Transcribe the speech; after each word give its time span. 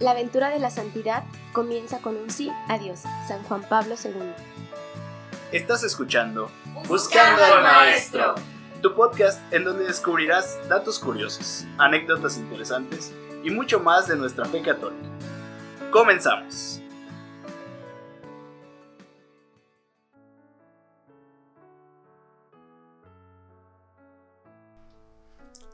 La 0.00 0.12
aventura 0.12 0.48
de 0.48 0.58
la 0.58 0.70
santidad 0.70 1.24
comienza 1.52 2.00
con 2.00 2.16
un 2.16 2.30
sí 2.30 2.50
a 2.68 2.78
Dios, 2.78 3.00
San 3.28 3.42
Juan 3.42 3.60
Pablo 3.68 3.96
II. 4.02 4.32
Estás 5.52 5.84
escuchando 5.84 6.50
Buscando 6.88 7.44
al 7.44 7.62
Maestro, 7.62 8.34
tu 8.80 8.94
podcast 8.94 9.40
en 9.52 9.62
donde 9.64 9.84
descubrirás 9.84 10.58
datos 10.70 10.98
curiosos, 10.98 11.66
anécdotas 11.76 12.38
interesantes 12.38 13.12
y 13.44 13.50
mucho 13.50 13.78
más 13.78 14.08
de 14.08 14.16
nuestra 14.16 14.46
fe 14.46 14.62
católica. 14.62 15.06
Comenzamos. 15.90 16.80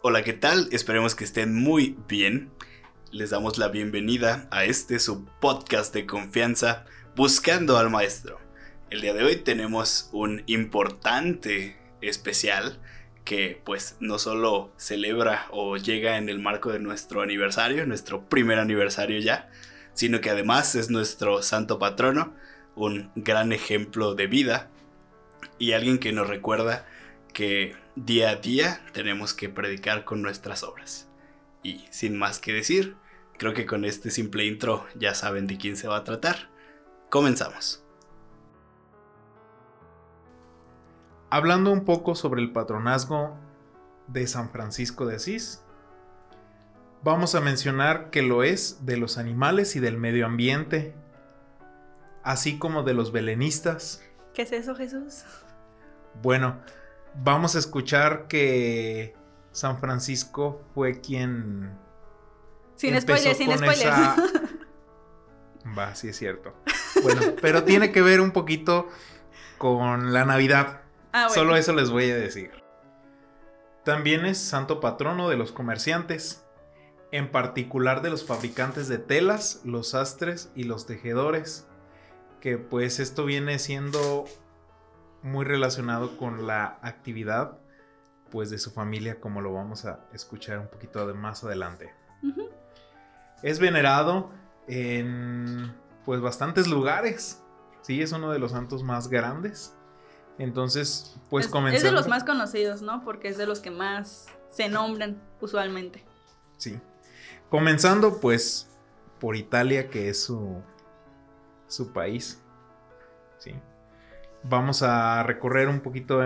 Hola, 0.02 0.24
¿qué 0.24 0.32
tal? 0.32 0.68
Esperemos 0.72 1.14
que 1.14 1.22
estén 1.22 1.54
muy 1.54 1.96
bien 2.08 2.50
les 3.12 3.30
damos 3.30 3.56
la 3.56 3.68
bienvenida 3.68 4.48
a 4.50 4.64
este 4.64 4.98
su 4.98 5.24
podcast 5.40 5.94
de 5.94 6.06
confianza 6.06 6.84
Buscando 7.14 7.78
al 7.78 7.88
Maestro. 7.88 8.40
El 8.90 9.00
día 9.00 9.14
de 9.14 9.22
hoy 9.22 9.36
tenemos 9.36 10.10
un 10.12 10.42
importante 10.46 11.76
especial 12.00 12.80
que 13.24 13.60
pues 13.64 13.96
no 14.00 14.18
solo 14.18 14.72
celebra 14.76 15.46
o 15.50 15.76
llega 15.76 16.18
en 16.18 16.28
el 16.28 16.40
marco 16.40 16.72
de 16.72 16.80
nuestro 16.80 17.22
aniversario, 17.22 17.86
nuestro 17.86 18.28
primer 18.28 18.58
aniversario 18.58 19.20
ya, 19.20 19.50
sino 19.94 20.20
que 20.20 20.30
además 20.30 20.74
es 20.74 20.90
nuestro 20.90 21.42
santo 21.42 21.78
patrono, 21.78 22.34
un 22.74 23.10
gran 23.14 23.52
ejemplo 23.52 24.14
de 24.14 24.26
vida 24.26 24.68
y 25.58 25.72
alguien 25.72 25.98
que 25.98 26.12
nos 26.12 26.28
recuerda 26.28 26.86
que 27.32 27.76
día 27.94 28.30
a 28.30 28.36
día 28.36 28.84
tenemos 28.92 29.32
que 29.32 29.48
predicar 29.48 30.04
con 30.04 30.22
nuestras 30.22 30.64
obras. 30.64 31.08
Y 31.66 31.86
sin 31.90 32.16
más 32.16 32.38
que 32.38 32.52
decir, 32.52 32.96
Creo 33.38 33.52
que 33.52 33.66
con 33.66 33.84
este 33.84 34.10
simple 34.10 34.46
intro 34.46 34.86
ya 34.94 35.14
saben 35.14 35.46
de 35.46 35.58
quién 35.58 35.76
se 35.76 35.88
va 35.88 35.98
a 35.98 36.04
tratar. 36.04 36.48
Comenzamos. 37.10 37.84
Hablando 41.28 41.70
un 41.70 41.84
poco 41.84 42.14
sobre 42.14 42.40
el 42.40 42.52
patronazgo 42.52 43.36
de 44.06 44.26
San 44.26 44.50
Francisco 44.50 45.04
de 45.04 45.16
Asís, 45.16 45.62
vamos 47.02 47.34
a 47.34 47.40
mencionar 47.40 48.10
que 48.10 48.22
lo 48.22 48.42
es 48.42 48.86
de 48.86 48.96
los 48.96 49.18
animales 49.18 49.76
y 49.76 49.80
del 49.80 49.98
medio 49.98 50.24
ambiente, 50.24 50.94
así 52.22 52.58
como 52.58 52.84
de 52.84 52.94
los 52.94 53.12
belenistas. 53.12 54.02
¿Qué 54.32 54.42
es 54.42 54.52
eso, 54.52 54.74
Jesús? 54.74 55.24
Bueno, 56.22 56.58
vamos 57.22 57.54
a 57.54 57.58
escuchar 57.58 58.28
que 58.28 59.14
San 59.56 59.78
Francisco 59.78 60.60
fue 60.74 61.00
quien 61.00 61.78
sin 62.74 63.00
spoilers, 63.00 63.38
sin 63.38 63.50
spoilers. 63.56 63.88
Va, 65.78 65.94
sí 65.94 66.08
es 66.08 66.18
cierto. 66.18 66.54
Bueno, 67.02 67.22
pero 67.40 67.64
tiene 67.64 67.90
que 67.90 68.02
ver 68.02 68.20
un 68.20 68.32
poquito 68.32 68.86
con 69.56 70.12
la 70.12 70.26
Navidad. 70.26 70.82
Ah, 71.14 71.30
Solo 71.30 71.56
eso 71.56 71.72
les 71.72 71.88
voy 71.88 72.10
a 72.10 72.16
decir. 72.16 72.50
También 73.82 74.26
es 74.26 74.36
santo 74.36 74.78
patrono 74.78 75.30
de 75.30 75.38
los 75.38 75.52
comerciantes, 75.52 76.46
en 77.10 77.32
particular 77.32 78.02
de 78.02 78.10
los 78.10 78.26
fabricantes 78.26 78.88
de 78.88 78.98
telas, 78.98 79.62
los 79.64 79.88
sastres 79.88 80.50
y 80.54 80.64
los 80.64 80.84
tejedores, 80.84 81.66
que 82.42 82.58
pues 82.58 83.00
esto 83.00 83.24
viene 83.24 83.58
siendo 83.58 84.26
muy 85.22 85.46
relacionado 85.46 86.18
con 86.18 86.46
la 86.46 86.78
actividad 86.82 87.58
pues 88.36 88.50
de 88.50 88.58
su 88.58 88.70
familia 88.70 89.18
como 89.18 89.40
lo 89.40 89.54
vamos 89.54 89.86
a 89.86 89.98
escuchar 90.12 90.58
un 90.58 90.68
poquito 90.68 91.06
más 91.14 91.42
adelante. 91.42 91.94
Es 93.42 93.58
venerado 93.58 94.30
en 94.68 95.74
pues 96.04 96.20
bastantes 96.20 96.66
lugares. 96.68 97.42
Sí, 97.80 98.02
es 98.02 98.12
uno 98.12 98.30
de 98.30 98.38
los 98.38 98.52
santos 98.52 98.82
más 98.82 99.08
grandes. 99.08 99.74
Entonces, 100.36 101.16
pues 101.30 101.48
comenzamos. 101.48 101.82
Es 101.82 101.90
de 101.90 101.92
los 101.92 102.08
más 102.08 102.24
conocidos, 102.24 102.82
¿no? 102.82 103.02
Porque 103.04 103.28
es 103.28 103.38
de 103.38 103.46
los 103.46 103.60
que 103.60 103.70
más 103.70 104.26
se 104.50 104.68
nombran 104.68 105.18
usualmente. 105.40 106.04
Sí. 106.58 106.78
Comenzando 107.48 108.20
pues 108.20 108.68
por 109.18 109.36
Italia, 109.36 109.88
que 109.88 110.10
es 110.10 110.22
su, 110.22 110.60
su 111.68 111.90
país. 111.90 112.42
Sí. 113.38 113.54
Vamos 114.42 114.82
a 114.82 115.22
recorrer 115.22 115.68
un 115.68 115.80
poquito 115.80 116.20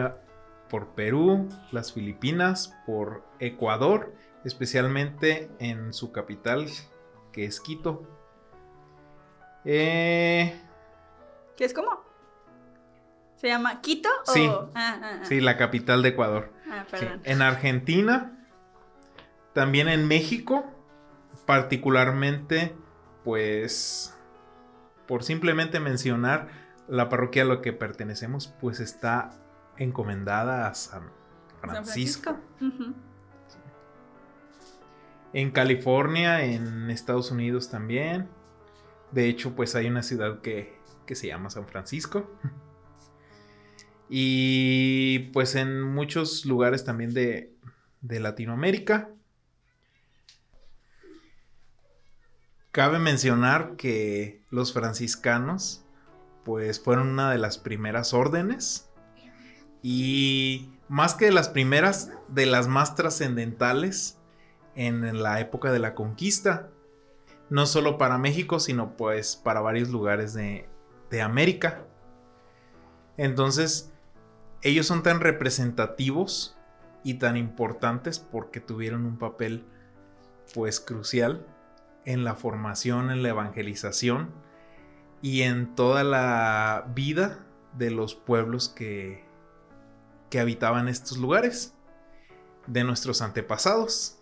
por 0.71 0.95
Perú, 0.95 1.49
las 1.73 1.93
Filipinas, 1.93 2.75
por 2.87 3.25
Ecuador, 3.41 4.15
especialmente 4.45 5.51
en 5.59 5.93
su 5.93 6.13
capital, 6.13 6.67
que 7.33 7.45
es 7.45 7.61
Quito. 7.61 8.09
Eh... 9.65 10.59
¿Qué 11.57 11.65
es 11.65 11.75
cómo? 11.75 12.03
¿Se 13.37 13.49
llama 13.49 13.81
Quito? 13.81 14.09
Sí, 14.25 14.47
ah, 14.49 14.71
ah, 14.75 15.01
ah. 15.03 15.21
sí, 15.25 15.41
la 15.41 15.57
capital 15.57 16.03
de 16.03 16.11
Ecuador. 16.11 16.53
En 17.25 17.43
Argentina, 17.43 18.47
también 19.53 19.89
en 19.89 20.07
México, 20.07 20.65
particularmente, 21.47 22.75
pues, 23.25 24.17
por 25.07 25.25
simplemente 25.25 25.81
mencionar 25.81 26.49
la 26.87 27.09
parroquia 27.09 27.43
a 27.43 27.47
la 27.47 27.61
que 27.61 27.73
pertenecemos, 27.73 28.49
pues 28.61 28.79
está 28.81 29.31
encomendada 29.81 30.69
a 30.69 30.75
San 30.75 31.11
Francisco. 31.61 32.37
San 32.59 32.73
Francisco. 32.73 32.95
En 35.33 35.51
California, 35.51 36.45
en 36.45 36.91
Estados 36.91 37.31
Unidos 37.31 37.71
también. 37.71 38.29
De 39.11 39.29
hecho, 39.29 39.57
pues 39.57 39.75
hay 39.75 39.87
una 39.87 40.03
ciudad 40.03 40.41
que, 40.41 40.79
se 41.09 41.27
llama 41.27 41.51
San 41.51 41.67
Francisco. 41.67 42.31
Y 44.09 45.31
pues 45.33 45.55
en 45.55 45.83
muchos 45.83 46.45
lugares 46.45 46.85
también 46.85 47.15
de, 47.15 47.55
de 48.01 48.21
Latinoamérica. 48.21 49.11
Cabe 52.73 52.99
mencionar 52.99 53.77
que 53.77 54.45
los 54.51 54.73
franciscanos 54.73 55.85
pues 56.45 56.81
fueron 56.81 57.09
una 57.09 57.31
de 57.31 57.39
las 57.39 57.59
primeras 57.59 58.15
órdenes 58.15 58.90
y 59.83 60.71
más 60.89 61.15
que 61.15 61.27
de 61.27 61.33
las 61.33 61.49
primeras, 61.49 62.11
de 62.29 62.47
las 62.47 62.69
más 62.69 62.95
trascendentales 62.95 64.19
en 64.75 65.23
la 65.23 65.41
época 65.41 65.73
de 65.73 65.79
la 65.79 65.95
conquista. 65.95 66.69
No 67.49 67.67
solo 67.67 67.99
para 67.99 68.19
México, 68.19 68.61
sino 68.61 68.97
pues 68.97 69.37
para 69.37 69.61
varios 69.61 69.89
lugares 69.89 70.35
de, 70.35 70.67
América. 71.23 71.83
Entonces, 73.17 73.93
ellos 74.63 74.87
son 74.87 75.03
tan 75.03 75.21
representativos 75.21 76.57
y 77.03 77.15
tan 77.15 77.37
importantes 77.37 78.21
porque 78.21 78.61
tuvieron 78.61 79.07
un 79.07 79.19
papel 79.19 79.65
pues 80.55 80.79
crucial 80.79 81.45
en 82.05 82.23
la 82.23 82.37
formación, 82.37 83.11
en 83.11 83.25
la 83.25 83.31
evangelización 83.31 84.31
y 85.21 85.43
en 85.43 85.75
toda 85.75 86.05
la 86.05 86.87
vida 86.95 87.45
de 87.77 87.91
los 87.91 88.15
pueblos 88.15 88.69
que, 88.69 89.25
que 90.31 90.41
habitaban 90.41 90.89
estos 90.89 91.19
lugares, 91.19 91.75
de 92.67 92.85
nuestros 92.85 93.21
antepasados. 93.21 94.19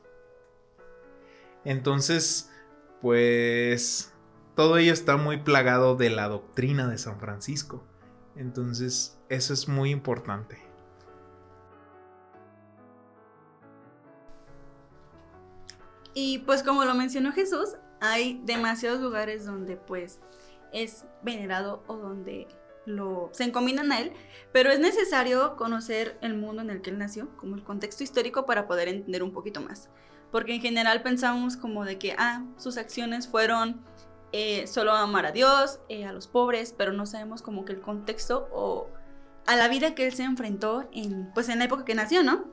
Entonces, 1.64 2.50
pues 3.00 4.12
todo 4.54 4.78
ello 4.78 4.92
está 4.92 5.16
muy 5.16 5.36
plagado 5.38 5.96
de 5.96 6.10
la 6.10 6.28
doctrina 6.28 6.88
de 6.88 6.98
San 6.98 7.20
Francisco. 7.20 7.84
Entonces, 8.36 9.18
eso 9.28 9.52
es 9.52 9.68
muy 9.68 9.90
importante. 9.90 10.58
Y 16.14 16.38
pues 16.38 16.62
como 16.62 16.84
lo 16.84 16.94
mencionó 16.94 17.32
Jesús, 17.32 17.76
hay 18.00 18.40
demasiados 18.44 19.00
lugares 19.00 19.44
donde 19.44 19.76
pues 19.76 20.20
es 20.72 21.04
venerado 21.22 21.84
o 21.86 21.96
donde 21.96 22.48
lo, 22.88 23.30
se 23.32 23.44
encomiendan 23.44 23.92
a 23.92 24.00
él, 24.00 24.12
pero 24.52 24.70
es 24.70 24.80
necesario 24.80 25.56
conocer 25.56 26.18
el 26.22 26.34
mundo 26.34 26.62
en 26.62 26.70
el 26.70 26.80
que 26.80 26.90
él 26.90 26.98
nació, 26.98 27.36
como 27.36 27.54
el 27.54 27.62
contexto 27.62 28.02
histórico 28.02 28.46
para 28.46 28.66
poder 28.66 28.88
entender 28.88 29.22
un 29.22 29.32
poquito 29.32 29.60
más 29.60 29.90
porque 30.30 30.54
en 30.54 30.60
general 30.60 31.02
pensamos 31.02 31.56
como 31.56 31.84
de 31.84 31.98
que, 31.98 32.14
ah, 32.18 32.44
sus 32.56 32.76
acciones 32.76 33.28
fueron 33.28 33.80
eh, 34.32 34.66
solo 34.66 34.92
amar 34.92 35.26
a 35.26 35.32
Dios, 35.32 35.80
eh, 35.88 36.04
a 36.04 36.12
los 36.12 36.28
pobres, 36.28 36.74
pero 36.76 36.92
no 36.92 37.06
sabemos 37.06 37.42
como 37.42 37.64
que 37.64 37.72
el 37.72 37.80
contexto 37.80 38.48
o 38.52 38.88
a 39.46 39.56
la 39.56 39.68
vida 39.68 39.94
que 39.94 40.06
él 40.06 40.12
se 40.12 40.24
enfrentó 40.24 40.88
en, 40.92 41.32
pues 41.32 41.48
en 41.48 41.60
la 41.60 41.64
época 41.64 41.84
que 41.84 41.94
nació, 41.94 42.22
¿no? 42.22 42.44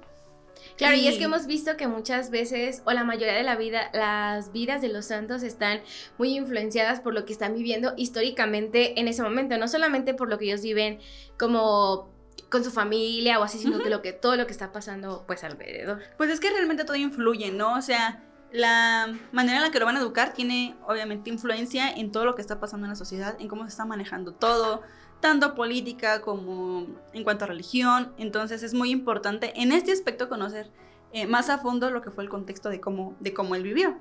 Claro, 0.77 0.95
y... 0.95 1.07
es 1.07 1.17
que 1.17 1.25
hemos 1.25 1.47
visto 1.47 1.77
que 1.77 1.87
muchas 1.87 2.29
veces, 2.29 2.81
o 2.85 2.91
la 2.91 3.03
mayoría 3.03 3.33
de 3.33 3.43
la 3.43 3.55
vida, 3.55 3.89
las 3.93 4.51
vidas 4.51 4.81
de 4.81 4.89
los 4.89 5.05
santos 5.05 5.43
están 5.43 5.81
muy 6.17 6.35
influenciadas 6.35 6.99
por 6.99 7.13
lo 7.13 7.25
que 7.25 7.33
están 7.33 7.55
viviendo 7.55 7.93
históricamente 7.97 8.99
en 8.99 9.07
ese 9.07 9.23
momento, 9.23 9.57
no 9.57 9.67
solamente 9.67 10.13
por 10.13 10.29
lo 10.29 10.37
que 10.37 10.45
ellos 10.45 10.61
viven 10.61 10.99
como 11.37 12.09
con 12.49 12.63
su 12.63 12.71
familia 12.71 13.39
o 13.39 13.43
así, 13.43 13.57
sino 13.57 13.79
que, 13.79 13.89
lo 13.89 14.01
que 14.01 14.13
todo 14.13 14.35
lo 14.35 14.45
que 14.45 14.51
está 14.51 14.71
pasando 14.71 15.23
pues 15.27 15.43
alrededor. 15.43 16.01
Pues 16.17 16.29
es 16.29 16.39
que 16.39 16.49
realmente 16.49 16.83
todo 16.83 16.95
influye, 16.95 17.51
¿no? 17.51 17.75
O 17.75 17.81
sea, 17.81 18.23
la 18.51 19.13
manera 19.31 19.57
en 19.57 19.63
la 19.63 19.71
que 19.71 19.79
lo 19.79 19.85
van 19.85 19.97
a 19.97 19.99
educar 19.99 20.33
tiene 20.33 20.75
obviamente 20.87 21.29
influencia 21.29 21.89
en 21.89 22.11
todo 22.11 22.25
lo 22.25 22.35
que 22.35 22.41
está 22.41 22.59
pasando 22.59 22.85
en 22.85 22.91
la 22.91 22.95
sociedad, 22.95 23.35
en 23.39 23.47
cómo 23.47 23.63
se 23.63 23.69
está 23.69 23.85
manejando 23.85 24.33
todo, 24.33 24.81
tanto 25.19 25.55
política 25.55 26.21
como 26.21 26.87
en 27.13 27.23
cuanto 27.23 27.45
a 27.45 27.47
religión. 27.47 28.13
Entonces 28.17 28.63
es 28.63 28.73
muy 28.73 28.91
importante 28.91 29.53
en 29.55 29.71
este 29.71 29.91
aspecto 29.91 30.29
conocer 30.29 30.69
eh, 31.13 31.27
más 31.27 31.49
a 31.49 31.59
fondo 31.59 31.89
lo 31.91 32.01
que 32.01 32.11
fue 32.11 32.23
el 32.23 32.29
contexto 32.29 32.69
de 32.69 32.81
cómo, 32.81 33.15
de 33.19 33.33
cómo 33.33 33.55
él 33.55 33.63
vivió. 33.63 33.97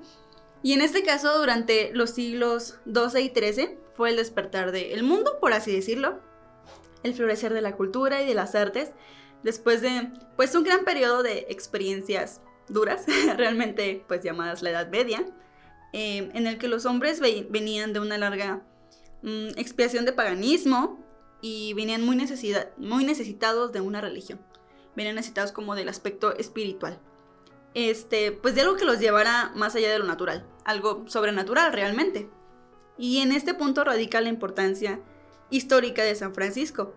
Y 0.63 0.73
en 0.73 0.81
este 0.81 1.03
caso, 1.03 1.37
durante 1.37 1.91
los 1.93 2.09
siglos 2.09 2.79
XII 2.85 3.21
y 3.21 3.29
XIII, 3.29 3.77
fue 3.95 4.09
el 4.09 4.15
despertar 4.15 4.71
del 4.71 5.03
mundo, 5.03 5.37
por 5.39 5.53
así 5.53 5.71
decirlo, 5.71 6.19
el 7.03 7.13
florecer 7.13 7.53
de 7.53 7.61
la 7.61 7.75
cultura 7.75 8.21
y 8.21 8.25
de 8.25 8.33
las 8.33 8.55
artes, 8.55 8.91
después 9.43 9.81
de 9.81 10.11
pues 10.35 10.55
un 10.55 10.63
gran 10.63 10.83
periodo 10.83 11.21
de 11.21 11.45
experiencias 11.49 12.41
duras, 12.67 13.05
realmente 13.37 14.03
pues 14.07 14.23
llamadas 14.23 14.63
la 14.63 14.71
Edad 14.71 14.89
Media, 14.89 15.23
eh, 15.93 16.31
en 16.33 16.47
el 16.47 16.57
que 16.57 16.67
los 16.67 16.85
hombres 16.85 17.21
venían 17.21 17.93
de 17.93 17.99
una 17.99 18.17
larga 18.17 18.61
mm, 19.21 19.49
expiación 19.57 20.03
de 20.03 20.13
paganismo 20.13 21.04
y 21.41 21.73
venían 21.73 22.03
muy, 22.03 22.17
muy 22.77 23.05
necesitados 23.05 23.71
de 23.71 23.81
una 23.81 24.01
religión, 24.01 24.39
venían 24.95 25.15
necesitados 25.15 25.51
como 25.51 25.75
del 25.75 25.89
aspecto 25.89 26.35
espiritual. 26.37 26.99
Este, 27.73 28.31
pues 28.31 28.55
de 28.55 28.61
algo 28.61 28.77
que 28.77 28.85
los 28.85 28.99
llevara 28.99 29.51
más 29.55 29.75
allá 29.75 29.91
de 29.91 29.99
lo 29.99 30.05
natural, 30.05 30.47
algo 30.63 31.03
sobrenatural 31.07 31.73
realmente. 31.73 32.29
Y 32.97 33.19
en 33.19 33.33
este 33.33 33.53
punto 33.53 33.83
radica 33.83 34.21
la 34.21 34.29
importancia 34.29 35.01
histórica 35.49 36.03
de 36.03 36.15
San 36.15 36.33
Francisco, 36.33 36.93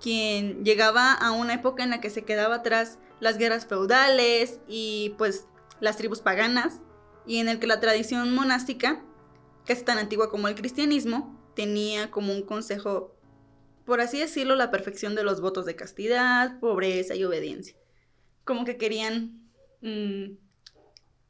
quien 0.00 0.64
llegaba 0.64 1.12
a 1.12 1.32
una 1.32 1.54
época 1.54 1.82
en 1.82 1.90
la 1.90 2.00
que 2.00 2.10
se 2.10 2.24
quedaba 2.24 2.56
atrás 2.56 2.98
las 3.20 3.38
guerras 3.38 3.66
feudales 3.66 4.60
y 4.68 5.14
pues 5.18 5.46
las 5.80 5.96
tribus 5.96 6.20
paganas, 6.20 6.80
y 7.26 7.38
en 7.38 7.48
el 7.48 7.58
que 7.58 7.66
la 7.66 7.80
tradición 7.80 8.34
monástica, 8.34 9.02
es 9.66 9.84
tan 9.84 9.98
antigua 9.98 10.30
como 10.30 10.48
el 10.48 10.54
cristianismo, 10.54 11.38
tenía 11.54 12.10
como 12.10 12.32
un 12.32 12.42
consejo, 12.42 13.14
por 13.88 14.02
así 14.02 14.20
decirlo, 14.20 14.54
la 14.54 14.70
perfección 14.70 15.14
de 15.14 15.22
los 15.22 15.40
votos 15.40 15.64
de 15.64 15.74
castidad, 15.74 16.60
pobreza 16.60 17.14
y 17.14 17.24
obediencia. 17.24 17.74
Como 18.44 18.66
que 18.66 18.76
querían 18.76 19.50
mm, 19.80 20.36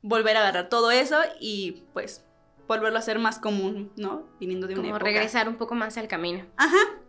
volver 0.03 0.37
a 0.37 0.41
agarrar 0.41 0.69
todo 0.69 0.91
eso 0.91 1.19
y 1.41 1.85
pues 1.93 2.25
volverlo 2.67 2.99
a 2.99 3.03
ser 3.03 3.21
más 3.21 3.39
común, 3.39 3.93
¿no? 3.97 4.27
Viniendo 4.41 4.67
de 4.67 4.75
una 4.75 4.83
Como 4.83 4.99
regresar 4.99 5.49
un 5.49 5.57
poco 5.57 5.77
más 5.77 5.97
al 5.99 6.09
camino. 6.09 6.47
Ajá, 6.57 7.01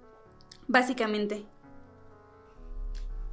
básicamente. 0.67 1.47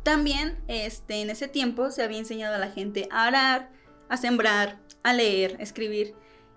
También 0.03 0.65
este, 0.69 1.21
en 1.21 1.29
ese 1.29 1.49
tiempo 1.49 1.91
se 1.91 2.03
había 2.03 2.19
enseñado 2.19 2.55
a 2.55 2.59
la 2.59 2.71
gente 2.71 3.09
a 3.11 3.27
arar, 3.27 3.71
a 4.09 4.17
sembrar, 4.17 4.81
a 5.03 5.13
leer, 5.13 5.57
a 5.61 5.63
escribir 5.63 6.15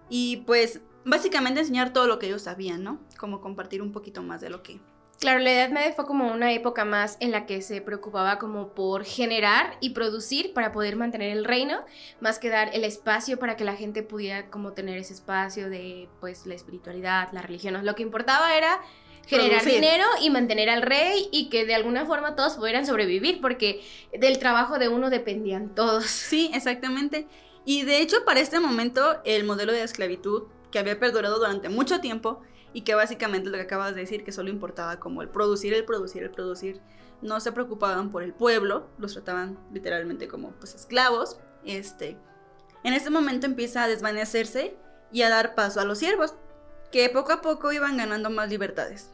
y 0.07 0.37
pues 0.37 0.79
básicamente 1.03 1.59
enseñar 1.59 1.91
todo 1.91 2.07
lo 2.07 2.17
que 2.17 2.27
ellos 2.27 2.43
sabían, 2.43 2.81
¿no? 2.81 3.01
Como 3.17 3.41
compartir 3.41 3.81
un 3.81 3.91
poquito 3.91 4.23
más 4.23 4.39
de 4.39 4.51
lo 4.51 4.63
que... 4.63 4.79
Claro, 5.19 5.39
la 5.39 5.51
Edad 5.51 5.69
Media 5.69 5.91
fue 5.91 6.05
como 6.05 6.31
una 6.31 6.53
época 6.53 6.85
más 6.85 7.17
en 7.19 7.31
la 7.31 7.45
que 7.45 7.61
se 7.61 7.81
preocupaba 7.81 8.39
como 8.39 8.69
por 8.69 9.03
generar 9.03 9.75
y 9.81 9.89
producir 9.89 10.53
para 10.53 10.71
poder 10.71 10.95
mantener 10.95 11.35
el 11.35 11.43
reino, 11.43 11.83
más 12.21 12.39
que 12.39 12.47
dar 12.47 12.73
el 12.73 12.85
espacio 12.85 13.37
para 13.37 13.57
que 13.57 13.65
la 13.65 13.75
gente 13.75 14.01
pudiera 14.01 14.49
como 14.49 14.71
tener 14.71 14.97
ese 14.97 15.13
espacio 15.13 15.69
de 15.69 16.07
pues 16.21 16.45
la 16.45 16.53
espiritualidad, 16.53 17.27
la 17.33 17.41
religión. 17.41 17.85
Lo 17.85 17.95
que 17.95 18.03
importaba 18.03 18.55
era 18.55 18.79
generar 19.27 19.65
dinero 19.65 20.05
y 20.21 20.29
mantener 20.29 20.69
al 20.69 20.81
rey 20.83 21.27
y 21.33 21.49
que 21.49 21.65
de 21.65 21.75
alguna 21.75 22.05
forma 22.05 22.37
todos 22.37 22.53
pudieran 22.53 22.85
sobrevivir, 22.85 23.41
porque 23.41 23.81
del 24.17 24.39
trabajo 24.39 24.79
de 24.79 24.87
uno 24.87 25.09
dependían 25.09 25.75
todos. 25.75 26.05
Sí, 26.05 26.49
exactamente. 26.53 27.27
Y 27.65 27.83
de 27.83 27.99
hecho, 27.99 28.23
para 28.25 28.39
este 28.39 28.61
momento, 28.61 29.19
el 29.25 29.43
modelo 29.43 29.73
de 29.73 29.83
esclavitud 29.83 30.43
que 30.71 30.79
había 30.79 30.97
perdurado 30.97 31.39
durante 31.39 31.67
mucho 31.67 31.99
tiempo 31.99 32.41
y 32.73 32.81
que 32.81 32.95
básicamente 32.95 33.49
lo 33.49 33.57
que 33.57 33.63
acabas 33.63 33.95
de 33.95 34.01
decir, 34.01 34.23
que 34.23 34.31
solo 34.31 34.49
importaba 34.49 34.99
como 34.99 35.21
el 35.21 35.29
producir, 35.29 35.73
el 35.73 35.85
producir, 35.85 36.23
el 36.23 36.31
producir, 36.31 36.81
no 37.21 37.39
se 37.39 37.51
preocupaban 37.51 38.11
por 38.11 38.23
el 38.23 38.33
pueblo, 38.33 38.87
los 38.97 39.13
trataban 39.13 39.57
literalmente 39.73 40.27
como 40.27 40.51
pues 40.51 40.75
esclavos. 40.75 41.39
Este, 41.65 42.17
en 42.83 42.93
este 42.93 43.09
momento 43.09 43.45
empieza 43.45 43.83
a 43.83 43.87
desvanecerse 43.87 44.75
y 45.11 45.23
a 45.23 45.29
dar 45.29 45.55
paso 45.55 45.81
a 45.81 45.85
los 45.85 45.97
siervos, 45.97 46.35
que 46.91 47.09
poco 47.09 47.33
a 47.33 47.41
poco 47.41 47.71
iban 47.71 47.97
ganando 47.97 48.29
más 48.29 48.49
libertades. 48.49 49.11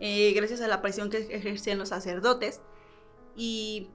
Eh, 0.00 0.32
gracias 0.34 0.60
a 0.60 0.68
la 0.68 0.82
presión 0.82 1.10
que 1.10 1.18
ejercían 1.18 1.78
los 1.78 1.88
sacerdotes. 1.88 2.60
Y 3.34 3.90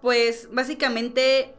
pues 0.00 0.48
básicamente 0.52 1.54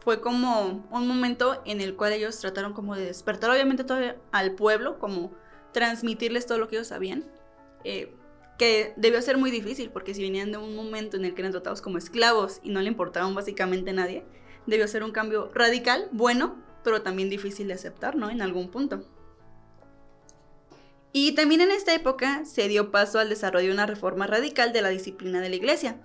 fue 0.00 0.20
como 0.20 0.86
un 0.90 1.08
momento 1.08 1.62
en 1.64 1.80
el 1.80 1.96
cual 1.96 2.12
ellos 2.12 2.38
trataron 2.38 2.72
como 2.72 2.94
de 2.96 3.04
despertar 3.04 3.50
obviamente 3.50 3.84
todo 3.84 3.98
al 4.32 4.52
pueblo, 4.52 4.98
como 4.98 5.32
transmitirles 5.78 6.46
todo 6.46 6.58
lo 6.58 6.68
que 6.68 6.76
ellos 6.76 6.88
sabían. 6.88 7.24
Eh, 7.84 8.12
que 8.58 8.92
debió 8.96 9.22
ser 9.22 9.38
muy 9.38 9.52
difícil 9.52 9.90
porque 9.90 10.14
si 10.14 10.22
venían 10.22 10.50
de 10.50 10.58
un 10.58 10.74
momento 10.74 11.16
en 11.16 11.24
el 11.24 11.34
que 11.34 11.42
eran 11.42 11.52
tratados 11.52 11.80
como 11.80 11.96
esclavos 11.96 12.58
y 12.64 12.70
no 12.70 12.82
le 12.82 12.88
importaban 12.88 13.32
básicamente 13.32 13.90
a 13.90 13.94
nadie, 13.94 14.24
debió 14.66 14.88
ser 14.88 15.04
un 15.04 15.12
cambio 15.12 15.52
radical, 15.54 16.08
bueno, 16.10 16.56
pero 16.82 17.02
también 17.02 17.30
difícil 17.30 17.68
de 17.68 17.74
aceptar, 17.74 18.16
¿no? 18.16 18.30
En 18.30 18.42
algún 18.42 18.68
punto. 18.68 19.04
Y 21.12 21.32
también 21.32 21.60
en 21.60 21.70
esta 21.70 21.94
época 21.94 22.44
se 22.44 22.66
dio 22.66 22.90
paso 22.90 23.20
al 23.20 23.28
desarrollo 23.28 23.68
de 23.68 23.74
una 23.74 23.86
reforma 23.86 24.26
radical 24.26 24.72
de 24.72 24.82
la 24.82 24.88
disciplina 24.88 25.40
de 25.40 25.50
la 25.50 25.56
Iglesia 25.56 26.00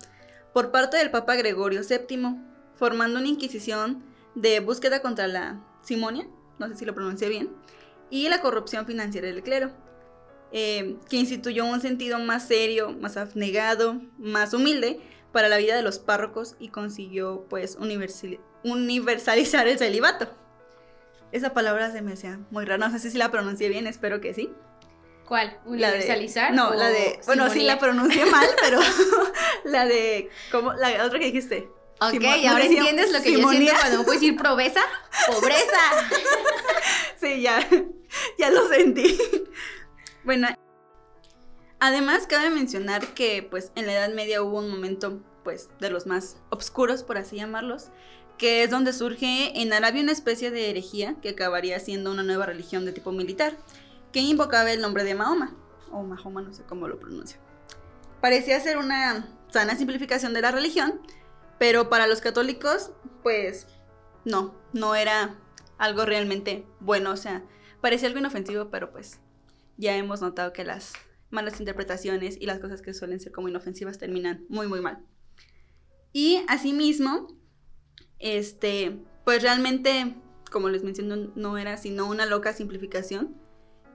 por 0.54 0.70
parte 0.72 0.98
del 0.98 1.10
Papa 1.10 1.36
Gregorio 1.36 1.82
VII, 1.82 2.36
formando 2.76 3.18
una 3.20 3.28
inquisición 3.28 4.04
de 4.36 4.60
búsqueda 4.60 5.02
contra 5.02 5.28
la 5.28 5.66
simonia, 5.82 6.28
no 6.60 6.68
sé 6.68 6.76
si 6.76 6.86
lo 6.86 6.94
pronuncié 6.94 7.30
bien, 7.30 7.50
y 8.14 8.30
la 8.30 8.42
corrupción 8.42 8.86
financiera 8.86 9.28
del 9.28 9.42
clero, 9.42 9.72
eh, 10.52 10.98
que 11.10 11.16
instituyó 11.16 11.66
un 11.66 11.82
sentido 11.82 12.20
más 12.20 12.48
serio, 12.48 12.92
más 12.92 13.18
abnegado, 13.18 14.00
más 14.20 14.54
humilde 14.54 15.00
para 15.32 15.48
la 15.48 15.58
vida 15.58 15.76
de 15.76 15.82
los 15.82 15.98
párrocos 15.98 16.56
y 16.60 16.70
consiguió 16.70 17.48
pues 17.50 17.76
universalizar 18.64 19.68
el 19.68 19.80
celibato. 19.80 20.30
Esa 21.32 21.56
palabra 21.56 21.92
se 21.92 22.04
me 22.04 22.14
hacía 22.14 22.40
muy 22.52 22.66
rara, 22.66 22.88
no 22.88 23.00
sé 23.00 23.10
si 23.10 23.18
la 23.18 23.32
pronuncié 23.32 23.68
bien, 23.68 23.88
espero 23.88 24.22
que 24.22 24.36
sí. 24.36 24.54
¿Cuál? 25.26 25.58
¿Universalizar? 25.66 26.54
no, 26.54 26.72
la 26.76 26.90
de. 26.90 27.20
Bueno, 27.26 27.50
sí 27.50 27.64
la 27.64 27.80
pronuncié 27.80 28.28
mal, 28.28 28.46
pero 28.62 28.80
la 29.64 29.88
de. 29.88 30.30
¿Cómo? 30.52 30.74
La 30.74 31.04
otra 31.04 31.18
que 31.18 31.26
dijiste. 31.26 31.68
Ok, 32.00 32.22
y 32.22 32.46
ahora 32.46 32.66
entiendes 32.66 33.12
lo 33.12 33.22
que 33.22 33.32
yo 33.32 33.50
siento 33.50 33.74
cuando 33.80 33.98
me 34.00 34.04
puedo 34.04 34.20
decir 34.20 34.36
pobreza. 34.44 34.82
¡Pobreza! 35.28 35.80
sí, 37.20 37.42
ya. 37.42 37.68
Ya 38.38 38.50
lo 38.52 38.68
sentí. 38.68 39.18
Bueno. 40.24 40.48
Además, 41.80 42.28
cabe 42.28 42.50
mencionar 42.50 43.14
que, 43.14 43.44
pues, 43.44 43.72
en 43.76 43.88
la 43.88 43.94
Edad 43.94 44.14
Media 44.14 44.42
hubo 44.42 44.60
un 44.60 44.70
momento, 44.70 45.22
pues, 45.44 45.70
de 45.82 45.90
los 45.90 46.08
más 46.08 46.38
oscuros, 46.50 47.04
por 47.04 47.18
así 47.18 47.36
llamarlos, 47.36 47.90
que 48.38 48.64
es 48.64 48.70
donde 48.70 48.94
surge 48.94 49.62
en 49.62 49.74
Arabia 49.74 50.02
una 50.02 50.14
especie 50.14 50.50
de 50.50 50.70
herejía 50.70 51.16
que 51.22 51.30
acabaría 51.30 51.80
siendo 51.80 52.12
una 52.12 52.24
nueva 52.24 52.46
religión 52.46 52.86
de 52.86 52.94
tipo 52.94 53.12
militar 53.12 53.58
que 54.14 54.22
invocaba 54.22 54.72
el 54.72 54.80
nombre 54.80 55.04
de 55.04 55.16
Mahoma, 55.16 55.56
o 55.92 56.04
Mahoma, 56.04 56.42
no 56.42 56.54
sé 56.54 56.64
cómo 56.64 56.88
lo 56.88 57.00
pronuncio. 57.00 57.40
Parecía 58.22 58.60
ser 58.62 58.78
una 58.78 59.28
sana 59.50 59.76
simplificación 59.76 60.34
de 60.34 60.42
la 60.42 60.52
religión, 60.52 61.02
pero 61.60 61.90
para 61.90 62.08
los 62.08 62.22
católicos, 62.22 62.92
pues 63.24 63.68
no, 64.24 64.56
no 64.72 64.96
era 64.96 65.36
algo 65.78 66.06
realmente 66.06 66.66
bueno, 66.80 67.12
o 67.12 67.18
sea, 67.18 67.44
parecía 67.84 68.08
algo 68.08 68.20
inofensivo, 68.20 68.70
pero 68.70 68.94
pues 68.94 69.20
ya 69.76 69.98
hemos 69.98 70.22
notado 70.22 70.54
que 70.54 70.64
las 70.64 70.94
malas 71.32 71.60
interpretaciones 71.60 72.38
y 72.40 72.46
las 72.46 72.60
cosas 72.60 72.82
que 72.82 72.94
suelen 72.94 73.20
ser 73.20 73.34
como 73.34 73.50
inofensivas 73.50 73.98
terminan 73.98 74.46
muy, 74.48 74.68
muy 74.68 74.80
mal. 74.80 75.06
Y 76.14 76.46
asimismo, 76.48 77.28
este, 78.20 78.98
pues 79.26 79.44
realmente, 79.44 80.16
como 80.50 80.70
les 80.70 80.86
menciono, 80.86 81.34
no 81.36 81.58
era 81.58 81.76
sino 81.76 82.08
una 82.08 82.26
loca 82.26 82.54
simplificación 82.54 83.36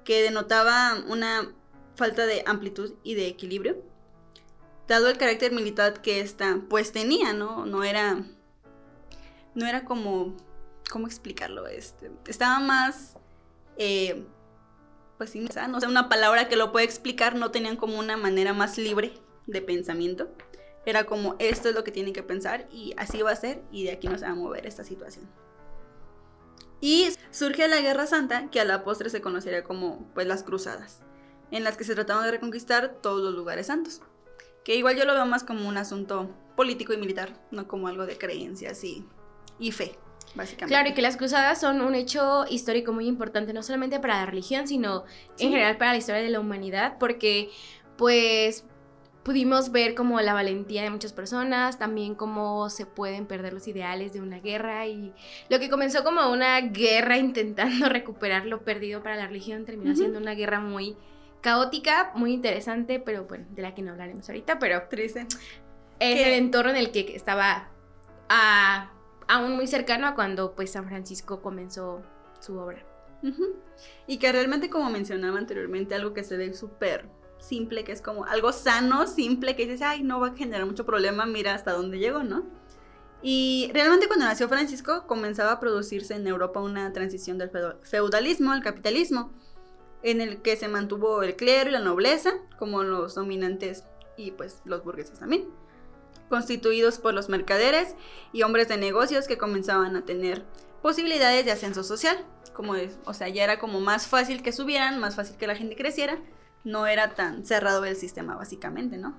que 0.05 0.23
denotaba 0.23 1.03
una 1.09 1.55
falta 1.97 2.27
de 2.27 2.45
amplitud 2.47 2.93
y 3.03 3.15
de 3.15 3.27
equilibrio, 3.27 3.83
dado 4.87 5.09
el 5.09 5.17
carácter 5.17 5.53
militar 5.53 6.03
que 6.03 6.21
esta 6.21 6.61
pues 6.69 6.93
tenía, 6.93 7.33
¿no? 7.33 7.65
No 7.65 7.85
era, 7.85 8.23
no 9.55 9.67
era 9.67 9.87
como, 9.87 10.37
¿cómo 10.91 11.07
explicarlo? 11.07 11.67
Este, 11.69 12.11
estaba 12.27 12.61
más, 12.61 13.17
eh, 13.79 14.27
pues 15.17 15.31
sí, 15.31 15.41
no 15.41 15.81
sé, 15.81 15.87
una 15.87 16.09
palabra 16.09 16.49
que 16.49 16.57
lo 16.57 16.71
puede 16.73 16.85
explicar, 16.85 17.35
no 17.35 17.51
tenían 17.51 17.77
como 17.77 17.99
una 17.99 18.17
manera 18.17 18.53
más 18.53 18.79
libre 18.79 19.15
de 19.47 19.63
pensamiento. 19.63 20.29
Era 20.85 21.05
como, 21.05 21.37
esto 21.39 21.69
es 21.69 21.75
lo 21.75 21.85
que 21.85 21.91
tienen 21.91 22.13
que 22.13 22.23
pensar 22.23 22.69
y 22.71 22.95
así 22.97 23.21
va 23.23 23.33
a 23.33 23.37
ser 23.37 23.63
y 23.71 23.85
de 23.85 23.93
aquí 23.93 24.09
no 24.09 24.19
se 24.19 24.27
va 24.27 24.33
a 24.33 24.37
mover 24.37 24.67
esta 24.67 24.85
situación. 24.85 25.29
Y 26.81 27.09
surge 27.31 27.67
la 27.67 27.81
Guerra 27.81 28.07
Santa, 28.07 28.49
que 28.51 28.61
a 28.61 28.65
la 28.65 28.85
postre 28.85 29.11
se 29.11 29.21
conocería 29.21 29.65
como 29.65 30.09
pues 30.15 30.27
las 30.27 30.45
cruzadas, 30.45 31.03
en 31.51 31.65
las 31.65 31.77
que 31.77 31.85
se 31.85 31.95
trataban 31.95 32.25
de 32.25 32.31
reconquistar 32.31 33.01
todos 33.03 33.21
los 33.21 33.35
lugares 33.35 33.67
santos. 33.67 34.01
Que 34.65 34.77
igual 34.77 34.97
yo 34.97 35.05
lo 35.05 35.15
veo 35.15 35.27
más 35.27 35.45
como 35.45 35.69
un 35.69 35.77
asunto 35.77 36.31
político 36.57 36.93
y 36.93 36.97
militar, 36.97 37.41
no 37.51 37.67
como 37.67 37.89
algo 37.89 38.07
de 38.07 38.19
creencias 38.19 38.85
y, 38.85 39.05
y 39.59 39.73
fe. 39.73 39.99
Básicamente. 40.35 40.73
Claro, 40.73 40.89
y 40.91 40.95
que 40.95 41.03
las 41.03 41.17
cruzadas 41.17 41.61
son 41.61 41.81
un 41.81 41.95
hecho 41.95 42.45
histórico 42.49 42.93
muy 42.93 43.07
importante, 43.07 43.53
no 43.53 43.63
solamente 43.63 44.01
para 44.01 44.17
la 44.21 44.27
religión, 44.27 44.67
sino 44.67 45.05
en 45.39 45.51
general 45.51 45.77
para 45.77 45.93
la 45.93 45.99
historia 45.99 46.23
de 46.23 46.29
la 46.29 46.41
humanidad, 46.41 46.97
porque 46.99 47.51
pues 47.97 48.65
pudimos 49.29 49.73
ver 49.73 49.95
como 49.95 50.21
la 50.23 50.33
valentía 50.33 50.83
de 50.83 50.91
muchas 50.91 51.13
personas, 51.13 51.79
también 51.79 52.15
cómo 52.15 52.71
se 52.71 52.87
pueden 52.87 53.27
perder 53.27 53.53
los 53.53 53.69
ideales 53.69 54.15
de 54.15 54.23
una 54.23 54.41
guerra 54.41 54.87
y 54.87 55.13
lo 55.51 55.59
que 55.59 55.69
comenzó 55.69 56.03
como 56.03 56.31
una 56.33 56.59
guerra 56.63 57.19
intentando 57.19 57.91
recuperar 57.91 58.47
lo 58.47 58.63
perdido 58.65 59.03
para 59.03 59.17
la 59.17 59.27
religión 59.27 59.67
terminó 59.67 59.95
siendo 59.95 60.19
una 60.19 60.35
guerra 60.35 60.61
muy 60.61 60.97
caótica, 61.41 62.11
muy 62.15 62.33
interesante, 62.33 63.01
pero 63.01 63.25
bueno, 63.25 63.45
de 63.51 63.63
la 63.63 63.75
que 63.75 63.83
no 63.83 63.93
hablaremos 63.93 64.29
ahorita, 64.29 64.59
pero 64.59 64.83
triste. 64.89 65.27
Es 66.01 66.27
el 66.27 66.33
entorno 66.35 66.71
en 66.71 66.77
el 66.77 66.91
que 66.91 67.15
estaba 67.15 67.69
aún 69.29 69.55
muy 69.55 69.67
cercano 69.67 70.07
a 70.07 70.15
cuando 70.15 70.55
pues 70.55 70.73
San 70.73 70.87
Francisco 70.87 71.41
comenzó 71.41 72.03
su 72.41 72.59
obra. 72.59 72.85
Y 74.07 74.19
que 74.19 74.33
realmente 74.33 74.71
como 74.71 74.91
mencionaba 74.91 75.39
anteriormente, 75.39 75.95
algo 75.95 76.15
que 76.15 76.25
se 76.25 76.37
ve 76.37 76.55
súper 76.55 77.09
simple, 77.39 77.85
que 77.85 77.93
es 77.93 78.03
como 78.03 78.25
algo 78.25 78.53
sano, 78.53 79.07
simple, 79.07 79.55
que 79.55 79.65
dices, 79.65 79.83
ay, 79.83 80.03
no 80.03 80.21
va 80.21 80.29
a 80.29 80.37
generar 80.37 80.67
mucho 80.67 80.85
problema, 80.85 81.27
mira 81.27 81.55
hasta 81.55 81.73
dónde 81.73 81.99
llegó, 81.99 82.23
¿no? 82.23 82.45
Y 83.23 83.71
realmente 83.75 84.07
cuando 84.07 84.27
nació 84.27 84.49
Francisco 84.49 85.07
comenzaba 85.07 85.53
a 85.53 85.61
producirse 85.61 86.15
en 86.15 86.27
Europa 86.27 86.61
una 86.61 86.93
transición 86.93 87.39
del 87.39 87.51
feudalismo 87.83 88.53
al 88.53 88.63
capitalismo, 88.63 89.33
en 90.03 90.21
el 90.21 90.43
que 90.43 90.57
se 90.57 90.69
mantuvo 90.69 91.23
el 91.25 91.35
clero 91.35 91.71
y 91.71 91.73
la 91.73 91.81
nobleza 91.81 92.31
como 92.59 92.85
los 92.85 93.17
dominantes 93.17 93.85
y 94.17 94.31
pues 94.31 94.63
los 94.65 94.85
burgueses 94.85 95.19
también, 95.19 95.49
constituidos 96.29 96.99
por 96.99 97.15
los 97.15 97.29
mercaderes 97.29 97.95
y 98.33 98.43
hombres 98.43 98.69
de 98.69 98.77
negocios 98.77 99.27
que 99.27 99.39
comenzaban 99.39 99.97
a 99.97 100.05
tener 100.05 100.45
posibilidades 100.83 101.45
de 101.45 101.53
ascenso 101.53 101.83
social, 101.83 102.17
como 102.53 102.75
es, 102.75 102.99
o 103.05 103.15
sea, 103.15 103.29
ya 103.29 103.45
era 103.45 103.59
como 103.59 103.81
más 103.81 104.07
fácil 104.07 104.43
que 104.43 104.53
subieran, 104.53 104.99
más 104.99 105.17
fácil 105.17 105.37
que 105.37 105.47
la 105.47 105.57
gente 105.57 105.77
creciera, 105.77 106.19
no 106.65 106.87
era 106.87 107.15
tan 107.15 107.45
cerrado 107.45 107.85
el 107.85 107.97
sistema 107.97 108.37
básicamente, 108.37 108.99
¿no? 108.99 109.17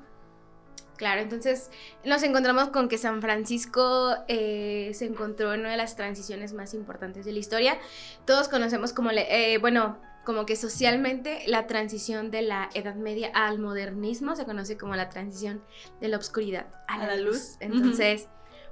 Claro, 0.99 1.21
entonces 1.21 1.71
nos 2.03 2.23
encontramos 2.23 2.69
con 2.69 2.89
que 2.89 2.97
San 2.97 3.21
Francisco 3.21 4.17
eh, 4.27 4.91
se 4.93 5.05
encontró 5.05 5.53
en 5.53 5.61
una 5.61 5.71
de 5.71 5.77
las 5.77 5.95
transiciones 5.95 6.51
más 6.51 6.73
importantes 6.73 7.23
de 7.23 7.31
la 7.31 7.39
historia. 7.39 7.79
Todos 8.25 8.49
conocemos 8.49 8.91
como, 8.91 9.13
le, 9.13 9.53
eh, 9.53 9.57
bueno, 9.59 9.97
como 10.29 10.45
que 10.45 10.55
socialmente 10.55 11.39
la 11.48 11.65
transición 11.65 12.29
de 12.29 12.43
la 12.43 12.69
Edad 12.75 12.93
Media 12.93 13.31
al 13.33 13.57
modernismo 13.57 14.36
se 14.36 14.45
conoce 14.45 14.77
como 14.77 14.95
la 14.95 15.09
transición 15.09 15.63
de 16.01 16.07
la 16.07 16.17
oscuridad 16.17 16.67
a 16.88 17.00
la, 17.00 17.15
luz. 17.15 17.55
Entonces, 17.62 18.27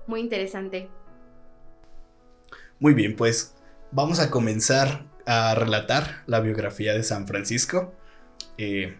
muy 0.05 0.19
interesante. 0.19 0.87
Muy 2.79 2.93
bien, 2.93 3.15
pues 3.15 3.55
vamos 3.91 4.19
a 4.19 4.29
comenzar 4.29 5.07
a 5.25 5.55
relatar 5.55 6.21
la 6.27 6.41
biografía 6.41 6.93
de 6.93 7.01
San 7.01 7.25
Francisco. 7.25 7.91
Eh, 8.59 8.95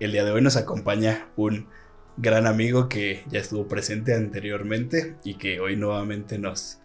el 0.00 0.12
día 0.12 0.24
de 0.24 0.30
hoy 0.30 0.40
nos 0.40 0.56
acompaña 0.56 1.28
un 1.36 1.68
gran 2.16 2.46
amigo 2.46 2.88
que 2.88 3.24
ya 3.28 3.40
estuvo 3.40 3.68
presente 3.68 4.14
anteriormente 4.14 5.16
y 5.22 5.34
que 5.34 5.60
hoy 5.60 5.76
nuevamente 5.76 6.38
nos 6.38 6.78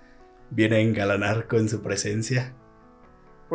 viene 0.49 0.75
a 0.75 0.79
engalanar 0.81 1.47
con 1.47 1.69
su 1.69 1.81
presencia. 1.81 2.53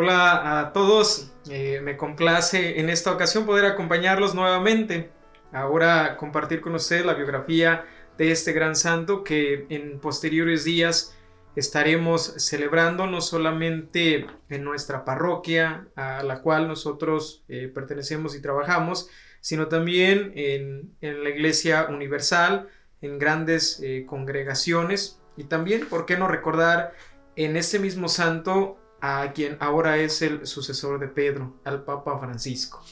Hola 0.02 0.60
a 0.60 0.72
todos, 0.72 1.30
eh, 1.50 1.82
me 1.82 1.98
complace 1.98 2.80
en 2.80 2.88
esta 2.88 3.12
ocasión 3.12 3.44
poder 3.44 3.66
acompañarlos 3.66 4.34
nuevamente. 4.34 5.10
Ahora 5.52 6.16
compartir 6.16 6.62
con 6.62 6.74
ustedes 6.74 7.04
la 7.04 7.12
biografía 7.12 7.84
de 8.16 8.30
este 8.30 8.54
gran 8.54 8.76
santo 8.76 9.22
que 9.24 9.66
en 9.68 10.00
posteriores 10.00 10.64
días 10.64 11.14
estaremos 11.54 12.32
celebrando 12.38 13.06
no 13.08 13.20
solamente 13.20 14.26
en 14.48 14.64
nuestra 14.64 15.04
parroquia 15.04 15.88
a 15.96 16.22
la 16.22 16.40
cual 16.40 16.66
nosotros 16.66 17.44
eh, 17.48 17.68
pertenecemos 17.68 18.34
y 18.34 18.40
trabajamos, 18.40 19.10
sino 19.42 19.68
también 19.68 20.32
en, 20.34 20.94
la 21.02 21.28
Iglesia 21.28 21.88
Universal, 21.90 22.70
en 23.02 23.18
grandes 23.18 23.78
eh, 23.82 24.06
congregaciones 24.06 25.20
y 25.36 25.44
también, 25.44 25.86
¿por 25.90 26.06
qué 26.06 26.16
no 26.16 26.26
recordar 26.26 26.94
en 27.36 27.58
este 27.58 27.78
mismo 27.78 28.08
santo 28.08 28.79
a 29.00 29.32
quien 29.32 29.56
ahora 29.60 29.98
es 29.98 30.22
el 30.22 30.46
sucesor 30.46 31.00
de 31.00 31.08
Pedro, 31.08 31.54
al 31.64 31.84
Papa 31.84 32.18
Francisco? 32.18 32.84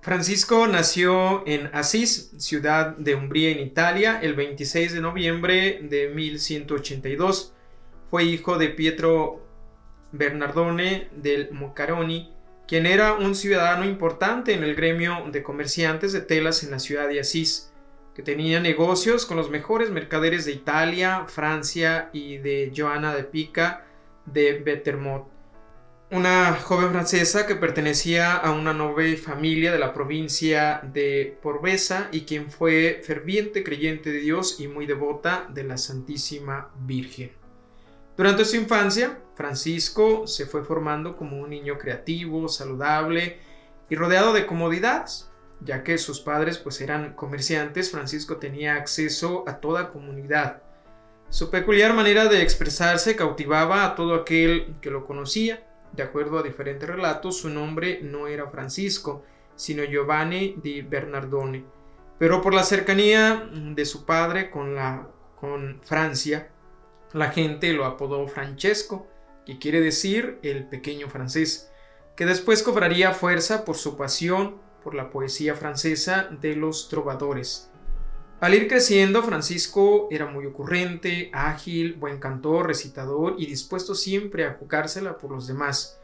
Francisco 0.00 0.68
nació 0.68 1.42
en 1.48 1.68
Asís, 1.74 2.32
ciudad 2.38 2.96
de 2.96 3.16
Umbría 3.16 3.50
en 3.50 3.58
Italia, 3.58 4.20
el 4.22 4.34
26 4.34 4.92
de 4.92 5.00
noviembre 5.00 5.80
de 5.82 6.08
1182 6.08 7.52
fue 8.08 8.24
hijo 8.24 8.56
de 8.56 8.68
Pietro 8.68 9.42
Bernardone 10.12 11.08
del 11.16 11.50
Mocaroni, 11.50 12.32
quien 12.68 12.86
era 12.86 13.14
un 13.14 13.34
ciudadano 13.34 13.84
importante 13.84 14.54
en 14.54 14.62
el 14.62 14.74
gremio 14.74 15.24
de 15.30 15.42
comerciantes 15.42 16.12
de 16.12 16.20
telas 16.20 16.62
en 16.62 16.70
la 16.70 16.78
ciudad 16.78 17.08
de 17.08 17.20
Asís, 17.20 17.72
que 18.14 18.22
tenía 18.22 18.60
negocios 18.60 19.26
con 19.26 19.36
los 19.36 19.50
mejores 19.50 19.90
mercaderes 19.90 20.44
de 20.44 20.52
Italia, 20.52 21.26
Francia 21.26 22.10
y 22.12 22.38
de 22.38 22.72
Joana 22.74 23.14
de 23.14 23.24
Pica 23.24 23.84
de 24.24 24.60
Bettermont, 24.60 25.24
una 26.10 26.54
joven 26.54 26.90
francesa 26.90 27.46
que 27.46 27.56
pertenecía 27.56 28.36
a 28.36 28.52
una 28.52 28.72
noble 28.72 29.16
familia 29.16 29.72
de 29.72 29.78
la 29.80 29.92
provincia 29.92 30.80
de 30.84 31.36
Porvesa 31.42 32.08
y 32.12 32.20
quien 32.20 32.50
fue 32.50 33.02
ferviente 33.04 33.64
creyente 33.64 34.12
de 34.12 34.20
Dios 34.20 34.60
y 34.60 34.68
muy 34.68 34.86
devota 34.86 35.48
de 35.52 35.64
la 35.64 35.76
Santísima 35.76 36.70
Virgen. 36.78 37.32
Durante 38.16 38.44
su 38.44 38.56
infancia, 38.56 39.18
Francisco 39.34 40.28
se 40.28 40.46
fue 40.46 40.62
formando 40.62 41.16
como 41.16 41.40
un 41.40 41.50
niño 41.50 41.76
creativo, 41.76 42.48
saludable 42.48 43.40
y 43.90 43.96
rodeado 43.96 44.32
de 44.32 44.46
comodidades. 44.46 45.28
Ya 45.60 45.82
que 45.82 45.98
sus 45.98 46.20
padres 46.20 46.58
pues 46.58 46.80
eran 46.80 47.14
comerciantes, 47.14 47.90
Francisco 47.90 48.36
tenía 48.36 48.76
acceso 48.76 49.44
a 49.48 49.58
toda 49.60 49.90
comunidad. 49.90 50.62
Su 51.30 51.50
peculiar 51.50 51.94
manera 51.94 52.26
de 52.26 52.42
expresarse 52.42 53.16
cautivaba 53.16 53.84
a 53.84 53.96
todo 53.96 54.14
aquel 54.14 54.76
que 54.80 54.90
lo 54.90 55.04
conocía. 55.04 55.65
De 55.96 56.02
acuerdo 56.02 56.38
a 56.38 56.42
diferentes 56.42 56.88
relatos, 56.88 57.38
su 57.38 57.48
nombre 57.48 58.00
no 58.02 58.28
era 58.28 58.50
Francisco, 58.50 59.24
sino 59.54 59.82
Giovanni 59.84 60.54
di 60.62 60.82
Bernardone. 60.82 61.64
Pero 62.18 62.42
por 62.42 62.54
la 62.54 62.62
cercanía 62.62 63.48
de 63.52 63.84
su 63.84 64.04
padre 64.04 64.50
con, 64.50 64.74
la, 64.74 65.08
con 65.40 65.80
Francia, 65.82 66.50
la 67.12 67.30
gente 67.30 67.72
lo 67.72 67.86
apodó 67.86 68.26
Francesco, 68.28 69.06
que 69.46 69.58
quiere 69.58 69.80
decir 69.80 70.38
el 70.42 70.66
pequeño 70.68 71.08
francés, 71.08 71.70
que 72.16 72.26
después 72.26 72.62
cobraría 72.62 73.12
fuerza 73.12 73.64
por 73.64 73.76
su 73.76 73.96
pasión 73.96 74.56
por 74.82 74.94
la 74.94 75.10
poesía 75.10 75.54
francesa 75.54 76.28
de 76.40 76.56
los 76.56 76.88
trovadores. 76.88 77.70
Al 78.38 78.54
ir 78.54 78.68
creciendo, 78.68 79.22
Francisco 79.22 80.08
era 80.10 80.26
muy 80.26 80.44
ocurrente, 80.44 81.30
ágil, 81.32 81.94
buen 81.94 82.18
cantor, 82.18 82.66
recitador 82.66 83.36
y 83.38 83.46
dispuesto 83.46 83.94
siempre 83.94 84.44
a 84.44 84.54
jugársela 84.54 85.16
por 85.16 85.30
los 85.30 85.46
demás. 85.46 85.98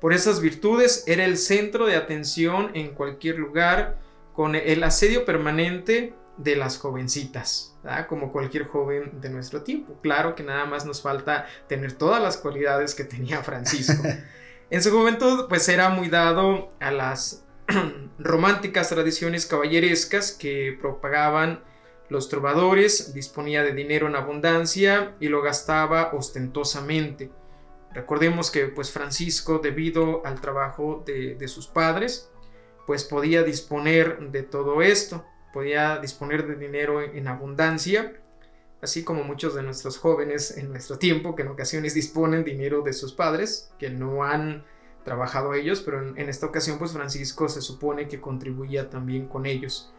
Por 0.00 0.12
esas 0.12 0.40
virtudes 0.40 1.04
era 1.06 1.24
el 1.24 1.38
centro 1.38 1.86
de 1.86 1.94
atención 1.94 2.70
en 2.74 2.92
cualquier 2.92 3.38
lugar, 3.38 3.98
con 4.34 4.54
el 4.54 4.82
asedio 4.82 5.24
permanente 5.24 6.12
de 6.36 6.56
las 6.56 6.76
jovencitas, 6.76 7.74
como 8.08 8.32
cualquier 8.32 8.66
joven 8.66 9.20
de 9.20 9.30
nuestro 9.30 9.62
tiempo. 9.62 9.98
Claro 10.02 10.34
que 10.34 10.42
nada 10.42 10.66
más 10.66 10.84
nos 10.84 11.00
falta 11.00 11.46
tener 11.68 11.92
todas 11.92 12.20
las 12.20 12.36
cualidades 12.36 12.94
que 12.94 13.04
tenía 13.04 13.42
Francisco. 13.42 14.02
en 14.70 14.82
su 14.82 14.90
juventud, 14.90 15.46
pues 15.48 15.68
era 15.68 15.88
muy 15.88 16.08
dado 16.08 16.72
a 16.80 16.90
las 16.90 17.44
románticas 18.18 18.90
tradiciones 18.90 19.46
caballerescas 19.46 20.32
que 20.32 20.76
propagaban 20.78 21.62
los 22.08 22.28
trovadores, 22.28 23.14
disponía 23.14 23.62
de 23.62 23.72
dinero 23.72 24.06
en 24.06 24.16
abundancia 24.16 25.16
y 25.20 25.28
lo 25.28 25.42
gastaba 25.42 26.12
ostentosamente. 26.12 27.30
Recordemos 27.92 28.50
que 28.50 28.66
pues 28.66 28.90
Francisco, 28.90 29.58
debido 29.58 30.24
al 30.26 30.40
trabajo 30.40 31.02
de, 31.06 31.34
de 31.34 31.48
sus 31.48 31.66
padres, 31.66 32.30
pues 32.86 33.04
podía 33.04 33.42
disponer 33.42 34.18
de 34.30 34.42
todo 34.42 34.82
esto 34.82 35.24
podía 35.56 35.96
disponer 36.00 36.46
de 36.46 36.54
dinero 36.56 37.00
en 37.00 37.28
abundancia, 37.28 38.12
así 38.82 39.04
como 39.04 39.24
muchos 39.24 39.54
de 39.54 39.62
nuestros 39.62 39.96
jóvenes 39.96 40.54
en 40.58 40.68
nuestro 40.68 40.98
tiempo, 40.98 41.34
que 41.34 41.40
en 41.40 41.48
ocasiones 41.48 41.94
disponen 41.94 42.44
dinero 42.44 42.82
de 42.82 42.92
sus 42.92 43.14
padres, 43.14 43.72
que 43.78 43.88
no 43.88 44.22
han 44.22 44.66
trabajado 45.02 45.54
ellos, 45.54 45.80
pero 45.80 46.14
en, 46.14 46.28
esta 46.28 46.44
ocasión 46.44 46.76
pues 46.76 46.92
Francisco 46.92 47.48
se 47.48 47.62
supone 47.62 48.06
que 48.06 48.20
contribuía 48.20 48.90
también 48.90 49.28
con 49.28 49.46
ellos. 49.46 49.94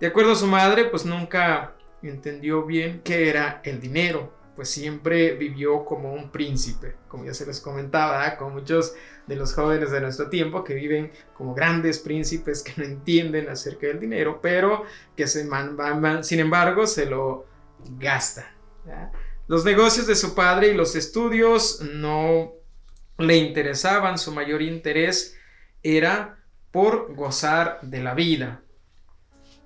De 0.00 0.06
acuerdo 0.06 0.32
a 0.32 0.36
su 0.36 0.46
madre, 0.46 0.86
pues 0.86 1.04
nunca 1.04 1.74
entendió 2.02 2.64
bien 2.64 3.00
qué 3.02 3.28
era 3.28 3.60
el 3.64 3.80
dinero, 3.80 4.32
pues 4.56 4.68
siempre 4.70 5.34
vivió 5.34 5.84
como 5.84 6.12
un 6.12 6.30
príncipe, 6.30 6.96
como 7.08 7.24
ya 7.24 7.34
se 7.34 7.46
les 7.46 7.60
comentaba, 7.60 8.36
con 8.36 8.52
muchos 8.52 8.94
de 9.26 9.36
los 9.36 9.54
jóvenes 9.54 9.90
de 9.90 10.00
nuestro 10.00 10.28
tiempo 10.28 10.62
que 10.64 10.74
viven 10.74 11.12
como 11.34 11.54
grandes 11.54 11.98
príncipes 11.98 12.62
que 12.62 12.74
no 12.76 12.84
entienden 12.84 13.48
acerca 13.48 13.86
del 13.86 14.00
dinero, 14.00 14.40
pero 14.42 14.84
que 15.16 15.26
se 15.26 15.48
sin 16.22 16.40
embargo 16.40 16.86
se 16.86 17.06
lo 17.06 17.46
gastan. 17.98 18.46
Los 19.46 19.64
negocios 19.64 20.06
de 20.06 20.14
su 20.14 20.34
padre 20.34 20.68
y 20.68 20.74
los 20.74 20.94
estudios 20.94 21.80
no 21.80 22.52
le 23.18 23.36
interesaban, 23.36 24.18
su 24.18 24.32
mayor 24.32 24.62
interés 24.62 25.36
era 25.82 26.38
por 26.70 27.14
gozar 27.14 27.78
de 27.82 28.02
la 28.02 28.14
vida. 28.14 28.63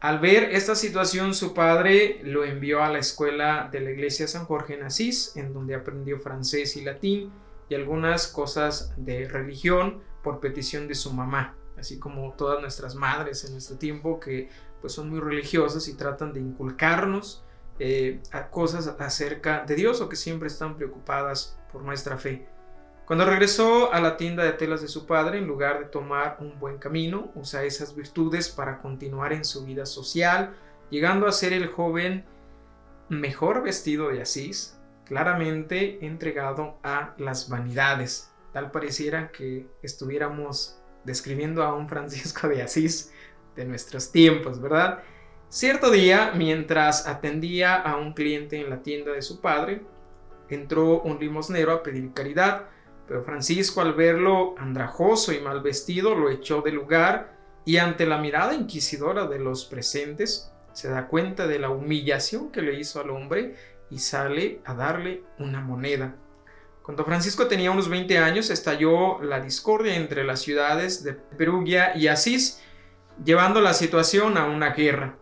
Al 0.01 0.21
ver 0.21 0.55
esta 0.55 0.77
situación, 0.77 1.35
su 1.35 1.55
padre 1.55 2.21
lo 2.23 2.45
envió 2.45 2.85
a 2.85 2.89
la 2.89 3.01
escuela 3.01 3.69
de 3.73 3.81
la 3.81 3.91
iglesia 3.91 4.29
San 4.29 4.45
Jorge 4.45 4.75
en 4.75 4.85
Asís, 4.85 5.37
en 5.37 5.53
donde 5.53 5.75
aprendió 5.75 6.21
francés 6.21 6.77
y 6.77 6.83
latín 6.83 7.33
y 7.69 7.75
algunas 7.75 8.29
cosas 8.29 8.93
de 8.97 9.29
religión 9.29 10.01
por 10.23 10.39
petición 10.39 10.87
de 10.87 10.95
su 10.95 11.13
mamá, 11.13 11.57
así 11.77 11.99
como 11.99 12.33
todas 12.35 12.61
nuestras 12.61 12.95
madres 12.95 13.45
en 13.45 13.53
nuestro 13.53 13.77
tiempo 13.77 14.21
que 14.21 14.49
pues 14.81 14.93
son 14.93 15.11
muy 15.11 15.19
religiosas 15.19 15.89
y 15.89 15.95
tratan 15.95 16.33
de 16.33 16.41
inculcarnos 16.41 17.43
eh, 17.81 18.21
cosas 18.51 18.87
acerca 19.01 19.65
de 19.65 19.75
Dios 19.75 20.01
o 20.01 20.09
que 20.09 20.15
siempre 20.17 20.47
están 20.47 20.77
preocupadas 20.77 21.59
por 21.73 21.83
nuestra 21.83 22.17
fe. 22.19 22.47
Cuando 23.09 23.25
regresó 23.25 23.91
a 23.91 24.01
la 24.01 24.19
tienda 24.19 24.45
de 24.45 24.53
telas 24.53 24.83
de 24.83 24.89
su 24.89 25.07
padre, 25.07 25.39
en 25.39 25.47
lugar 25.47 25.79
de 25.79 25.87
tomar 25.87 26.37
un 26.41 26.61
buen 26.61 26.77
camino, 26.77 27.33
usa 27.35 27.65
esas 27.65 27.97
virtudes 27.97 28.51
para 28.51 28.83
continuar 28.83 29.33
en 29.33 29.47
su 29.47 29.65
vida 29.65 29.87
social, 29.87 30.55
llegando 30.91 31.27
a 31.27 31.33
ser 31.33 31.55
el 31.55 31.69
joven 31.69 32.27
mejor 33.09 33.63
vestido 33.63 34.11
de 34.11 34.21
Asís, 34.21 34.79
claramente 35.07 36.05
entregado 36.05 36.79
a 36.83 37.15
las 37.17 37.49
vanidades. 37.49 38.31
Tal 38.53 38.71
pareciera 38.71 39.33
que 39.33 39.67
estuviéramos 39.81 40.79
describiendo 41.05 41.63
a 41.63 41.75
un 41.75 41.89
Francisco 41.89 42.47
de 42.47 42.61
Asís 42.61 43.11
de 43.57 43.65
nuestros 43.65 44.13
tiempos, 44.13 44.61
¿verdad? 44.61 45.03
Cierto 45.49 45.91
día, 45.91 46.33
mientras 46.37 47.07
atendía 47.07 47.75
a 47.77 47.97
un 47.97 48.13
cliente 48.13 48.61
en 48.61 48.69
la 48.69 48.83
tienda 48.83 49.13
de 49.13 49.23
su 49.23 49.41
padre, 49.41 49.81
entró 50.51 51.01
un 51.01 51.19
limosnero 51.19 51.73
a 51.73 51.83
pedir 51.83 52.13
caridad, 52.13 52.67
pero 53.09 53.25
Francisco 53.25 53.81
al 53.81 53.95
verlo 53.95 54.55
andrajoso 54.59 55.33
y 55.33 55.41
mal 55.41 55.63
vestido 55.63 56.15
lo 56.15 56.31
echó 56.31 56.61
de 56.61 56.73
lugar 56.73 57.39
y 57.65 57.79
ante 57.79 58.07
la 58.07 58.19
mirada 58.19 58.55
inquisidora 58.55 59.27
de 59.27 59.39
los 59.39 59.65
presentes 59.65 60.53
se 60.73 60.89
da 60.89 61.09
cuenta 61.09 61.47
de 61.47 61.59
la 61.59 61.71
humillación 61.71 62.53
que 62.53 62.63
le 62.63 62.79
hizo 62.79 63.01
al 63.01 63.11
hombre 63.11 63.57
y 63.91 63.99
sale 63.99 64.61
a 64.65 64.75
darle 64.75 65.23
una 65.39 65.61
moneda. 65.61 66.15
Cuando 66.83 67.05
Francisco 67.05 67.49
tenía 67.49 67.71
unos 67.71 67.89
20 67.89 68.19
años 68.19 68.51
estalló 68.51 69.21
la 69.23 69.41
discordia 69.41 69.97
entre 69.97 70.25
las 70.25 70.41
ciudades 70.41 71.03
de 71.03 71.15
Perugia 71.15 71.97
y 71.97 72.09
Asís, 72.09 72.63
llevando 73.25 73.61
la 73.61 73.75
situación 73.75 74.39
a 74.39 74.45
una 74.47 74.71
guerra. 74.71 75.17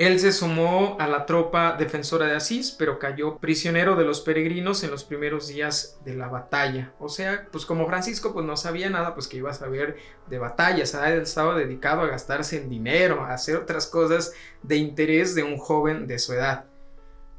Él 0.00 0.18
se 0.18 0.32
sumó 0.32 0.96
a 0.98 1.06
la 1.06 1.26
tropa 1.26 1.76
defensora 1.78 2.24
de 2.24 2.34
Asís, 2.34 2.70
pero 2.70 2.98
cayó 2.98 3.36
prisionero 3.36 3.96
de 3.96 4.06
los 4.06 4.22
peregrinos 4.22 4.82
en 4.82 4.90
los 4.90 5.04
primeros 5.04 5.48
días 5.48 5.98
de 6.06 6.14
la 6.14 6.28
batalla. 6.28 6.94
O 6.98 7.10
sea, 7.10 7.46
pues 7.52 7.66
como 7.66 7.86
Francisco 7.86 8.32
pues 8.32 8.46
no 8.46 8.56
sabía 8.56 8.88
nada, 8.88 9.12
pues 9.12 9.28
que 9.28 9.36
iba 9.36 9.50
a 9.50 9.52
saber 9.52 9.98
de 10.26 10.38
batallas, 10.38 10.94
estaba 10.94 11.54
dedicado 11.54 12.00
a 12.00 12.06
gastarse 12.06 12.62
en 12.62 12.70
dinero, 12.70 13.24
a 13.26 13.34
hacer 13.34 13.56
otras 13.56 13.86
cosas 13.86 14.32
de 14.62 14.76
interés 14.76 15.34
de 15.34 15.42
un 15.42 15.58
joven 15.58 16.06
de 16.06 16.18
su 16.18 16.32
edad. 16.32 16.64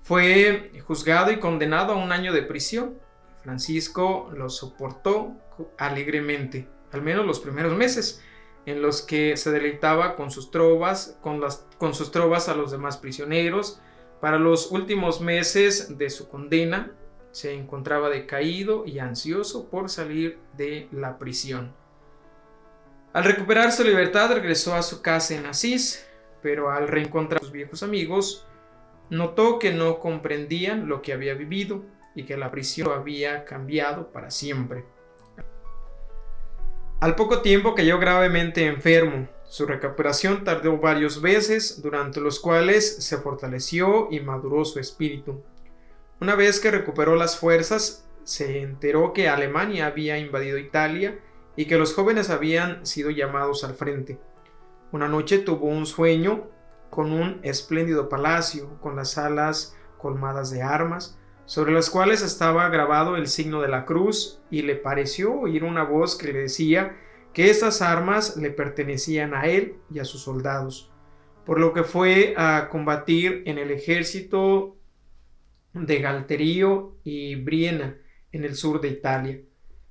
Fue 0.04 0.72
juzgado 0.86 1.32
y 1.32 1.40
condenado 1.40 1.94
a 1.94 1.98
un 1.98 2.12
año 2.12 2.32
de 2.32 2.44
prisión. 2.44 2.94
Francisco 3.42 4.30
lo 4.36 4.52
soportó 4.52 5.32
alegremente, 5.80 6.68
al 6.92 7.02
menos 7.02 7.26
los 7.26 7.40
primeros 7.40 7.76
meses 7.76 8.22
en 8.66 8.82
los 8.82 9.02
que 9.02 9.38
se 9.38 9.52
deleitaba 9.52 10.16
con 10.16 10.32
sus 10.32 10.52
trovas, 10.52 11.18
con, 11.22 11.42
las, 11.42 11.68
con 11.78 11.94
sus 11.94 12.12
trovas 12.12 12.50
a 12.50 12.56
los 12.56 12.72
demás 12.72 12.98
prisioneros. 12.98 13.82
Para 14.20 14.38
los 14.38 14.72
últimos 14.72 15.20
meses 15.22 15.98
de 15.98 16.10
su 16.10 16.30
condena, 16.30 16.92
se 17.32 17.54
encontraba 17.54 18.10
decaído 18.10 18.86
y 18.86 19.00
ansioso 19.00 19.70
por 19.70 19.90
salir 19.90 20.40
de 20.58 20.88
la 20.92 21.18
prisión. 21.18 21.74
Al 23.14 23.24
recuperar 23.24 23.72
su 23.72 23.84
libertad 23.84 24.34
regresó 24.34 24.76
a 24.76 24.84
su 24.84 25.02
casa 25.02 25.36
en 25.36 25.46
Asís, 25.46 26.06
pero 26.42 26.72
al 26.72 26.88
reencontrar 26.88 27.42
a 27.42 27.44
sus 27.44 27.52
viejos 27.52 27.84
amigos, 27.84 28.48
notó 29.10 29.60
que 29.60 29.74
no 29.74 30.00
comprendían 30.00 30.88
lo 30.88 31.02
que 31.02 31.14
había 31.14 31.34
vivido 31.34 31.84
y 32.16 32.24
que 32.24 32.38
la 32.38 32.52
prisión 32.52 32.90
lo 32.90 32.94
había 32.94 33.44
cambiado 33.46 34.12
para 34.12 34.32
siempre. 34.32 34.86
Al 37.02 37.16
poco 37.16 37.42
tiempo 37.42 37.74
cayó 37.74 37.98
gravemente 37.98 38.68
enfermo. 38.68 39.28
Su 39.46 39.66
recuperación 39.66 40.44
tardó 40.44 40.78
varios 40.78 41.20
meses, 41.20 41.82
durante 41.82 42.22
los 42.22 42.40
cuales 42.40 43.04
se 43.04 43.18
fortaleció 43.18 44.08
y 44.12 44.20
maduró 44.20 44.64
su 44.66 44.80
espíritu. 44.80 45.42
Una 46.20 46.36
vez 46.36 46.60
que 46.60 46.70
recuperó 46.70 47.16
las 47.16 47.40
fuerzas, 47.40 48.08
se 48.24 48.62
enteró 48.62 49.14
que 49.14 49.28
Alemania 49.28 49.88
había 49.88 50.20
invadido 50.20 50.60
Italia 50.60 51.18
y 51.56 51.66
que 51.66 51.80
los 51.80 51.96
jóvenes 51.96 52.30
habían 52.30 52.86
sido 52.86 53.10
llamados 53.10 53.64
al 53.64 53.74
frente. 53.74 54.20
Una 54.92 55.08
noche 55.08 55.40
tuvo 55.40 55.70
un 55.70 55.88
sueño 55.88 56.52
con 56.92 57.12
un 57.12 57.40
espléndido 57.42 58.10
palacio, 58.10 58.80
con 58.80 58.96
las 58.96 59.14
salas 59.14 59.76
colmadas 59.98 60.52
de 60.52 60.62
armas, 60.62 61.18
sobre 61.52 61.74
las 61.74 61.90
cuales 61.90 62.22
estaba 62.22 62.70
grabado 62.70 63.18
el 63.18 63.28
signo 63.28 63.62
de 63.62 63.68
la 63.68 63.84
cruz, 63.84 64.40
y 64.50 64.62
le 64.62 64.78
pareció 64.78 65.34
oír 65.34 65.66
una 65.66 65.84
voz 65.84 66.18
que 66.18 66.32
le 66.32 66.44
decía 66.44 66.96
que 67.34 67.50
estas 67.50 67.82
armas 67.82 68.38
le 68.38 68.52
pertenecían 68.52 69.34
a 69.34 69.48
él 69.48 69.76
y 69.94 70.00
a 70.00 70.06
sus 70.06 70.22
soldados, 70.22 70.94
por 71.46 71.60
lo 71.60 71.74
que 71.74 71.84
fue 71.84 72.36
a 72.38 72.70
combatir 72.70 73.44
en 73.48 73.58
el 73.58 73.70
ejército 73.70 74.78
de 75.74 76.00
Galterío 76.00 76.96
y 77.04 77.36
Briena, 77.36 77.98
en 78.32 78.46
el 78.46 78.56
sur 78.56 78.80
de 78.80 78.88
Italia. 78.88 79.42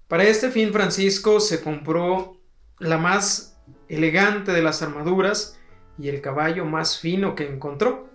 Para 0.08 0.24
este 0.24 0.50
fin 0.50 0.72
Francisco 0.72 1.40
se 1.40 1.60
compró 1.60 2.40
la 2.78 2.96
más 2.96 3.60
elegante 3.90 4.52
de 4.52 4.62
las 4.62 4.80
armaduras 4.80 5.60
y 5.98 6.08
el 6.08 6.22
caballo 6.22 6.64
más 6.64 6.98
fino 6.98 7.34
que 7.34 7.46
encontró. 7.46 8.08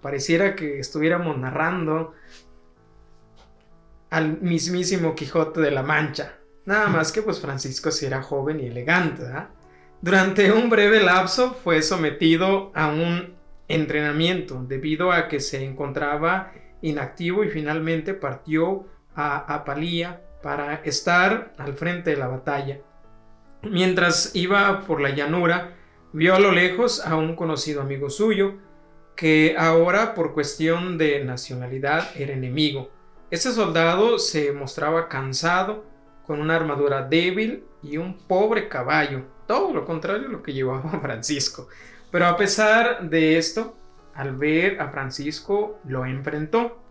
Pareciera 0.00 0.54
que 0.54 0.78
estuviéramos 0.78 1.36
narrando 1.36 2.14
al 4.12 4.42
mismísimo 4.42 5.14
Quijote 5.14 5.62
de 5.62 5.70
la 5.70 5.82
Mancha. 5.82 6.34
Nada 6.66 6.88
más 6.88 7.10
que 7.10 7.22
pues 7.22 7.40
Francisco 7.40 7.90
sí 7.90 8.04
era 8.04 8.22
joven 8.22 8.60
y 8.60 8.66
elegante. 8.66 9.24
Durante 10.02 10.52
un 10.52 10.68
breve 10.68 11.02
lapso 11.02 11.54
fue 11.54 11.80
sometido 11.80 12.70
a 12.74 12.88
un 12.88 13.34
entrenamiento 13.68 14.62
debido 14.68 15.12
a 15.12 15.28
que 15.28 15.40
se 15.40 15.64
encontraba 15.64 16.52
inactivo 16.82 17.42
y 17.42 17.48
finalmente 17.48 18.12
partió 18.12 18.86
a 19.14 19.54
Apalía 19.54 20.20
para 20.42 20.74
estar 20.84 21.54
al 21.56 21.72
frente 21.72 22.10
de 22.10 22.16
la 22.16 22.28
batalla. 22.28 22.80
Mientras 23.62 24.32
iba 24.34 24.82
por 24.82 25.00
la 25.00 25.10
llanura, 25.10 25.74
vio 26.12 26.34
a 26.34 26.38
lo 26.38 26.52
lejos 26.52 27.00
a 27.06 27.16
un 27.16 27.34
conocido 27.34 27.80
amigo 27.80 28.10
suyo, 28.10 28.56
que 29.16 29.54
ahora 29.58 30.14
por 30.14 30.34
cuestión 30.34 30.98
de 30.98 31.24
nacionalidad 31.24 32.10
era 32.14 32.34
enemigo. 32.34 32.90
Este 33.32 33.50
soldado 33.50 34.18
se 34.18 34.52
mostraba 34.52 35.08
cansado, 35.08 35.86
con 36.26 36.38
una 36.38 36.54
armadura 36.54 37.00
débil 37.00 37.64
y 37.82 37.96
un 37.96 38.18
pobre 38.18 38.68
caballo, 38.68 39.22
todo 39.46 39.72
lo 39.72 39.86
contrario 39.86 40.28
a 40.28 40.30
lo 40.30 40.42
que 40.42 40.52
llevaba 40.52 40.90
Francisco. 41.00 41.66
Pero 42.10 42.26
a 42.26 42.36
pesar 42.36 43.08
de 43.08 43.38
esto, 43.38 43.74
al 44.12 44.36
ver 44.36 44.82
a 44.82 44.90
Francisco, 44.90 45.80
lo 45.88 46.04
enfrentó. 46.04 46.82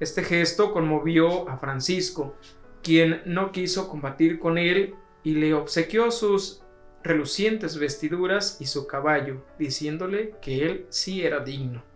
Este 0.00 0.24
gesto 0.24 0.72
conmovió 0.72 1.46
a 1.50 1.58
Francisco, 1.58 2.36
quien 2.82 3.20
no 3.26 3.52
quiso 3.52 3.90
combatir 3.90 4.38
con 4.38 4.56
él 4.56 4.94
y 5.22 5.34
le 5.34 5.52
obsequió 5.52 6.10
sus 6.10 6.62
relucientes 7.02 7.76
vestiduras 7.76 8.56
y 8.62 8.64
su 8.64 8.86
caballo, 8.86 9.44
diciéndole 9.58 10.36
que 10.40 10.64
él 10.64 10.86
sí 10.88 11.22
era 11.22 11.40
digno. 11.40 11.91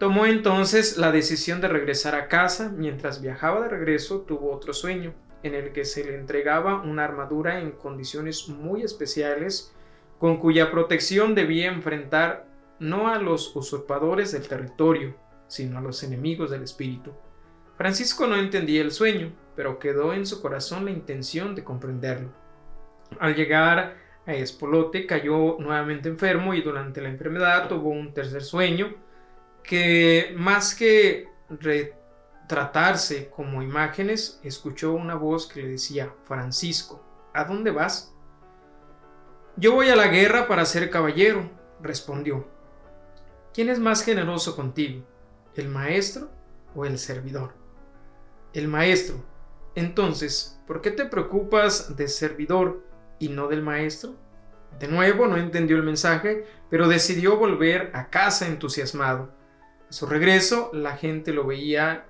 Tomó 0.00 0.24
entonces 0.24 0.96
la 0.96 1.12
decisión 1.12 1.60
de 1.60 1.68
regresar 1.68 2.14
a 2.14 2.26
casa. 2.26 2.72
Mientras 2.74 3.20
viajaba 3.20 3.60
de 3.60 3.68
regreso 3.68 4.22
tuvo 4.22 4.50
otro 4.50 4.72
sueño, 4.72 5.12
en 5.42 5.54
el 5.54 5.72
que 5.72 5.84
se 5.84 6.02
le 6.02 6.14
entregaba 6.14 6.80
una 6.80 7.04
armadura 7.04 7.60
en 7.60 7.72
condiciones 7.72 8.48
muy 8.48 8.82
especiales, 8.82 9.76
con 10.18 10.38
cuya 10.38 10.70
protección 10.70 11.34
debía 11.34 11.68
enfrentar 11.68 12.46
no 12.78 13.08
a 13.08 13.18
los 13.18 13.54
usurpadores 13.54 14.32
del 14.32 14.48
territorio, 14.48 15.14
sino 15.48 15.76
a 15.76 15.82
los 15.82 16.02
enemigos 16.02 16.50
del 16.50 16.62
espíritu. 16.62 17.12
Francisco 17.76 18.26
no 18.26 18.36
entendía 18.36 18.80
el 18.80 18.92
sueño, 18.92 19.34
pero 19.54 19.78
quedó 19.78 20.14
en 20.14 20.24
su 20.24 20.40
corazón 20.40 20.86
la 20.86 20.92
intención 20.92 21.54
de 21.54 21.62
comprenderlo. 21.62 22.30
Al 23.18 23.34
llegar 23.34 23.96
a 24.24 24.32
Espolote 24.32 25.04
cayó 25.04 25.58
nuevamente 25.58 26.08
enfermo 26.08 26.54
y 26.54 26.62
durante 26.62 27.02
la 27.02 27.10
enfermedad 27.10 27.68
tuvo 27.68 27.90
un 27.90 28.14
tercer 28.14 28.42
sueño, 28.42 28.94
que 29.62 30.34
más 30.36 30.74
que 30.74 31.28
retratarse 31.48 33.30
como 33.30 33.62
imágenes, 33.62 34.40
escuchó 34.42 34.92
una 34.92 35.14
voz 35.14 35.46
que 35.46 35.62
le 35.62 35.68
decía, 35.70 36.12
Francisco, 36.24 37.02
¿a 37.32 37.44
dónde 37.44 37.70
vas? 37.70 38.14
Yo 39.56 39.72
voy 39.72 39.88
a 39.88 39.96
la 39.96 40.08
guerra 40.08 40.48
para 40.48 40.64
ser 40.64 40.90
caballero, 40.90 41.50
respondió. 41.82 42.46
¿Quién 43.52 43.68
es 43.68 43.78
más 43.78 44.02
generoso 44.02 44.54
contigo, 44.54 45.04
el 45.54 45.68
maestro 45.68 46.30
o 46.74 46.84
el 46.84 46.98
servidor? 46.98 47.52
El 48.52 48.68
maestro. 48.68 49.24
Entonces, 49.74 50.60
¿por 50.66 50.80
qué 50.80 50.90
te 50.90 51.04
preocupas 51.04 51.96
de 51.96 52.08
servidor 52.08 52.84
y 53.18 53.28
no 53.28 53.48
del 53.48 53.62
maestro? 53.62 54.14
De 54.78 54.88
nuevo, 54.88 55.26
no 55.26 55.36
entendió 55.36 55.76
el 55.76 55.82
mensaje, 55.82 56.46
pero 56.70 56.88
decidió 56.88 57.36
volver 57.36 57.90
a 57.92 58.08
casa 58.08 58.46
entusiasmado. 58.46 59.32
A 59.90 59.92
su 59.92 60.06
regreso, 60.06 60.70
la 60.72 60.96
gente 60.96 61.32
lo 61.32 61.44
veía 61.44 62.04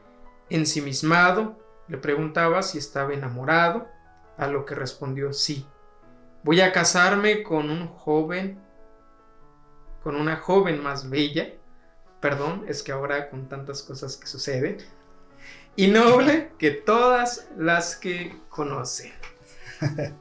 ensimismado, 0.50 1.58
le 1.88 1.96
preguntaba 1.96 2.62
si 2.62 2.76
estaba 2.76 3.14
enamorado, 3.14 3.88
a 4.36 4.48
lo 4.48 4.66
que 4.66 4.74
respondió 4.74 5.32
sí. 5.32 5.66
Voy 6.42 6.60
a 6.60 6.72
casarme 6.72 7.42
con 7.42 7.70
un 7.70 7.88
joven, 7.88 8.60
con 10.02 10.14
una 10.14 10.36
joven 10.36 10.82
más 10.82 11.08
bella, 11.08 11.54
perdón, 12.20 12.66
es 12.68 12.82
que 12.82 12.92
ahora 12.92 13.30
con 13.30 13.48
tantas 13.48 13.82
cosas 13.82 14.18
que 14.18 14.26
suceden, 14.26 14.76
y 15.74 15.86
noble 15.86 16.50
que 16.58 16.72
todas 16.72 17.48
las 17.56 17.96
que 17.96 18.36
conocen. 18.50 19.12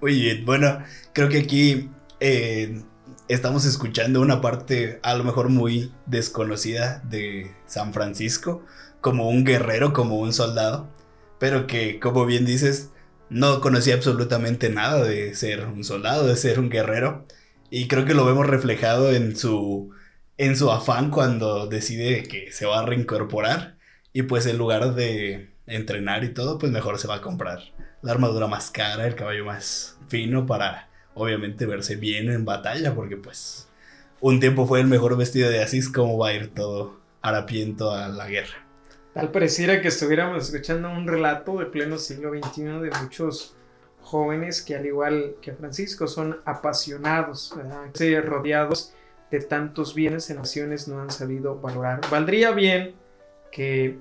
Muy 0.00 0.20
bien, 0.20 0.44
bueno, 0.44 0.84
creo 1.12 1.28
que 1.28 1.38
aquí 1.38 1.90
eh, 2.20 2.80
estamos 3.28 3.64
escuchando 3.64 4.20
una 4.20 4.40
parte 4.40 5.00
a 5.02 5.14
lo 5.14 5.24
mejor 5.24 5.48
muy 5.48 5.92
desconocida 6.06 7.02
de 7.04 7.54
San 7.66 7.92
Francisco, 7.92 8.64
como 9.00 9.28
un 9.28 9.44
guerrero, 9.44 9.92
como 9.92 10.18
un 10.18 10.32
soldado, 10.32 10.88
pero 11.38 11.66
que, 11.66 11.98
como 11.98 12.24
bien 12.24 12.46
dices, 12.46 12.90
no 13.28 13.60
conocía 13.60 13.94
absolutamente 13.94 14.70
nada 14.70 15.02
de 15.02 15.34
ser 15.34 15.66
un 15.66 15.84
soldado, 15.84 16.26
de 16.26 16.36
ser 16.36 16.60
un 16.60 16.70
guerrero, 16.70 17.26
y 17.70 17.88
creo 17.88 18.04
que 18.04 18.14
lo 18.14 18.24
vemos 18.24 18.46
reflejado 18.46 19.12
en 19.12 19.36
su, 19.36 19.90
en 20.38 20.56
su 20.56 20.70
afán 20.70 21.10
cuando 21.10 21.66
decide 21.66 22.22
que 22.24 22.52
se 22.52 22.66
va 22.66 22.80
a 22.80 22.86
reincorporar, 22.86 23.76
y 24.12 24.22
pues 24.22 24.46
en 24.46 24.56
lugar 24.56 24.94
de 24.94 25.50
entrenar 25.66 26.22
y 26.24 26.32
todo, 26.32 26.58
pues 26.58 26.70
mejor 26.70 26.98
se 26.98 27.08
va 27.08 27.16
a 27.16 27.22
comprar 27.22 27.60
la 28.02 28.12
armadura 28.12 28.46
más 28.46 28.70
cara, 28.70 29.06
el 29.06 29.16
caballo 29.16 29.44
más 29.44 29.98
fino 30.08 30.46
para 30.46 30.88
obviamente 31.16 31.66
verse 31.66 31.96
bien 31.96 32.30
en 32.30 32.44
batalla, 32.44 32.94
porque 32.94 33.16
pues 33.16 33.68
un 34.20 34.38
tiempo 34.38 34.66
fue 34.66 34.80
el 34.80 34.86
mejor 34.86 35.16
vestido 35.16 35.50
de 35.50 35.62
Asís, 35.62 35.88
como 35.88 36.18
va 36.18 36.28
a 36.28 36.34
ir 36.34 36.54
todo 36.54 37.00
harapiento 37.22 37.90
a 37.90 38.08
la 38.08 38.28
guerra. 38.28 38.64
Tal 39.14 39.32
pareciera 39.32 39.80
que 39.80 39.88
estuviéramos 39.88 40.44
escuchando 40.44 40.90
un 40.90 41.08
relato 41.08 41.58
de 41.58 41.66
pleno 41.66 41.96
siglo 41.96 42.30
XXI 42.30 42.62
de 42.64 42.90
muchos 43.02 43.56
jóvenes 44.02 44.60
que 44.60 44.76
al 44.76 44.84
igual 44.84 45.36
que 45.40 45.52
Francisco 45.52 46.06
son 46.06 46.38
apasionados, 46.44 47.54
rodeados 48.24 48.92
de 49.30 49.40
tantos 49.40 49.94
bienes 49.94 50.28
en 50.30 50.36
naciones 50.36 50.86
no 50.86 51.00
han 51.00 51.10
sabido 51.10 51.58
valorar. 51.58 52.02
Valdría 52.10 52.50
bien 52.50 52.94
que 53.50 53.98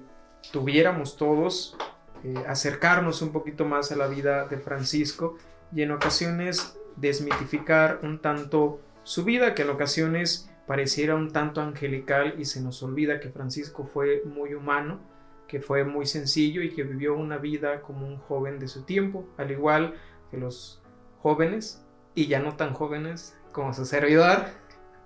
tuviéramos 0.52 1.16
todos 1.16 1.78
eh, 2.26 2.34
acercarnos 2.46 3.22
un 3.22 3.32
poquito 3.32 3.64
más 3.66 3.92
a 3.94 3.96
la 3.96 4.08
vida 4.08 4.46
de 4.48 4.58
Francisco 4.58 5.38
y 5.74 5.82
en 5.82 5.92
ocasiones 5.92 6.78
desmitificar 6.98 8.00
un 8.04 8.20
tanto 8.20 8.82
su 9.04 9.24
vida, 9.24 9.54
que 9.54 9.62
en 9.62 9.70
ocasiones 9.70 10.50
pareciera 10.68 11.16
un 11.16 11.32
tanto 11.32 11.62
angelical 11.62 12.36
y 12.40 12.46
se 12.46 12.62
nos 12.62 12.82
olvida 12.82 13.20
que 13.20 13.30
Francisco 13.30 13.86
fue 13.86 14.24
muy 14.26 14.56
humano, 14.56 15.00
que 15.48 15.62
fue 15.62 15.84
muy 15.84 16.06
sencillo 16.06 16.62
y 16.62 16.74
que 16.74 16.84
vivió 16.84 17.16
una 17.16 17.38
vida 17.38 17.82
como 17.82 18.08
un 18.08 18.18
joven 18.18 18.58
de 18.60 18.68
su 18.68 18.84
tiempo, 18.84 19.28
al 19.38 19.52
igual 19.52 19.94
que 20.32 20.38
los 20.38 20.82
jóvenes 21.20 21.86
y 22.16 22.28
ya 22.28 22.40
no 22.40 22.56
tan 22.56 22.74
jóvenes 22.74 23.38
como 23.52 23.74
su 23.74 23.86
servidor, 23.86 24.46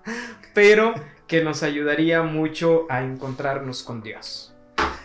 pero 0.53 0.93
que 1.27 1.43
nos 1.43 1.61
ayudaría 1.61 2.23
mucho 2.23 2.85
a 2.89 3.03
encontrarnos 3.03 3.83
con 3.83 4.01
Dios. 4.01 4.55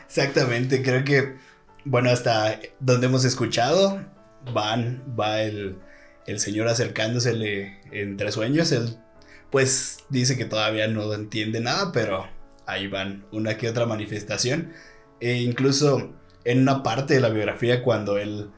Exactamente, 0.07 0.83
creo 0.83 1.05
que, 1.05 1.37
bueno, 1.85 2.11
hasta 2.11 2.61
donde 2.79 3.09
hemos 3.09 3.25
escuchado, 3.25 4.01
van, 4.53 5.03
va 5.18 5.42
el, 5.42 5.77
el 6.27 6.41
señor 6.41 6.69
acercándosele 6.69 7.81
entre 7.93 8.33
sueños, 8.33 8.73
él 8.73 8.99
pues 9.51 9.99
dice 10.09 10.37
que 10.37 10.45
todavía 10.45 10.89
no 10.89 11.13
entiende 11.15 11.61
nada, 11.61 11.93
pero 11.93 12.27
ahí 12.67 12.89
van 12.89 13.25
una 13.31 13.57
que 13.57 13.69
otra 13.69 13.87
manifestación. 13.87 14.73
E 15.21 15.35
incluso 15.35 16.13
en 16.45 16.63
una 16.63 16.83
parte 16.83 17.15
de 17.15 17.21
la 17.21 17.29
biografía 17.29 17.83
cuando 17.83 18.19
él 18.19 18.51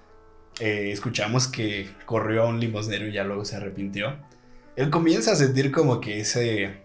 eh, 0.58 0.90
escuchamos 0.90 1.48
que 1.48 1.88
corrió 2.06 2.44
a 2.44 2.46
un 2.46 2.60
limosnero 2.60 3.06
y 3.06 3.12
ya 3.12 3.24
luego 3.24 3.44
se 3.44 3.56
arrepintió, 3.56 4.16
él 4.74 4.90
comienza 4.90 5.32
a 5.32 5.36
sentir 5.36 5.70
como 5.70 6.00
que 6.00 6.20
ese, 6.20 6.80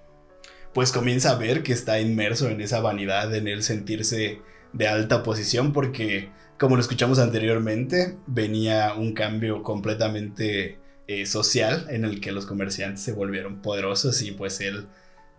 pues 0.74 0.92
comienza 0.92 1.32
a 1.32 1.36
ver 1.36 1.64
que 1.64 1.74
está 1.74 2.00
inmerso 2.00 2.50
en 2.50 2.62
esa 2.62 2.82
vanidad, 2.82 3.34
en 3.34 3.48
él 3.48 3.64
sentirse 3.64 4.42
de 4.74 4.88
alta 4.88 5.24
posición 5.24 5.74
porque 5.74 6.30
como 6.62 6.76
lo 6.76 6.82
escuchamos 6.84 7.18
anteriormente, 7.18 8.20
venía 8.28 8.94
un 8.94 9.14
cambio 9.14 9.64
completamente 9.64 10.78
eh, 11.08 11.26
social 11.26 11.88
en 11.90 12.06
el 12.06 12.22
que 12.22 12.32
los 12.32 12.46
comerciantes 12.46 13.02
se 13.02 13.14
volvieron 13.14 13.64
poderosos 13.64 14.22
y 14.22 14.32
pues 14.32 14.62
él 14.62 14.88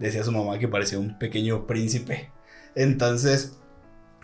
decía 0.00 0.22
a 0.22 0.24
su 0.24 0.32
mamá 0.32 0.58
que 0.58 0.66
parecía 0.66 0.98
un 0.98 1.20
pequeño 1.20 1.68
príncipe. 1.68 2.32
Entonces, 2.74 3.56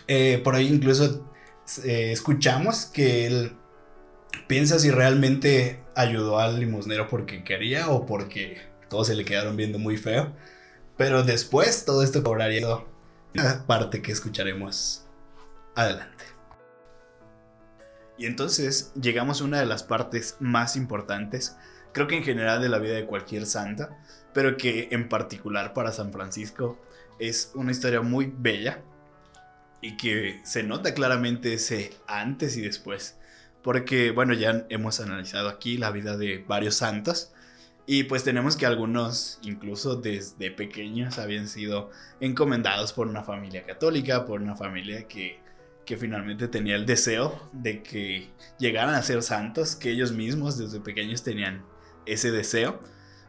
eh, 0.09 0.41
por 0.43 0.57
ahí 0.57 0.67
incluso 0.67 1.25
eh, 1.85 2.11
escuchamos 2.11 2.87
que 2.87 3.27
él 3.29 3.53
piensa 4.49 4.81
si 4.81 4.91
realmente 4.91 5.81
ayudó 5.95 6.41
al 6.41 6.59
limosnero 6.59 7.07
porque 7.07 7.45
quería 7.45 7.91
o 7.91 8.07
porque 8.07 8.59
todos 8.91 9.07
se 9.07 9.15
le 9.15 9.25
quedaron 9.25 9.57
viendo 9.57 9.79
muy 9.79 9.99
feo. 9.99 10.33
Pero 10.97 11.23
después 11.23 11.85
todo 11.85 12.03
esto 12.03 12.25
cobraría 12.25 12.67
una 13.37 13.65
parte 13.69 14.03
que 14.03 14.11
escucharemos 14.11 15.05
adelante. 15.77 16.28
Y 18.19 18.27
entonces 18.27 18.93
llegamos 19.01 19.41
a 19.41 19.45
una 19.45 19.61
de 19.61 19.67
las 19.67 19.85
partes 19.85 20.37
más 20.41 20.77
importantes, 20.77 21.57
creo 21.93 22.09
que 22.09 22.17
en 22.17 22.25
general 22.25 22.61
de 22.61 22.69
la 22.69 22.79
vida 22.79 22.95
de 22.95 23.07
cualquier 23.07 23.47
santa, 23.47 23.97
pero 24.35 24.57
que 24.57 24.89
en 24.91 25.09
particular 25.09 25.73
para 25.73 25.93
San 25.93 26.13
Francisco 26.13 26.79
es 27.19 27.53
una 27.55 27.71
historia 27.71 28.01
muy 28.03 28.33
bella 28.37 28.83
y 29.81 29.97
que 29.97 30.41
se 30.45 30.63
nota 30.63 30.95
claramente 30.95 31.55
ese 31.55 31.93
antes 32.07 32.57
y 32.57 32.63
después. 32.63 33.17
Porque, 33.63 34.11
bueno, 34.11 34.35
ya 34.35 34.67
hemos 34.69 35.01
analizado 35.01 35.49
aquí 35.49 35.77
la 35.77 35.91
vida 35.91 36.17
de 36.17 36.45
varios 36.47 36.77
santos. 36.77 37.33
Y 37.87 38.05
pues 38.05 38.23
tenemos 38.23 38.57
que 38.57 38.67
algunos, 38.67 39.39
incluso 39.43 39.97
desde 39.97 40.51
pequeños, 40.51 41.19
habían 41.19 41.49
sido 41.49 41.91
encomendados 42.21 42.93
por 42.93 43.07
una 43.07 43.23
familia 43.23 43.65
católica, 43.65 44.27
por 44.27 44.43
una 44.43 44.57
familia 44.57 45.09
que 45.09 45.41
que 45.88 45.96
finalmente 45.96 46.48
tenía 46.48 46.77
el 46.77 46.85
deseo 46.85 47.48
de 47.55 47.83
que 47.83 48.29
llegaran 48.59 48.94
a 48.94 49.03
ser 49.03 49.22
santos, 49.22 49.74
que 49.74 49.88
ellos 49.88 50.12
mismos 50.12 50.59
desde 50.59 50.81
pequeños 50.81 51.22
tenían 51.22 51.64
ese 52.05 52.31
deseo, 52.31 52.83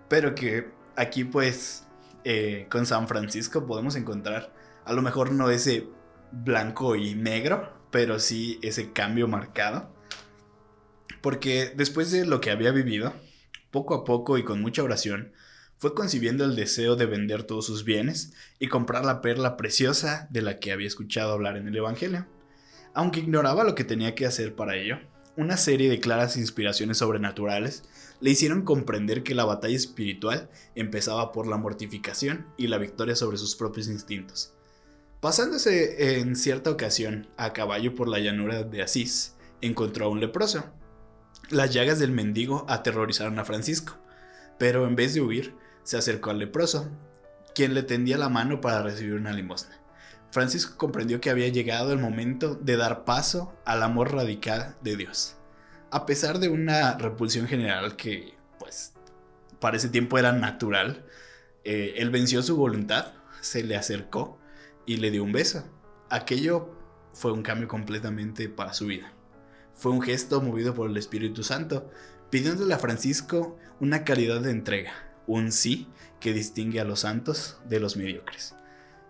pero 0.10 0.36
que 0.36 0.70
aquí 0.98 1.24
pues 1.24 1.88
eh, 2.26 2.68
con 2.70 2.86
San 2.86 3.08
Francisco 3.08 3.66
podemos 3.66 3.96
encontrar 3.96 4.54
a 4.84 4.92
lo 4.92 5.02
mejor 5.02 5.32
no 5.32 5.50
ese 5.50 5.88
blanco 6.34 6.98
y 6.98 7.16
negro, 7.16 7.72
pero 7.92 8.20
sí 8.20 8.60
ese 8.62 8.92
cambio 8.92 9.30
marcado. 9.30 9.96
Porque 11.22 11.72
después 11.78 12.12
de 12.12 12.26
lo 12.26 12.42
que 12.42 12.52
había 12.52 12.72
vivido, 12.72 13.14
poco 13.72 13.96
a 13.96 14.04
poco 14.04 14.38
y 14.38 14.44
con 14.44 14.60
mucha 14.60 14.84
oración, 14.84 15.32
fue 15.78 15.94
concibiendo 15.94 16.44
el 16.44 16.58
deseo 16.58 16.98
de 16.98 17.06
vender 17.06 17.44
todos 17.44 17.66
sus 17.66 17.86
bienes 17.86 18.34
y 18.60 18.68
comprar 18.68 19.06
la 19.06 19.22
perla 19.22 19.56
preciosa 19.56 20.28
de 20.30 20.42
la 20.42 20.60
que 20.60 20.74
había 20.74 20.88
escuchado 20.88 21.32
hablar 21.32 21.56
en 21.56 21.70
el 21.70 21.78
Evangelio. 21.78 22.28
Aunque 23.00 23.22
ignoraba 23.22 23.64
lo 23.64 23.76
que 23.76 23.86
tenía 23.86 24.14
que 24.14 24.26
hacer 24.26 24.56
para 24.56 24.76
ello, 24.76 24.98
una 25.38 25.56
serie 25.56 25.90
de 25.90 26.02
claras 26.02 26.36
inspiraciones 26.36 26.98
sobrenaturales 26.98 27.84
le 28.20 28.30
hicieron 28.30 28.64
comprender 28.64 29.24
que 29.24 29.36
la 29.36 29.46
batalla 29.46 29.78
espiritual 29.78 30.50
empezaba 30.76 31.32
por 31.32 31.48
la 31.48 31.56
mortificación 31.56 32.48
y 32.58 32.68
la 32.68 32.78
victoria 32.78 33.16
sobre 33.16 33.38
sus 33.38 33.56
propios 33.56 33.88
instintos. 33.88 34.54
Pasándose 35.22 36.20
en 36.20 36.36
cierta 36.36 36.72
ocasión 36.72 37.30
a 37.38 37.54
caballo 37.54 37.96
por 37.96 38.10
la 38.10 38.20
llanura 38.20 38.64
de 38.64 38.82
Asís, 38.82 39.38
encontró 39.62 40.08
a 40.08 40.10
un 40.10 40.20
leproso. 40.20 40.66
Las 41.50 41.74
llagas 41.74 42.00
del 42.00 42.12
mendigo 42.12 42.66
aterrorizaron 42.68 43.40
a 43.40 43.46
Francisco, 43.46 43.98
pero 44.58 44.86
en 44.86 44.98
vez 44.98 45.14
de 45.14 45.22
huir, 45.22 45.56
se 45.84 45.96
acercó 45.96 46.32
al 46.32 46.40
leproso, 46.40 46.90
quien 47.56 47.76
le 47.76 47.84
tendía 47.84 48.18
la 48.18 48.28
mano 48.28 48.60
para 48.60 48.84
recibir 48.84 49.14
una 49.14 49.32
limosna. 49.32 49.79
Francisco 50.32 50.78
comprendió 50.78 51.20
que 51.20 51.30
había 51.30 51.48
llegado 51.48 51.92
el 51.92 52.00
momento 52.00 52.56
de 52.56 52.78
dar 52.78 53.04
paso 53.04 53.54
al 53.66 53.82
amor 53.82 54.14
radical 54.14 54.76
de 54.82 54.96
Dios. 54.96 55.38
A 55.92 56.06
pesar 56.06 56.40
de 56.40 56.50
una 56.50 56.98
repulsión 56.98 57.48
general 57.48 57.96
que, 57.96 58.36
pues, 58.60 58.94
para 59.60 59.78
ese 59.78 59.90
tiempo 59.90 60.20
era 60.20 60.32
natural, 60.32 61.06
eh, 61.64 61.96
él 61.98 62.12
venció 62.12 62.44
su 62.44 62.56
voluntad, 62.58 63.14
se 63.42 63.64
le 63.64 63.76
acercó 63.76 64.40
y 64.86 64.98
le 64.98 65.10
dio 65.10 65.24
un 65.24 65.32
beso. 65.32 65.64
Aquello 66.10 66.76
fue 67.14 67.32
un 67.32 67.42
cambio 67.42 67.68
completamente 67.68 68.50
para 68.50 68.74
su 68.74 68.86
vida. 68.86 69.12
Fue 69.74 69.92
un 69.92 70.02
gesto 70.02 70.42
movido 70.42 70.76
por 70.76 70.90
el 70.90 70.98
Espíritu 70.98 71.44
Santo, 71.44 71.90
pidiéndole 72.30 72.74
a 72.74 72.80
Francisco 72.80 73.58
una 73.80 74.04
calidad 74.04 74.42
de 74.42 74.52
entrega, 74.52 74.94
un 75.26 75.52
sí 75.52 75.88
que 76.20 76.34
distingue 76.34 76.80
a 76.80 76.86
los 76.86 77.02
santos 77.02 77.60
de 77.66 77.80
los 77.80 77.98
mediocres. 77.98 78.56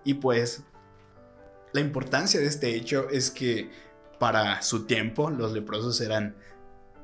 Y 0.03 0.15
pues 0.15 0.63
La 1.73 1.81
importancia 1.81 2.39
de 2.39 2.47
este 2.47 2.75
hecho 2.75 3.09
es 3.09 3.29
que 3.29 3.69
para 4.19 4.61
su 4.61 4.85
tiempo 4.85 5.29
los 5.29 5.53
leprosos 5.53 6.01
eran 6.01 6.35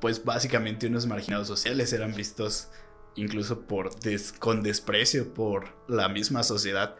pues 0.01 0.23
básicamente 0.23 0.87
unos 0.87 1.07
marginados 1.07 1.47
sociales, 1.47 1.93
eran 1.93 2.13
vistos 2.13 2.69
incluso 3.15 3.61
por 3.61 3.91
con 4.39 4.61
desprecio 4.61 5.33
por 5.33 5.69
la 5.87 6.09
misma 6.09 6.43
sociedad, 6.43 6.95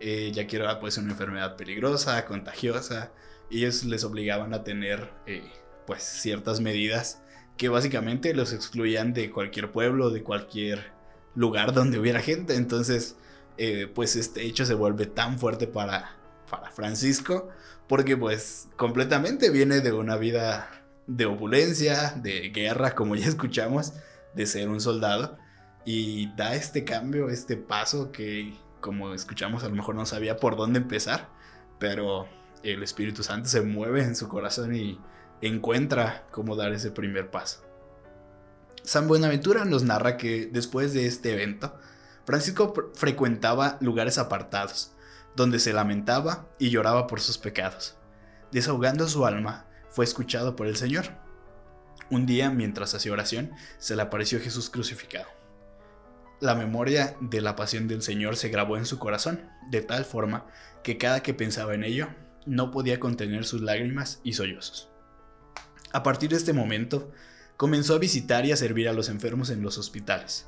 eh, 0.00 0.32
ya 0.34 0.46
que 0.46 0.56
era 0.56 0.80
pues 0.80 0.96
una 0.98 1.12
enfermedad 1.12 1.56
peligrosa, 1.56 2.24
contagiosa, 2.24 3.12
y 3.50 3.58
ellos 3.58 3.84
les 3.84 4.04
obligaban 4.04 4.54
a 4.54 4.64
tener 4.64 5.10
eh, 5.26 5.50
pues 5.86 6.02
ciertas 6.02 6.60
medidas 6.60 7.22
que 7.56 7.68
básicamente 7.68 8.34
los 8.34 8.52
excluían 8.52 9.12
de 9.12 9.30
cualquier 9.30 9.72
pueblo, 9.72 10.10
de 10.10 10.22
cualquier 10.22 10.92
lugar 11.34 11.72
donde 11.72 11.98
hubiera 11.98 12.20
gente, 12.20 12.54
entonces 12.54 13.16
eh, 13.58 13.90
pues 13.92 14.16
este 14.16 14.42
hecho 14.42 14.64
se 14.64 14.74
vuelve 14.74 15.06
tan 15.06 15.38
fuerte 15.38 15.66
para, 15.66 16.16
para 16.48 16.70
Francisco, 16.70 17.48
porque 17.86 18.16
pues 18.16 18.68
completamente 18.76 19.50
viene 19.50 19.80
de 19.80 19.92
una 19.92 20.16
vida 20.16 20.70
de 21.06 21.26
opulencia, 21.26 22.12
de 22.16 22.50
guerra, 22.50 22.94
como 22.94 23.16
ya 23.16 23.26
escuchamos, 23.26 23.94
de 24.34 24.46
ser 24.46 24.68
un 24.68 24.80
soldado, 24.80 25.38
y 25.84 26.34
da 26.36 26.54
este 26.54 26.84
cambio, 26.84 27.30
este 27.30 27.56
paso 27.56 28.12
que, 28.12 28.54
como 28.80 29.14
escuchamos, 29.14 29.64
a 29.64 29.68
lo 29.68 29.74
mejor 29.74 29.94
no 29.94 30.04
sabía 30.04 30.36
por 30.36 30.56
dónde 30.56 30.80
empezar, 30.80 31.28
pero 31.78 32.28
el 32.62 32.82
Espíritu 32.82 33.22
Santo 33.22 33.48
se 33.48 33.62
mueve 33.62 34.02
en 34.02 34.16
su 34.16 34.28
corazón 34.28 34.74
y 34.74 35.00
encuentra 35.40 36.26
cómo 36.30 36.56
dar 36.56 36.72
ese 36.72 36.90
primer 36.90 37.30
paso. 37.30 37.64
San 38.82 39.08
Buenaventura 39.08 39.64
nos 39.64 39.82
narra 39.82 40.16
que 40.16 40.46
después 40.46 40.92
de 40.92 41.06
este 41.06 41.32
evento, 41.32 41.78
Francisco 42.24 42.74
frecuentaba 42.94 43.78
lugares 43.80 44.18
apartados, 44.18 44.92
donde 45.38 45.60
se 45.60 45.72
lamentaba 45.72 46.48
y 46.58 46.70
lloraba 46.70 47.06
por 47.06 47.20
sus 47.20 47.38
pecados. 47.38 47.96
Desahogando 48.50 49.06
su 49.06 49.24
alma, 49.24 49.66
fue 49.88 50.04
escuchado 50.04 50.56
por 50.56 50.66
el 50.66 50.76
Señor. 50.76 51.06
Un 52.10 52.26
día, 52.26 52.50
mientras 52.50 52.92
hacía 52.94 53.12
oración, 53.12 53.52
se 53.78 53.94
le 53.94 54.02
apareció 54.02 54.40
Jesús 54.40 54.68
crucificado. 54.68 55.28
La 56.40 56.56
memoria 56.56 57.16
de 57.20 57.40
la 57.40 57.54
pasión 57.54 57.86
del 57.86 58.02
Señor 58.02 58.36
se 58.36 58.48
grabó 58.48 58.76
en 58.76 58.84
su 58.84 58.98
corazón, 58.98 59.48
de 59.70 59.80
tal 59.80 60.04
forma 60.04 60.46
que 60.82 60.98
cada 60.98 61.22
que 61.22 61.34
pensaba 61.34 61.74
en 61.74 61.84
ello, 61.84 62.08
no 62.44 62.72
podía 62.72 62.98
contener 62.98 63.44
sus 63.44 63.60
lágrimas 63.60 64.20
y 64.24 64.32
sollozos. 64.32 64.90
A 65.92 66.02
partir 66.02 66.30
de 66.30 66.36
este 66.36 66.52
momento, 66.52 67.12
comenzó 67.56 67.94
a 67.94 67.98
visitar 67.98 68.44
y 68.44 68.50
a 68.50 68.56
servir 68.56 68.88
a 68.88 68.92
los 68.92 69.08
enfermos 69.08 69.50
en 69.50 69.62
los 69.62 69.78
hospitales. 69.78 70.46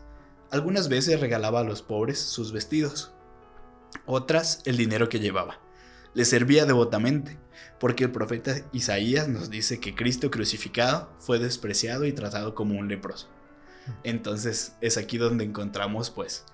Algunas 0.50 0.88
veces 0.88 1.20
regalaba 1.20 1.60
a 1.60 1.64
los 1.64 1.80
pobres 1.80 2.18
sus 2.18 2.50
vestidos, 2.50 3.12
otras 4.06 4.62
el 4.64 4.76
dinero 4.76 5.08
que 5.08 5.20
llevaba. 5.20 5.60
Le 6.14 6.24
servía 6.24 6.66
devotamente, 6.66 7.38
porque 7.78 8.04
el 8.04 8.12
profeta 8.12 8.56
Isaías 8.72 9.28
nos 9.28 9.50
dice 9.50 9.80
que 9.80 9.94
Cristo 9.94 10.30
crucificado 10.30 11.12
fue 11.18 11.38
despreciado 11.38 12.04
y 12.04 12.12
tratado 12.12 12.54
como 12.54 12.78
un 12.78 12.88
leproso. 12.88 13.28
Entonces 14.04 14.76
es 14.80 14.96
aquí 14.96 15.18
donde 15.18 15.44
encontramos 15.44 16.10
pues 16.10 16.44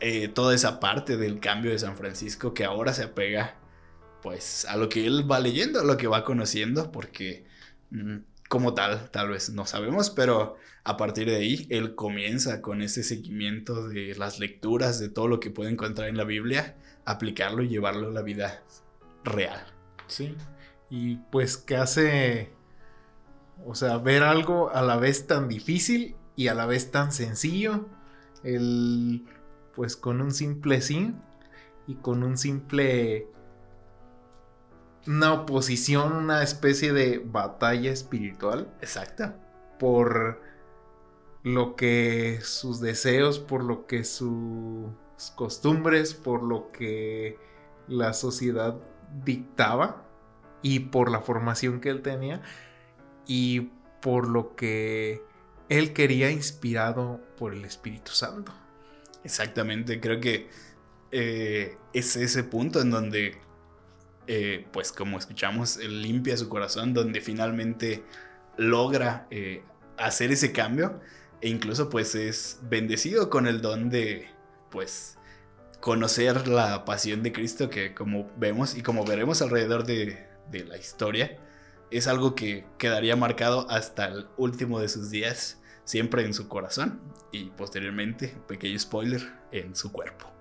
eh, 0.00 0.28
toda 0.28 0.54
esa 0.54 0.80
parte 0.80 1.16
del 1.16 1.40
cambio 1.40 1.72
de 1.72 1.78
San 1.78 1.96
Francisco 1.96 2.54
que 2.54 2.64
ahora 2.64 2.92
se 2.94 3.04
apega 3.04 3.56
pues 4.22 4.64
a 4.66 4.76
lo 4.76 4.88
que 4.88 5.06
él 5.06 5.30
va 5.30 5.40
leyendo, 5.40 5.80
a 5.80 5.84
lo 5.84 5.96
que 5.96 6.06
va 6.06 6.24
conociendo, 6.24 6.92
porque 6.92 7.46
mm, 7.90 8.18
como 8.50 8.74
tal, 8.74 9.10
tal 9.12 9.28
vez 9.28 9.50
no 9.50 9.64
sabemos, 9.64 10.10
pero 10.10 10.56
a 10.82 10.96
partir 10.96 11.28
de 11.28 11.36
ahí 11.36 11.68
él 11.70 11.94
comienza 11.94 12.60
con 12.60 12.82
ese 12.82 13.04
seguimiento 13.04 13.88
de 13.88 14.16
las 14.16 14.40
lecturas, 14.40 14.98
de 14.98 15.08
todo 15.08 15.28
lo 15.28 15.38
que 15.38 15.52
puede 15.52 15.70
encontrar 15.70 16.08
en 16.08 16.16
la 16.16 16.24
Biblia, 16.24 16.76
aplicarlo 17.04 17.62
y 17.62 17.68
llevarlo 17.68 18.08
a 18.08 18.10
la 18.10 18.22
vida 18.22 18.64
real. 19.22 19.64
Sí, 20.08 20.34
y 20.90 21.18
pues 21.30 21.58
que 21.58 21.76
hace, 21.76 22.50
o 23.64 23.76
sea, 23.76 23.98
ver 23.98 24.24
algo 24.24 24.70
a 24.70 24.82
la 24.82 24.96
vez 24.96 25.28
tan 25.28 25.48
difícil 25.48 26.16
y 26.34 26.48
a 26.48 26.54
la 26.54 26.66
vez 26.66 26.90
tan 26.90 27.12
sencillo. 27.12 27.86
El, 28.42 29.26
pues 29.76 29.94
con 29.94 30.20
un 30.20 30.32
simple 30.32 30.80
sí 30.80 31.14
y 31.86 31.94
con 31.94 32.24
un 32.24 32.36
simple 32.36 33.28
una 35.06 35.32
oposición, 35.32 36.12
una 36.12 36.42
especie 36.42 36.92
de 36.92 37.18
batalla 37.18 37.90
espiritual. 37.90 38.72
Exacto. 38.80 39.32
Por 39.78 40.42
lo 41.42 41.74
que 41.74 42.40
sus 42.42 42.80
deseos, 42.80 43.38
por 43.38 43.64
lo 43.64 43.86
que 43.86 44.04
sus 44.04 44.92
costumbres, 45.36 46.14
por 46.14 46.42
lo 46.42 46.70
que 46.72 47.38
la 47.88 48.12
sociedad 48.12 48.76
dictaba 49.24 50.04
y 50.62 50.80
por 50.80 51.10
la 51.10 51.20
formación 51.20 51.80
que 51.80 51.88
él 51.88 52.02
tenía 52.02 52.42
y 53.26 53.70
por 54.00 54.28
lo 54.28 54.54
que 54.54 55.22
él 55.68 55.92
quería 55.92 56.30
inspirado 56.30 57.20
por 57.38 57.54
el 57.54 57.64
Espíritu 57.64 58.12
Santo. 58.12 58.52
Exactamente, 59.24 60.00
creo 60.00 60.20
que 60.20 60.48
eh, 61.12 61.76
es 61.92 62.16
ese 62.16 62.44
punto 62.44 62.80
en 62.80 62.90
donde, 62.90 63.40
eh, 64.32 64.64
pues 64.70 64.92
como 64.92 65.18
escuchamos, 65.18 65.76
limpia 65.78 66.36
su 66.36 66.48
corazón, 66.48 66.94
donde 66.94 67.20
finalmente 67.20 68.04
logra 68.56 69.26
eh, 69.32 69.64
hacer 69.98 70.30
ese 70.30 70.52
cambio 70.52 71.00
e 71.40 71.48
incluso 71.48 71.90
pues 71.90 72.14
es 72.14 72.60
bendecido 72.62 73.28
con 73.28 73.48
el 73.48 73.60
don 73.60 73.90
de, 73.90 74.28
pues, 74.70 75.18
conocer 75.80 76.46
la 76.46 76.84
pasión 76.84 77.24
de 77.24 77.32
Cristo 77.32 77.70
que 77.70 77.92
como 77.92 78.30
vemos 78.36 78.76
y 78.76 78.82
como 78.82 79.04
veremos 79.04 79.42
alrededor 79.42 79.84
de, 79.84 80.28
de 80.48 80.64
la 80.64 80.78
historia, 80.78 81.36
es 81.90 82.06
algo 82.06 82.36
que 82.36 82.64
quedaría 82.78 83.16
marcado 83.16 83.68
hasta 83.68 84.04
el 84.04 84.28
último 84.36 84.78
de 84.78 84.88
sus 84.88 85.10
días 85.10 85.60
siempre 85.82 86.24
en 86.24 86.34
su 86.34 86.46
corazón 86.46 87.00
y 87.32 87.46
posteriormente, 87.50 88.28
pequeño 88.46 88.78
spoiler, 88.78 89.22
en 89.50 89.74
su 89.74 89.90
cuerpo. 89.90 90.39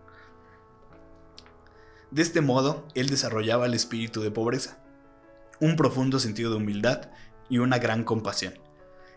De 2.11 2.21
este 2.21 2.41
modo, 2.41 2.87
él 2.95 3.09
desarrollaba 3.09 3.65
el 3.65 3.73
espíritu 3.73 4.21
de 4.21 4.31
pobreza, 4.31 4.79
un 5.59 5.75
profundo 5.75 6.19
sentido 6.19 6.51
de 6.51 6.57
humildad 6.57 7.09
y 7.49 7.59
una 7.59 7.77
gran 7.77 8.03
compasión. 8.03 8.53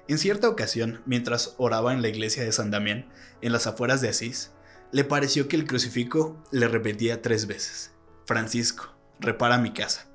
En 0.09 0.19
cierta 0.19 0.49
ocasión, 0.49 1.03
mientras 1.07 1.55
oraba 1.59 1.93
en 1.93 2.03
la 2.03 2.09
iglesia 2.09 2.45
de 2.45 2.53
San 2.53 2.71
Damián, 2.71 3.09
en 3.41 3.53
las 3.53 3.67
afueras 3.67 4.01
de 4.01 4.09
Asís, 4.09 4.53
le 4.91 5.05
pareció 5.05 5.49
que 5.49 5.57
el 5.57 5.67
crucifijo 5.67 6.43
le 6.51 6.69
repetía 6.69 7.23
tres 7.23 7.47
veces, 7.47 7.93
Francisco, 8.27 8.95
repara 9.21 9.59
mi 9.59 9.73
casa, 9.73 10.09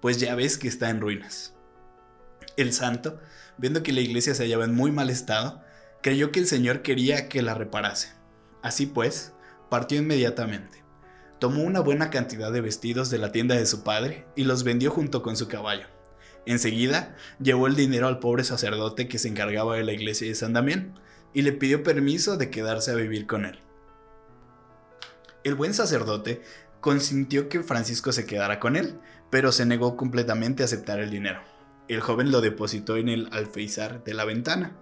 pues 0.00 0.18
ya 0.18 0.34
ves 0.34 0.58
que 0.58 0.68
está 0.68 0.90
en 0.90 1.00
ruinas. 1.00 1.54
El 2.56 2.72
santo 2.72 3.20
viendo 3.58 3.82
que 3.82 3.92
la 3.92 4.00
iglesia 4.00 4.34
se 4.34 4.44
hallaba 4.44 4.64
en 4.64 4.74
muy 4.74 4.90
mal 4.90 5.10
estado, 5.10 5.60
creyó 6.02 6.32
que 6.32 6.40
el 6.40 6.46
Señor 6.46 6.82
quería 6.82 7.28
que 7.28 7.42
la 7.42 7.54
reparase. 7.54 8.12
Así 8.62 8.86
pues, 8.86 9.32
partió 9.68 9.98
inmediatamente. 9.98 10.84
Tomó 11.38 11.62
una 11.62 11.80
buena 11.80 12.10
cantidad 12.10 12.52
de 12.52 12.60
vestidos 12.60 13.10
de 13.10 13.18
la 13.18 13.32
tienda 13.32 13.54
de 13.54 13.66
su 13.66 13.82
padre 13.84 14.26
y 14.36 14.44
los 14.44 14.64
vendió 14.64 14.90
junto 14.90 15.22
con 15.22 15.36
su 15.36 15.48
caballo. 15.48 15.86
Enseguida, 16.46 17.16
llevó 17.40 17.66
el 17.66 17.76
dinero 17.76 18.08
al 18.08 18.18
pobre 18.18 18.44
sacerdote 18.44 19.08
que 19.08 19.18
se 19.18 19.28
encargaba 19.28 19.76
de 19.76 19.84
la 19.84 19.92
iglesia 19.92 20.28
de 20.28 20.34
San 20.34 20.52
Damián 20.52 20.98
y 21.34 21.42
le 21.42 21.52
pidió 21.52 21.82
permiso 21.82 22.36
de 22.36 22.50
quedarse 22.50 22.90
a 22.90 22.96
vivir 22.96 23.26
con 23.26 23.44
él. 23.44 23.60
El 25.44 25.54
buen 25.54 25.74
sacerdote 25.74 26.42
consintió 26.80 27.48
que 27.48 27.62
Francisco 27.62 28.12
se 28.12 28.26
quedara 28.26 28.60
con 28.60 28.76
él, 28.76 28.98
pero 29.30 29.52
se 29.52 29.66
negó 29.66 29.96
completamente 29.96 30.62
a 30.62 30.66
aceptar 30.66 31.00
el 31.00 31.10
dinero 31.10 31.40
el 31.88 32.00
joven 32.00 32.30
lo 32.30 32.40
depositó 32.40 32.96
en 32.96 33.08
el 33.08 33.28
alféizar 33.32 34.04
de 34.04 34.14
la 34.14 34.24
ventana. 34.24 34.76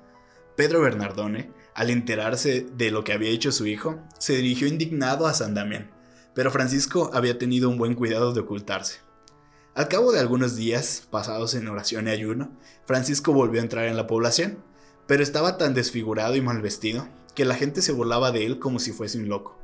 Pedro 0.57 0.81
Bernardone, 0.81 1.53
al 1.75 1.91
enterarse 1.91 2.67
de 2.77 2.91
lo 2.91 3.05
que 3.05 3.13
había 3.13 3.31
hecho 3.31 3.53
su 3.53 3.67
hijo, 3.67 4.03
se 4.19 4.35
dirigió 4.37 4.67
indignado 4.67 5.27
a 5.27 5.35
San 5.35 5.55
Damián, 5.55 5.91
pero 6.37 6.53
Francisco 6.53 7.11
había 7.15 7.39
tenido 7.39 7.69
un 7.69 7.79
buen 7.79 7.95
cuidado 7.95 8.33
de 8.33 8.41
ocultarse. 8.41 9.01
Al 9.75 9.89
cabo 9.89 10.13
de 10.13 10.21
algunos 10.21 10.55
días, 10.55 11.09
pasados 11.11 11.55
en 11.55 11.67
oración 11.67 12.07
y 12.07 12.11
ayuno, 12.11 12.53
Francisco 12.85 13.33
volvió 13.33 13.61
a 13.61 13.65
entrar 13.65 13.87
en 13.87 13.97
la 13.97 14.07
población, 14.07 14.59
pero 15.09 15.23
estaba 15.23 15.59
tan 15.59 15.75
desfigurado 15.75 16.37
y 16.37 16.43
mal 16.43 16.63
vestido 16.63 17.09
que 17.35 17.45
la 17.45 17.55
gente 17.55 17.83
se 17.83 17.93
burlaba 17.93 18.31
de 18.31 18.47
él 18.47 18.59
como 18.59 18.79
si 18.79 18.93
fuese 18.93 19.19
un 19.19 19.29
loco. 19.29 19.59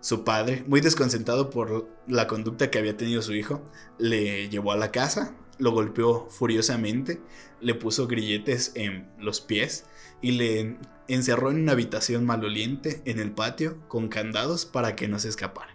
Su 0.00 0.24
padre, 0.24 0.64
muy 0.68 0.80
desconcentrado 0.80 1.50
por 1.50 1.88
la 2.06 2.28
conducta 2.28 2.70
que 2.70 2.78
había 2.78 2.96
tenido 2.96 3.20
su 3.20 3.34
hijo, 3.34 3.62
le 3.98 4.48
llevó 4.48 4.72
a 4.72 4.76
la 4.76 4.92
casa 4.92 5.34
lo 5.58 5.72
golpeó 5.72 6.28
furiosamente, 6.30 7.20
le 7.60 7.74
puso 7.74 8.06
grilletes 8.06 8.72
en 8.74 9.08
los 9.18 9.40
pies 9.40 9.86
y 10.20 10.32
le 10.32 10.78
encerró 11.08 11.50
en 11.50 11.60
una 11.60 11.72
habitación 11.72 12.24
maloliente 12.24 13.02
en 13.04 13.18
el 13.18 13.32
patio 13.32 13.78
con 13.88 14.08
candados 14.08 14.66
para 14.66 14.96
que 14.96 15.08
no 15.08 15.18
se 15.18 15.28
escapara. 15.28 15.74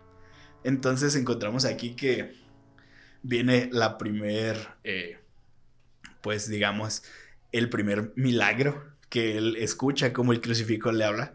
Entonces 0.63 1.15
encontramos 1.15 1.65
aquí 1.65 1.95
que 1.95 2.33
viene 3.21 3.69
la 3.71 3.97
primer, 3.97 4.57
eh, 4.83 5.19
pues 6.21 6.49
digamos, 6.49 7.03
el 7.51 7.69
primer 7.69 8.13
milagro 8.15 8.83
que 9.09 9.37
él 9.37 9.55
escucha 9.57 10.13
como 10.13 10.33
el 10.33 10.41
crucifijo 10.41 10.91
le 10.91 11.05
habla, 11.05 11.33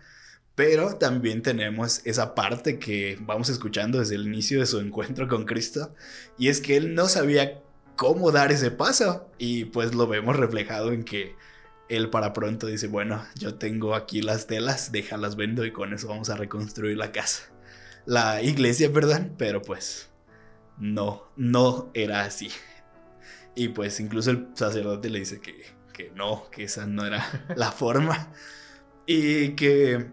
Pero 0.55 0.97
también 0.99 1.43
tenemos 1.43 2.01
esa 2.05 2.35
parte 2.35 2.79
que 2.79 3.19
vamos 3.21 3.49
escuchando 3.49 3.99
desde 3.99 4.15
el 4.15 4.27
inicio 4.27 4.61
de 4.61 4.67
su 4.67 4.79
encuentro 4.79 5.27
con 5.27 5.47
Cristo, 5.47 5.95
y 6.39 6.49
es 6.49 6.61
que 6.61 6.77
él 6.77 6.95
no 6.95 7.09
sabía 7.09 7.61
cómo 7.97 8.31
dar 8.31 8.53
ese 8.53 8.71
paso, 8.71 9.29
y 9.39 9.65
pues 9.67 9.95
lo 9.95 10.07
vemos 10.07 10.37
reflejado 10.37 10.93
en 10.93 11.05
que 11.05 11.35
él 11.89 12.09
para 12.11 12.33
pronto 12.33 12.67
dice, 12.69 12.87
bueno, 12.87 13.27
yo 13.37 13.57
tengo 13.57 13.95
aquí 13.95 14.23
las 14.23 14.47
telas, 14.47 14.93
déjalas 14.93 15.37
vendo 15.37 15.65
y 15.67 15.73
con 15.73 15.93
eso 15.93 16.09
vamos 16.09 16.31
a 16.31 16.37
reconstruir 16.37 16.97
la 16.97 17.13
casa. 17.13 17.54
La 18.07 18.43
iglesia, 18.43 18.93
perdón, 18.93 19.35
pero 19.39 19.63
pues 19.63 20.11
no, 20.79 21.25
no 21.37 21.91
era 21.95 22.23
así. 22.23 22.51
Y 23.55 23.69
pues 23.69 24.01
incluso 24.01 24.31
el 24.31 24.49
sacerdote 24.55 25.11
le 25.11 25.21
dice 25.21 25.41
que, 25.41 25.65
que 25.93 26.11
no, 26.11 26.51
que 26.51 26.65
esa 26.65 26.87
no 26.87 27.07
era 27.07 27.47
la 27.57 27.73
forma. 27.73 28.33
Y 29.07 29.51
que 29.51 30.11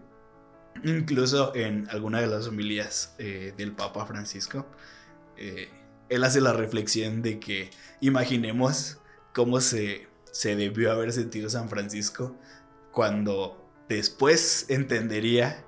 incluso 0.84 1.54
en 1.54 1.88
alguna 1.90 2.20
de 2.20 2.26
las 2.26 2.46
homilías 2.46 3.14
eh, 3.18 3.52
del 3.56 3.72
Papa 3.72 4.06
Francisco, 4.06 4.66
eh, 5.36 5.68
él 6.08 6.24
hace 6.24 6.40
la 6.40 6.52
reflexión 6.52 7.22
de 7.22 7.40
que 7.40 7.70
imaginemos 8.00 8.98
cómo 9.32 9.60
se, 9.60 10.08
se 10.30 10.56
debió 10.56 10.92
haber 10.92 11.12
sentido 11.12 11.48
San 11.48 11.68
Francisco 11.68 12.36
cuando 12.90 13.58
después 13.88 14.66
entendería 14.68 15.64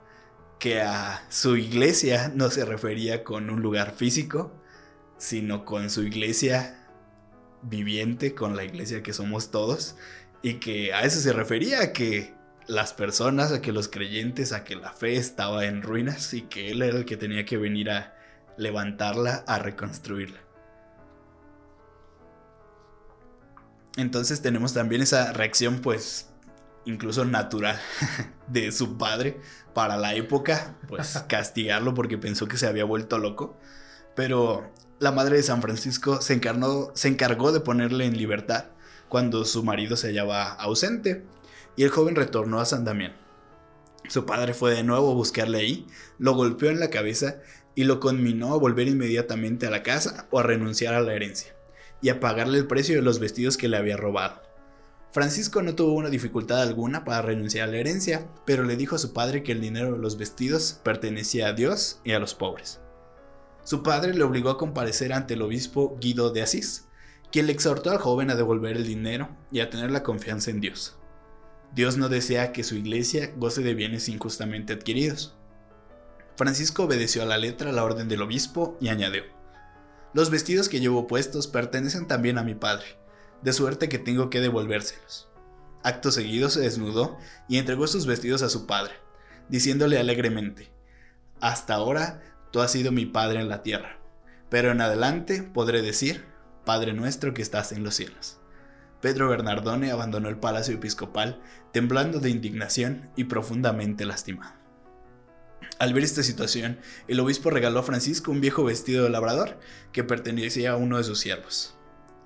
que 0.65 0.81
a 0.81 1.23
su 1.29 1.59
iglesia 1.59 2.33
no 2.35 2.49
se 2.49 2.65
refería 2.65 3.23
con 3.23 3.51
un 3.51 3.61
lugar 3.61 3.93
físico, 3.93 4.51
sino 5.19 5.67
con 5.67 5.91
su 5.91 6.05
iglesia 6.05 6.89
viviente, 7.61 8.35
con 8.35 8.57
la 8.57 8.65
iglesia 8.65 9.03
que 9.03 9.13
somos 9.13 9.51
todos, 9.51 9.97
y 10.41 10.55
que 10.61 10.95
a 10.95 11.03
eso 11.03 11.21
se 11.21 11.35
refería, 11.35 11.93
que 11.93 12.33
las 12.67 12.95
personas, 12.95 13.53
a 13.53 13.61
que 13.61 13.73
los 13.73 13.89
creyentes, 13.89 14.55
a 14.55 14.65
que 14.65 14.75
la 14.75 14.91
fe 14.95 15.17
estaba 15.17 15.67
en 15.67 15.83
ruinas 15.83 16.33
y 16.33 16.41
que 16.41 16.71
él 16.71 16.81
era 16.81 16.97
el 16.97 17.05
que 17.05 17.19
tenía 17.19 17.45
que 17.45 17.59
venir 17.59 17.91
a 17.91 18.17
levantarla, 18.57 19.45
a 19.47 19.59
reconstruirla. 19.59 20.41
Entonces 23.99 24.41
tenemos 24.41 24.73
también 24.73 25.03
esa 25.03 25.31
reacción 25.35 25.81
pues 25.83 26.34
incluso 26.85 27.25
natural 27.25 27.79
de 28.49 28.73
su 28.73 28.97
padre 28.97 29.41
para 29.75 29.97
la 29.97 30.15
época, 30.15 30.77
pues 30.89 31.19
castigarlo 31.29 31.95
porque 31.95 32.19
pensó 32.19 32.47
que 32.47 32.57
se 32.57 32.67
había 32.67 32.85
vuelto 32.85 33.19
loco. 33.19 33.59
Pero 34.15 34.71
la 35.01 35.13
madre 35.13 35.37
de 35.37 35.43
San 35.43 35.61
Francisco 35.61 36.21
se, 36.21 36.35
encarnó, 36.35 36.91
se 36.95 37.09
encargó 37.09 37.53
de 37.53 37.61
ponerle 37.61 38.07
en 38.07 38.17
libertad 38.17 38.67
cuando 39.09 39.45
su 39.45 39.63
marido 39.65 39.97
se 39.97 40.09
hallaba 40.09 40.53
ausente 40.53 41.25
y 41.77 41.83
el 41.83 41.91
joven 41.91 42.15
retornó 42.15 42.61
a 42.61 42.65
San 42.65 42.85
Damián. 42.85 43.17
Su 44.09 44.27
padre 44.27 44.55
fue 44.55 44.75
de 44.75 44.85
nuevo 44.85 45.11
a 45.11 45.15
buscarle 45.15 45.59
ahí, 45.59 45.87
lo 46.19 46.35
golpeó 46.35 46.71
en 46.71 46.79
la 46.79 46.91
cabeza 46.91 47.37
y 47.75 47.85
lo 47.85 48.01
conminó 48.01 48.53
a 48.53 48.59
volver 48.59 48.87
inmediatamente 48.87 49.67
a 49.67 49.71
la 49.71 49.83
casa 49.83 50.27
o 50.31 50.39
a 50.39 50.43
renunciar 50.43 50.95
a 50.95 51.01
la 51.01 51.15
herencia 51.15 51.55
y 52.01 52.11
a 52.11 52.21
pagarle 52.21 52.59
el 52.59 52.67
precio 52.67 52.97
de 52.97 53.03
los 53.03 53.19
vestidos 53.19 53.57
que 53.57 53.69
le 53.69 53.77
había 53.77 53.97
robado. 53.97 54.44
Francisco 55.15 55.63
no 55.63 55.77
tuvo 55.77 55.93
una 55.93 56.11
dificultad 56.11 56.61
alguna 56.61 57.05
para 57.05 57.23
renunciar 57.23 57.69
a 57.69 57.71
la 57.71 57.79
herencia, 57.79 58.27
pero 58.45 58.65
le 58.65 58.75
dijo 58.75 58.97
a 58.97 58.99
su 58.99 59.13
padre 59.13 59.45
que 59.45 59.53
el 59.53 59.61
dinero 59.61 59.93
de 59.93 59.99
los 60.01 60.19
vestidos 60.19 60.81
pertenecía 60.83 61.47
a 61.47 61.53
Dios 61.53 62.01
y 62.03 62.11
a 62.15 62.19
los 62.19 62.35
pobres. 62.35 62.81
Su 63.63 63.85
padre 63.85 64.13
le 64.13 64.25
obligó 64.25 64.51
a 64.51 64.59
comparecer 64.59 65.13
ante 65.13 65.35
el 65.35 65.43
obispo 65.43 65.97
Guido 66.01 66.31
de 66.31 66.43
Asís, 66.43 66.89
quien 67.31 67.47
le 67.47 67.53
exhortó 67.53 67.93
al 67.93 67.99
joven 67.99 68.29
a 68.29 68.35
devolver 68.35 68.77
el 68.77 68.89
dinero 68.89 69.29
y 69.53 69.61
a 69.61 69.71
tener 69.71 69.93
la 69.93 70.03
confianza 70.03 70.51
en 70.51 70.61
Dios. 70.61 70.99
Dios 71.77 71.97
no 71.97 72.09
desea 72.09 72.51
que 72.51 72.65
su 72.65 72.75
iglesia 72.75 73.33
goce 73.37 73.63
de 73.63 73.75
bienes 73.75 74.09
injustamente 74.09 74.73
adquiridos. 74.73 75.37
Francisco 76.37 76.87
obedeció 76.87 77.23
a 77.23 77.27
la 77.27 77.39
letra 77.39 77.71
la 77.71 77.85
orden 77.85 78.09
del 78.09 78.23
obispo 78.23 78.77
y 78.81 78.89
añadió, 78.89 79.23
Los 80.13 80.31
vestidos 80.31 80.69
que 80.69 80.81
llevo 80.81 81.07
puestos 81.07 81.47
pertenecen 81.47 82.09
también 82.09 82.37
a 82.37 82.43
mi 82.43 82.57
padre, 82.57 83.04
de 83.45 83.53
suerte 83.53 83.89
que 83.89 83.99
tengo 83.99 84.31
que 84.31 84.41
devolvérselos. 84.41 85.29
Acto 85.83 86.11
seguido 86.11 86.49
se 86.49 86.61
desnudó 86.61 87.19
y 87.47 87.59
entregó 87.59 87.87
sus 87.87 88.07
vestidos 88.07 88.43
a 88.43 88.49
su 88.49 88.67
padre, 88.67 88.95
diciéndole 89.51 89.99
alegremente, 89.99 90.73
Hasta 91.41 91.75
ahora 91.75 92.23
tú 92.51 92.61
has 92.61 92.73
sido 92.73 92.91
mi 92.91 93.05
padre 93.05 93.41
en 93.41 93.51
la 93.51 93.63
tierra, 93.63 93.99
pero 94.49 94.71
en 94.71 94.81
adelante 94.81 95.43
podré 95.43 95.83
decir, 95.83 96.25
Padre 96.65 96.95
nuestro 96.95 97.35
que 97.35 97.43
estás 97.43 97.73
en 97.73 97.85
los 97.85 97.95
cielos. 97.95 98.39
Pedro 99.03 99.29
Bernardone 99.29 99.91
abandonó 99.91 100.31
el 100.31 100.39
palacio 100.39 100.75
episcopal 100.75 101.43
temblando 101.73 102.21
de 102.21 102.31
indignación 102.31 103.11
y 103.17 103.25
profundamente 103.25 104.07
lastimado. 104.07 104.55
Al 105.79 105.93
ver 105.93 106.05
esta 106.05 106.23
situación, 106.23 106.79
el 107.09 107.21
obispo 107.21 107.51
regaló 107.51 107.81
a 107.81 107.83
Francisco 107.83 108.31
un 108.31 108.41
viejo 108.41 108.65
vestido 108.65 109.05
de 109.05 109.11
labrador 109.11 109.59
que 109.93 110.05
pertenecía 110.05 110.73
a 110.73 110.77
uno 110.77 110.97
de 110.97 111.05
sus 111.05 111.21
siervos. 111.21 111.74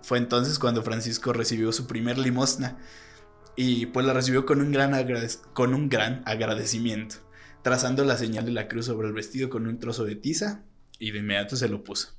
Fue 0.09 0.16
entonces 0.16 0.59
cuando 0.59 0.83
Francisco 0.83 1.35
recibió 1.35 1.71
su 1.71 1.87
primer 1.87 2.16
limosna 2.16 2.79
y 3.57 3.85
pues 3.85 4.07
la 4.07 4.14
recibió 4.14 4.47
con 4.47 4.62
un 4.62 4.73
gran, 4.73 4.94
con 5.53 5.75
un 5.75 5.90
gran 5.90 6.23
agradecimiento, 6.25 7.16
trazando 7.62 8.07
la 8.07 8.16
señal 8.16 8.47
de 8.47 8.53
la 8.53 8.68
cruz 8.68 8.87
sobre 8.87 9.09
el 9.09 9.12
vestido 9.12 9.51
con 9.51 9.66
un 9.66 9.79
trozo 9.79 10.05
de 10.07 10.14
tiza 10.14 10.64
y 10.99 11.11
de 11.11 11.18
inmediato 11.18 11.57
se 11.57 11.68
lo 11.68 11.85
puso. 11.85 12.16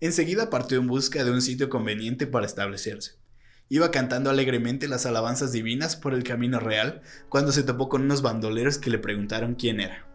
Enseguida 0.00 0.50
partió 0.50 0.80
en 0.80 0.88
busca 0.88 1.22
de 1.22 1.30
un 1.30 1.42
sitio 1.42 1.68
conveniente 1.68 2.26
para 2.26 2.44
establecerse. 2.44 3.20
Iba 3.68 3.92
cantando 3.92 4.28
alegremente 4.28 4.88
las 4.88 5.06
alabanzas 5.06 5.52
divinas 5.52 5.94
por 5.94 6.12
el 6.12 6.24
camino 6.24 6.58
real 6.58 7.02
cuando 7.28 7.52
se 7.52 7.62
topó 7.62 7.88
con 7.88 8.02
unos 8.02 8.20
bandoleros 8.20 8.78
que 8.78 8.90
le 8.90 8.98
preguntaron 8.98 9.54
quién 9.54 9.78
era. 9.78 10.08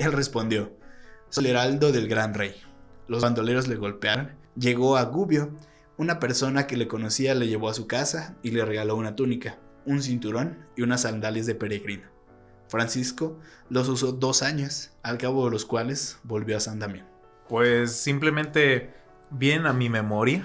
Él 0.00 0.10
respondió, 0.10 0.76
soy 1.30 1.44
el 1.44 1.50
heraldo 1.52 1.92
del 1.92 2.08
gran 2.08 2.34
rey. 2.34 2.56
Los 3.06 3.22
bandoleros 3.22 3.68
le 3.68 3.76
golpearon. 3.76 4.32
Llegó 4.56 4.96
a 4.96 5.04
Gubio. 5.04 5.56
Una 6.02 6.18
persona 6.18 6.66
que 6.66 6.76
le 6.76 6.88
conocía 6.88 7.32
le 7.36 7.46
llevó 7.46 7.68
a 7.68 7.74
su 7.74 7.86
casa 7.86 8.34
y 8.42 8.50
le 8.50 8.64
regaló 8.64 8.96
una 8.96 9.14
túnica, 9.14 9.60
un 9.86 10.02
cinturón 10.02 10.66
y 10.74 10.82
unas 10.82 11.02
sandalias 11.02 11.46
de 11.46 11.54
peregrino. 11.54 12.08
Francisco 12.66 13.38
los 13.70 13.88
usó 13.88 14.10
dos 14.10 14.42
años, 14.42 14.90
al 15.04 15.16
cabo 15.16 15.44
de 15.44 15.52
los 15.52 15.64
cuales 15.64 16.18
volvió 16.24 16.56
a 16.56 16.60
San 16.60 16.80
Damián. 16.80 17.08
Pues 17.48 17.92
simplemente 17.92 18.92
bien 19.30 19.64
a 19.64 19.72
mi 19.72 19.88
memoria 19.88 20.44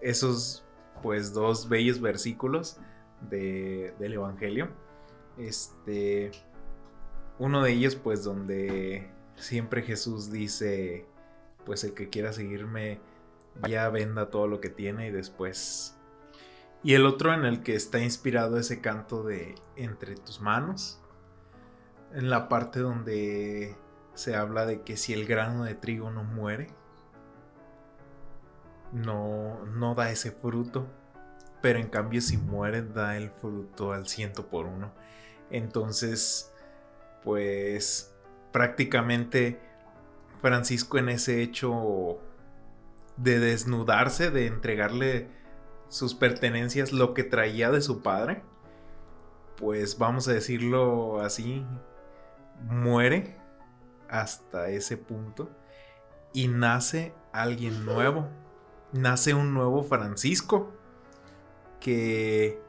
esos 0.00 0.64
pues 1.02 1.34
dos 1.34 1.68
bellos 1.68 2.00
versículos 2.00 2.78
de, 3.28 3.92
del 3.98 4.14
Evangelio. 4.14 4.70
Este, 5.36 6.30
uno 7.38 7.62
de 7.62 7.72
ellos 7.72 7.94
pues 7.94 8.24
donde 8.24 9.06
siempre 9.36 9.82
Jesús 9.82 10.32
dice, 10.32 11.04
pues 11.66 11.84
el 11.84 11.92
que 11.92 12.08
quiera 12.08 12.32
seguirme, 12.32 13.00
vaya 13.56 13.88
venda 13.88 14.30
todo 14.30 14.46
lo 14.46 14.60
que 14.60 14.70
tiene 14.70 15.08
y 15.08 15.10
después... 15.10 15.96
Y 16.82 16.94
el 16.94 17.04
otro 17.04 17.34
en 17.34 17.44
el 17.44 17.62
que 17.62 17.74
está 17.74 17.98
inspirado 17.98 18.58
ese 18.58 18.80
canto 18.80 19.22
de 19.22 19.54
entre 19.76 20.14
tus 20.14 20.40
manos, 20.40 20.98
en 22.12 22.30
la 22.30 22.48
parte 22.48 22.80
donde 22.80 23.76
se 24.14 24.34
habla 24.34 24.64
de 24.64 24.82
que 24.82 24.96
si 24.96 25.12
el 25.12 25.26
grano 25.26 25.64
de 25.64 25.74
trigo 25.74 26.10
no 26.10 26.24
muere, 26.24 26.68
no, 28.92 29.64
no 29.66 29.94
da 29.94 30.10
ese 30.10 30.30
fruto. 30.30 30.86
Pero 31.60 31.78
en 31.78 31.88
cambio 31.88 32.22
si 32.22 32.38
muere 32.38 32.82
da 32.82 33.18
el 33.18 33.30
fruto 33.30 33.92
al 33.92 34.08
ciento 34.08 34.46
por 34.46 34.64
uno. 34.64 34.92
Entonces, 35.50 36.50
pues 37.22 38.14
prácticamente 38.52 39.60
Francisco 40.40 40.98
en 40.98 41.10
ese 41.10 41.42
hecho 41.42 42.18
de 43.16 43.38
desnudarse, 43.38 44.30
de 44.30 44.46
entregarle 44.46 45.28
sus 45.88 46.14
pertenencias, 46.14 46.92
lo 46.92 47.14
que 47.14 47.24
traía 47.24 47.70
de 47.70 47.80
su 47.80 48.02
padre, 48.02 48.42
pues 49.56 49.98
vamos 49.98 50.28
a 50.28 50.32
decirlo 50.32 51.20
así, 51.20 51.64
muere 52.62 53.36
hasta 54.08 54.68
ese 54.70 54.96
punto 54.96 55.50
y 56.32 56.48
nace 56.48 57.14
alguien 57.32 57.84
nuevo 57.84 58.28
nace 58.92 59.34
un 59.34 59.54
nuevo 59.54 59.82
Francisco 59.82 60.72
que 61.80 62.60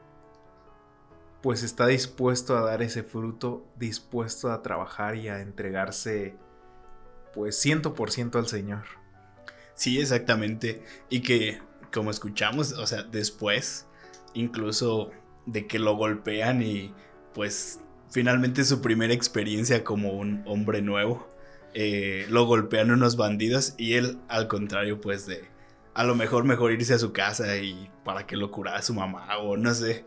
pues 1.42 1.62
está 1.62 1.86
dispuesto 1.86 2.56
a 2.56 2.62
dar 2.62 2.82
ese 2.82 3.02
fruto, 3.02 3.66
dispuesto 3.76 4.52
a 4.52 4.62
trabajar 4.62 5.16
y 5.16 5.28
a 5.28 5.40
entregarse 5.40 6.36
pues 7.34 7.58
ciento 7.58 7.94
al 8.38 8.46
Señor. 8.46 8.84
Sí, 9.82 9.98
exactamente. 9.98 10.80
Y 11.10 11.22
que 11.22 11.58
como 11.92 12.12
escuchamos, 12.12 12.70
o 12.74 12.86
sea, 12.86 13.02
después, 13.02 13.88
incluso 14.32 15.10
de 15.44 15.66
que 15.66 15.80
lo 15.80 15.96
golpean 15.96 16.62
y 16.62 16.94
pues 17.34 17.80
finalmente 18.08 18.62
su 18.62 18.80
primera 18.80 19.12
experiencia 19.12 19.82
como 19.82 20.12
un 20.12 20.44
hombre 20.46 20.82
nuevo, 20.82 21.28
eh, 21.74 22.26
lo 22.28 22.46
golpean 22.46 22.92
unos 22.92 23.16
bandidos 23.16 23.74
y 23.76 23.94
él 23.94 24.20
al 24.28 24.46
contrario 24.46 25.00
pues 25.00 25.26
de 25.26 25.46
a 25.94 26.04
lo 26.04 26.14
mejor 26.14 26.44
mejor 26.44 26.70
irse 26.70 26.94
a 26.94 27.00
su 27.00 27.12
casa 27.12 27.56
y 27.56 27.90
para 28.04 28.24
que 28.24 28.36
lo 28.36 28.52
curara 28.52 28.82
su 28.82 28.94
mamá 28.94 29.36
o 29.38 29.56
no 29.56 29.74
sé, 29.74 30.04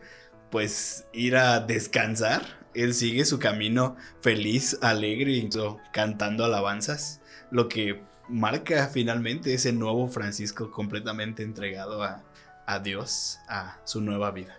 pues 0.50 1.06
ir 1.12 1.36
a 1.36 1.60
descansar. 1.60 2.66
Él 2.72 2.94
sigue 2.94 3.26
su 3.26 3.38
camino 3.38 3.96
feliz, 4.22 4.78
alegre 4.80 5.32
y 5.32 5.50
cantando 5.92 6.46
alabanzas, 6.46 7.20
lo 7.50 7.68
que 7.68 8.00
marca 8.28 8.88
finalmente 8.88 9.54
ese 9.54 9.72
nuevo 9.72 10.08
Francisco 10.08 10.70
completamente 10.70 11.42
entregado 11.42 12.02
a, 12.02 12.22
a 12.66 12.78
Dios, 12.80 13.38
a 13.48 13.80
su 13.84 14.00
nueva 14.00 14.30
vida. 14.30 14.58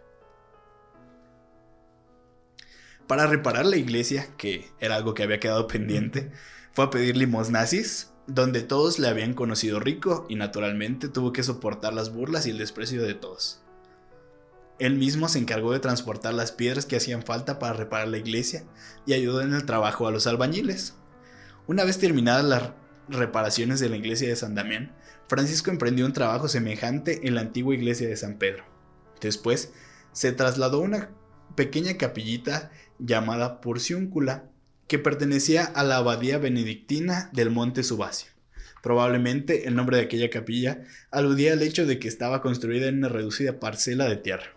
Para 3.08 3.28
reparar 3.28 3.66
la 3.66 3.78
iglesia, 3.78 4.28
que 4.38 4.70
era 4.80 4.96
algo 4.96 5.14
que 5.14 5.24
había 5.24 5.40
quedado 5.40 5.68
pendiente, 5.68 6.32
fue 6.74 6.86
a 6.86 6.90
pedir 6.90 7.16
limosnasis, 7.16 8.12
donde 8.28 8.62
todos 8.62 9.00
le 9.00 9.08
habían 9.08 9.34
conocido 9.34 9.80
rico 9.80 10.26
y 10.30 10.36
naturalmente 10.36 11.08
tuvo 11.08 11.32
que 11.32 11.44
soportar 11.44 11.94
las 11.94 12.14
burlas 12.14 12.46
y 12.46 12.50
el 12.50 12.58
desprecio 12.58 13.02
de 13.02 13.14
todos. 13.14 13.62
Él 14.78 14.96
mismo 14.96 15.28
se 15.30 15.40
encargó 15.40 15.72
de 15.72 15.80
transportar 15.80 16.34
las 16.34 16.52
piedras 16.52 16.86
que 16.86 16.98
hacían 16.98 17.24
falta 17.24 17.58
para 17.58 17.74
reparar 17.74 18.10
la 18.10 18.18
iglesia 18.18 18.64
y 19.06 19.14
ayudó 19.14 19.42
en 19.42 19.54
el 19.54 19.66
trabajo 19.66 20.08
a 20.08 20.12
los 20.12 20.28
albañiles. 20.28 20.94
Una 21.66 21.84
vez 21.84 21.98
terminadas 21.98 22.44
las 22.44 22.72
reparaciones 23.10 23.80
de 23.80 23.90
la 23.90 23.98
iglesia 23.98 24.28
de 24.28 24.36
San 24.36 24.56
Damián, 24.56 24.96
Francisco 25.28 25.70
emprendió 25.70 26.06
un 26.06 26.14
trabajo 26.14 26.48
semejante 26.48 27.28
en 27.28 27.36
la 27.36 27.42
antigua 27.42 27.76
iglesia 27.76 28.08
de 28.08 28.16
San 28.16 28.38
Pedro. 28.38 28.64
Después, 29.22 29.74
se 30.12 30.32
trasladó 30.32 30.78
a 30.78 30.86
una 30.86 31.10
pequeña 31.56 31.98
capillita 31.98 32.72
llamada 33.00 33.62
Porciúncula, 33.62 34.50
que 34.88 35.00
pertenecía 35.00 35.66
a 35.66 35.84
la 35.84 35.98
abadía 35.98 36.38
benedictina 36.38 37.30
del 37.34 37.52
Monte 37.52 37.84
Subacio. 37.84 38.32
Probablemente 38.82 39.68
el 39.68 39.76
nombre 39.76 39.98
de 39.98 40.04
aquella 40.04 40.30
capilla 40.30 40.84
aludía 41.12 41.54
al 41.54 41.62
hecho 41.62 41.86
de 41.86 42.00
que 42.00 42.08
estaba 42.08 42.42
construida 42.42 42.88
en 42.88 43.00
una 43.00 43.10
reducida 43.10 43.60
parcela 43.60 44.06
de 44.08 44.16
tierra. 44.16 44.54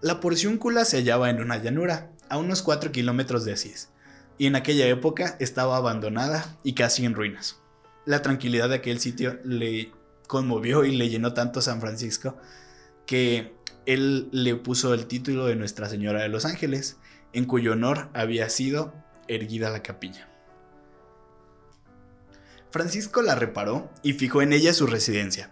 La 0.00 0.20
Porciúncula 0.20 0.84
se 0.84 0.96
hallaba 0.96 1.28
en 1.28 1.40
una 1.40 1.58
llanura, 1.58 2.10
a 2.28 2.38
unos 2.38 2.62
4 2.62 2.92
kilómetros 2.92 3.44
de 3.44 3.52
Asís, 3.52 3.90
y 4.38 4.46
en 4.46 4.56
aquella 4.56 4.86
época 4.86 5.36
estaba 5.40 5.76
abandonada 5.76 6.56
y 6.62 6.74
casi 6.74 7.04
en 7.04 7.14
ruinas. 7.14 7.60
La 8.04 8.22
tranquilidad 8.22 8.68
de 8.68 8.76
aquel 8.76 9.00
sitio 9.00 9.38
le 9.44 9.92
conmovió 10.26 10.84
y 10.84 10.96
le 10.96 11.08
llenó 11.08 11.34
tanto 11.34 11.60
San 11.60 11.80
Francisco 11.80 12.36
que 13.06 13.54
él 13.86 14.28
le 14.32 14.54
puso 14.56 14.94
el 14.94 15.06
título 15.06 15.46
de 15.46 15.56
Nuestra 15.56 15.88
Señora 15.88 16.22
de 16.22 16.28
los 16.28 16.44
Ángeles, 16.44 16.96
en 17.32 17.44
cuyo 17.44 17.72
honor 17.72 18.08
había 18.14 18.48
sido 18.48 18.94
erguida 19.28 19.70
la 19.70 19.82
capilla. 19.82 20.28
Francisco 22.70 23.22
la 23.22 23.34
reparó 23.34 23.90
y 24.02 24.14
fijó 24.14 24.40
en 24.40 24.52
ella 24.52 24.72
su 24.72 24.86
residencia. 24.86 25.50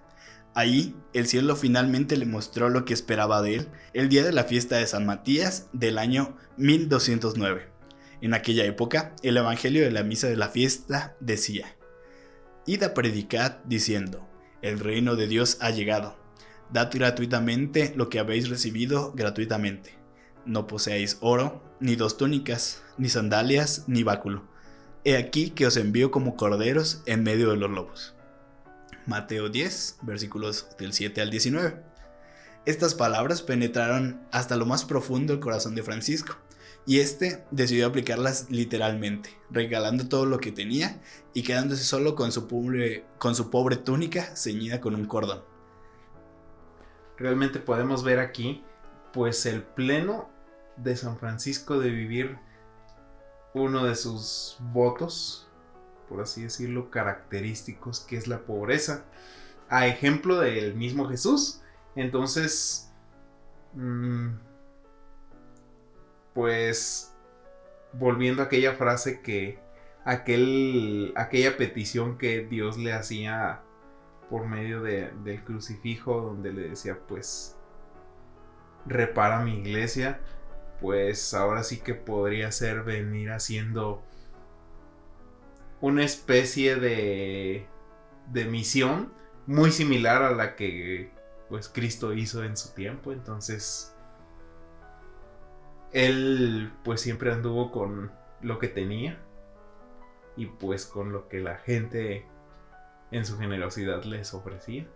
Ahí, 0.54 0.96
el 1.12 1.26
cielo 1.28 1.54
finalmente 1.54 2.16
le 2.16 2.26
mostró 2.26 2.70
lo 2.70 2.84
que 2.84 2.94
esperaba 2.94 3.42
de 3.42 3.56
él 3.56 3.68
el 3.92 4.08
día 4.08 4.24
de 4.24 4.32
la 4.32 4.44
fiesta 4.44 4.76
de 4.76 4.86
San 4.86 5.06
Matías 5.06 5.68
del 5.72 5.98
año 5.98 6.36
1209. 6.56 7.68
En 8.22 8.34
aquella 8.34 8.64
época, 8.64 9.14
el 9.22 9.38
Evangelio 9.38 9.82
de 9.82 9.90
la 9.90 10.02
Misa 10.02 10.28
de 10.28 10.36
la 10.36 10.50
Fiesta 10.50 11.16
decía, 11.20 11.74
Id 12.66 12.82
a 12.82 12.92
predicad 12.92 13.58
diciendo, 13.64 14.28
el 14.60 14.78
reino 14.78 15.16
de 15.16 15.26
Dios 15.26 15.56
ha 15.60 15.70
llegado. 15.70 16.18
Dad 16.70 16.90
gratuitamente 16.92 17.94
lo 17.96 18.10
que 18.10 18.18
habéis 18.18 18.50
recibido 18.50 19.12
gratuitamente. 19.12 19.94
No 20.44 20.66
poseáis 20.66 21.16
oro, 21.20 21.62
ni 21.80 21.96
dos 21.96 22.18
túnicas, 22.18 22.82
ni 22.98 23.08
sandalias, 23.08 23.84
ni 23.86 24.02
báculo. 24.02 24.44
He 25.04 25.16
aquí 25.16 25.50
que 25.50 25.66
os 25.66 25.78
envío 25.78 26.10
como 26.10 26.36
corderos 26.36 27.02
en 27.06 27.22
medio 27.22 27.50
de 27.50 27.56
los 27.56 27.70
lobos. 27.70 28.14
Mateo 29.06 29.48
10, 29.48 30.00
versículos 30.02 30.68
del 30.78 30.92
7 30.92 31.22
al 31.22 31.30
19. 31.30 31.82
Estas 32.66 32.94
palabras 32.94 33.40
penetraron 33.40 34.20
hasta 34.30 34.56
lo 34.56 34.66
más 34.66 34.84
profundo 34.84 35.32
el 35.32 35.40
corazón 35.40 35.74
de 35.74 35.82
Francisco 35.82 36.36
y 36.86 37.00
este 37.00 37.44
decidió 37.50 37.86
aplicarlas 37.86 38.50
literalmente, 38.50 39.30
regalando 39.50 40.08
todo 40.08 40.26
lo 40.26 40.38
que 40.38 40.52
tenía 40.52 41.00
y 41.34 41.42
quedándose 41.42 41.84
solo 41.84 42.14
con 42.14 42.32
su 42.32 42.48
pobre, 42.48 43.76
túnica 43.84 44.34
ceñida 44.36 44.80
con 44.80 44.94
un 44.94 45.06
cordón. 45.06 45.42
Realmente 47.16 47.58
podemos 47.58 48.02
ver 48.02 48.18
aquí 48.18 48.64
pues 49.12 49.44
el 49.46 49.62
pleno 49.62 50.30
de 50.76 50.96
San 50.96 51.18
Francisco 51.18 51.78
de 51.78 51.90
vivir 51.90 52.38
uno 53.52 53.84
de 53.84 53.94
sus 53.94 54.56
votos, 54.72 55.48
por 56.08 56.20
así 56.20 56.42
decirlo, 56.42 56.90
característicos, 56.90 58.00
que 58.00 58.16
es 58.16 58.26
la 58.26 58.40
pobreza, 58.40 59.04
a 59.68 59.86
ejemplo 59.86 60.38
del 60.38 60.74
mismo 60.74 61.08
Jesús. 61.08 61.60
Entonces, 61.94 62.90
mm, 63.74 64.30
pues 66.40 67.14
volviendo 67.92 68.40
a 68.40 68.46
aquella 68.46 68.72
frase 68.72 69.20
que 69.20 69.58
aquel 70.06 71.12
aquella 71.14 71.58
petición 71.58 72.16
que 72.16 72.46
Dios 72.46 72.78
le 72.78 72.94
hacía 72.94 73.60
por 74.30 74.46
medio 74.46 74.80
de, 74.80 75.10
del 75.22 75.44
crucifijo 75.44 76.22
donde 76.22 76.54
le 76.54 76.70
decía 76.70 76.98
pues 77.06 77.58
repara 78.86 79.40
mi 79.40 79.58
iglesia 79.58 80.18
pues 80.80 81.34
ahora 81.34 81.62
sí 81.62 81.80
que 81.80 81.92
podría 81.92 82.50
ser 82.52 82.84
venir 82.84 83.32
haciendo 83.32 84.02
una 85.82 86.04
especie 86.04 86.76
de 86.76 87.66
de 88.32 88.44
misión 88.46 89.12
muy 89.46 89.72
similar 89.72 90.22
a 90.22 90.30
la 90.30 90.56
que 90.56 91.12
pues 91.50 91.68
Cristo 91.68 92.14
hizo 92.14 92.42
en 92.44 92.56
su 92.56 92.72
tiempo. 92.72 93.12
Entonces 93.12 93.94
él 95.92 96.70
pues 96.84 97.00
siempre 97.00 97.32
anduvo 97.32 97.70
con 97.70 98.12
lo 98.42 98.58
que 98.58 98.68
tenía 98.68 99.18
y 100.36 100.46
pues 100.46 100.86
con 100.86 101.12
lo 101.12 101.28
que 101.28 101.40
la 101.40 101.56
gente 101.56 102.24
en 103.10 103.26
su 103.26 103.38
generosidad 103.38 104.04
les 104.04 104.32
ofrecía. 104.34 104.86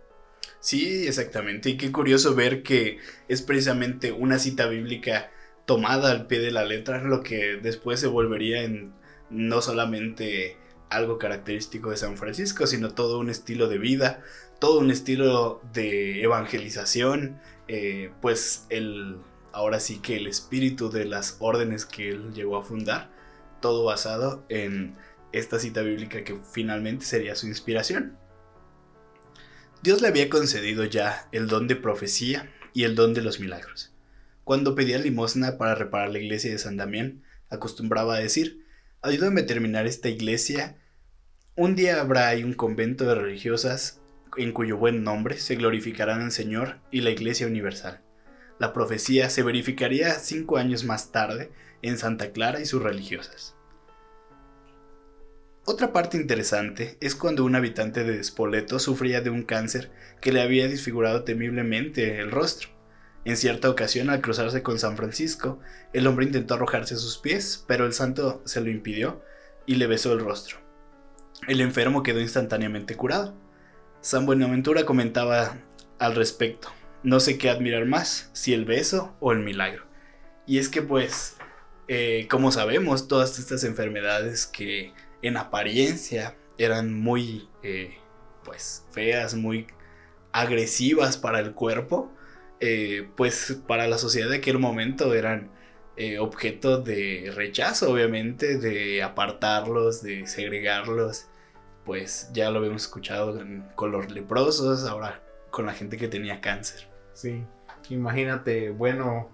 Sí, 0.59 1.07
exactamente. 1.07 1.69
Y 1.69 1.77
qué 1.77 1.91
curioso 1.91 2.35
ver 2.35 2.63
que 2.63 2.99
es 3.27 3.41
precisamente 3.41 4.11
una 4.11 4.39
cita 4.39 4.67
bíblica 4.67 5.31
tomada 5.65 6.11
al 6.11 6.27
pie 6.27 6.39
de 6.39 6.51
la 6.51 6.63
letra 6.63 7.01
lo 7.01 7.23
que 7.23 7.57
después 7.61 7.99
se 7.99 8.07
volvería 8.07 8.63
en 8.63 8.93
no 9.29 9.61
solamente 9.61 10.57
algo 10.89 11.17
característico 11.17 11.89
de 11.89 11.97
San 11.97 12.17
Francisco, 12.17 12.67
sino 12.67 12.93
todo 12.93 13.19
un 13.19 13.29
estilo 13.29 13.67
de 13.67 13.79
vida, 13.79 14.23
todo 14.59 14.79
un 14.79 14.91
estilo 14.91 15.61
de 15.73 16.21
evangelización, 16.21 17.39
eh, 17.67 18.11
pues 18.21 18.65
el 18.69 19.17
ahora 19.55 19.79
sí 19.79 19.99
que 19.99 20.17
el 20.17 20.27
espíritu 20.27 20.91
de 20.91 21.05
las 21.05 21.37
órdenes 21.39 21.85
que 21.85 22.09
él 22.09 22.33
llegó 22.33 22.57
a 22.57 22.63
fundar, 22.63 23.09
todo 23.61 23.85
basado 23.85 24.45
en 24.49 24.95
esta 25.31 25.59
cita 25.59 25.81
bíblica 25.81 26.25
que 26.25 26.37
finalmente 26.51 27.05
sería 27.05 27.35
su 27.35 27.47
inspiración. 27.47 28.17
Dios 29.81 30.01
le 30.01 30.09
había 30.09 30.29
concedido 30.29 30.83
ya 30.83 31.29
el 31.31 31.47
don 31.47 31.67
de 31.67 31.77
profecía 31.77 32.51
y 32.73 32.83
el 32.83 32.95
don 32.95 33.13
de 33.13 33.21
los 33.21 33.39
milagros. 33.39 33.93
Cuando 34.43 34.75
pedía 34.75 34.97
limosna 34.97 35.57
para 35.57 35.73
reparar 35.73 36.09
la 36.11 36.19
iglesia 36.19 36.51
de 36.51 36.59
San 36.59 36.75
Damián, 36.75 37.23
acostumbraba 37.49 38.15
a 38.15 38.19
decir, 38.19 38.65
ayúdame 39.01 39.41
a 39.41 39.45
terminar 39.45 39.87
esta 39.87 40.09
iglesia. 40.09 40.77
Un 41.55 41.75
día 41.75 42.01
habrá 42.01 42.27
ahí 42.27 42.43
un 42.43 42.53
convento 42.53 43.05
de 43.05 43.15
religiosas 43.15 44.01
en 44.35 44.51
cuyo 44.51 44.75
buen 44.77 45.03
nombre 45.03 45.37
se 45.37 45.55
glorificarán 45.55 46.21
el 46.21 46.31
Señor 46.33 46.81
y 46.91 47.01
la 47.01 47.11
Iglesia 47.11 47.47
Universal. 47.47 48.04
La 48.57 48.71
profecía 48.71 49.29
se 49.29 49.43
verificaría 49.43 50.13
cinco 50.13 50.57
años 50.57 50.85
más 50.85 51.11
tarde 51.11 51.51
en 51.81 51.97
Santa 51.97 52.31
Clara 52.31 52.61
y 52.61 52.65
sus 52.65 52.81
religiosas. 52.81 53.53
Otra 55.65 55.91
parte 55.91 56.15
interesante 56.15 56.97
es 57.01 57.15
cuando 57.15 57.43
un 57.43 57.55
habitante 57.55 58.03
de 58.05 58.23
Spoleto 58.23 58.79
sufría 58.79 59.19
de 59.19 59.29
un 59.29 59.43
cáncer 59.43 59.91
que 60.21 60.31
le 60.31 60.41
había 60.41 60.67
disfigurado 60.69 61.23
temiblemente 61.23 62.21
el 62.21 62.31
rostro. 62.31 62.69
En 63.25 63.35
cierta 63.35 63.69
ocasión, 63.69 64.09
al 64.09 64.21
cruzarse 64.21 64.61
con 64.63 64.79
San 64.79 64.95
Francisco, 64.95 65.59
el 65.91 66.07
hombre 66.07 66.25
intentó 66.25 66.53
arrojarse 66.53 66.93
a 66.93 66.97
sus 66.97 67.17
pies, 67.17 67.65
pero 67.67 67.85
el 67.85 67.93
santo 67.93 68.41
se 68.45 68.61
lo 68.61 68.69
impidió 68.69 69.21
y 69.65 69.75
le 69.75 69.87
besó 69.87 70.13
el 70.13 70.19
rostro. 70.19 70.59
El 71.47 71.59
enfermo 71.59 72.03
quedó 72.03 72.21
instantáneamente 72.21 72.95
curado. 72.95 73.35
San 73.99 74.25
Buenaventura 74.25 74.85
comentaba 74.85 75.57
al 75.97 76.15
respecto 76.15 76.69
no 77.05 77.19
sé 77.19 77.37
qué 77.37 77.49
admirar 77.49 77.85
más, 77.85 78.31
si 78.33 78.53
el 78.53 78.65
beso 78.65 79.15
o 79.19 79.31
el 79.31 79.39
milagro. 79.39 79.85
Y 80.47 80.57
es 80.57 80.69
que 80.69 80.81
pues, 80.81 81.37
eh, 81.87 82.27
como 82.29 82.51
sabemos, 82.51 83.07
todas 83.07 83.37
estas 83.39 83.63
enfermedades 83.63 84.47
que 84.47 84.93
en 85.21 85.37
apariencia 85.37 86.35
eran 86.57 86.93
muy, 86.93 87.47
eh, 87.63 87.97
pues, 88.43 88.85
feas, 88.91 89.35
muy 89.35 89.67
agresivas 90.31 91.17
para 91.17 91.39
el 91.39 91.53
cuerpo, 91.53 92.11
eh, 92.59 93.07
pues 93.15 93.59
para 93.67 93.87
la 93.87 93.97
sociedad 93.99 94.29
de 94.29 94.37
aquel 94.37 94.59
momento 94.59 95.13
eran 95.13 95.53
objeto 96.19 96.81
de 96.81 97.31
rechazo, 97.33 97.89
obviamente, 97.89 98.57
de 98.57 99.01
apartarlos, 99.01 100.03
de 100.03 100.27
segregarlos. 100.27 101.27
Pues 101.85 102.29
ya 102.33 102.49
lo 102.49 102.59
habíamos 102.59 102.81
escuchado 102.83 103.41
con 103.75 103.91
los 103.91 104.11
leprosos, 104.11 104.85
ahora 104.85 105.23
con 105.51 105.65
la 105.65 105.73
gente 105.73 105.95
que 105.97 106.09
tenía 106.09 106.41
cáncer. 106.41 106.94
Sí. 107.15 107.43
imagínate, 107.89 108.69
bueno, 108.69 109.29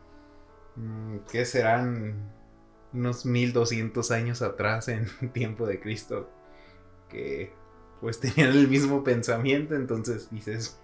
mm, 0.75 1.17
¿qué 1.32 1.45
serán 1.45 2.32
unos 2.93 3.25
1200 3.25 4.11
años 4.11 4.41
atrás 4.41 4.88
en 4.88 5.07
tiempo 5.34 5.67
de 5.67 5.79
Cristo? 5.82 6.29
Que 7.09 7.51
pues 7.99 8.19
tenían 8.19 8.51
el 8.51 8.67
mismo 8.67 9.03
pensamiento, 9.03 9.75
entonces 9.75 10.29
dices... 10.32 10.77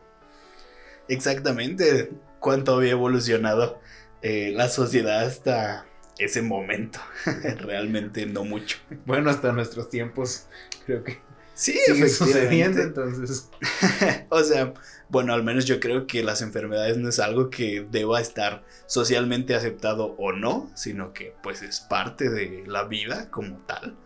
Exactamente, 1.08 2.12
cuánto 2.40 2.76
había 2.76 2.92
evolucionado 2.92 3.80
eh, 4.22 4.52
la 4.54 4.68
sociedad 4.68 5.26
hasta 5.26 5.86
ese 6.20 6.42
momento. 6.42 7.00
Realmente 7.60 8.26
no 8.26 8.44
mucho. 8.44 8.78
Bueno, 9.06 9.30
hasta 9.30 9.52
nuestros 9.54 9.90
tiempos 9.90 10.48
creo 10.86 11.04
que 11.04 11.20
sí, 11.58 11.78
sigue 11.86 12.10
sucediendo 12.10 12.82
entonces. 12.82 13.50
o 14.30 14.44
sea, 14.44 14.74
bueno, 15.10 15.34
al 15.34 15.44
menos 15.44 15.66
yo 15.66 15.80
creo 15.80 16.06
que 16.06 16.24
las 16.24 16.42
enfermedades 16.42 16.98
no 16.98 17.10
es 17.10 17.20
algo 17.20 17.50
que 17.50 17.86
deba 17.90 18.22
estar 18.22 18.64
socialmente 18.86 19.56
aceptado 19.56 20.16
o 20.18 20.32
no, 20.32 20.70
sino 20.76 21.14
que 21.14 21.34
pues 21.42 21.62
es 21.62 21.80
parte 21.82 22.30
de 22.30 22.64
la 22.68 22.84
vida 22.84 23.30
como 23.32 23.58
tal. 23.66 23.98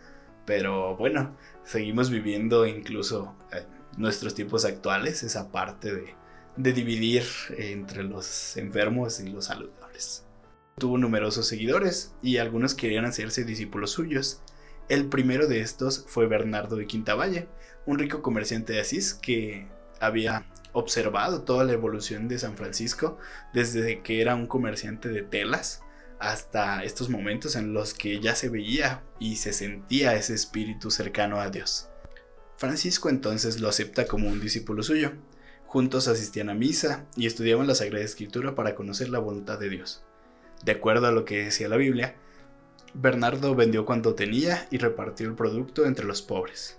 Pero 0.46 0.96
bueno, 0.96 1.36
seguimos 1.64 2.10
viviendo 2.10 2.66
incluso 2.66 3.36
en 3.52 3.66
nuestros 3.98 4.34
tiempos 4.34 4.66
actuales 4.66 5.24
esa 5.24 5.52
parte 5.52 5.94
de, 5.94 6.16
de 6.56 6.74
dividir 6.74 7.24
entre 7.58 8.04
los 8.04 8.58
enfermos 8.58 9.20
y 9.20 9.30
los 9.30 9.46
saludables. 9.46 10.26
Tuvo 10.78 10.98
numerosos 10.98 11.48
seguidores 11.48 12.14
y 12.22 12.38
algunos 12.38 12.74
querían 12.74 13.06
hacerse 13.06 13.44
discípulos 13.44 13.92
suyos. 13.92 14.42
El 14.90 15.08
primero 15.08 15.48
de 15.48 15.62
estos 15.62 16.06
fue 16.08 16.28
Bernardo 16.28 16.76
de 16.76 16.88
Quintavalle, 16.88 17.48
un 17.86 18.00
rico 18.00 18.22
comerciante 18.22 18.74
de 18.74 18.82
Asís 18.82 19.14
que 19.14 19.68
había 20.00 20.46
observado 20.74 21.44
toda 21.44 21.64
la 21.64 21.74
evolución 21.74 22.28
de 22.28 22.40
San 22.40 22.56
Francisco 22.58 23.18
desde 23.54 24.02
que 24.02 24.22
era 24.22 24.36
un 24.36 24.48
comerciante 24.48 25.10
de 25.10 25.22
telas 25.22 25.82
hasta 26.20 26.84
estos 26.84 27.10
momentos 27.10 27.56
en 27.56 27.74
los 27.74 27.94
que 27.94 28.20
ya 28.20 28.36
se 28.36 28.50
veía 28.50 29.04
y 29.20 29.38
se 29.38 29.54
sentía 29.54 30.14
ese 30.14 30.36
espíritu 30.36 30.92
cercano 30.92 31.40
a 31.40 31.50
Dios. 31.50 31.90
Francisco 32.58 33.10
entonces 33.10 33.60
lo 33.60 33.70
acepta 33.70 34.06
como 34.06 34.30
un 34.30 34.40
discípulo 34.40 34.84
suyo. 34.84 35.14
Juntos 35.66 36.08
asistían 36.08 36.50
a 36.50 36.54
misa 36.54 37.08
y 37.16 37.26
estudiaban 37.26 37.66
la 37.66 37.74
Sagrada 37.74 38.06
Escritura 38.06 38.54
para 38.54 38.76
conocer 38.76 39.10
la 39.10 39.18
voluntad 39.18 39.58
de 39.58 39.70
Dios. 39.70 40.04
De 40.64 40.74
acuerdo 40.74 41.08
a 41.08 41.12
lo 41.12 41.26
que 41.26 41.46
decía 41.46 41.70
la 41.70 41.78
Biblia, 41.78 42.16
Bernardo 42.94 43.56
vendió 43.56 43.86
cuanto 43.86 44.16
tenía 44.16 44.68
y 44.70 44.78
repartió 44.78 45.28
el 45.28 45.36
producto 45.36 45.86
entre 45.86 46.06
los 46.06 46.22
pobres. 46.22 46.78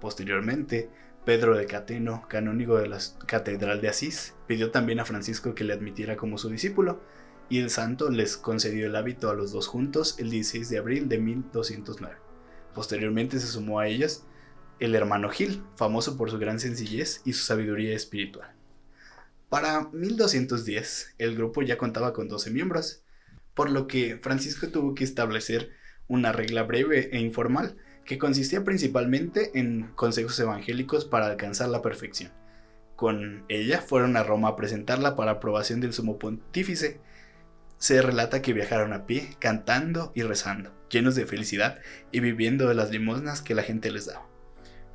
Posteriormente, 0.00 0.90
Pedro 1.24 1.56
de 1.56 1.66
Cateno, 1.66 2.26
canónigo 2.28 2.78
de 2.78 2.88
la 2.88 2.98
Catedral 3.26 3.80
de 3.80 3.88
Asís, 3.88 4.34
pidió 4.46 4.70
también 4.70 5.00
a 5.00 5.04
Francisco 5.04 5.54
que 5.54 5.64
le 5.64 5.72
admitiera 5.72 6.16
como 6.16 6.38
su 6.38 6.50
discípulo, 6.50 7.00
y 7.48 7.60
el 7.60 7.70
santo 7.70 8.10
les 8.10 8.36
concedió 8.36 8.86
el 8.86 8.96
hábito 8.96 9.30
a 9.30 9.34
los 9.34 9.52
dos 9.52 9.68
juntos 9.68 10.16
el 10.18 10.30
16 10.30 10.68
de 10.68 10.78
abril 10.78 11.08
de 11.08 11.18
1209. 11.18 12.16
Posteriormente 12.74 13.40
se 13.40 13.46
sumó 13.46 13.80
a 13.80 13.88
ellos 13.88 14.24
el 14.80 14.94
hermano 14.94 15.30
Gil, 15.30 15.62
famoso 15.76 16.16
por 16.16 16.30
su 16.30 16.38
gran 16.38 16.60
sencillez 16.60 17.22
y 17.24 17.32
su 17.32 17.44
sabiduría 17.44 17.96
espiritual. 17.96 18.54
Para 19.48 19.88
1210, 19.92 21.14
el 21.16 21.36
grupo 21.36 21.62
ya 21.62 21.78
contaba 21.78 22.12
con 22.12 22.28
12 22.28 22.50
miembros, 22.50 23.02
por 23.58 23.72
lo 23.72 23.88
que 23.88 24.20
Francisco 24.22 24.68
tuvo 24.68 24.94
que 24.94 25.02
establecer 25.02 25.72
una 26.06 26.30
regla 26.30 26.62
breve 26.62 27.10
e 27.10 27.18
informal 27.18 27.76
que 28.04 28.16
consistía 28.16 28.62
principalmente 28.62 29.50
en 29.58 29.90
consejos 29.96 30.38
evangélicos 30.38 31.04
para 31.04 31.26
alcanzar 31.26 31.68
la 31.68 31.82
perfección. 31.82 32.30
Con 32.94 33.44
ella 33.48 33.80
fueron 33.80 34.16
a 34.16 34.22
Roma 34.22 34.50
a 34.50 34.54
presentarla 34.54 35.16
para 35.16 35.32
aprobación 35.32 35.80
del 35.80 35.92
sumo 35.92 36.20
pontífice, 36.20 37.00
se 37.78 38.00
relata 38.00 38.42
que 38.42 38.52
viajaron 38.52 38.92
a 38.92 39.06
pie, 39.06 39.30
cantando 39.40 40.12
y 40.14 40.22
rezando, 40.22 40.72
llenos 40.88 41.16
de 41.16 41.26
felicidad 41.26 41.80
y 42.12 42.20
viviendo 42.20 42.68
de 42.68 42.76
las 42.76 42.92
limosnas 42.92 43.42
que 43.42 43.56
la 43.56 43.64
gente 43.64 43.90
les 43.90 44.06
daba. 44.06 44.24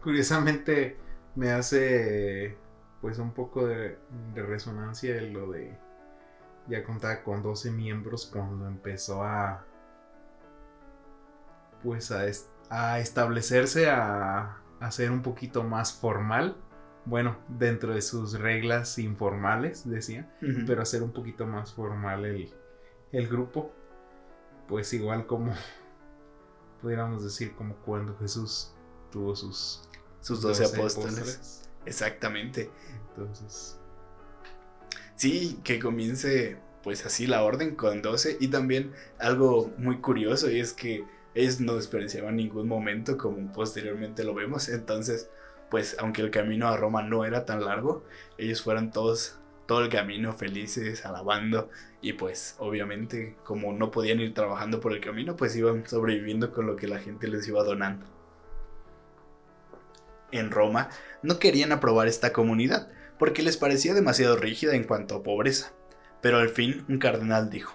Curiosamente 0.02 0.96
me 1.36 1.52
hace 1.52 2.56
pues 3.02 3.20
un 3.20 3.34
poco 3.34 3.68
de, 3.68 3.98
resonancia 4.34 5.22
lo 5.22 5.52
de 5.52 5.78
ya 6.68 6.84
contaba 6.84 7.24
con 7.24 7.42
12 7.44 7.72
miembros 7.72 8.30
cuando 8.32 8.68
empezó 8.68 9.24
a 9.24 9.66
pues 11.82 12.12
a, 12.12 12.24
a 12.70 13.00
establecerse 13.00 13.90
a, 13.90 14.62
a 14.80 14.92
ser 14.92 15.12
un 15.12 15.22
poquito 15.22 15.64
más 15.64 15.94
formal 15.94 16.56
bueno, 17.06 17.38
dentro 17.50 17.94
de 17.94 18.02
sus 18.02 18.40
reglas 18.40 18.98
informales, 18.98 19.90
decía, 19.90 20.34
pero 20.66 20.82
hacer 20.82 21.04
un 21.04 21.12
poquito 21.12 21.46
más 21.46 21.74
formal 21.74 22.26
el, 22.26 22.54
el 23.12 23.28
grupo, 23.28 23.74
pues 24.68 24.94
igual 24.94 25.28
como 25.28 25.54
pudiéramos 26.82 27.24
decir 27.24 27.56
como 27.56 27.76
cuando 27.78 28.18
Jesús 28.18 28.74
tuvo 29.12 29.36
sus 29.36 29.90
sus 30.22 30.42
doce 30.42 30.66
apóstoles. 30.66 31.70
Exactamente. 31.86 32.72
Entonces. 33.10 33.78
Sí, 35.24 35.58
que 35.64 35.80
comience 35.80 36.58
pues 36.84 37.06
así 37.06 37.28
la 37.28 37.46
orden 37.46 37.76
con 37.76 38.02
doce. 38.02 38.36
Y 38.42 38.50
también 38.50 38.92
algo 39.20 39.72
muy 39.78 40.00
curioso 40.02 40.52
y 40.52 40.60
es 40.60 40.74
que 40.74 41.06
ellos 41.34 41.62
no 41.62 41.76
desperdiciaban 41.78 42.36
ningún 42.36 42.68
momento 42.68 43.18
como 43.18 43.54
posteriormente 43.54 44.26
lo 44.26 44.34
vemos. 44.34 44.68
Entonces, 44.68 45.30
pues 45.72 45.96
aunque 45.98 46.22
el 46.22 46.30
camino 46.30 46.68
a 46.68 46.76
Roma 46.76 47.04
no 47.04 47.24
era 47.24 47.46
tan 47.46 47.64
largo, 47.64 48.04
ellos 48.38 48.62
fueron 48.62 48.92
todos 48.92 49.40
todo 49.66 49.82
el 49.82 49.90
camino 49.90 50.34
felices, 50.34 51.06
alabando 51.06 51.70
y 52.02 52.12
pues 52.12 52.58
obviamente 52.60 53.38
como 53.46 53.72
no 53.72 53.92
podían 53.92 54.20
ir 54.20 54.34
trabajando 54.34 54.82
por 54.82 54.92
el 54.92 55.00
camino, 55.00 55.38
pues 55.38 55.56
iban 55.56 55.88
sobreviviendo 55.88 56.52
con 56.52 56.68
lo 56.68 56.76
que 56.76 56.90
la 56.90 57.00
gente 57.00 57.30
les 57.30 57.48
iba 57.48 57.64
donando. 57.64 58.06
En 60.34 60.52
Roma 60.52 60.90
no 61.22 61.40
querían 61.40 61.72
aprobar 61.72 62.10
esta 62.10 62.34
comunidad 62.34 62.90
porque 63.24 63.42
les 63.42 63.56
parecía 63.56 63.94
demasiado 63.94 64.36
rígida 64.36 64.76
en 64.76 64.84
cuanto 64.84 65.16
a 65.16 65.24
pobreza, 65.24 65.72
pero 66.22 66.40
al 66.40 66.50
fin 66.50 66.84
un 66.90 66.98
cardenal 66.98 67.50
dijo, 67.50 67.74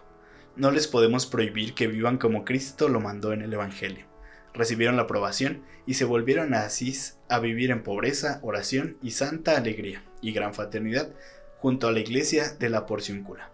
no 0.57 0.71
les 0.71 0.87
podemos 0.87 1.25
prohibir 1.25 1.73
que 1.73 1.87
vivan 1.87 2.19
como 2.19 2.45
Cristo 2.45 2.91
lo 2.91 3.01
mandó 3.01 3.33
en 3.33 3.41
el 3.41 3.55
Evangelio. 3.55 4.05
Recibieron 4.53 4.97
la 4.97 5.05
aprobación 5.05 5.65
y 5.87 5.95
se 5.95 6.05
volvieron 6.05 6.53
a 6.53 6.65
Asís 6.65 7.17
a 7.31 7.39
vivir 7.39 7.71
en 7.71 7.83
pobreza, 7.83 8.41
oración 8.43 8.99
y 9.01 9.13
santa 9.13 9.57
alegría 9.57 10.05
y 10.21 10.33
gran 10.33 10.53
fraternidad 10.53 11.15
junto 11.57 11.89
a 11.89 11.93
la 11.93 12.01
iglesia 12.01 12.51
de 12.51 12.69
la 12.69 12.85
Porciúncula. 12.85 13.51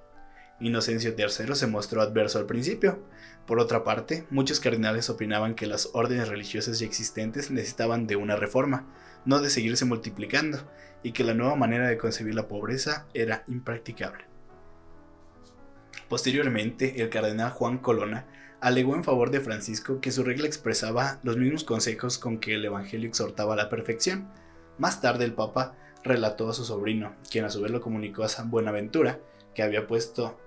Inocencio 0.58 1.14
III 1.16 1.54
se 1.54 1.68
mostró 1.68 2.02
adverso 2.02 2.40
al 2.40 2.46
principio. 2.46 3.04
Por 3.46 3.60
otra 3.60 3.84
parte, 3.84 4.26
muchos 4.30 4.58
cardenales 4.58 5.10
opinaban 5.10 5.54
que 5.54 5.68
las 5.68 5.90
órdenes 5.92 6.26
religiosas 6.26 6.80
ya 6.80 6.86
existentes 6.86 7.52
necesitaban 7.52 8.08
de 8.08 8.16
una 8.16 8.34
reforma, 8.34 8.92
no 9.24 9.40
de 9.40 9.50
seguirse 9.50 9.84
multiplicando, 9.84 10.58
y 11.04 11.12
que 11.12 11.22
la 11.22 11.34
nueva 11.34 11.54
manera 11.54 11.86
de 11.86 11.98
concebir 11.98 12.34
la 12.34 12.48
pobreza 12.48 13.06
era 13.14 13.44
impracticable. 13.46 14.24
Posteriormente, 16.08 17.00
el 17.00 17.10
cardenal 17.10 17.50
Juan 17.50 17.78
Colonna 17.78 18.26
alegó 18.60 18.96
en 18.96 19.04
favor 19.04 19.30
de 19.30 19.40
Francisco 19.40 20.00
que 20.00 20.10
su 20.10 20.24
regla 20.24 20.46
expresaba 20.46 21.20
los 21.22 21.36
mismos 21.36 21.62
consejos 21.62 22.18
con 22.18 22.38
que 22.38 22.54
el 22.54 22.64
Evangelio 22.64 23.08
exhortaba 23.08 23.52
a 23.52 23.56
la 23.56 23.68
perfección. 23.68 24.28
Más 24.78 25.00
tarde 25.00 25.24
el 25.24 25.34
Papa 25.34 25.76
relató 26.02 26.48
a 26.48 26.54
su 26.54 26.64
sobrino, 26.64 27.14
quien 27.30 27.44
a 27.44 27.50
su 27.50 27.60
vez 27.60 27.70
lo 27.70 27.80
comunicó 27.80 28.24
a 28.24 28.28
San 28.28 28.50
Buenaventura, 28.50 29.20
que 29.54 29.62
había 29.62 29.86
puesto 29.86 30.40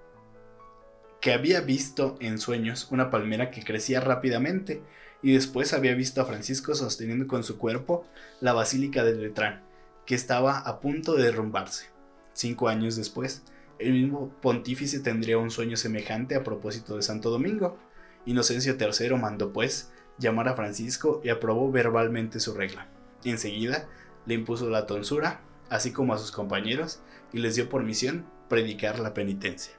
que 1.22 1.34
había 1.34 1.62
visto 1.62 2.16
en 2.20 2.38
sueños 2.38 2.88
una 2.92 3.10
palmera 3.10 3.50
que 3.52 3.64
crecía 3.64 4.00
rápidamente 4.00 4.82
y 5.22 5.34
después 5.34 5.74
había 5.74 5.96
visto 5.96 6.22
a 6.22 6.26
Francisco 6.26 6.76
sosteniendo 6.76 7.28
con 7.28 7.44
su 7.44 7.58
cuerpo 7.58 8.06
la 8.40 8.54
basílica 8.54 9.04
de 9.04 9.16
Letrán, 9.16 9.64
que 10.08 10.16
estaba 10.16 10.58
a 10.58 10.80
punto 10.80 11.14
de 11.14 11.26
derrumbarse. 11.26 11.92
Cinco 12.34 12.68
años 12.68 12.96
después, 12.96 13.44
el 13.78 13.94
mismo 13.94 14.30
pontífice 14.42 15.00
tendría 15.00 15.38
un 15.38 15.52
sueño 15.52 15.78
semejante 15.78 16.34
a 16.34 16.44
propósito 16.44 16.96
de 16.96 17.04
Santo 17.04 17.30
Domingo. 17.30 17.78
Inocencio 18.26 18.76
III 18.80 19.16
mandó 19.18 19.54
pues 19.54 19.92
llamar 20.18 20.48
a 20.48 20.56
Francisco 20.56 21.22
y 21.24 21.30
aprobó 21.30 21.72
verbalmente 21.72 22.40
su 22.40 22.56
regla. 22.56 22.88
Enseguida 23.24 23.88
le 24.26 24.34
impuso 24.34 24.68
la 24.72 24.88
tonsura 24.88 25.42
así 25.70 25.92
como 25.92 26.14
a 26.14 26.18
sus 26.18 26.32
compañeros, 26.32 27.02
y 27.34 27.40
les 27.40 27.56
dio 27.56 27.70
por 27.70 27.84
misión 27.84 28.26
predicar 28.50 29.00
la 29.00 29.14
penitencia. 29.14 29.74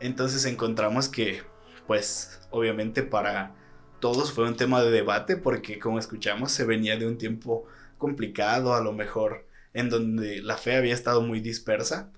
Entonces 0.00 0.44
encontramos 0.44 1.08
que, 1.08 1.42
pues, 1.86 2.40
obviamente 2.50 3.02
para 3.02 3.54
todos 4.00 4.32
fue 4.32 4.46
un 4.46 4.56
tema 4.56 4.82
de 4.82 4.90
debate 4.90 5.36
porque, 5.36 5.78
como 5.78 5.98
escuchamos, 5.98 6.52
se 6.52 6.64
venía 6.64 6.96
de 6.96 7.06
un 7.06 7.16
tiempo 7.16 7.64
complicado, 7.96 8.74
a 8.74 8.82
lo 8.82 8.92
mejor 8.92 9.46
en 9.74 9.90
donde 9.90 10.40
la 10.40 10.56
fe 10.56 10.76
había 10.76 10.94
estado 10.94 11.20
muy 11.20 11.40
dispersa 11.40 12.10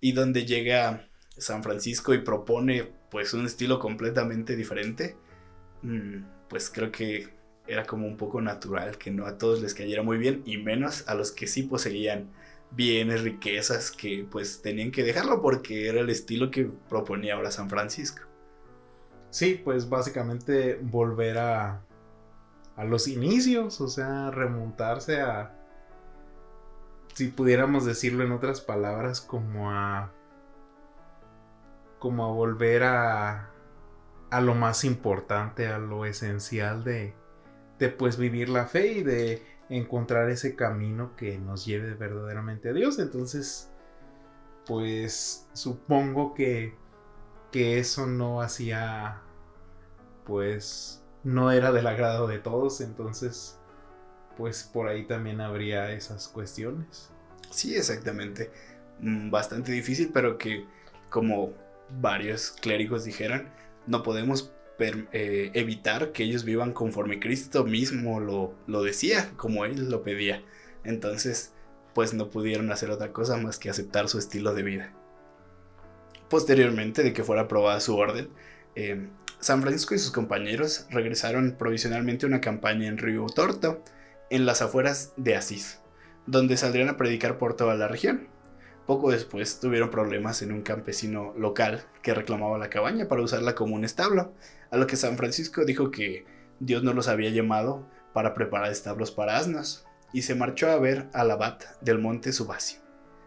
y 0.00 0.12
donde 0.12 0.44
llega 0.44 1.08
San 1.36 1.62
Francisco 1.62 2.14
y 2.14 2.18
propone 2.18 2.90
pues 3.10 3.34
un 3.34 3.46
estilo 3.46 3.78
completamente 3.78 4.56
diferente, 4.56 5.16
mm, 5.82 6.24
pues 6.48 6.70
creo 6.70 6.90
que 6.90 7.28
era 7.66 7.84
como 7.84 8.06
un 8.06 8.16
poco 8.16 8.40
natural 8.40 8.98
que 8.98 9.10
no 9.10 9.26
a 9.26 9.38
todos 9.38 9.62
les 9.62 9.74
cayera 9.74 10.02
muy 10.02 10.18
bien 10.18 10.42
y 10.44 10.56
menos 10.56 11.06
a 11.08 11.14
los 11.14 11.30
que 11.30 11.46
sí 11.46 11.62
poseían 11.62 12.30
bienes, 12.72 13.22
riquezas 13.22 13.90
que 13.90 14.26
pues 14.30 14.62
tenían 14.62 14.90
que 14.90 15.04
dejarlo 15.04 15.42
porque 15.42 15.88
era 15.88 16.00
el 16.00 16.08
estilo 16.08 16.50
que 16.50 16.70
proponía 16.88 17.34
ahora 17.34 17.50
San 17.50 17.68
Francisco. 17.68 18.22
Sí, 19.30 19.60
pues 19.62 19.88
básicamente 19.88 20.78
volver 20.82 21.38
a, 21.38 21.82
a 22.76 22.84
los 22.84 23.08
inicios, 23.08 23.80
o 23.80 23.88
sea, 23.88 24.30
remontarse 24.30 25.20
a, 25.20 25.61
si 27.14 27.28
pudiéramos 27.28 27.84
decirlo 27.84 28.24
en 28.24 28.32
otras 28.32 28.60
palabras, 28.60 29.20
como 29.20 29.70
a, 29.70 30.12
como 31.98 32.24
a 32.24 32.32
volver 32.32 32.84
a, 32.84 33.50
a 34.30 34.40
lo 34.40 34.54
más 34.54 34.84
importante, 34.84 35.66
a 35.68 35.78
lo 35.78 36.04
esencial 36.06 36.84
de, 36.84 37.14
de 37.78 37.88
pues 37.88 38.16
vivir 38.16 38.48
la 38.48 38.66
fe 38.66 38.92
y 38.92 39.02
de 39.02 39.42
encontrar 39.68 40.30
ese 40.30 40.56
camino 40.56 41.14
que 41.16 41.38
nos 41.38 41.64
lleve 41.66 41.94
verdaderamente 41.94 42.70
a 42.70 42.72
Dios. 42.72 42.98
Entonces, 42.98 43.70
pues 44.66 45.48
supongo 45.52 46.34
que, 46.34 46.74
que 47.50 47.78
eso 47.78 48.06
no 48.06 48.40
hacía, 48.40 49.20
pues 50.24 51.04
no 51.24 51.50
era 51.50 51.72
del 51.72 51.86
agrado 51.86 52.26
de 52.26 52.38
todos. 52.38 52.80
Entonces, 52.80 53.60
pues 54.36 54.62
por 54.64 54.88
ahí 54.88 55.04
también 55.04 55.40
habría 55.40 55.92
esas 55.92 56.28
cuestiones. 56.28 57.10
Sí, 57.50 57.76
exactamente. 57.76 58.50
Mm, 59.00 59.30
bastante 59.30 59.72
difícil, 59.72 60.10
pero 60.12 60.38
que 60.38 60.64
como 61.10 61.52
varios 62.00 62.52
clérigos 62.52 63.04
dijeran, 63.04 63.52
no 63.86 64.02
podemos 64.02 64.52
eh, 64.78 65.50
evitar 65.54 66.12
que 66.12 66.24
ellos 66.24 66.44
vivan 66.44 66.72
conforme 66.72 67.20
Cristo 67.20 67.64
mismo 67.64 68.20
lo, 68.20 68.54
lo 68.66 68.82
decía, 68.82 69.30
como 69.36 69.64
él 69.64 69.90
lo 69.90 70.02
pedía. 70.02 70.42
Entonces, 70.84 71.52
pues 71.94 72.14
no 72.14 72.30
pudieron 72.30 72.72
hacer 72.72 72.90
otra 72.90 73.12
cosa 73.12 73.36
más 73.36 73.58
que 73.58 73.70
aceptar 73.70 74.08
su 74.08 74.18
estilo 74.18 74.54
de 74.54 74.62
vida. 74.62 74.92
Posteriormente 76.28 77.02
de 77.02 77.12
que 77.12 77.24
fuera 77.24 77.42
aprobada 77.42 77.80
su 77.80 77.96
orden, 77.96 78.30
eh, 78.74 79.08
San 79.40 79.60
Francisco 79.60 79.94
y 79.94 79.98
sus 79.98 80.12
compañeros 80.12 80.86
regresaron 80.90 81.56
provisionalmente 81.58 82.26
a 82.26 82.28
una 82.28 82.40
campaña 82.40 82.88
en 82.88 82.98
Río 82.98 83.26
Torto, 83.26 83.82
en 84.32 84.46
las 84.46 84.62
afueras 84.62 85.12
de 85.18 85.36
Asís, 85.36 85.80
donde 86.26 86.56
saldrían 86.56 86.88
a 86.88 86.96
predicar 86.96 87.36
por 87.36 87.54
toda 87.54 87.74
la 87.74 87.86
región. 87.86 88.28
Poco 88.86 89.10
después 89.10 89.60
tuvieron 89.60 89.90
problemas 89.90 90.40
en 90.40 90.52
un 90.52 90.62
campesino 90.62 91.34
local 91.36 91.84
que 92.00 92.14
reclamaba 92.14 92.56
la 92.56 92.70
cabaña 92.70 93.08
para 93.08 93.20
usarla 93.20 93.54
como 93.54 93.74
un 93.74 93.84
establo, 93.84 94.32
a 94.70 94.78
lo 94.78 94.86
que 94.86 94.96
San 94.96 95.18
Francisco 95.18 95.66
dijo 95.66 95.90
que 95.90 96.24
Dios 96.60 96.82
no 96.82 96.94
los 96.94 97.08
había 97.08 97.28
llamado 97.28 97.86
para 98.14 98.32
preparar 98.32 98.72
establos 98.72 99.10
para 99.10 99.36
asnos, 99.36 99.84
y 100.14 100.22
se 100.22 100.34
marchó 100.34 100.70
a 100.70 100.78
ver 100.78 101.10
al 101.12 101.30
abad 101.30 101.58
del 101.82 101.98
monte 101.98 102.32
Subacio. 102.32 102.80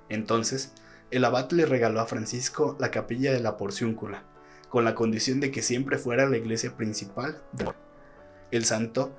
Entonces, 0.10 0.74
el 1.12 1.24
abad 1.24 1.52
le 1.52 1.68
regaló 1.68 2.00
a 2.00 2.08
Francisco 2.08 2.78
la 2.80 2.90
capilla 2.90 3.32
de 3.32 3.42
la 3.42 3.58
Porciúncula, 3.58 4.24
con 4.70 4.84
la 4.84 4.96
condición 4.96 5.40
de 5.40 5.52
que 5.52 5.62
siempre 5.62 6.00
fuera 6.00 6.28
la 6.28 6.38
iglesia 6.38 6.76
principal. 6.76 7.44
El 8.50 8.66
santo, 8.66 9.16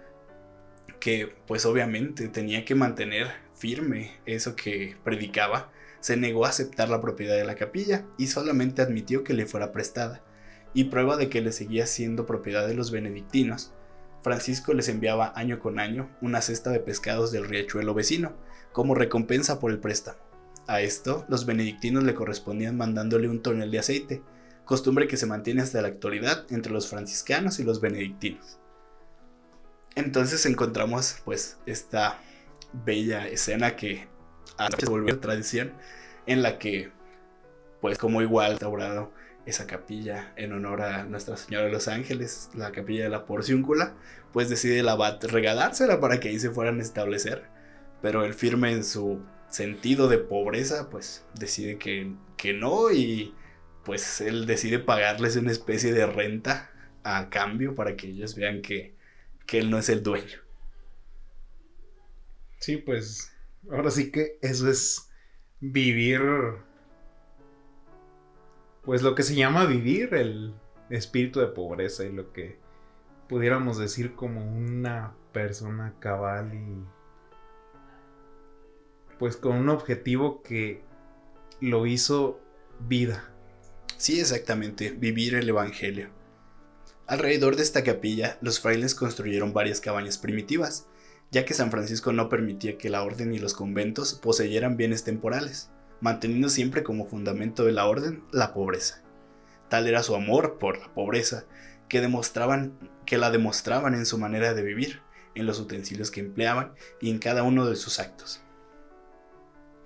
que 1.01 1.35
pues 1.47 1.67
obviamente 1.67 2.29
tenía 2.29 2.65
que 2.65 2.75
mantener 2.75 3.29
firme 3.55 4.13
eso 4.27 4.57
que 4.57 4.97
predicaba, 5.05 5.71
se 6.01 6.17
negó 6.17 6.47
a 6.47 6.51
aceptar 6.51 6.89
la 6.89 7.01
propiedad 7.01 7.37
de 7.37 7.45
la 7.45 7.57
capilla 7.57 8.05
y 8.19 8.29
solamente 8.29 8.83
admitió 8.83 9.25
que 9.25 9.35
le 9.35 9.47
fuera 9.47 9.73
prestada. 9.73 10.23
Y 10.75 10.85
prueba 10.85 11.17
de 11.17 11.29
que 11.29 11.41
le 11.41 11.53
seguía 11.53 11.87
siendo 11.87 12.27
propiedad 12.27 12.67
de 12.67 12.75
los 12.75 12.91
benedictinos, 12.91 13.73
Francisco 14.23 14.75
les 14.75 14.89
enviaba 14.89 15.33
año 15.37 15.59
con 15.59 15.79
año 15.79 16.11
una 16.21 16.41
cesta 16.43 16.71
de 16.71 16.81
pescados 16.81 17.33
del 17.33 17.49
riachuelo 17.49 17.95
vecino, 17.95 18.33
como 18.73 18.95
recompensa 18.95 19.59
por 19.59 19.71
el 19.71 19.79
préstamo. 19.79 20.19
A 20.67 20.81
esto, 20.81 21.25
los 21.29 21.47
benedictinos 21.47 22.03
le 22.03 22.15
correspondían 22.15 22.77
mandándole 22.77 23.29
un 23.29 23.41
tonel 23.41 23.71
de 23.71 23.79
aceite, 23.79 24.23
costumbre 24.65 25.07
que 25.07 25.17
se 25.17 25.27
mantiene 25.27 25.63
hasta 25.63 25.81
la 25.81 25.89
actualidad 25.89 26.45
entre 26.51 26.73
los 26.73 26.89
franciscanos 26.89 27.61
y 27.61 27.65
los 27.65 27.81
benedictinos. 27.81 28.59
Entonces 29.97 30.45
encontramos 30.47 31.17
pues 31.25 31.59
esta 31.67 32.21
bella 32.73 33.27
escena 33.27 33.77
que 33.77 34.07
antes 34.59 34.89
volvió 34.89 35.19
tradición 35.21 35.73
en 36.27 36.43
la 36.43 36.59
que 36.59 36.93
pues 37.81 37.99
como 37.99 38.23
igual 38.23 38.53
restaurado 38.53 39.13
esa 39.47 39.67
capilla 39.67 40.33
en 40.37 40.53
honor 40.53 40.83
a 40.83 41.05
Nuestra 41.05 41.37
Señora 41.37 41.67
de 41.67 41.73
los 41.73 41.89
Ángeles, 41.89 42.51
la 42.55 42.73
capilla 42.73 43.05
de 43.05 43.11
la 43.11 43.25
Porciúncula, 43.25 43.95
pues 44.33 44.51
decide 44.51 44.81
el 44.81 44.89
abad 44.89 45.19
regalársela 45.25 45.99
para 46.01 46.21
que 46.21 46.29
ahí 46.29 46.39
se 46.39 46.51
fueran 46.51 46.81
a 46.81 46.83
establecer, 46.83 47.45
pero 48.03 48.25
él 48.25 48.35
firme 48.35 48.73
en 48.73 48.85
su 48.85 49.23
sentido 49.49 50.09
de 50.09 50.19
pobreza, 50.19 50.91
pues 50.91 51.25
decide 51.35 51.79
que, 51.79 52.13
que 52.37 52.53
no 52.53 52.91
y 52.91 53.35
pues 53.85 54.21
él 54.21 54.47
decide 54.47 54.79
pagarles 54.81 55.37
una 55.37 55.53
especie 55.53 55.93
de 55.93 56.07
renta 56.07 56.71
a 57.05 57.31
cambio 57.31 57.75
para 57.75 57.97
que 57.97 58.09
ellos 58.09 58.35
vean 58.35 58.61
que, 58.61 58.96
él 59.53 59.71
no 59.71 59.79
es 59.79 59.89
el 59.89 60.03
dueño. 60.03 60.39
Sí, 62.59 62.79
pues 62.79 63.33
ahora 63.71 63.91
sí 63.91 64.11
que 64.11 64.39
eso 64.43 64.69
es 64.69 65.11
vivir, 65.61 66.21
pues 68.85 69.03
lo 69.03 69.15
que 69.15 69.23
se 69.23 69.35
llama 69.35 69.67
vivir 69.67 70.15
el 70.15 70.55
espíritu 70.91 71.41
de 71.41 71.49
pobreza 71.49 72.05
y 72.05 72.13
lo 72.13 72.33
que 72.33 72.59
pudiéramos 73.29 73.79
decir 73.79 74.15
como 74.15 74.45
una 74.45 75.15
persona 75.33 75.95
cabal 75.99 76.55
y 76.55 76.85
pues 79.19 79.37
con 79.37 79.57
un 79.57 79.69
objetivo 79.69 80.43
que 80.43 80.83
lo 81.61 81.87
hizo 81.87 82.41
vida. 82.81 83.31
Sí, 83.97 84.21
exactamente, 84.21 84.91
vivir 84.91 85.35
el 85.35 85.49
Evangelio. 85.49 86.11
Alrededor 87.07 87.55
de 87.55 87.63
esta 87.63 87.85
capilla, 87.85 88.37
los 88.41 88.59
frailes 88.59 88.97
construyeron 88.97 89.53
varias 89.53 89.81
cabañas 89.81 90.19
primitivas, 90.19 90.89
ya 91.31 91.45
que 91.45 91.55
San 91.55 91.71
Francisco 91.71 92.13
no 92.13 92.29
permitía 92.29 92.79
que 92.79 92.91
la 92.91 93.05
orden 93.05 93.33
y 93.33 93.39
los 93.39 93.55
conventos 93.55 94.15
poseyeran 94.15 94.77
bienes 94.77 95.05
temporales, 95.05 95.71
manteniendo 96.01 96.49
siempre 96.49 96.83
como 96.83 97.07
fundamento 97.07 97.65
de 97.65 97.71
la 97.71 97.87
orden 97.87 98.25
la 98.33 98.53
pobreza. 98.53 99.03
Tal 99.69 99.87
era 99.87 100.03
su 100.03 100.17
amor 100.17 100.59
por 100.59 100.79
la 100.79 100.93
pobreza, 100.95 101.45
que, 101.89 102.01
demostraban, 102.01 102.77
que 103.05 103.19
la 103.19 103.31
demostraban 103.31 103.95
en 103.95 104.05
su 104.05 104.19
manera 104.19 104.53
de 104.53 104.63
vivir, 104.63 105.01
en 105.37 105.47
los 105.47 105.61
utensilios 105.61 106.11
que 106.11 106.21
empleaban 106.21 106.73
y 107.01 107.11
en 107.11 107.21
cada 107.21 107.45
uno 107.45 107.67
de 107.67 107.77
sus 107.77 108.01
actos. 108.01 108.41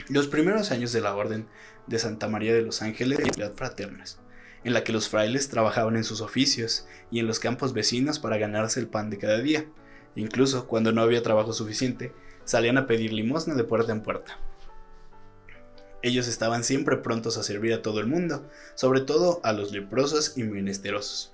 Los 0.09 0.27
primeros 0.27 0.71
años 0.71 0.93
de 0.93 1.03
la 1.03 1.15
orden 1.15 1.49
de 1.87 1.99
Santa 1.99 2.29
María 2.29 2.55
de 2.55 2.63
los 2.63 2.81
Ángeles 2.81 3.19
y 3.21 3.43
fraternas, 3.55 4.21
en 4.65 4.75
la 4.75 4.85
que 4.85 4.93
los 4.93 5.09
frailes 5.09 5.49
trabajaban 5.49 5.97
en 5.97 6.05
sus 6.05 6.21
oficios 6.21 6.87
y 7.11 7.19
en 7.19 7.27
los 7.27 7.39
campos 7.39 7.73
vecinos 7.73 8.19
para 8.19 8.39
ganarse 8.39 8.81
el 8.81 8.89
pan 8.89 9.11
de 9.11 9.19
cada 9.19 9.39
día. 9.39 9.67
Incluso 10.17 10.67
cuando 10.67 10.93
no 10.93 11.03
había 11.03 11.23
trabajo 11.23 11.53
suficiente, 11.53 12.13
salían 12.45 12.79
a 12.79 12.87
pedir 12.87 13.13
limosna 13.13 13.55
de 13.55 13.65
puerta 13.65 13.93
en 13.93 14.03
puerta. 14.03 14.39
Ellos 16.03 16.29
estaban 16.29 16.65
siempre 16.65 16.97
prontos 16.97 17.37
a 17.37 17.43
servir 17.43 17.75
a 17.75 17.83
todo 17.83 18.01
el 18.01 18.07
mundo, 18.07 18.49
sobre 18.75 19.03
todo 19.03 19.41
a 19.45 19.53
los 19.53 19.71
leprosos 19.73 20.37
y 20.37 20.45
menesterosos. 20.45 21.33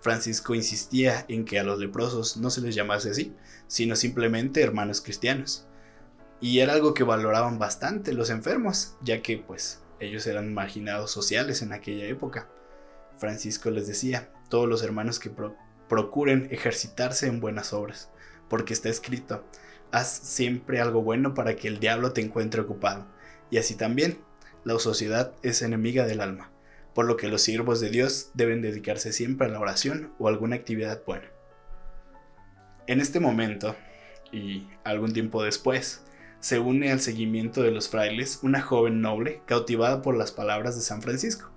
Francisco 0.00 0.54
insistía 0.54 1.24
en 1.28 1.44
que 1.44 1.58
a 1.58 1.62
los 1.62 1.78
leprosos 1.78 2.36
no 2.36 2.50
se 2.50 2.60
les 2.60 2.74
llamase 2.74 3.10
así, 3.10 3.34
sino 3.68 3.94
simplemente 3.96 4.62
hermanos 4.62 5.00
cristianos. 5.00 5.66
Y 6.40 6.60
era 6.60 6.72
algo 6.72 6.94
que 6.94 7.04
valoraban 7.04 7.58
bastante 7.58 8.14
los 8.14 8.30
enfermos, 8.30 8.94
ya 9.02 9.22
que 9.22 9.36
pues 9.38 9.80
ellos 10.00 10.26
eran 10.26 10.54
marginados 10.54 11.10
sociales 11.10 11.62
en 11.62 11.72
aquella 11.72 12.06
época. 12.06 12.48
Francisco 13.20 13.70
les 13.70 13.86
decía, 13.86 14.30
todos 14.48 14.68
los 14.68 14.82
hermanos 14.82 15.20
que 15.20 15.30
procuren 15.88 16.48
ejercitarse 16.50 17.26
en 17.26 17.38
buenas 17.38 17.72
obras, 17.72 18.10
porque 18.48 18.72
está 18.72 18.88
escrito, 18.88 19.44
haz 19.92 20.08
siempre 20.10 20.80
algo 20.80 21.02
bueno 21.02 21.34
para 21.34 21.54
que 21.54 21.68
el 21.68 21.78
diablo 21.78 22.12
te 22.12 22.22
encuentre 22.22 22.62
ocupado. 22.62 23.06
Y 23.50 23.58
así 23.58 23.74
también, 23.74 24.18
la 24.64 24.78
sociedad 24.78 25.34
es 25.42 25.62
enemiga 25.62 26.06
del 26.06 26.20
alma, 26.20 26.50
por 26.94 27.04
lo 27.04 27.16
que 27.16 27.28
los 27.28 27.42
siervos 27.42 27.80
de 27.80 27.90
Dios 27.90 28.30
deben 28.34 28.62
dedicarse 28.62 29.12
siempre 29.12 29.46
a 29.46 29.50
la 29.50 29.60
oración 29.60 30.12
o 30.18 30.28
alguna 30.28 30.56
actividad 30.56 31.04
buena. 31.04 31.28
En 32.86 33.00
este 33.00 33.20
momento, 33.20 33.76
y 34.32 34.66
algún 34.82 35.12
tiempo 35.12 35.42
después, 35.42 36.02
se 36.40 36.58
une 36.58 36.90
al 36.90 37.00
seguimiento 37.00 37.62
de 37.62 37.70
los 37.70 37.90
frailes 37.90 38.40
una 38.42 38.62
joven 38.62 39.02
noble 39.02 39.42
cautivada 39.46 40.00
por 40.00 40.16
las 40.16 40.32
palabras 40.32 40.74
de 40.74 40.82
San 40.82 41.02
Francisco. 41.02 41.50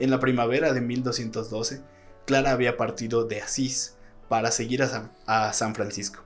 En 0.00 0.10
la 0.10 0.20
primavera 0.20 0.72
de 0.72 0.80
1212, 0.80 1.82
Clara 2.24 2.52
había 2.52 2.76
partido 2.76 3.24
de 3.24 3.40
Asís 3.40 3.96
para 4.28 4.50
seguir 4.50 4.82
a 4.82 5.52
San, 5.52 5.74
Francisco. 5.74 6.22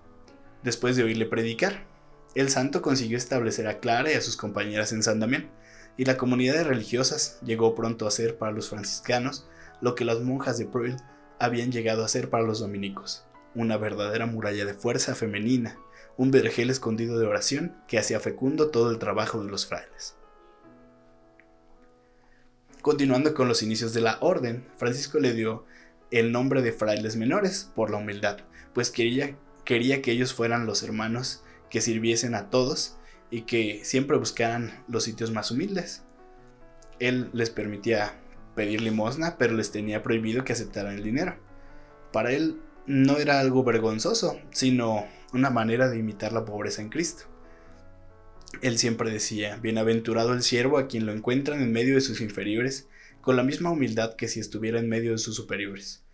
Después 0.63 0.97
de 0.97 1.05
oírle 1.05 1.27
predicar, 1.27 1.87
el 2.35 2.51
santo 2.51 2.83
consiguió 2.83 3.17
establecer 3.17 3.69
a 3.69 3.79
Clara 3.79 4.11
y 4.11 4.15
a 4.15 4.21
sus 4.21 4.37
compañeras 4.37 4.93
en 4.93 5.03
San 5.03 5.21
Damián, 5.21 5.51
y 5.97 6.05
la 6.05 6.17
comunidad 6.17 6.55
de 6.55 6.65
religiosas 6.65 7.39
llegó 7.45 7.75
pronto 7.75 8.07
a 8.07 8.11
ser 8.11 8.37
para 8.37 8.53
los 8.53 8.69
franciscanos 8.69 9.49
lo 9.81 9.95
que 9.95 10.05
las 10.05 10.21
monjas 10.21 10.59
de 10.59 10.67
Pruel 10.67 10.97
habían 11.39 11.73
llegado 11.73 12.05
a 12.05 12.09
ser 12.09 12.31
para 12.31 12.45
los 12.45 12.61
dominicos, 12.61 13.25
una 13.55 13.77
verdadera 13.77 14.27
muralla 14.27 14.65
de 14.65 14.75
fuerza 14.75 15.15
femenina, 15.15 15.79
un 16.17 16.31
vergel 16.31 16.71
escondido 16.71 17.19
de 17.19 17.27
oración 17.27 17.77
que 17.89 17.99
hacía 17.99 18.21
fecundo 18.21 18.71
todo 18.71 18.91
el 18.91 18.99
trabajo 18.99 19.43
de 19.43 19.51
los 19.51 19.67
frailes. 19.67 20.17
Continuando 22.83 23.33
con 23.33 23.47
los 23.47 23.63
inicios 23.63 23.95
de 23.95 24.01
la 24.01 24.19
orden, 24.21 24.67
Francisco 24.77 25.21
le 25.21 25.35
dio 25.35 25.65
el 26.11 26.33
nombre 26.33 26.63
de 26.63 26.73
frailes 26.73 27.15
menores 27.15 27.71
por 27.77 27.93
la 27.93 27.99
humildad, 27.99 28.39
pues 28.75 28.91
quería, 28.91 29.37
que 29.65 30.11
ellos 30.11 30.35
fueran 30.35 30.67
los 30.67 30.83
hermanos 30.83 31.45
que 31.71 31.81
sirviesen 31.81 32.35
a 32.35 32.51
todos 32.51 32.97
y 33.31 33.43
que 33.43 33.85
siempre 33.85 34.17
buscaran 34.17 34.83
los 34.89 35.05
sitios 35.05 35.31
más 35.31 35.53
humildes. 35.53 36.03
Él 36.99 37.31
les 37.33 37.51
permitía 37.51 38.21
pedir 38.57 38.81
limosna, 38.81 39.37
pero 39.39 39.55
les 39.55 39.71
tenía 39.71 40.03
prohibido 40.03 40.43
que 40.43 40.53
aceptaran 40.53 40.97
el 40.97 41.05
dinero. 41.05 41.37
Para 42.13 42.33
él 42.33 42.61
no 42.87 43.19
era 43.19 43.39
algo 43.39 43.63
vergonzoso, 43.63 44.41
sino 44.51 45.07
una 45.33 45.51
manera 45.51 45.89
de 45.89 45.99
imitar 45.99 46.33
la 46.33 46.45
pobreza 46.45 46.83
en 46.83 46.89
Cristo. 46.89 47.32
Él 48.61 48.79
siempre 48.79 49.11
decía, 49.11 49.57
Bienaventurado 49.57 50.33
el 50.33 50.43
siervo 50.43 50.79
a 50.79 50.87
quien 50.87 51.07
lo 51.07 51.13
encuentran 51.13 51.63
en 51.63 51.73
medio 51.73 51.95
de 51.95 52.01
sus 52.01 52.21
inferiores, 52.21 52.89
con 53.21 53.37
la 53.37 53.43
misma 53.43 53.71
humildad 53.71 54.15
que 54.17 54.29
si 54.29 54.41
estuviera 54.41 54.79
en 54.79 54.89
medio 54.89 55.13
de 55.13 55.19
sus 55.19 55.37
superiores. 55.37 56.05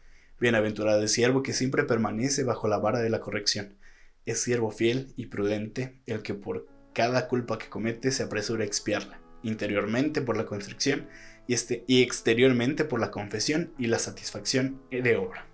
Bienaventurado 0.41 1.03
el 1.03 1.09
siervo 1.09 1.43
que 1.43 1.53
siempre 1.53 1.85
permanece 1.85 2.45
bajo 2.45 2.69
la 2.69 2.79
vara 2.79 3.01
de 3.01 3.11
la 3.11 3.21
corrección. 3.21 3.77
Es 4.25 4.41
siervo 4.43 4.71
fiel 4.71 5.13
y 5.17 5.27
prudente 5.27 6.01
el 6.07 6.23
que 6.23 6.35
por 6.35 6.69
cada 6.93 7.29
culpa 7.29 7.59
que 7.59 7.69
comete 7.69 8.13
se 8.13 8.23
apresura 8.23 8.63
a 8.63 8.67
expiarla, 8.67 9.21
interiormente 9.43 10.23
por 10.23 10.37
la 10.37 10.47
constricción 10.47 11.09
y, 11.47 11.55
este, 11.55 11.85
y 11.87 12.03
exteriormente 12.03 12.85
por 12.85 13.01
la 13.01 13.11
confesión 13.11 13.73
y 13.79 13.87
la 13.87 13.99
satisfacción 13.99 14.81
de 14.91 15.17
obra. 15.17 15.47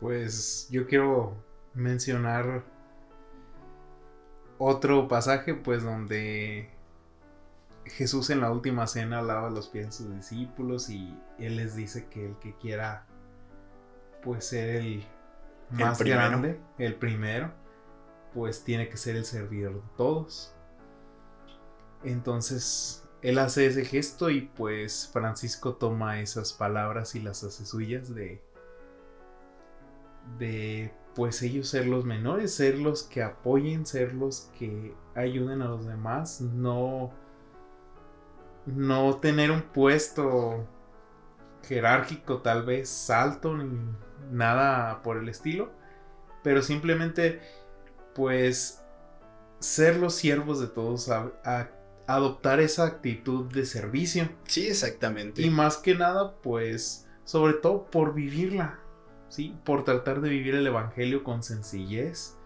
Pues 0.00 0.68
yo 0.70 0.86
quiero 0.86 1.44
mencionar 1.74 2.64
otro 4.60 5.08
pasaje, 5.08 5.54
pues 5.54 5.82
donde 5.82 6.68
Jesús 7.86 8.28
en 8.28 8.42
la 8.42 8.52
última 8.52 8.86
cena 8.86 9.22
lava 9.22 9.48
los 9.48 9.68
pies 9.68 9.86
de 9.86 9.92
sus 9.92 10.14
discípulos 10.14 10.90
y 10.90 11.18
él 11.38 11.56
les 11.56 11.74
dice 11.74 12.06
que 12.08 12.26
el 12.26 12.36
que 12.36 12.54
quiera 12.56 13.06
pues 14.22 14.44
ser 14.44 14.76
el 14.76 15.04
más 15.70 16.02
grande, 16.02 16.60
el 16.76 16.94
primero, 16.94 17.50
pues 18.34 18.62
tiene 18.62 18.90
que 18.90 18.98
ser 18.98 19.16
el 19.16 19.24
servidor 19.24 19.76
de 19.76 19.88
todos. 19.96 20.54
Entonces 22.04 23.02
él 23.22 23.38
hace 23.38 23.64
ese 23.64 23.86
gesto 23.86 24.28
y 24.28 24.42
pues 24.42 25.08
Francisco 25.10 25.76
toma 25.76 26.20
esas 26.20 26.52
palabras 26.52 27.14
y 27.14 27.20
las 27.20 27.42
hace 27.44 27.64
suyas 27.64 28.14
de 28.14 28.42
de 30.38 30.92
pues 31.14 31.42
ellos 31.42 31.68
ser 31.68 31.86
los 31.86 32.04
menores, 32.04 32.54
ser 32.54 32.78
los 32.78 33.02
que 33.02 33.22
apoyen, 33.22 33.86
ser 33.86 34.14
los 34.14 34.50
que 34.58 34.94
ayuden 35.14 35.62
a 35.62 35.68
los 35.68 35.86
demás, 35.86 36.40
no 36.40 37.12
no 38.66 39.16
tener 39.16 39.50
un 39.50 39.62
puesto 39.62 40.66
jerárquico 41.66 42.38
tal 42.38 42.64
vez 42.64 43.10
alto 43.10 43.56
ni 43.56 43.68
nada 44.30 45.02
por 45.02 45.16
el 45.16 45.28
estilo, 45.28 45.70
pero 46.42 46.62
simplemente 46.62 47.40
pues 48.14 48.82
ser 49.58 49.96
los 49.96 50.14
siervos 50.14 50.60
de 50.60 50.68
todos, 50.68 51.10
a, 51.10 51.70
adoptar 52.06 52.58
esa 52.58 52.86
actitud 52.86 53.44
de 53.52 53.64
servicio. 53.64 54.28
Sí, 54.44 54.66
exactamente. 54.66 55.42
Y 55.42 55.50
más 55.50 55.76
que 55.76 55.94
nada 55.94 56.34
pues 56.42 57.06
sobre 57.24 57.54
todo 57.54 57.86
por 57.86 58.14
vivirla, 58.14 58.79
¿sí? 59.30 59.56
Por 59.64 59.84
tratar 59.84 60.20
de 60.20 60.28
vivir 60.28 60.54
el 60.54 60.66
Evangelio 60.66 61.24
con 61.24 61.42
sencillez, 61.42 62.36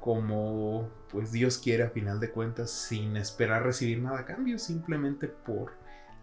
como 0.00 0.88
pues 1.10 1.32
Dios 1.32 1.58
quiere 1.58 1.82
a 1.82 1.90
final 1.90 2.20
de 2.20 2.30
cuentas, 2.30 2.70
sin 2.70 3.16
esperar 3.16 3.64
recibir 3.64 4.00
nada 4.00 4.20
a 4.20 4.24
cambio, 4.26 4.58
simplemente 4.58 5.26
por 5.26 5.72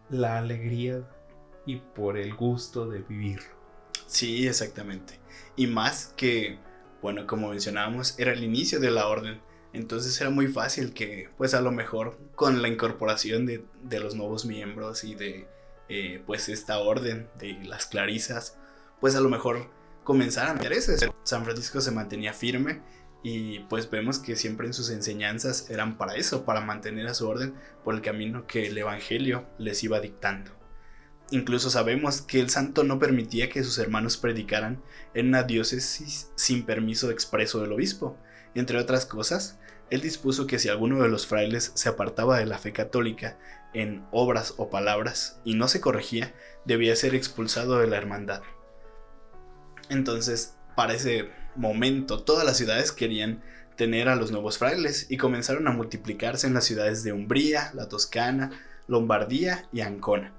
la 0.10 0.38
alegría 0.38 1.03
y 1.66 1.78
por 1.78 2.18
el 2.18 2.36
gusto 2.36 2.88
de 2.88 2.99
vivirlo. 2.99 3.49
Sí, 4.06 4.47
exactamente. 4.47 5.20
Y 5.56 5.68
más 5.68 6.14
que, 6.16 6.60
bueno, 7.01 7.26
como 7.26 7.49
mencionábamos, 7.49 8.18
era 8.20 8.32
el 8.32 8.43
inicio 8.43 8.80
de 8.80 8.91
la 8.91 9.08
orden. 9.08 9.41
Entonces 9.74 10.20
era 10.22 10.30
muy 10.30 10.47
fácil 10.47 10.93
que, 10.93 11.30
pues 11.38 11.53
a 11.53 11.62
lo 11.62 11.72
mejor, 11.72 12.18
con 12.36 12.62
la 12.62 12.68
incorporación 12.68 13.45
de, 13.45 13.66
los 13.99 14.16
nuevos 14.16 14.45
miembros 14.45 15.03
y 15.03 15.16
de, 15.16 15.47
eh, 15.89 16.22
pues, 16.26 16.47
esta 16.47 16.78
orden 16.78 17.28
de 17.39 17.60
las 17.66 17.88
clarisas, 17.88 18.58
pues 19.01 19.16
a 19.16 19.20
lo 19.20 19.30
mejor 19.30 19.70
comenzaran 20.06 20.58
a 20.58 20.68
eso. 20.70 20.93
San 21.24 21.43
Francisco 21.43 21.82
se 21.82 21.91
mantenía 21.91 22.32
firme 22.32 22.82
y 23.24 23.60
pues 23.62 23.89
vemos 23.89 24.20
que 24.20 24.38
siempre 24.38 24.68
en 24.68 24.74
sus 24.74 24.89
enseñanzas 24.91 25.70
eran 25.70 25.97
para 25.97 26.16
eso, 26.16 26.45
para 26.45 26.62
mantener 26.62 27.08
a 27.08 27.14
su 27.14 27.28
orden 27.28 27.56
por 27.84 27.95
el 27.95 28.01
camino 28.01 28.47
que 28.47 28.68
el 28.68 28.78
Evangelio 28.78 29.45
les 29.58 29.84
iba 29.84 29.99
dictando. 29.99 30.51
Incluso 31.32 31.72
sabemos 31.72 32.22
que 32.22 32.39
el 32.39 32.51
santo 32.51 32.84
no 32.84 32.99
permitía 32.99 33.49
que 33.49 33.64
sus 33.64 33.80
hermanos 33.80 34.16
predicaran 34.18 34.84
en 35.16 35.30
una 35.30 35.41
diócesis 35.41 36.30
sin 36.36 36.66
permiso 36.66 37.10
expreso 37.10 37.60
del 37.62 37.74
obispo. 37.74 38.16
Entre 38.53 38.78
otras 38.78 39.08
cosas, 39.08 39.58
él 39.89 40.01
dispuso 40.01 40.45
que 40.45 40.60
si 40.60 40.70
alguno 40.70 41.01
de 41.01 41.10
los 41.10 41.26
frailes 41.26 41.72
se 41.74 41.89
apartaba 41.89 42.38
de 42.38 42.45
la 42.45 42.60
fe 42.60 42.74
católica 42.74 43.39
en 43.74 44.06
obras 44.12 44.53
o 44.58 44.70
palabras 44.70 45.41
y 45.43 45.56
no 45.56 45.68
se 45.68 45.82
corregía, 45.82 46.36
debía 46.64 46.95
ser 46.95 47.16
expulsado 47.16 47.80
de 47.80 47.88
la 47.88 47.97
hermandad. 47.97 48.43
Entonces, 49.89 50.55
para 50.75 50.93
ese 50.93 51.29
momento, 51.55 52.23
todas 52.23 52.45
las 52.45 52.57
ciudades 52.57 52.91
querían 52.91 53.43
tener 53.75 54.09
a 54.09 54.15
los 54.15 54.31
nuevos 54.31 54.57
frailes 54.57 55.07
y 55.09 55.17
comenzaron 55.17 55.67
a 55.67 55.71
multiplicarse 55.71 56.47
en 56.47 56.53
las 56.53 56.65
ciudades 56.65 57.03
de 57.03 57.13
Umbría, 57.13 57.71
la 57.73 57.88
Toscana, 57.88 58.51
Lombardía 58.88 59.67
y 59.71 59.81
Ancona. 59.81 60.33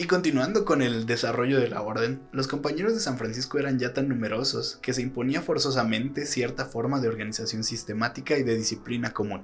Y 0.00 0.06
continuando 0.06 0.64
con 0.64 0.80
el 0.80 1.06
desarrollo 1.06 1.58
de 1.58 1.68
la 1.68 1.82
orden, 1.82 2.22
los 2.30 2.46
compañeros 2.46 2.94
de 2.94 3.00
San 3.00 3.18
Francisco 3.18 3.58
eran 3.58 3.80
ya 3.80 3.94
tan 3.94 4.08
numerosos 4.08 4.78
que 4.80 4.92
se 4.92 5.02
imponía 5.02 5.42
forzosamente 5.42 6.24
cierta 6.24 6.66
forma 6.66 7.00
de 7.00 7.08
organización 7.08 7.64
sistemática 7.64 8.38
y 8.38 8.44
de 8.44 8.54
disciplina 8.54 9.12
común. 9.12 9.42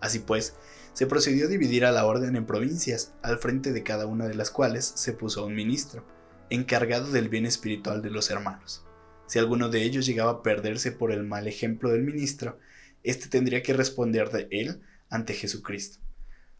Así 0.00 0.20
pues, 0.20 0.54
se 0.92 1.06
procedió 1.06 1.46
a 1.46 1.48
dividir 1.48 1.84
a 1.84 1.92
la 1.92 2.06
orden 2.06 2.36
en 2.36 2.46
provincias, 2.46 3.12
al 3.22 3.38
frente 3.38 3.72
de 3.72 3.82
cada 3.82 4.06
una 4.06 4.26
de 4.26 4.34
las 4.34 4.50
cuales 4.50 4.92
se 4.94 5.12
puso 5.12 5.44
un 5.44 5.54
ministro, 5.54 6.06
encargado 6.50 7.10
del 7.10 7.28
bien 7.28 7.46
espiritual 7.46 8.02
de 8.02 8.10
los 8.10 8.30
hermanos. 8.30 8.84
Si 9.26 9.38
alguno 9.38 9.68
de 9.68 9.82
ellos 9.82 10.06
llegaba 10.06 10.30
a 10.30 10.42
perderse 10.42 10.92
por 10.92 11.12
el 11.12 11.24
mal 11.24 11.48
ejemplo 11.48 11.90
del 11.90 12.02
ministro, 12.02 12.58
éste 13.02 13.28
tendría 13.28 13.62
que 13.62 13.72
responder 13.72 14.30
de 14.30 14.48
él 14.50 14.80
ante 15.10 15.34
Jesucristo. 15.34 15.98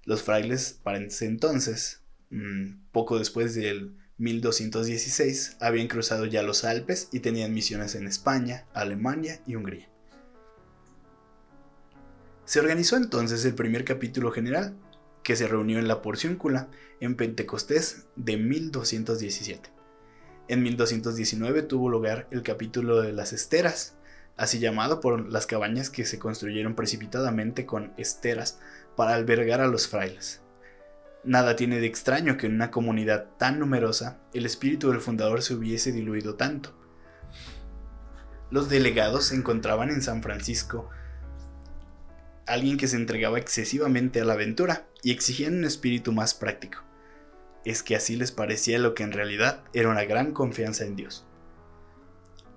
Los 0.04 0.22
frailes, 0.22 0.78
para 0.82 0.98
ese 0.98 1.26
entonces, 1.26 2.02
mm, 2.30 2.90
poco 2.92 3.18
después 3.18 3.54
del 3.54 3.96
1216, 4.18 5.56
habían 5.60 5.88
cruzado 5.88 6.26
ya 6.26 6.42
los 6.42 6.64
Alpes 6.64 7.08
y 7.12 7.20
tenían 7.20 7.54
misiones 7.54 7.94
en 7.94 8.06
España, 8.06 8.66
Alemania 8.72 9.40
y 9.46 9.56
Hungría. 9.56 9.88
Se 12.46 12.60
organizó 12.60 12.96
entonces 12.96 13.44
el 13.44 13.56
primer 13.56 13.84
capítulo 13.84 14.30
general, 14.30 14.76
que 15.24 15.34
se 15.34 15.48
reunió 15.48 15.80
en 15.80 15.88
la 15.88 16.00
Porciúncula 16.00 16.68
en 17.00 17.16
Pentecostés 17.16 18.06
de 18.14 18.36
1217. 18.36 19.68
En 20.46 20.62
1219 20.62 21.62
tuvo 21.62 21.88
lugar 21.88 22.28
el 22.30 22.44
capítulo 22.44 23.02
de 23.02 23.12
las 23.12 23.32
esteras, 23.32 23.96
así 24.36 24.60
llamado 24.60 25.00
por 25.00 25.28
las 25.28 25.46
cabañas 25.46 25.90
que 25.90 26.04
se 26.04 26.20
construyeron 26.20 26.76
precipitadamente 26.76 27.66
con 27.66 27.92
esteras 27.96 28.60
para 28.94 29.14
albergar 29.14 29.60
a 29.60 29.66
los 29.66 29.88
frailes. 29.88 30.40
Nada 31.24 31.56
tiene 31.56 31.80
de 31.80 31.86
extraño 31.86 32.36
que 32.36 32.46
en 32.46 32.54
una 32.54 32.70
comunidad 32.70 33.26
tan 33.38 33.58
numerosa 33.58 34.20
el 34.32 34.46
espíritu 34.46 34.92
del 34.92 35.00
fundador 35.00 35.42
se 35.42 35.54
hubiese 35.54 35.90
diluido 35.90 36.36
tanto. 36.36 36.78
Los 38.52 38.68
delegados 38.68 39.24
se 39.24 39.34
encontraban 39.34 39.90
en 39.90 40.00
San 40.00 40.22
Francisco 40.22 40.88
alguien 42.46 42.76
que 42.76 42.88
se 42.88 42.96
entregaba 42.96 43.38
excesivamente 43.38 44.20
a 44.20 44.24
la 44.24 44.34
aventura 44.34 44.86
y 45.02 45.10
exigían 45.10 45.56
un 45.56 45.64
espíritu 45.64 46.12
más 46.12 46.34
práctico. 46.34 46.84
Es 47.64 47.82
que 47.82 47.96
así 47.96 48.16
les 48.16 48.30
parecía 48.30 48.78
lo 48.78 48.94
que 48.94 49.02
en 49.02 49.12
realidad 49.12 49.64
era 49.72 49.88
una 49.88 50.04
gran 50.04 50.32
confianza 50.32 50.84
en 50.84 50.96
Dios. 50.96 51.26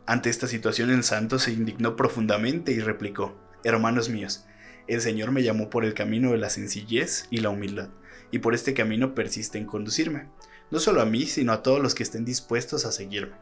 Ante 0.06 0.30
esta 0.30 0.48
situación 0.48 0.92
el 0.92 1.04
santo 1.04 1.40
se 1.40 1.52
indignó 1.52 1.96
profundamente 1.96 2.72
y 2.72 2.80
replicó, 2.80 3.36
Hermanos 3.64 4.10
míos, 4.10 4.46
el 4.88 5.02
Señor 5.02 5.32
me 5.32 5.44
llamó 5.44 5.70
por 5.70 5.86
el 5.86 5.94
camino 5.94 6.32
de 6.32 6.38
la 6.38 6.50
sencillez 6.50 7.28
y 7.30 7.38
la 7.38 7.50
humildad, 7.50 7.90
y 8.32 8.40
por 8.40 8.56
este 8.56 8.74
camino 8.74 9.14
persiste 9.14 9.58
en 9.58 9.66
conducirme, 9.66 10.30
no 10.72 10.80
solo 10.80 11.02
a 11.02 11.06
mí, 11.06 11.26
sino 11.26 11.52
a 11.52 11.64
todos 11.64 11.82
los 11.82 11.96
que 11.96 12.04
estén 12.04 12.26
dispuestos 12.26 12.86
a 12.86 12.92
seguirme. 12.92 13.36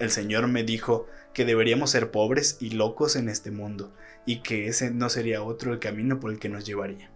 El 0.00 0.10
Señor 0.10 0.48
me 0.48 0.64
dijo 0.64 1.06
que 1.34 1.44
deberíamos 1.44 1.90
ser 1.90 2.10
pobres 2.10 2.56
y 2.58 2.70
locos 2.70 3.16
en 3.16 3.28
este 3.28 3.50
mundo, 3.50 3.92
y 4.24 4.40
que 4.40 4.66
ese 4.66 4.90
no 4.90 5.10
sería 5.10 5.42
otro 5.42 5.72
el 5.72 5.78
camino 5.78 6.18
por 6.18 6.32
el 6.32 6.38
que 6.38 6.48
nos 6.48 6.64
llevaría. 6.64 7.10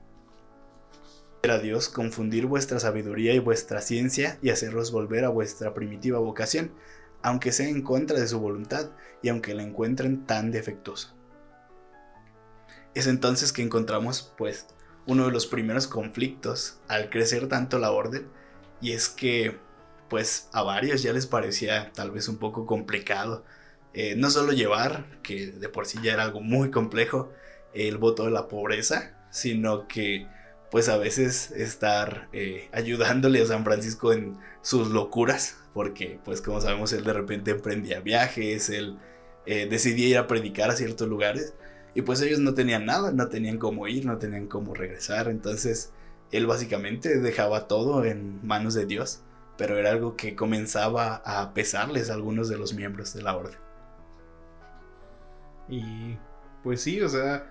A 1.48 1.58
Dios 1.58 1.88
confundir 1.88 2.46
vuestra 2.46 2.78
sabiduría 2.78 3.34
y 3.34 3.38
vuestra 3.38 3.80
ciencia 3.80 4.38
y 4.42 4.50
hacerlos 4.50 4.92
volver 4.92 5.24
a 5.24 5.30
vuestra 5.30 5.72
primitiva 5.72 6.18
vocación, 6.18 6.72
aunque 7.22 7.52
sea 7.52 7.68
en 7.68 7.82
contra 7.82 8.20
de 8.20 8.28
su 8.28 8.38
voluntad 8.38 8.90
y 9.22 9.30
aunque 9.30 9.54
la 9.54 9.62
encuentren 9.62 10.26
tan 10.26 10.50
defectuosa. 10.50 11.14
Es 12.94 13.06
entonces 13.06 13.52
que 13.52 13.62
encontramos, 13.62 14.32
pues, 14.36 14.66
uno 15.06 15.24
de 15.24 15.32
los 15.32 15.46
primeros 15.46 15.86
conflictos 15.86 16.78
al 16.86 17.08
crecer 17.08 17.48
tanto 17.48 17.78
la 17.78 17.92
orden, 17.92 18.26
y 18.82 18.92
es 18.92 19.08
que, 19.08 19.58
pues, 20.08 20.48
a 20.52 20.62
varios 20.62 21.02
ya 21.02 21.12
les 21.12 21.26
parecía 21.26 21.92
tal 21.94 22.10
vez 22.10 22.28
un 22.28 22.38
poco 22.38 22.66
complicado, 22.66 23.44
eh, 23.94 24.16
no 24.16 24.30
solo 24.30 24.52
llevar, 24.52 25.20
que 25.22 25.52
de 25.52 25.68
por 25.68 25.86
sí 25.86 25.98
ya 26.02 26.14
era 26.14 26.24
algo 26.24 26.40
muy 26.40 26.70
complejo, 26.70 27.32
el 27.74 27.98
voto 27.98 28.24
de 28.24 28.30
la 28.30 28.48
pobreza, 28.48 29.16
sino 29.30 29.88
que 29.88 30.26
pues 30.70 30.88
a 30.88 30.96
veces 30.96 31.52
estar 31.52 32.28
eh, 32.32 32.68
ayudándole 32.72 33.40
a 33.40 33.46
San 33.46 33.64
Francisco 33.64 34.12
en 34.12 34.36
sus 34.60 34.88
locuras, 34.88 35.56
porque 35.72 36.18
pues 36.24 36.40
como 36.40 36.60
sabemos 36.60 36.92
él 36.92 37.04
de 37.04 37.12
repente 37.12 37.52
emprendía 37.52 38.00
viajes, 38.00 38.70
él 38.70 38.98
eh, 39.46 39.68
decidía 39.70 40.08
ir 40.08 40.18
a 40.18 40.26
predicar 40.26 40.70
a 40.70 40.76
ciertos 40.76 41.06
lugares 41.06 41.54
y 41.94 42.02
pues 42.02 42.20
ellos 42.22 42.40
no 42.40 42.54
tenían 42.54 42.86
nada, 42.86 43.12
no 43.12 43.28
tenían 43.28 43.58
cómo 43.58 43.86
ir, 43.86 44.04
no 44.04 44.18
tenían 44.18 44.48
cómo 44.48 44.74
regresar, 44.74 45.28
entonces 45.28 45.92
él 46.32 46.46
básicamente 46.46 47.20
dejaba 47.20 47.68
todo 47.68 48.04
en 48.04 48.44
manos 48.44 48.74
de 48.74 48.86
Dios, 48.86 49.20
pero 49.56 49.78
era 49.78 49.90
algo 49.90 50.16
que 50.16 50.34
comenzaba 50.34 51.16
a 51.24 51.54
pesarles 51.54 52.10
a 52.10 52.14
algunos 52.14 52.48
de 52.48 52.58
los 52.58 52.74
miembros 52.74 53.14
de 53.14 53.22
la 53.22 53.36
orden. 53.36 53.58
Y 55.68 56.18
pues 56.62 56.82
sí, 56.82 57.00
o 57.00 57.08
sea, 57.08 57.46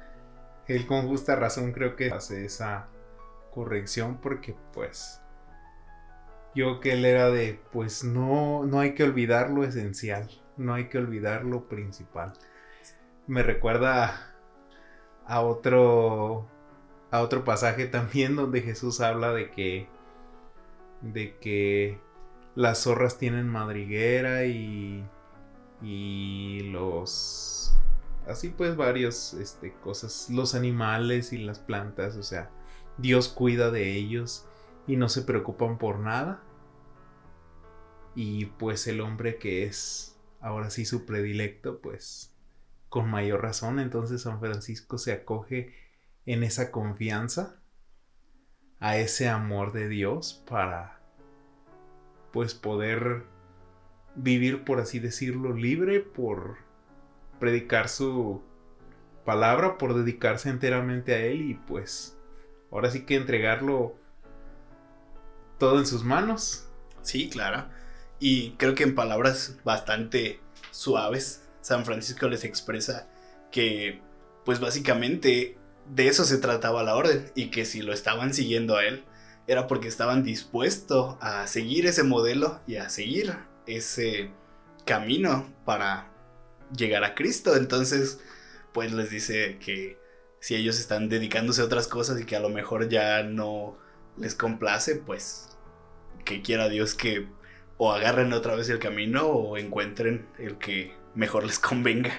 él 0.68 0.86
con 0.86 1.08
justa 1.08 1.36
razón 1.36 1.72
creo 1.72 1.96
que 1.96 2.12
hace 2.12 2.46
esa 2.46 2.88
corrección 3.52 4.18
porque 4.22 4.56
pues 4.74 5.22
yo 6.56 6.80
que 6.80 6.94
él 6.94 7.06
era 7.06 7.30
de 7.30 7.60
pues 7.72 8.04
no 8.04 8.64
no 8.66 8.80
hay 8.80 8.94
que 8.94 9.04
olvidar 9.04 9.50
lo 9.50 9.64
esencial, 9.64 10.30
no 10.58 10.74
hay 10.74 10.90
que 10.90 10.98
olvidar 10.98 11.46
lo 11.46 11.68
principal. 11.68 12.34
Me 13.28 13.44
recuerda 13.44 14.34
a 15.26 15.42
otro 15.42 16.48
a 17.12 17.22
otro 17.22 17.44
pasaje 17.44 17.86
también 17.88 18.36
donde 18.36 18.62
Jesús 18.62 19.02
habla 19.02 19.34
de 19.34 19.52
que 19.52 19.88
de 21.04 21.38
que 21.38 22.00
las 22.56 22.84
zorras 22.84 23.18
tienen 23.18 23.48
madriguera 23.48 24.46
y 24.46 25.04
y 25.84 26.62
los 26.72 27.76
así 28.28 28.50
pues 28.50 28.78
varios 28.78 29.34
este 29.34 29.74
cosas, 29.74 30.30
los 30.30 30.56
animales 30.56 31.34
y 31.34 31.38
las 31.38 31.60
plantas, 31.60 32.16
o 32.16 32.24
sea, 32.24 32.50
Dios 32.98 33.28
cuida 33.28 33.70
de 33.70 33.92
ellos 33.92 34.46
y 34.88 34.96
no 34.96 35.10
se 35.10 35.24
preocupan 35.24 35.78
por 35.78 36.00
nada. 36.00 36.42
Y 38.16 38.46
pues 38.46 38.88
el 38.88 39.02
hombre 39.02 39.38
que 39.38 39.64
es 39.64 40.18
ahora 40.40 40.70
sí 40.70 40.86
su 40.86 41.06
predilecto, 41.06 41.80
pues 41.80 42.34
con 42.90 43.10
mayor 43.10 43.42
razón, 43.42 43.80
entonces 43.80 44.22
San 44.22 44.40
Francisco 44.40 44.98
se 44.98 45.12
acoge 45.12 45.74
en 46.26 46.44
esa 46.44 46.72
confianza, 46.72 47.60
a 48.84 48.98
ese 48.98 49.30
amor 49.30 49.72
de 49.72 49.88
Dios 49.88 50.44
para 50.46 51.00
pues 52.34 52.54
poder 52.54 53.24
vivir, 54.14 54.66
por 54.66 54.82
así 54.82 55.00
decirlo, 55.00 55.54
libre, 55.54 56.02
por 56.02 56.58
predicar 57.40 57.88
su 57.88 58.42
palabra, 59.24 59.78
por 59.78 59.94
dedicarse 59.94 60.50
enteramente 60.50 61.14
a 61.14 61.20
Él 61.20 61.44
y 61.44 61.54
pues 61.54 62.18
ahora 62.72 62.92
sí 62.92 63.06
que 63.06 63.16
entregarlo 63.16 63.96
todo 65.60 65.80
en 65.80 65.86
sus 65.86 66.04
manos. 66.04 66.68
Sí, 67.04 67.30
claro. 67.30 67.68
Y 68.20 68.52
creo 68.58 68.76
que 68.76 68.84
en 68.84 68.96
palabras 68.96 69.60
bastante 69.64 70.42
suaves, 70.72 71.48
San 71.62 71.86
Francisco 71.86 72.28
les 72.28 72.44
expresa 72.44 73.08
que, 73.50 74.02
pues 74.44 74.60
básicamente, 74.60 75.58
de 75.90 76.08
eso 76.08 76.26
se 76.26 76.38
trataba 76.38 76.84
la 76.84 76.96
orden 76.96 77.32
y 77.36 77.50
que 77.50 77.66
si 77.66 77.82
lo 77.82 77.94
estaban 77.94 78.34
siguiendo 78.34 78.78
a 78.78 78.86
él, 78.86 79.06
era 79.48 79.68
porque 79.68 79.88
estaban 79.88 80.24
dispuestos 80.24 81.18
a 81.20 81.48
seguir 81.48 81.86
ese 81.86 82.04
modelo 82.04 82.62
y 82.66 82.78
a 82.78 82.90
seguir 82.90 83.38
ese 83.68 84.32
camino 84.86 85.52
para 85.66 86.10
llegar 86.76 87.04
a 87.04 87.16
Cristo. 87.16 87.56
Entonces, 87.56 88.20
pues 88.72 88.94
les 88.94 89.10
dice 89.10 89.58
que 89.60 89.98
si 90.40 90.56
ellos 90.56 90.80
están 90.80 91.10
dedicándose 91.10 91.62
a 91.62 91.66
otras 91.66 91.88
cosas 91.88 92.20
y 92.20 92.26
que 92.26 92.36
a 92.36 92.40
lo 92.40 92.50
mejor 92.50 92.90
ya 92.90 93.24
no 93.24 93.78
les 94.18 94.36
complace, 94.36 94.96
pues 94.96 95.58
que 96.26 96.42
quiera 96.42 96.70
Dios 96.70 96.96
que 96.96 97.28
o 97.78 97.92
agarren 97.92 98.34
otra 98.34 98.56
vez 98.56 98.70
el 98.70 98.80
camino 98.80 99.28
o 99.28 99.58
encuentren 99.58 100.28
el 100.38 100.58
que 100.58 100.96
mejor 101.16 101.44
les 101.46 101.60
convenga. 101.60 102.12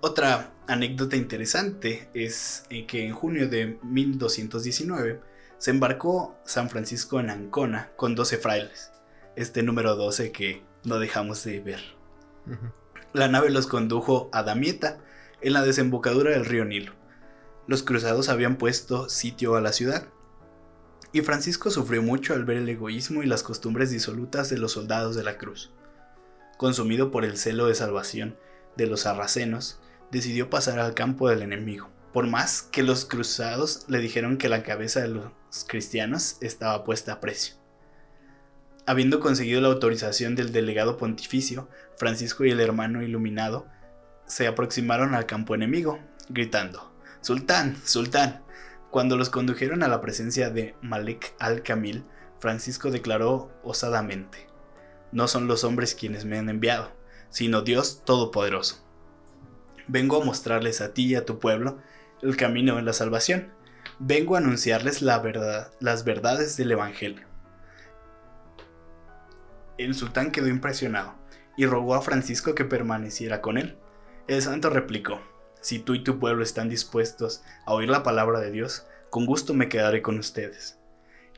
Otra 0.00 0.52
anécdota 0.70 1.16
interesante 1.16 2.08
es 2.14 2.64
eh, 2.70 2.86
que 2.86 3.04
en 3.04 3.12
junio 3.12 3.48
de 3.48 3.78
1219 3.82 5.20
se 5.58 5.70
embarcó 5.72 6.38
San 6.44 6.70
Francisco 6.70 7.18
en 7.18 7.28
Ancona 7.28 7.90
con 7.96 8.14
12 8.14 8.38
frailes, 8.38 8.92
este 9.34 9.64
número 9.64 9.96
12 9.96 10.30
que 10.30 10.62
no 10.84 10.98
dejamos 10.98 11.42
de 11.44 11.60
ver. 11.60 11.80
La 13.12 13.26
nave 13.28 13.50
los 13.50 13.66
condujo 13.66 14.30
a 14.32 14.42
Damieta, 14.44 15.00
en 15.42 15.54
la 15.54 15.62
desembocadura 15.62 16.30
del 16.30 16.44
río 16.44 16.64
Nilo. 16.64 16.92
Los 17.66 17.82
cruzados 17.82 18.28
habían 18.28 18.56
puesto 18.56 19.08
sitio 19.08 19.56
a 19.56 19.60
la 19.60 19.72
ciudad, 19.72 20.06
y 21.12 21.22
Francisco 21.22 21.70
sufrió 21.70 22.02
mucho 22.02 22.34
al 22.34 22.44
ver 22.44 22.58
el 22.58 22.68
egoísmo 22.68 23.22
y 23.22 23.26
las 23.26 23.42
costumbres 23.42 23.90
disolutas 23.90 24.48
de 24.48 24.58
los 24.58 24.72
soldados 24.72 25.16
de 25.16 25.24
la 25.24 25.36
cruz. 25.36 25.72
Consumido 26.56 27.10
por 27.10 27.24
el 27.24 27.36
celo 27.36 27.66
de 27.66 27.74
salvación 27.74 28.36
de 28.76 28.86
los 28.86 29.00
sarracenos, 29.00 29.79
decidió 30.10 30.50
pasar 30.50 30.78
al 30.78 30.94
campo 30.94 31.28
del 31.28 31.42
enemigo, 31.42 31.90
por 32.12 32.26
más 32.26 32.62
que 32.62 32.82
los 32.82 33.04
cruzados 33.04 33.84
le 33.88 33.98
dijeron 33.98 34.36
que 34.38 34.48
la 34.48 34.62
cabeza 34.62 35.00
de 35.00 35.08
los 35.08 35.30
cristianos 35.66 36.36
estaba 36.40 36.84
puesta 36.84 37.14
a 37.14 37.20
precio. 37.20 37.54
Habiendo 38.86 39.20
conseguido 39.20 39.60
la 39.60 39.68
autorización 39.68 40.34
del 40.34 40.52
delegado 40.52 40.96
pontificio, 40.96 41.68
Francisco 41.96 42.44
y 42.44 42.50
el 42.50 42.60
hermano 42.60 43.02
iluminado 43.02 43.66
se 44.26 44.46
aproximaron 44.46 45.14
al 45.14 45.26
campo 45.26 45.54
enemigo, 45.54 45.98
gritando, 46.28 46.92
Sultán, 47.20 47.76
Sultán. 47.84 48.42
Cuando 48.90 49.16
los 49.16 49.30
condujeron 49.30 49.82
a 49.82 49.88
la 49.88 50.00
presencia 50.00 50.50
de 50.50 50.74
Malik 50.80 51.34
al-Kamil, 51.38 52.04
Francisco 52.40 52.90
declaró 52.90 53.52
osadamente, 53.62 54.48
No 55.12 55.28
son 55.28 55.46
los 55.46 55.62
hombres 55.62 55.94
quienes 55.94 56.24
me 56.24 56.38
han 56.38 56.48
enviado, 56.48 56.90
sino 57.28 57.62
Dios 57.62 58.02
Todopoderoso. 58.04 58.89
Vengo 59.92 60.22
a 60.22 60.24
mostrarles 60.24 60.80
a 60.82 60.94
ti 60.94 61.06
y 61.06 61.14
a 61.16 61.24
tu 61.24 61.40
pueblo 61.40 61.78
el 62.22 62.36
camino 62.36 62.76
de 62.76 62.82
la 62.82 62.92
salvación. 62.92 63.48
Vengo 63.98 64.36
a 64.36 64.38
anunciarles 64.38 65.02
la 65.02 65.18
verdad, 65.18 65.72
las 65.80 66.04
verdades 66.04 66.56
del 66.56 66.70
Evangelio. 66.70 67.26
El 69.78 69.96
sultán 69.96 70.30
quedó 70.30 70.46
impresionado 70.46 71.16
y 71.56 71.66
rogó 71.66 71.96
a 71.96 72.02
Francisco 72.02 72.54
que 72.54 72.64
permaneciera 72.64 73.40
con 73.40 73.58
él. 73.58 73.78
El 74.28 74.40
santo 74.42 74.70
replicó, 74.70 75.20
si 75.60 75.80
tú 75.80 75.94
y 75.94 76.04
tu 76.04 76.20
pueblo 76.20 76.44
están 76.44 76.68
dispuestos 76.68 77.42
a 77.66 77.74
oír 77.74 77.88
la 77.88 78.04
palabra 78.04 78.38
de 78.38 78.52
Dios, 78.52 78.86
con 79.10 79.26
gusto 79.26 79.54
me 79.54 79.68
quedaré 79.68 80.02
con 80.02 80.20
ustedes. 80.20 80.78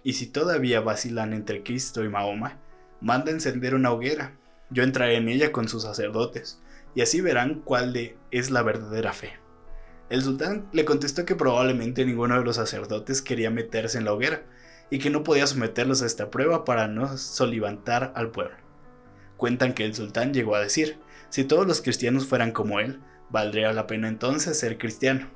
Y 0.03 0.13
si 0.13 0.27
todavía 0.27 0.83
vacilan 0.83 1.33
entre 1.33 1.63
Cristo 1.63 2.05
y 2.05 2.11
Mahoma, 2.11 2.59
manda 3.01 3.31
encender 3.31 3.75
una 3.75 3.93
hoguera. 3.93 4.37
Yo 4.69 4.83
entraré 4.83 5.17
en 5.17 5.31
ella 5.31 5.53
con 5.53 5.69
sus 5.69 5.85
sacerdotes, 5.85 6.61
y 6.95 7.03
así 7.03 7.21
verán 7.21 7.63
cuál 7.65 7.93
de 7.93 8.17
es 8.31 8.51
la 8.51 8.63
verdadera 8.63 9.13
fe. 9.13 9.33
El 10.11 10.23
sultán 10.23 10.69
le 10.73 10.85
contestó 10.85 11.25
que 11.25 11.37
probablemente 11.37 12.05
ninguno 12.05 12.39
de 12.39 12.45
los 12.45 12.57
sacerdotes 12.57 13.23
quería 13.23 13.51
meterse 13.51 13.99
en 13.99 14.05
la 14.05 14.13
hoguera, 14.13 14.45
y 14.91 14.99
que 14.99 15.09
no 15.09 15.25
podía 15.25 15.47
someterlos 15.47 16.03
a 16.03 16.07
esta 16.07 16.31
prueba 16.31 16.67
para 16.67 16.87
no 16.87 17.17
solivantar 17.17 18.13
al 18.15 18.31
pueblo. 18.31 18.57
Cuentan 19.39 19.73
que 19.73 19.87
el 19.87 19.95
sultán 19.95 20.35
llegó 20.35 20.55
a 20.55 20.61
decir, 20.61 20.99
si 21.31 21.45
todos 21.45 21.67
los 21.67 21.81
cristianos 21.81 22.27
fueran 22.27 22.53
como 22.53 22.79
él, 22.79 23.01
valdría 23.31 23.73
la 23.73 23.87
pena 23.87 24.07
entonces 24.07 24.59
ser 24.59 24.77
cristiano. 24.77 25.31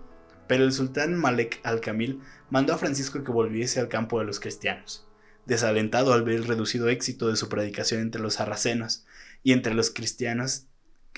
Pero 0.46 0.62
el 0.62 0.72
sultán 0.72 1.16
Malek 1.16 1.60
al-Kamil 1.64 2.20
mandó 2.50 2.74
a 2.74 2.78
Francisco 2.78 3.24
que 3.24 3.32
volviese 3.32 3.80
al 3.80 3.88
campo 3.88 4.18
de 4.18 4.26
los 4.26 4.40
cristianos. 4.40 5.08
Desalentado 5.46 6.12
al 6.12 6.22
ver 6.22 6.34
el 6.34 6.46
reducido 6.46 6.90
éxito 6.90 7.28
de 7.28 7.36
su 7.36 7.48
predicación 7.48 8.02
entre 8.02 8.20
los 8.20 8.34
sarracenos 8.34 9.06
y 9.42 9.52
entre 9.52 9.72
los 9.72 9.88
cristianos 9.88 10.66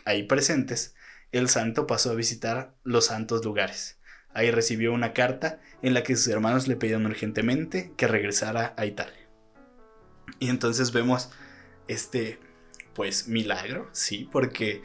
ahí 0.04 0.24
presentes, 0.24 0.94
el 1.32 1.48
santo 1.48 1.86
pasó 1.86 2.10
a 2.10 2.14
visitar 2.14 2.74
los 2.84 3.06
santos 3.06 3.44
lugares. 3.44 3.98
Ahí 4.32 4.50
recibió 4.50 4.92
una 4.92 5.12
carta 5.12 5.60
en 5.82 5.94
la 5.94 6.02
que 6.02 6.16
sus 6.16 6.28
hermanos 6.28 6.68
le 6.68 6.76
pedían 6.76 7.06
urgentemente 7.06 7.92
que 7.96 8.06
regresara 8.06 8.74
a 8.76 8.86
Italia. 8.86 9.28
Y 10.38 10.48
entonces 10.48 10.92
vemos 10.92 11.30
este 11.88 12.38
pues 12.94 13.28
milagro, 13.28 13.88
sí, 13.92 14.28
porque 14.30 14.82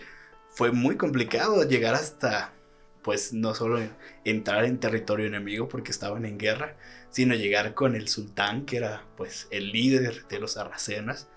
fue 0.49 0.71
muy 0.71 0.97
complicado 0.97 1.67
llegar 1.67 1.95
hasta, 1.95 2.53
pues 3.01 3.33
no 3.33 3.55
solo 3.55 3.81
entrar 4.23 4.65
en 4.65 4.79
territorio 4.79 5.25
enemigo 5.25 5.67
porque 5.67 5.91
estaban 5.91 6.25
en 6.25 6.37
guerra, 6.37 6.77
sino 7.09 7.33
llegar 7.33 7.73
con 7.73 7.95
el 7.95 8.07
sultán, 8.07 8.65
que 8.65 8.77
era 8.77 9.05
pues 9.17 9.47
el 9.49 9.71
líder 9.71 10.27
de 10.27 10.39
los 10.39 10.53
sarracenas, 10.53 11.27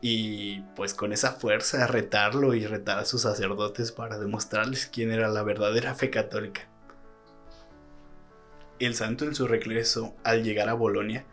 y 0.00 0.60
pues 0.74 0.94
con 0.94 1.12
esa 1.12 1.32
fuerza 1.32 1.86
retarlo 1.86 2.54
y 2.54 2.66
retar 2.66 2.98
a 2.98 3.04
sus 3.04 3.22
sacerdotes 3.22 3.92
para 3.92 4.18
demostrarles 4.18 4.86
quién 4.86 5.10
era 5.10 5.28
la 5.28 5.42
verdadera 5.42 5.94
fe 5.94 6.10
católica. 6.10 6.68
El 8.78 8.94
santo 8.94 9.24
en 9.24 9.34
su 9.34 9.46
regreso 9.46 10.14
al 10.22 10.44
llegar 10.44 10.68
a 10.68 10.74
Bolonia 10.74 11.24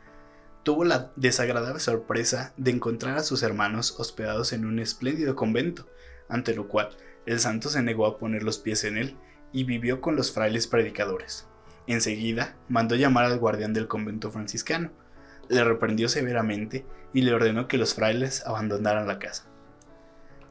tuvo 0.64 0.86
la 0.86 1.12
desagradable 1.18 1.82
sorpresa 1.82 2.54
de 2.56 2.72
encontrar 2.72 3.18
a 3.18 3.24
sus 3.24 3.44
hermanos 3.44 4.00
hospedados 4.00 4.54
en 4.54 4.66
un 4.66 4.80
espléndido 4.80 5.36
convento, 5.36 5.88
ante 6.30 6.56
lo 6.56 6.70
cual 6.70 6.90
el 7.26 7.40
santo 7.40 7.70
se 7.70 7.84
negó 7.84 8.06
a 8.06 8.18
poner 8.18 8.44
los 8.44 8.60
pies 8.60 8.86
en 8.86 8.98
él 8.98 9.18
y 9.52 9.66
vivió 9.66 10.00
con 10.00 10.16
los 10.16 10.32
frailes 10.32 10.68
predicadores. 10.68 11.48
Enseguida 11.86 12.56
mandó 12.70 12.96
llamar 12.96 13.26
al 13.26 13.40
guardián 13.40 13.74
del 13.74 13.90
convento 13.90 14.32
franciscano, 14.32 14.92
le 15.50 15.64
reprendió 15.64 16.10
severamente 16.10 16.86
y 17.14 17.22
le 17.22 17.34
ordenó 17.34 17.68
que 17.68 17.78
los 17.78 17.94
frailes 17.94 18.46
abandonaran 18.46 19.08
la 19.08 19.20
casa. 19.20 19.46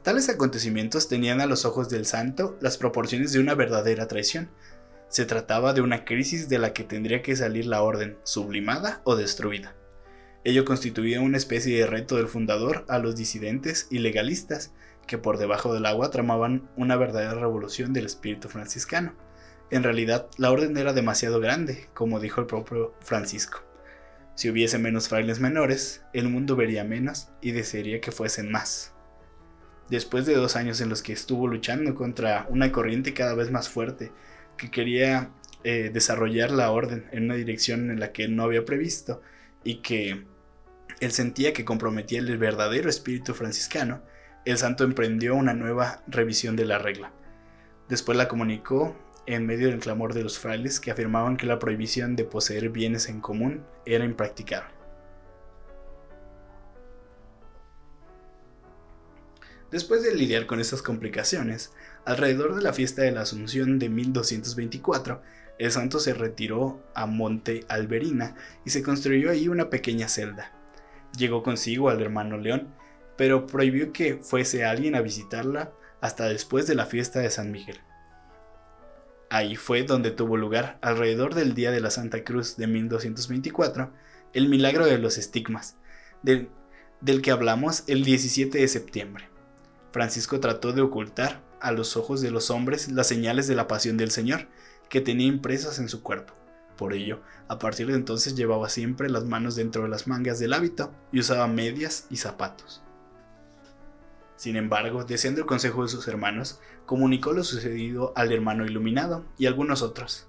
Tales 0.03 0.27
acontecimientos 0.27 1.07
tenían 1.07 1.39
a 1.39 1.45
los 1.45 1.63
ojos 1.63 1.89
del 1.89 2.05
santo 2.05 2.57
las 2.59 2.77
proporciones 2.77 3.31
de 3.31 3.39
una 3.39 3.55
verdadera 3.55 4.07
traición. 4.07 4.49
Se 5.07 5.25
trataba 5.25 5.73
de 5.73 5.81
una 5.81 6.03
crisis 6.03 6.49
de 6.49 6.59
la 6.59 6.73
que 6.73 6.83
tendría 6.83 7.21
que 7.21 7.35
salir 7.35 7.65
la 7.65 7.81
orden, 7.81 8.17
sublimada 8.23 9.01
o 9.05 9.15
destruida. 9.15 9.75
Ello 10.43 10.65
constituía 10.65 11.21
una 11.21 11.37
especie 11.37 11.77
de 11.77 11.85
reto 11.85 12.17
del 12.17 12.27
fundador 12.27 12.83
a 12.89 12.99
los 12.99 13.15
disidentes 13.15 13.87
y 13.89 13.99
legalistas, 13.99 14.73
que 15.07 15.17
por 15.17 15.37
debajo 15.37 15.73
del 15.73 15.85
agua 15.85 16.11
tramaban 16.11 16.69
una 16.75 16.97
verdadera 16.97 17.35
revolución 17.35 17.93
del 17.93 18.05
espíritu 18.05 18.49
franciscano. 18.49 19.13
En 19.69 19.83
realidad, 19.83 20.27
la 20.37 20.51
orden 20.51 20.75
era 20.75 20.91
demasiado 20.91 21.39
grande, 21.39 21.87
como 21.93 22.19
dijo 22.19 22.41
el 22.41 22.47
propio 22.47 22.93
Francisco. 22.99 23.63
Si 24.35 24.49
hubiese 24.49 24.79
menos 24.79 25.09
frailes 25.09 25.39
menores, 25.39 26.03
el 26.13 26.27
mundo 26.27 26.55
vería 26.55 26.83
menos 26.83 27.29
y 27.41 27.51
desearía 27.51 28.01
que 28.01 28.11
fuesen 28.11 28.51
más. 28.51 28.93
Después 29.89 30.25
de 30.25 30.35
dos 30.35 30.55
años 30.55 30.81
en 30.81 30.89
los 30.89 31.03
que 31.03 31.13
estuvo 31.13 31.47
luchando 31.47 31.93
contra 31.93 32.47
una 32.49 32.71
corriente 32.71 33.13
cada 33.13 33.35
vez 33.35 33.51
más 33.51 33.69
fuerte 33.69 34.11
que 34.57 34.71
quería 34.71 35.29
eh, 35.63 35.91
desarrollar 35.93 36.51
la 36.51 36.71
orden 36.71 37.05
en 37.11 37.25
una 37.25 37.35
dirección 37.35 37.91
en 37.91 37.99
la 37.99 38.11
que 38.11 38.23
él 38.23 38.35
no 38.35 38.43
había 38.43 38.65
previsto 38.65 39.21
y 39.63 39.75
que 39.81 40.25
él 40.99 41.11
sentía 41.11 41.53
que 41.53 41.65
comprometía 41.65 42.19
el 42.19 42.37
verdadero 42.37 42.89
espíritu 42.89 43.33
franciscano, 43.33 44.01
el 44.45 44.57
santo 44.57 44.83
emprendió 44.83 45.35
una 45.35 45.53
nueva 45.53 46.03
revisión 46.07 46.55
de 46.55 46.65
la 46.65 46.79
regla. 46.79 47.11
Después 47.87 48.17
la 48.17 48.27
comunicó 48.27 48.95
en 49.25 49.45
medio 49.45 49.67
del 49.69 49.79
clamor 49.79 50.13
de 50.13 50.23
los 50.23 50.39
frailes 50.39 50.79
que 50.79 50.91
afirmaban 50.91 51.37
que 51.37 51.45
la 51.45 51.59
prohibición 51.59 52.15
de 52.15 52.25
poseer 52.25 52.69
bienes 52.69 53.07
en 53.07 53.21
común 53.21 53.63
era 53.85 54.05
impracticable. 54.05 54.73
Después 59.71 60.03
de 60.03 60.13
lidiar 60.13 60.45
con 60.45 60.59
estas 60.59 60.83
complicaciones, 60.83 61.73
alrededor 62.05 62.53
de 62.53 62.61
la 62.61 62.73
fiesta 62.73 63.01
de 63.01 63.11
la 63.11 63.21
Asunción 63.21 63.79
de 63.79 63.89
1224, 63.89 65.21
el 65.57 65.71
santo 65.71 65.99
se 65.99 66.13
retiró 66.13 66.79
a 66.93 67.07
Monte 67.07 67.65
Alberina 67.69 68.35
y 68.65 68.69
se 68.69 68.83
construyó 68.83 69.31
ahí 69.31 69.47
una 69.47 69.71
pequeña 69.71 70.07
celda. 70.07 70.51
Llegó 71.17 71.41
consigo 71.41 71.89
al 71.89 72.01
hermano 72.01 72.37
León, 72.37 72.67
pero 73.17 73.47
prohibió 73.47 73.91
que 73.93 74.17
fuese 74.17 74.63
alguien 74.63 74.95
a 74.95 75.01
visitarla 75.01 75.71
hasta 76.01 76.27
después 76.27 76.67
de 76.67 76.75
la 76.75 76.85
fiesta 76.85 77.19
de 77.19 77.31
San 77.31 77.51
Miguel. 77.51 77.79
Ahí 79.33 79.55
fue 79.55 79.81
donde 79.81 80.11
tuvo 80.11 80.37
lugar, 80.37 80.77
alrededor 80.83 81.33
del 81.33 81.55
día 81.55 81.71
de 81.71 81.79
la 81.79 81.89
Santa 81.89 82.23
Cruz 82.23 82.55
de 82.55 82.67
1224, 82.67 83.89
el 84.31 84.47
milagro 84.47 84.85
de 84.85 84.99
los 84.99 85.17
estigmas, 85.17 85.75
del, 86.21 86.49
que 87.23 87.31
hablamos 87.31 87.83
el 87.87 88.03
17 88.03 88.59
de 88.59 88.67
septiembre. 88.67 89.29
Francisco 89.91 90.39
trató 90.39 90.71
de 90.71 90.83
ocultar 90.83 91.41
a 91.61 91.71
los 91.71 91.97
ojos 91.97 92.21
de 92.21 92.29
los 92.29 92.51
hombres 92.51 92.91
las 92.91 93.07
señales 93.07 93.47
de 93.47 93.55
la 93.55 93.67
pasión 93.67 93.97
del 93.97 94.11
Señor, 94.11 94.49
que 94.87 95.01
tenía 95.01 95.25
impresas 95.25 95.79
en 95.79 95.89
su 95.89 96.03
cuerpo. 96.03 96.35
Por 96.77 96.93
ello, 96.93 97.23
a 97.47 97.57
partir 97.57 97.87
de 97.87 97.95
entonces 97.95 98.35
llevaba 98.35 98.69
siempre 98.69 99.09
las 99.09 99.25
manos 99.25 99.55
dentro 99.55 99.81
de 99.81 99.89
las 99.89 100.05
mangas 100.05 100.37
del 100.37 100.53
hábito 100.53 100.93
y 101.11 101.21
usaba 101.21 101.47
medias 101.47 102.05
y 102.11 102.17
zapatos. 102.17 102.82
Sin 104.43 104.57
embargo, 104.57 105.05
deseando 105.05 105.39
el 105.39 105.47
consejo 105.47 105.83
de 105.83 105.87
sus 105.87 106.05
hermanos, 106.09 106.59
comunicó 106.85 107.31
lo 107.31 107.45
sucedido 107.45 108.11
al 108.17 108.33
hermano 108.33 108.65
iluminado 108.65 109.25
y 109.37 109.45
algunos 109.45 109.81
otros, 109.81 110.27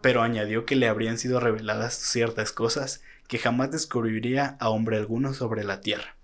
pero 0.00 0.22
añadió 0.22 0.64
que 0.64 0.76
le 0.76 0.86
habrían 0.86 1.18
sido 1.18 1.40
reveladas 1.40 1.94
ciertas 1.94 2.52
cosas 2.52 3.02
que 3.26 3.40
jamás 3.40 3.72
descubriría 3.72 4.56
a 4.60 4.68
hombre 4.68 4.98
alguno 4.98 5.34
sobre 5.34 5.64
la 5.64 5.80
tierra. 5.80 6.16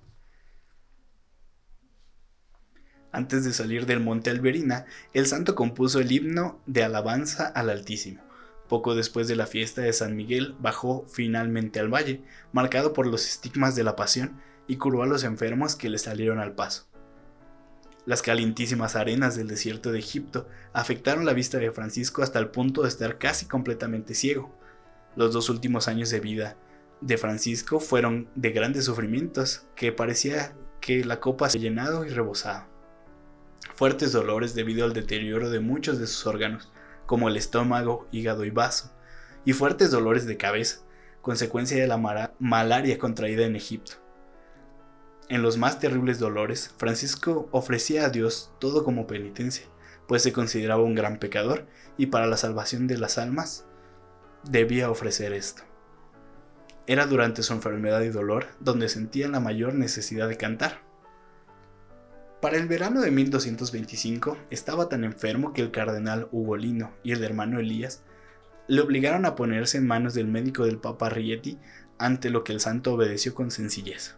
Antes 3.11 3.45
de 3.45 3.55
salir 3.55 3.87
del 3.87 3.99
monte 3.99 4.31
Alberina, 4.31 4.87
el 5.13 5.27
santo 5.27 5.57
compuso 5.57 5.99
el 5.99 6.13
himno 6.13 6.61
de 6.67 6.85
alabanza 6.85 7.49
al 7.49 7.71
Altísimo. 7.71 8.23
Poco 8.69 8.95
después 8.95 9.27
de 9.27 9.35
la 9.35 9.49
fiesta 9.49 9.83
de 9.83 9.93
San 9.93 10.15
Miguel, 10.15 10.55
bajó 10.61 11.05
finalmente 11.09 11.81
al 11.81 11.93
valle, 11.93 12.23
marcado 12.53 12.93
por 12.93 13.09
los 13.09 13.27
estigmas 13.27 13.75
de 13.75 13.83
la 13.83 13.97
pasión, 13.97 14.41
y 14.69 14.77
curó 14.77 15.03
a 15.03 15.07
los 15.07 15.25
enfermos 15.25 15.75
que 15.75 15.91
le 15.91 15.99
salieron 15.99 16.39
al 16.39 16.55
paso. 16.55 16.90
Las 18.11 18.23
calientísimas 18.23 18.97
arenas 18.97 19.37
del 19.37 19.47
desierto 19.47 19.93
de 19.93 20.01
Egipto 20.01 20.49
afectaron 20.73 21.25
la 21.25 21.33
vista 21.33 21.59
de 21.59 21.71
Francisco 21.71 22.25
hasta 22.25 22.41
el 22.41 22.49
punto 22.49 22.83
de 22.83 22.89
estar 22.89 23.19
casi 23.19 23.47
completamente 23.47 24.15
ciego. 24.15 24.53
Los 25.15 25.33
dos 25.33 25.49
últimos 25.49 25.87
años 25.87 26.11
de 26.11 26.19
vida 26.19 26.57
de 27.01 27.19
Francisco 27.19 27.79
fueron 27.79 28.29
de 28.35 28.51
grandes 28.51 28.87
sufrimientos, 28.87 29.69
que 29.77 29.93
parecía 29.93 30.57
que 30.81 31.05
la 31.05 31.21
copa 31.21 31.49
se 31.49 31.59
había 31.59 31.71
llenado 31.71 32.05
y 32.05 32.09
rebosado. 32.09 32.67
Fuertes 33.77 34.11
dolores 34.11 34.57
debido 34.57 34.85
al 34.85 34.93
deterioro 34.93 35.49
de 35.49 35.61
muchos 35.61 36.01
de 36.01 36.09
sus 36.09 36.27
órganos, 36.27 36.73
como 37.07 37.29
el 37.29 37.37
estómago, 37.37 38.09
hígado 38.11 38.45
y 38.45 38.51
vaso, 38.51 38.93
y 39.45 39.53
fuertes 39.53 39.93
dolores 39.93 40.27
de 40.27 40.37
cabeza, 40.37 40.81
consecuencia 41.23 41.81
de 41.81 41.87
la 41.87 42.33
malaria 42.41 42.99
contraída 42.99 43.47
en 43.47 43.55
Egipto. 43.55 44.00
En 45.31 45.43
los 45.43 45.59
más 45.59 45.79
terribles 45.79 46.19
dolores, 46.19 46.75
Francisco 46.77 47.49
ofrecía 47.53 48.05
a 48.05 48.09
Dios 48.09 48.51
todo 48.59 48.83
como 48.83 49.07
penitencia, 49.07 49.65
pues 50.09 50.25
se 50.25 50.33
consideraba 50.33 50.83
un 50.83 50.97
gran 50.97 51.21
pecador 51.21 51.69
y 51.97 52.07
para 52.07 52.27
la 52.27 52.37
salvación 52.37 52.89
de 52.89 52.99
las 52.99 53.17
almas 53.17 53.65
debía 54.43 54.91
ofrecer 54.91 55.33
esto. 55.33 55.63
Era 56.89 57.07
durante 57.07 57.45
su 57.45 57.53
enfermedad 57.53 58.01
y 58.01 58.09
dolor 58.09 58.49
donde 58.59 58.89
sentía 58.89 59.29
la 59.29 59.39
mayor 59.39 59.75
necesidad 59.75 60.27
de 60.27 60.37
cantar. 60.37 60.81
Para 62.43 62.57
el 62.57 62.67
verano 62.67 63.01
de 63.01 63.13
1225 63.13 64.37
estaba 64.51 64.89
tan 64.89 65.05
enfermo 65.05 65.53
que 65.53 65.63
el 65.63 65.71
cardenal 65.71 66.27
Ugolino 66.33 66.91
y 67.05 67.13
el 67.13 67.23
hermano 67.23 67.61
Elías 67.61 68.03
le 68.67 68.81
obligaron 68.81 69.25
a 69.27 69.37
ponerse 69.37 69.79
en 69.79 69.87
manos 69.87 70.13
del 70.13 70.27
médico 70.27 70.65
del 70.65 70.79
Papa 70.79 71.09
Rieti, 71.09 71.61
ante 71.99 72.31
lo 72.31 72.43
que 72.43 72.53
el 72.53 72.59
santo 72.59 72.95
obedeció 72.95 73.33
con 73.33 73.53
sencillez 73.53 74.17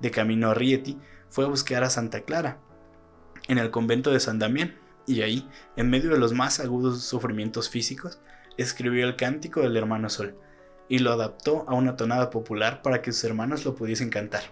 de 0.00 0.10
camino 0.10 0.50
a 0.50 0.54
Rieti, 0.54 0.98
fue 1.28 1.44
a 1.44 1.48
buscar 1.48 1.84
a 1.84 1.90
Santa 1.90 2.22
Clara, 2.22 2.60
en 3.48 3.58
el 3.58 3.70
convento 3.70 4.10
de 4.10 4.20
San 4.20 4.38
Damián, 4.38 4.76
y 5.06 5.22
ahí, 5.22 5.48
en 5.76 5.88
medio 5.88 6.10
de 6.10 6.18
los 6.18 6.32
más 6.32 6.60
agudos 6.60 7.02
sufrimientos 7.02 7.70
físicos, 7.70 8.18
escribió 8.56 9.06
el 9.06 9.16
cántico 9.16 9.60
del 9.60 9.76
hermano 9.76 10.08
Sol, 10.08 10.36
y 10.88 10.98
lo 10.98 11.12
adaptó 11.12 11.64
a 11.68 11.74
una 11.74 11.96
tonada 11.96 12.30
popular 12.30 12.82
para 12.82 13.02
que 13.02 13.12
sus 13.12 13.24
hermanos 13.24 13.64
lo 13.64 13.74
pudiesen 13.74 14.10
cantar. 14.10 14.42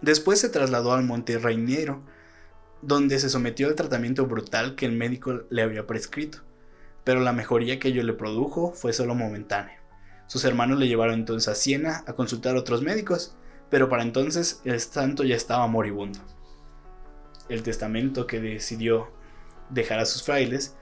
Después 0.00 0.40
se 0.40 0.48
trasladó 0.48 0.92
al 0.92 1.04
Monte 1.04 1.38
Reiniero, 1.38 2.02
donde 2.82 3.18
se 3.18 3.28
sometió 3.28 3.66
al 3.66 3.74
tratamiento 3.74 4.26
brutal 4.26 4.76
que 4.76 4.86
el 4.86 4.92
médico 4.92 5.42
le 5.50 5.62
había 5.62 5.86
prescrito, 5.86 6.38
pero 7.04 7.20
la 7.20 7.32
mejoría 7.32 7.78
que 7.78 7.88
ello 7.88 8.02
le 8.02 8.12
produjo 8.12 8.72
fue 8.72 8.92
solo 8.92 9.14
momentánea. 9.14 9.82
Sus 10.28 10.44
hermanos 10.44 10.78
le 10.78 10.88
llevaron 10.88 11.14
entonces 11.14 11.48
a 11.48 11.54
Siena 11.54 12.04
a 12.06 12.12
consultar 12.12 12.54
a 12.54 12.60
otros 12.60 12.82
médicos, 12.82 13.34
pero 13.70 13.88
para 13.88 14.02
entonces 14.02 14.60
el 14.64 14.80
santo 14.80 15.24
ya 15.24 15.36
estaba 15.36 15.66
moribundo. 15.66 16.20
El 17.48 17.62
testamento 17.62 18.26
que 18.26 18.40
decidió 18.40 19.10
dejar 19.70 20.00
a 20.00 20.06
sus 20.06 20.22
frailes 20.22 20.76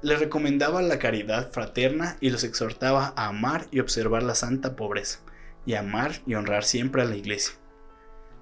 le 0.00 0.16
recomendaba 0.16 0.80
la 0.80 0.98
caridad 0.98 1.50
fraterna 1.50 2.16
y 2.20 2.30
los 2.30 2.44
exhortaba 2.44 3.12
a 3.16 3.26
amar 3.26 3.66
y 3.70 3.80
observar 3.80 4.22
la 4.22 4.34
santa 4.34 4.76
pobreza, 4.76 5.20
y 5.66 5.74
amar 5.74 6.12
y 6.26 6.34
honrar 6.34 6.64
siempre 6.64 7.02
a 7.02 7.04
la 7.04 7.16
iglesia. 7.16 7.54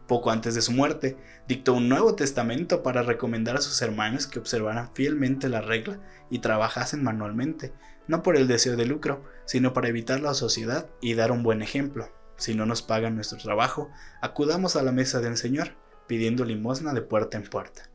Poco 0.06 0.30
antes 0.30 0.54
de 0.54 0.62
su 0.62 0.72
muerte, 0.72 1.16
dictó 1.48 1.72
un 1.74 1.88
nuevo 1.88 2.14
testamento 2.14 2.82
para 2.82 3.02
recomendar 3.02 3.56
a 3.56 3.60
sus 3.60 3.80
hermanos 3.82 4.26
que 4.26 4.38
observaran 4.38 4.94
fielmente 4.94 5.48
la 5.48 5.60
regla 5.60 5.98
y 6.30 6.40
trabajasen 6.40 7.02
manualmente, 7.02 7.72
no 8.06 8.22
por 8.22 8.36
el 8.36 8.46
deseo 8.46 8.76
de 8.76 8.86
lucro, 8.86 9.24
sino 9.46 9.72
para 9.72 9.88
evitar 9.88 10.20
la 10.20 10.34
sociedad 10.34 10.88
y 11.00 11.14
dar 11.14 11.32
un 11.32 11.42
buen 11.42 11.62
ejemplo. 11.62 12.08
Si 12.36 12.54
no 12.54 12.66
nos 12.66 12.82
pagan 12.82 13.14
nuestro 13.14 13.38
trabajo, 13.38 13.90
acudamos 14.20 14.76
a 14.76 14.82
la 14.82 14.92
mesa 14.92 15.20
del 15.20 15.36
Señor, 15.36 15.74
pidiendo 16.06 16.44
limosna 16.44 16.92
de 16.92 17.02
puerta 17.02 17.36
en 17.36 17.44
puerta. 17.44 17.90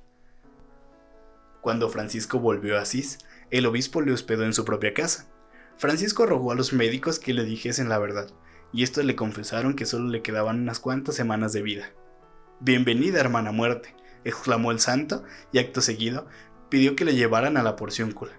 Cuando 1.61 1.89
Francisco 1.89 2.39
volvió 2.39 2.77
a 2.77 2.81
Asís, 2.81 3.19
el 3.51 3.65
obispo 3.65 4.01
le 4.01 4.13
hospedó 4.13 4.43
en 4.43 4.53
su 4.53 4.65
propia 4.65 4.93
casa. 4.93 5.27
Francisco 5.77 6.25
rogó 6.25 6.51
a 6.51 6.55
los 6.55 6.73
médicos 6.73 7.19
que 7.19 7.33
le 7.33 7.43
dijesen 7.43 7.87
la 7.87 7.99
verdad, 7.99 8.29
y 8.73 8.83
estos 8.83 9.05
le 9.05 9.15
confesaron 9.15 9.75
que 9.75 9.85
solo 9.85 10.09
le 10.09 10.21
quedaban 10.21 10.61
unas 10.61 10.79
cuantas 10.79 11.15
semanas 11.15 11.53
de 11.53 11.61
vida. 11.61 11.91
Bienvenida, 12.59 13.19
hermana 13.19 13.51
muerte, 13.51 13.95
exclamó 14.23 14.71
el 14.71 14.79
santo, 14.79 15.23
y 15.51 15.59
acto 15.59 15.81
seguido 15.81 16.27
pidió 16.69 16.95
que 16.95 17.05
le 17.05 17.15
llevaran 17.15 17.57
a 17.57 17.63
la 17.63 17.75
porciúncula. 17.75 18.31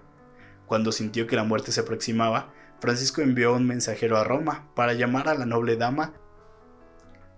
Cuando 0.65 0.91
sintió 0.91 1.27
que 1.27 1.35
la 1.35 1.43
muerte 1.43 1.71
se 1.71 1.81
aproximaba, 1.81 2.51
Francisco 2.83 3.21
envió 3.21 3.53
un 3.53 3.65
mensajero 3.65 4.17
a 4.17 4.25
Roma 4.25 4.67
para 4.75 4.91
llamar 4.91 5.29
a 5.29 5.35
la 5.35 5.45
noble 5.45 5.77
dama 5.77 6.15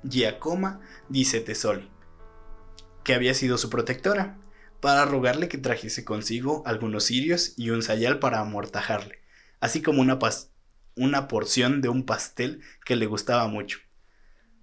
Giacoma 0.02 0.80
di 1.08 1.24
Setesoli, 1.24 1.88
que 3.04 3.14
había 3.14 3.36
sido 3.36 3.60
su 3.60 3.70
protectora, 3.70 4.40
para 4.82 5.06
rogarle 5.06 5.48
que 5.48 5.60
trajese 5.60 6.04
consigo 6.04 6.64
algunos 6.66 7.04
cirios 7.04 7.54
y 7.58 7.70
un 7.70 7.84
sayal 7.84 8.18
para 8.18 8.40
amortajarle, 8.40 9.20
así 9.60 9.84
como 9.84 10.02
una, 10.02 10.18
una 10.96 11.28
porción 11.28 11.80
de 11.80 11.90
un 11.90 12.08
pastel 12.08 12.64
que 12.84 12.96
le 12.96 13.06
gustaba 13.06 13.48
mucho. 13.48 13.78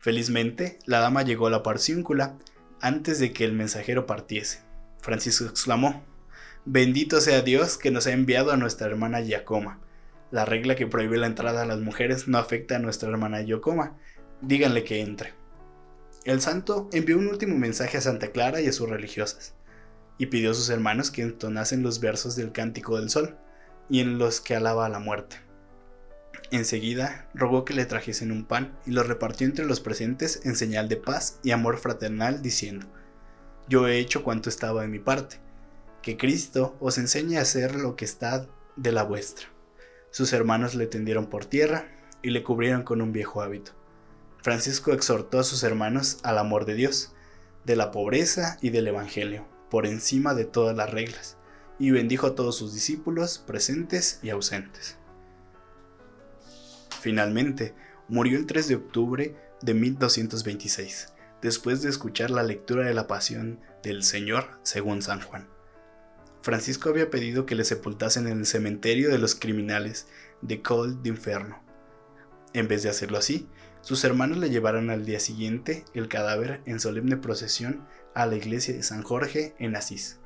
Felizmente, 0.01 0.81
la 0.85 0.99
dama 0.99 1.23
llegó 1.23 1.47
a 1.47 1.51
la 1.51 1.63
parcíncula 1.63 2.41
antes 2.81 3.21
de 3.21 3.33
que 3.33 3.45
el 3.45 3.53
mensajero 3.53 4.07
partiese. 4.07 4.65
Francisco 5.01 5.45
exclamó, 5.45 6.05
Bendito 6.65 7.21
sea 7.21 7.41
Dios 7.43 7.79
que 7.79 7.93
nos 7.93 8.09
ha 8.09 8.13
enviado 8.13 8.51
a 8.51 8.57
nuestra 8.57 8.89
hermana 8.89 9.21
Giacoma. 9.21 9.79
La 10.33 10.45
regla 10.45 10.75
que 10.75 10.87
prohíbe 10.87 11.19
la 11.19 11.29
entrada 11.29 11.63
a 11.63 11.67
las 11.67 11.79
mujeres 11.79 12.27
no 12.27 12.39
afecta 12.39 12.77
a 12.77 12.79
nuestra 12.81 13.11
hermana 13.11 13.43
Giacoma. 13.43 13.99
Díganle 14.41 14.83
que 14.83 15.01
entre. 15.01 15.35
El 16.25 16.41
santo 16.41 16.89
envió 16.93 17.19
un 17.19 17.29
último 17.29 17.57
mensaje 17.57 17.99
a 17.99 18.01
Santa 18.01 18.33
Clara 18.33 18.61
y 18.61 18.67
a 18.67 18.73
sus 18.73 18.89
religiosas, 18.89 19.55
y 20.19 20.27
pidió 20.27 20.53
a 20.53 20.55
sus 20.55 20.71
hermanos 20.71 21.11
que 21.11 21.23
entonasen 21.23 21.83
los 21.83 22.01
versos 22.01 22.35
del 22.35 22.51
Cántico 22.51 22.99
del 22.99 23.11
Sol, 23.11 23.37
y 23.91 24.01
en 24.01 24.19
los 24.19 24.41
que 24.41 24.57
alaba 24.57 24.87
a 24.87 24.89
la 24.89 25.01
muerte. 25.01 25.37
Enseguida 26.51 27.29
rogó 27.35 27.65
que 27.65 27.75
le 27.75 27.85
trajesen 27.85 28.33
un 28.33 28.45
pan 28.47 28.77
y 28.87 28.93
lo 28.93 29.03
repartió 29.03 29.47
entre 29.47 29.67
los 29.67 29.81
presentes 29.81 30.41
en 30.45 30.57
señal 30.57 30.89
de 30.89 30.97
paz 30.97 31.41
y 31.43 31.51
amor 31.51 31.77
fraternal, 31.77 32.41
diciendo, 32.43 32.87
Yo 33.69 33.87
he 33.87 33.99
hecho 33.99 34.25
cuanto 34.25 34.49
estaba 34.49 34.85
en 34.85 34.91
mi 34.91 34.99
parte 34.99 35.41
que 36.03 36.17
Cristo 36.17 36.77
os 36.81 36.99
enseñe 36.99 37.37
a 37.39 37.43
hacer 37.43 37.77
lo 37.77 37.97
que 37.97 38.05
está 38.05 38.47
de 38.77 38.93
la 38.93 39.05
vuestra. 39.05 39.52
Sus 40.13 40.35
hermanos 40.35 40.75
le 40.75 40.87
tendieron 40.87 41.27
por 41.27 41.47
tierra 41.47 41.89
y 42.23 42.31
le 42.31 42.43
cubrieron 42.43 42.83
con 42.83 43.01
un 43.01 43.13
viejo 43.13 43.41
hábito. 43.41 43.73
Francisco 44.43 44.93
exhortó 44.93 45.39
a 45.39 45.43
sus 45.43 45.63
hermanos 45.63 46.19
al 46.23 46.37
amor 46.37 46.67
de 46.67 46.75
Dios, 46.75 47.15
de 47.65 47.77
la 47.77 47.91
pobreza 47.91 48.59
y 48.61 48.71
del 48.71 48.89
Evangelio, 48.89 49.47
por 49.71 49.87
encima 49.87 50.35
de 50.35 50.45
todas 50.45 50.77
las 50.77 50.91
reglas, 50.91 51.39
y 51.79 51.93
bendijo 51.93 52.27
a 52.27 52.35
todos 52.35 52.57
sus 52.57 52.75
discípulos 52.75 53.39
presentes 53.39 54.21
y 54.23 54.29
ausentes. 54.29 54.99
Finalmente, 57.01 57.75
murió 58.07 58.39
el 58.39 58.45
3 58.47 58.69
de 58.69 58.75
octubre 58.75 59.37
de 59.63 59.75
1226, 59.75 61.15
después 61.41 61.81
de 61.81 61.89
escuchar 61.89 62.31
la 62.31 62.43
lectura 62.43 62.87
de 62.87 62.93
la 62.93 63.07
Pasión 63.07 63.61
del 63.83 64.03
Señor 64.03 64.59
según 64.63 65.01
San 65.01 65.23
Juan. 65.23 65.52
Francisco 66.43 66.89
había 66.89 67.09
pedido 67.09 67.47
que 67.47 67.55
le 67.55 67.65
sepultasen 67.65 68.27
en 68.27 68.39
el 68.41 68.47
cementerio 68.47 69.11
de 69.11 69.19
los 69.19 69.37
criminales 69.37 70.09
de 70.41 70.61
Col 70.61 71.01
d'Inferno. 71.03 71.63
En 72.53 72.67
vez 72.67 72.83
de 72.83 72.91
hacerlo 72.91 73.17
así, 73.17 73.49
sus 73.81 74.03
hermanos 74.05 74.39
le 74.39 74.51
llevaron 74.51 74.91
al 74.91 75.05
día 75.05 75.21
siguiente 75.21 75.85
el 75.95 76.09
cadáver 76.09 76.61
en 76.67 76.81
solemne 76.81 77.17
procesión 77.17 77.87
a 78.15 78.27
la 78.27 78.35
iglesia 78.35 78.75
de 78.75 78.83
San 78.83 79.03
Jorge 79.03 79.55
en 79.59 79.77
Asís. 79.77 80.19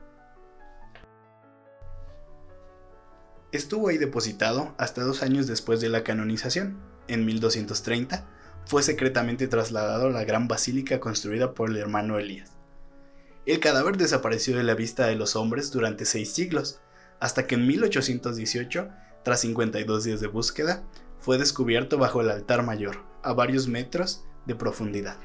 Estuvo 3.52 3.88
ahí 3.88 3.98
depositado 3.98 4.74
hasta 4.78 5.02
dos 5.02 5.22
años 5.22 5.46
después 5.46 5.80
de 5.80 5.88
la 5.90 6.02
canonización. 6.02 6.78
En 7.08 7.24
1230 7.24 8.26
fue 8.64 8.82
secretamente 8.82 9.48
trasladado 9.48 10.06
a 10.06 10.10
la 10.10 10.24
gran 10.24 10.48
basílica 10.48 10.98
construida 10.98 11.54
por 11.54 11.70
el 11.70 11.76
hermano 11.76 12.18
Elías. 12.18 12.55
El 13.46 13.60
cadáver 13.60 13.96
desapareció 13.96 14.56
de 14.56 14.64
la 14.64 14.74
vista 14.74 15.06
de 15.06 15.14
los 15.14 15.36
hombres 15.36 15.70
durante 15.70 16.04
seis 16.04 16.32
siglos, 16.32 16.80
hasta 17.20 17.46
que 17.46 17.54
en 17.54 17.68
1818, 17.68 18.88
tras 19.22 19.40
52 19.40 20.02
días 20.02 20.20
de 20.20 20.26
búsqueda, 20.26 20.82
fue 21.20 21.38
descubierto 21.38 21.96
bajo 21.96 22.20
el 22.20 22.30
altar 22.30 22.64
mayor, 22.64 23.04
a 23.22 23.32
varios 23.32 23.68
metros 23.68 24.24
de 24.46 24.56
profundidad. 24.56 25.18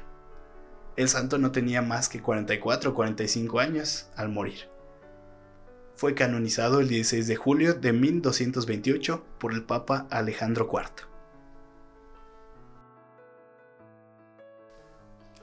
El 0.94 1.08
santo 1.08 1.38
no 1.38 1.50
tenía 1.50 1.82
más 1.82 2.08
que 2.08 2.22
44 2.22 2.90
o 2.90 2.94
45 2.94 3.58
años 3.58 4.08
al 4.14 4.28
morir. 4.28 4.68
Fue 5.96 6.14
canonizado 6.14 6.78
el 6.78 6.88
16 6.88 7.26
de 7.26 7.36
julio 7.36 7.74
de 7.74 7.92
1228 7.92 9.24
por 9.40 9.52
el 9.52 9.64
Papa 9.64 10.06
Alejandro 10.10 10.70
IV. 10.72 11.08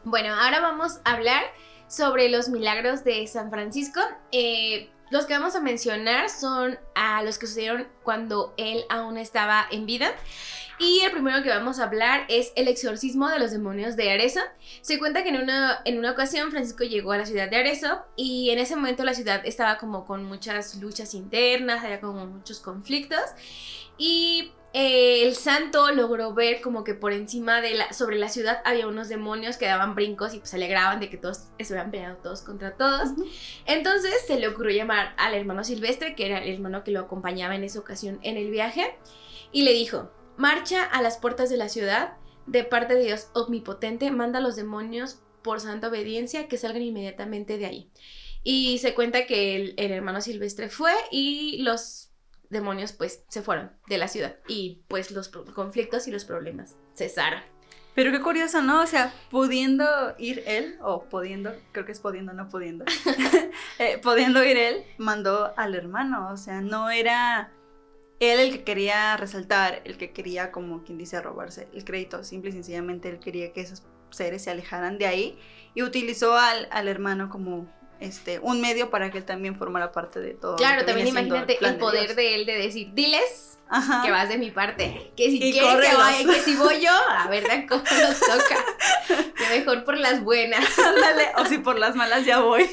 Bueno, 0.05 0.33
ahora 0.33 0.61
vamos 0.61 1.01
a 1.03 1.11
hablar 1.11 1.43
sobre 1.89 2.29
los 2.29 2.47
milagros 2.47 3.03
de 3.03 3.27
San 3.27 3.49
Francisco. 3.49 3.99
Eh, 4.31 4.89
los 5.09 5.25
que 5.25 5.33
vamos 5.33 5.55
a 5.55 5.59
mencionar 5.59 6.29
son 6.29 6.79
a 6.95 7.23
los 7.23 7.39
que 7.39 7.47
sucedieron 7.47 7.87
cuando 8.03 8.53
él 8.57 8.85
aún 8.89 9.17
estaba 9.17 9.65
en 9.71 9.85
vida. 9.85 10.13
Y 10.77 11.01
el 11.01 11.11
primero 11.11 11.43
que 11.43 11.49
vamos 11.49 11.79
a 11.79 11.83
hablar 11.83 12.25
es 12.29 12.53
el 12.55 12.69
exorcismo 12.69 13.27
de 13.27 13.37
los 13.37 13.51
demonios 13.51 13.97
de 13.97 14.11
Arezzo. 14.11 14.39
Se 14.81 14.97
cuenta 14.97 15.23
que 15.23 15.29
en 15.29 15.41
una, 15.41 15.81
en 15.83 15.97
una 15.97 16.11
ocasión 16.11 16.51
Francisco 16.51 16.85
llegó 16.85 17.11
a 17.11 17.17
la 17.17 17.25
ciudad 17.25 17.49
de 17.49 17.57
Arezzo 17.57 18.05
y 18.15 18.51
en 18.51 18.59
ese 18.59 18.77
momento 18.77 19.03
la 19.03 19.13
ciudad 19.13 19.41
estaba 19.45 19.77
como 19.77 20.05
con 20.05 20.23
muchas 20.23 20.75
luchas 20.75 21.13
internas, 21.15 21.83
había 21.83 21.99
como 21.99 22.27
muchos 22.27 22.61
conflictos. 22.61 23.19
Y 23.97 24.53
eh, 24.71 25.23
el 25.23 25.35
santo 25.35 25.91
logró 25.91 26.35
ver 26.35 26.61
como 26.61 26.83
que 26.83 26.93
por 26.93 27.11
encima 27.11 27.59
de 27.59 27.73
la, 27.73 27.91
sobre 27.91 28.19
la 28.19 28.29
ciudad 28.29 28.61
había 28.65 28.87
unos 28.87 29.09
demonios 29.09 29.57
que 29.57 29.65
daban 29.65 29.95
brincos 29.95 30.35
y 30.35 30.37
pues 30.37 30.51
se 30.51 30.57
alegraban 30.57 30.99
de 30.99 31.09
que 31.09 31.17
todos 31.17 31.47
estuvieran 31.57 31.89
peleando 31.89 32.21
todos 32.21 32.41
contra 32.41 32.77
todos. 32.77 33.09
Entonces 33.65 34.13
se 34.27 34.39
le 34.39 34.47
ocurrió 34.47 34.77
llamar 34.77 35.15
al 35.17 35.33
hermano 35.33 35.63
Silvestre, 35.63 36.13
que 36.15 36.27
era 36.27 36.43
el 36.43 36.53
hermano 36.53 36.83
que 36.83 36.91
lo 36.91 36.99
acompañaba 36.99 37.55
en 37.55 37.63
esa 37.63 37.79
ocasión 37.79 38.19
en 38.21 38.37
el 38.37 38.51
viaje, 38.51 38.95
y 39.51 39.63
le 39.63 39.73
dijo, 39.73 40.11
marcha 40.37 40.83
a 40.83 41.01
las 41.01 41.17
puertas 41.17 41.49
de 41.49 41.57
la 41.57 41.69
ciudad, 41.69 42.13
de 42.45 42.63
parte 42.63 42.93
de 42.93 43.05
Dios 43.05 43.29
omnipotente, 43.33 44.11
manda 44.11 44.37
a 44.37 44.41
los 44.41 44.55
demonios 44.55 45.21
por 45.41 45.59
santa 45.61 45.87
obediencia 45.87 46.47
que 46.47 46.57
salgan 46.57 46.83
inmediatamente 46.83 47.57
de 47.57 47.65
ahí. 47.65 47.89
Y 48.43 48.77
se 48.77 48.93
cuenta 48.93 49.25
que 49.25 49.73
el 49.75 49.91
hermano 49.91 50.21
Silvestre 50.21 50.69
fue 50.69 50.93
y 51.11 51.57
los 51.63 52.08
demonios 52.49 52.93
pues 52.93 53.23
se 53.27 53.41
fueron 53.41 53.71
de 53.87 53.97
la 53.97 54.07
ciudad 54.07 54.37
y 54.47 54.83
pues 54.87 55.11
los 55.11 55.29
conflictos 55.29 56.07
y 56.07 56.11
los 56.11 56.25
problemas 56.25 56.75
cesaron. 56.95 57.41
Pero 57.95 58.11
qué 58.11 58.21
curioso, 58.21 58.61
¿no? 58.61 58.81
O 58.81 58.87
sea, 58.87 59.13
pudiendo 59.29 59.85
ir 60.17 60.43
él, 60.45 60.77
o 60.81 61.03
pudiendo, 61.03 61.53
creo 61.71 61.85
que 61.85 61.91
es 61.91 61.99
pudiendo, 61.99 62.33
no 62.33 62.47
pudiendo, 62.47 62.85
eh, 63.79 63.97
pudiendo 64.01 64.43
ir 64.43 64.57
él, 64.57 64.83
mandó 64.97 65.53
al 65.57 65.75
hermano, 65.75 66.31
o 66.31 66.37
sea, 66.37 66.61
no 66.61 66.89
era 66.89 67.51
él 68.19 68.39
el 68.39 68.51
que 68.51 68.63
quería 68.63 69.17
resaltar, 69.17 69.81
el 69.85 69.97
que 69.97 70.11
quería, 70.11 70.51
como 70.51 70.83
quien 70.83 70.97
dice, 70.97 71.19
robarse 71.21 71.67
el 71.73 71.83
crédito, 71.83 72.23
simple 72.23 72.51
y 72.51 72.53
sencillamente 72.53 73.09
él 73.09 73.19
quería 73.19 73.51
que 73.53 73.61
esos 73.61 73.83
seres 74.11 74.43
se 74.43 74.51
alejaran 74.51 74.97
de 74.97 75.05
ahí 75.05 75.39
y 75.73 75.83
utilizó 75.83 76.35
al, 76.35 76.67
al 76.71 76.87
hermano 76.87 77.29
como 77.29 77.67
este, 77.99 78.39
un 78.39 78.61
medio 78.61 78.89
para 78.89 79.11
que 79.11 79.19
él 79.19 79.25
también 79.25 79.55
formara 79.55 79.91
parte 79.91 80.19
de 80.19 80.33
todo. 80.33 80.55
Claro, 80.55 80.85
también 80.85 81.07
imagínate 81.07 81.57
el, 81.61 81.77
poder 81.77 82.15
de, 82.15 82.35
él 82.35 82.45
de 82.45 82.57
decir, 82.57 82.93
diles 82.93 83.59
que 84.03 84.11
vas 84.11 84.29
de 84.29 84.37
mi 84.37 84.49
parte, 84.49 85.11
que 85.15 85.29
si 85.29 85.53
que, 85.53 85.61
vaya, 85.61 86.25
que 86.25 86.41
si 86.41 86.55
voy 86.55 86.81
yo, 86.81 86.91
a 86.91 87.27
ver, 87.27 87.43
cómo 87.67 87.83
nos 87.83 88.19
toca, 88.19 88.65
que 89.07 89.59
mejor 89.59 89.83
por 89.83 89.97
las 89.97 90.23
buenas. 90.23 90.65
o 91.37 91.45
si 91.45 91.59
por 91.59 91.77
las 91.77 91.95
malas 91.95 92.25
ya 92.25 92.39
voy. 92.39 92.67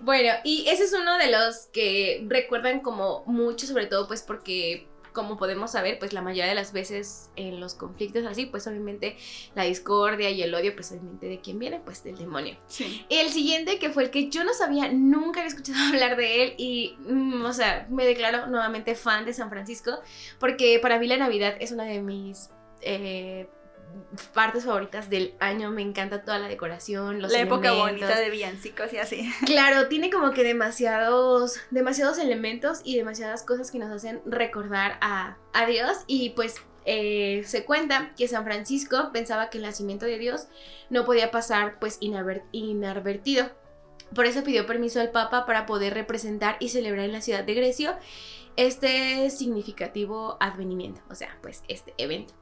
Bueno, 0.00 0.32
y 0.42 0.68
ese 0.68 0.84
es 0.84 0.92
uno 0.92 1.16
de 1.16 1.30
los 1.30 1.66
que 1.72 2.24
recuerdan 2.28 2.80
como 2.80 3.24
mucho, 3.26 3.66
sobre 3.66 3.86
todo 3.86 4.06
pues 4.08 4.22
porque 4.22 4.88
como 5.12 5.36
podemos 5.36 5.72
saber, 5.72 5.98
pues 5.98 6.12
la 6.12 6.22
mayoría 6.22 6.46
de 6.46 6.54
las 6.54 6.72
veces 6.72 7.30
en 7.36 7.60
los 7.60 7.74
conflictos 7.74 8.24
así, 8.26 8.46
pues 8.46 8.66
obviamente 8.66 9.16
la 9.54 9.64
discordia 9.64 10.30
y 10.30 10.42
el 10.42 10.54
odio, 10.54 10.74
pues 10.74 10.90
obviamente 10.92 11.26
de 11.26 11.40
quién 11.40 11.58
viene, 11.58 11.80
pues 11.84 12.02
del 12.04 12.16
demonio. 12.16 12.56
Sí. 12.66 13.04
El 13.08 13.28
siguiente, 13.30 13.78
que 13.78 13.90
fue 13.90 14.04
el 14.04 14.10
que 14.10 14.30
yo 14.30 14.44
no 14.44 14.54
sabía, 14.54 14.90
nunca 14.92 15.40
había 15.40 15.48
escuchado 15.48 15.78
hablar 15.88 16.16
de 16.16 16.44
él 16.44 16.54
y, 16.56 16.96
mm, 17.06 17.44
o 17.44 17.52
sea, 17.52 17.86
me 17.90 18.06
declaro 18.06 18.46
nuevamente 18.46 18.94
fan 18.94 19.24
de 19.24 19.34
San 19.34 19.50
Francisco, 19.50 20.00
porque 20.38 20.78
para 20.80 20.98
mí 20.98 21.06
la 21.06 21.16
Navidad 21.16 21.54
es 21.60 21.72
una 21.72 21.84
de 21.84 22.00
mis... 22.00 22.50
Eh, 22.80 23.48
partes 24.34 24.64
favoritas 24.64 25.10
del 25.10 25.34
año. 25.40 25.70
Me 25.70 25.82
encanta 25.82 26.22
toda 26.22 26.38
la 26.38 26.48
decoración, 26.48 27.20
los 27.20 27.32
La 27.32 27.40
época 27.40 27.72
bonita 27.72 28.18
de 28.18 28.30
villancicos 28.30 28.92
y 28.92 28.98
así. 28.98 29.32
Claro, 29.46 29.88
tiene 29.88 30.10
como 30.10 30.32
que 30.32 30.44
demasiados, 30.44 31.58
demasiados 31.70 32.18
elementos 32.18 32.80
y 32.84 32.96
demasiadas 32.96 33.42
cosas 33.42 33.70
que 33.70 33.78
nos 33.78 33.90
hacen 33.90 34.20
recordar 34.26 34.98
a, 35.00 35.36
a 35.52 35.66
Dios. 35.66 35.98
Y 36.06 36.30
pues 36.30 36.56
eh, 36.84 37.42
se 37.46 37.64
cuenta 37.64 38.12
que 38.16 38.28
San 38.28 38.44
Francisco 38.44 39.10
pensaba 39.12 39.50
que 39.50 39.58
el 39.58 39.64
nacimiento 39.64 40.06
de 40.06 40.18
Dios 40.18 40.48
no 40.90 41.04
podía 41.04 41.30
pasar 41.30 41.78
pues 41.78 41.98
inadvertido. 42.00 43.50
Por 44.14 44.26
eso 44.26 44.44
pidió 44.44 44.66
permiso 44.66 45.00
al 45.00 45.10
Papa 45.10 45.46
para 45.46 45.64
poder 45.64 45.94
representar 45.94 46.56
y 46.60 46.68
celebrar 46.68 47.06
en 47.06 47.12
la 47.12 47.22
ciudad 47.22 47.44
de 47.44 47.54
Grecia 47.54 47.98
este 48.56 49.30
significativo 49.30 50.36
advenimiento, 50.40 51.00
o 51.08 51.14
sea, 51.14 51.38
pues 51.40 51.62
este 51.68 51.94
evento. 51.96 52.34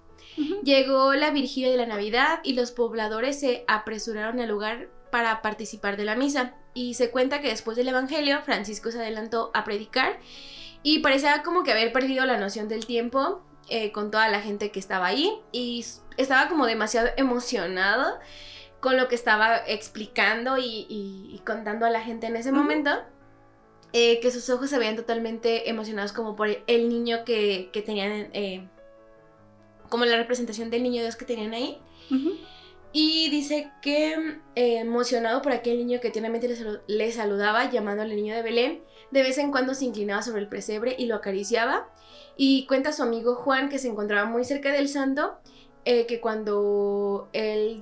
Llegó 0.62 1.14
la 1.14 1.30
Virgilia 1.30 1.70
de 1.70 1.76
la 1.76 1.86
Navidad 1.86 2.40
y 2.42 2.52
los 2.54 2.70
pobladores 2.70 3.40
se 3.40 3.64
apresuraron 3.66 4.40
al 4.40 4.48
lugar 4.48 4.88
para 5.10 5.42
participar 5.42 5.96
de 5.96 6.04
la 6.04 6.16
misa. 6.16 6.54
Y 6.74 6.94
se 6.94 7.10
cuenta 7.10 7.40
que 7.40 7.48
después 7.48 7.76
del 7.76 7.88
Evangelio, 7.88 8.40
Francisco 8.42 8.90
se 8.90 9.00
adelantó 9.00 9.50
a 9.54 9.64
predicar 9.64 10.18
y 10.82 11.00
parecía 11.00 11.42
como 11.42 11.62
que 11.62 11.72
haber 11.72 11.92
perdido 11.92 12.24
la 12.24 12.38
noción 12.38 12.68
del 12.68 12.86
tiempo 12.86 13.42
eh, 13.68 13.92
con 13.92 14.10
toda 14.10 14.28
la 14.28 14.40
gente 14.40 14.70
que 14.70 14.80
estaba 14.80 15.06
ahí 15.06 15.32
y 15.52 15.84
estaba 16.16 16.48
como 16.48 16.66
demasiado 16.66 17.08
emocionado 17.16 18.18
con 18.80 18.96
lo 18.96 19.08
que 19.08 19.14
estaba 19.14 19.58
explicando 19.66 20.56
y, 20.58 21.40
contando 21.44 21.86
a 21.86 21.90
la 21.90 22.00
gente 22.00 22.26
en 22.26 22.36
ese 22.36 22.50
momento. 22.50 22.90
Eh, 23.92 24.20
que 24.20 24.30
sus 24.30 24.48
ojos 24.50 24.70
se 24.70 24.78
veían 24.78 24.94
totalmente 24.94 25.68
emocionados 25.68 26.12
como 26.12 26.36
por 26.36 26.48
el 26.64 26.88
niño 26.88 27.24
que, 27.24 27.70
tenían, 27.84 28.28
eh, 28.32 28.68
como 29.90 30.06
la 30.06 30.16
representación 30.16 30.70
del 30.70 30.82
niño 30.82 31.02
Dios 31.02 31.16
que 31.16 31.26
tenían 31.26 31.52
ahí. 31.52 31.78
Y 32.92 33.30
dice 33.30 33.70
que 33.82 34.40
emocionado 34.54 35.42
por 35.42 35.52
aquel 35.52 35.78
niño 35.78 36.00
que 36.00 36.10
tiernamente 36.10 36.48
le, 36.88 37.12
saludaba, 37.12 37.70
llamándole 37.70 38.16
niño 38.16 38.34
de 38.34 38.42
Belén, 38.42 38.82
de 39.10 39.22
vez 39.22 39.38
en 39.38 39.52
cuando 39.52 39.74
se 39.74 39.84
inclinaba 39.84 40.22
sobre 40.22 40.40
el 40.40 40.48
presebre 40.48 40.96
y 40.98 41.06
lo 41.06 41.16
acariciaba. 41.16 41.88
Y 42.36 42.66
cuenta 42.66 42.92
su 42.92 43.02
amigo 43.02 43.34
Juan 43.34 43.68
que 43.68 43.78
se 43.78 43.88
encontraba 43.88 44.28
muy 44.28 44.44
cerca 44.44 44.72
del 44.72 44.88
santo, 44.88 45.38
eh, 45.84 46.06
que 46.06 46.20
cuando 46.20 47.28
él 47.32 47.78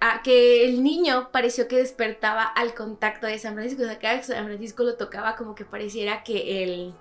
ah, 0.00 0.20
que 0.22 0.64
el 0.64 0.82
niño 0.82 1.30
pareció 1.32 1.66
que 1.66 1.76
despertaba 1.76 2.42
al 2.42 2.74
contacto 2.74 3.26
de 3.26 3.38
San 3.38 3.54
Francisco, 3.54 3.82
o 3.82 3.86
sea, 3.86 3.98
cada 3.98 4.22
San 4.22 4.44
Francisco 4.44 4.82
lo 4.82 4.96
tocaba 4.96 5.36
como 5.36 5.54
que 5.54 5.64
pareciera 5.64 6.22
que 6.24 6.62
él... 6.62 6.94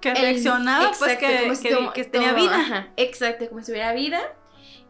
Que 0.00 0.14
reaccionaba, 0.14 0.92
pues 0.98 1.18
que, 1.18 2.04
tenía 2.04 2.32
vida. 2.32 2.88
exacto, 2.96 3.48
como 3.48 3.62
si 3.62 3.72
hubiera 3.72 3.92
vida. 3.92 4.20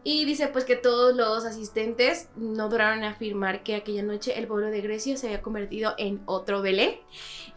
Y 0.03 0.25
dice 0.25 0.47
pues 0.47 0.65
que 0.65 0.75
todos 0.75 1.15
los 1.15 1.45
asistentes 1.45 2.29
no 2.35 2.69
duraron 2.69 3.03
a 3.03 3.09
afirmar 3.09 3.63
que 3.63 3.75
aquella 3.75 4.03
noche 4.03 4.37
el 4.37 4.47
pueblo 4.47 4.67
de 4.67 4.81
Grecia 4.81 5.17
se 5.17 5.27
había 5.27 5.41
convertido 5.41 5.93
en 5.97 6.21
otro 6.25 6.61
Belén. 6.61 6.95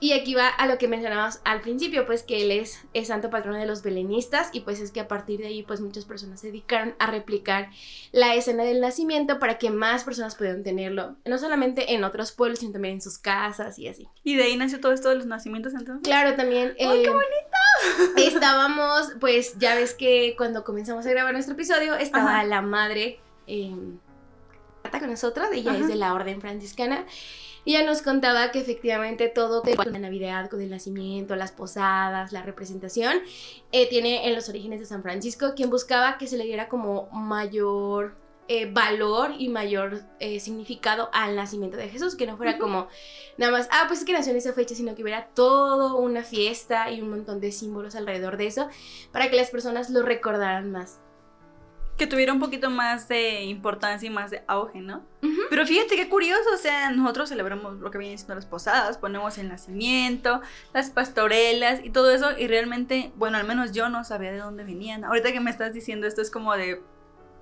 Y 0.01 0.14
aquí 0.14 0.35
va 0.35 0.48
a 0.48 0.66
lo 0.66 0.78
que 0.78 0.89
mencionábamos 0.89 1.39
al 1.44 1.60
principio, 1.60 2.05
pues 2.06 2.24
que 2.24 2.43
él 2.43 2.51
es, 2.51 2.81
el 2.93 3.06
santo 3.06 3.31
patrono 3.31 3.59
de 3.59 3.66
los 3.66 3.85
belenistas 3.85 4.51
y 4.52 4.60
pues 4.60 4.81
es 4.81 4.90
que 4.90 4.98
a 4.98 5.06
partir 5.06 5.39
de 5.39 5.47
ahí 5.47 5.62
pues 5.62 5.81
muchas 5.81 6.05
personas 6.05 6.40
se 6.40 6.48
dedicaron 6.48 6.97
a 6.98 7.06
replicar 7.06 7.70
la 8.10 8.35
escena 8.35 8.64
del 8.64 8.81
nacimiento 8.81 9.39
para 9.39 9.59
que 9.59 9.70
más 9.70 10.02
personas 10.02 10.35
pudieran 10.35 10.64
tenerlo, 10.64 11.14
no 11.24 11.39
solamente 11.39 11.94
en 11.94 12.02
otros 12.02 12.32
pueblos, 12.32 12.59
sino 12.59 12.73
también 12.73 12.94
en 12.94 13.01
sus 13.01 13.19
casas 13.19 13.78
y 13.78 13.86
así. 13.86 14.09
¿Y 14.24 14.35
de 14.35 14.43
ahí 14.43 14.56
nació 14.56 14.81
todo 14.81 14.90
esto 14.90 15.09
de 15.09 15.14
los 15.14 15.27
nacimientos 15.27 15.73
entonces? 15.74 16.02
Claro, 16.02 16.35
también. 16.35 16.74
¡Ay, 16.81 17.02
qué 17.02 17.05
eh, 17.05 17.10
bonito! 17.10 18.35
Estábamos, 18.35 19.12
pues 19.20 19.56
ya 19.59 19.77
ves 19.77 19.94
que 19.94 20.35
cuando 20.36 20.64
comenzamos 20.64 21.06
a 21.06 21.10
grabar 21.10 21.32
nuestro 21.32 21.55
episodio 21.55 21.94
estaba 21.94 22.41
la 22.44 22.62
madre 22.62 23.20
eh, 23.47 23.74
con 24.90 25.10
nosotros, 25.10 25.48
ella 25.52 25.77
es 25.77 25.89
de 25.89 25.97
la 25.97 26.14
orden 26.14 26.40
franciscana. 26.40 27.06
Y 27.64 27.77
ella 27.77 27.86
nos 27.86 28.02
contaba 28.02 28.51
que 28.51 28.59
efectivamente 28.59 29.28
todo 29.28 29.62
con 29.62 29.93
la 29.93 29.98
Navidad, 30.01 30.51
con 30.51 30.60
el 30.60 30.70
nacimiento, 30.70 31.36
las 31.36 31.52
posadas, 31.52 32.32
la 32.32 32.43
representación, 32.43 33.19
eh, 33.70 33.89
tiene 33.89 34.27
en 34.27 34.35
los 34.35 34.48
orígenes 34.48 34.81
de 34.81 34.86
San 34.86 35.02
Francisco, 35.02 35.52
quien 35.55 35.70
buscaba 35.70 36.19
que 36.19 36.27
se 36.27 36.36
le 36.36 36.44
diera 36.44 36.69
como 36.69 37.09
mayor 37.12 38.16
eh, 38.48 38.69
valor 38.70 39.31
y 39.39 39.48
mayor 39.48 40.01
eh, 40.19 40.40
significado 40.40 41.09
al 41.12 41.36
nacimiento 41.36 41.77
de 41.77 41.89
Jesús, 41.89 42.16
que 42.16 42.27
no 42.27 42.36
fuera 42.36 42.59
como 42.59 42.89
nada 43.39 43.52
más, 43.52 43.69
ah, 43.70 43.85
pues 43.86 44.01
es 44.01 44.05
que 44.05 44.12
nació 44.12 44.32
en 44.32 44.39
esa 44.39 44.52
fecha, 44.52 44.74
sino 44.74 44.97
que 44.97 45.02
hubiera 45.05 45.28
todo 45.28 45.97
una 45.98 46.24
fiesta 46.24 46.90
y 46.90 47.01
un 47.01 47.10
montón 47.10 47.40
de 47.40 47.52
símbolos 47.52 47.94
alrededor 47.94 48.36
de 48.36 48.48
eso, 48.48 48.69
para 49.12 49.31
que 49.31 49.36
las 49.36 49.51
personas 49.51 49.89
lo 49.90 50.02
recordaran 50.02 50.73
más 50.73 51.02
que 51.97 52.06
tuviera 52.06 52.32
un 52.32 52.40
poquito 52.40 52.70
más 52.70 53.09
de 53.09 53.43
importancia 53.43 54.06
y 54.06 54.10
más 54.10 54.31
de 54.31 54.43
auge, 54.47 54.81
¿no? 54.81 55.05
Pero 55.51 55.66
fíjate 55.66 55.94
qué 55.94 56.09
curioso, 56.09 56.48
o 56.55 56.56
sea, 56.56 56.90
nosotros 56.90 57.28
celebramos 57.28 57.78
lo 57.78 57.90
que 57.90 57.98
vienen 57.98 58.19
siendo 58.19 58.35
las 58.35 58.47
posadas, 58.47 58.98
ponemos 58.98 59.39
el 59.39 59.48
nacimiento, 59.48 60.40
las 60.73 60.90
pastorelas 60.90 61.81
y 61.85 61.90
todo 61.90 62.10
eso, 62.10 62.36
y 62.36 62.47
realmente, 62.47 63.12
bueno, 63.16 63.36
al 63.36 63.47
menos 63.47 63.73
yo 63.73 63.89
no 63.89 64.05
sabía 64.05 64.32
de 64.32 64.39
dónde 64.39 64.64
venían. 64.64 65.05
Ahorita 65.05 65.32
que 65.32 65.40
me 65.40 65.51
estás 65.51 65.74
diciendo 65.74 66.06
esto 66.06 66.23
es 66.23 66.31
como 66.31 66.56
de, 66.56 66.82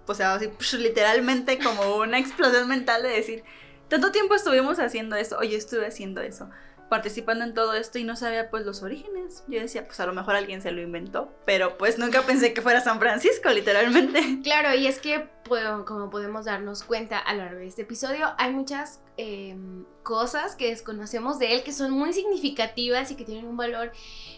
o 0.06 0.14
sea, 0.14 0.34
así, 0.34 0.50
literalmente 0.76 1.58
como 1.58 1.96
una 1.96 2.18
explosión 2.18 2.68
mental 2.68 3.02
de 3.02 3.10
decir, 3.10 3.44
tanto 3.88 4.12
tiempo 4.12 4.34
estuvimos 4.34 4.78
haciendo 4.78 5.16
eso, 5.16 5.38
o 5.38 5.42
yo 5.42 5.56
estuve 5.56 5.86
haciendo 5.86 6.20
eso 6.20 6.50
participando 6.90 7.44
en 7.44 7.54
todo 7.54 7.72
esto 7.72 7.98
y 7.98 8.04
no 8.04 8.16
sabía 8.16 8.50
pues 8.50 8.66
los 8.66 8.82
orígenes. 8.82 9.44
Yo 9.48 9.60
decía, 9.60 9.86
pues 9.86 9.98
a 10.00 10.06
lo 10.06 10.12
mejor 10.12 10.34
alguien 10.34 10.60
se 10.60 10.72
lo 10.72 10.82
inventó, 10.82 11.32
pero 11.46 11.78
pues 11.78 11.98
nunca 11.98 12.22
pensé 12.22 12.52
que 12.52 12.60
fuera 12.60 12.82
San 12.82 12.98
Francisco, 12.98 13.48
literalmente. 13.48 14.40
Claro, 14.42 14.74
y 14.74 14.86
es 14.86 14.98
que 14.98 15.28
pues, 15.44 15.64
como 15.86 16.10
podemos 16.10 16.44
darnos 16.44 16.82
cuenta 16.82 17.18
a 17.18 17.32
lo 17.32 17.44
largo 17.44 17.60
de 17.60 17.66
este 17.66 17.82
episodio, 17.82 18.34
hay 18.36 18.52
muchas 18.52 19.00
em, 19.20 19.84
cosas 20.02 20.56
que 20.56 20.68
desconocemos 20.68 21.38
de 21.38 21.54
él 21.54 21.62
que 21.62 21.72
son 21.72 21.90
muy 21.90 22.12
significativas 22.12 23.10
y 23.10 23.16
que 23.16 23.24
tienen 23.24 23.46
un 23.46 23.56
valor 23.56 23.92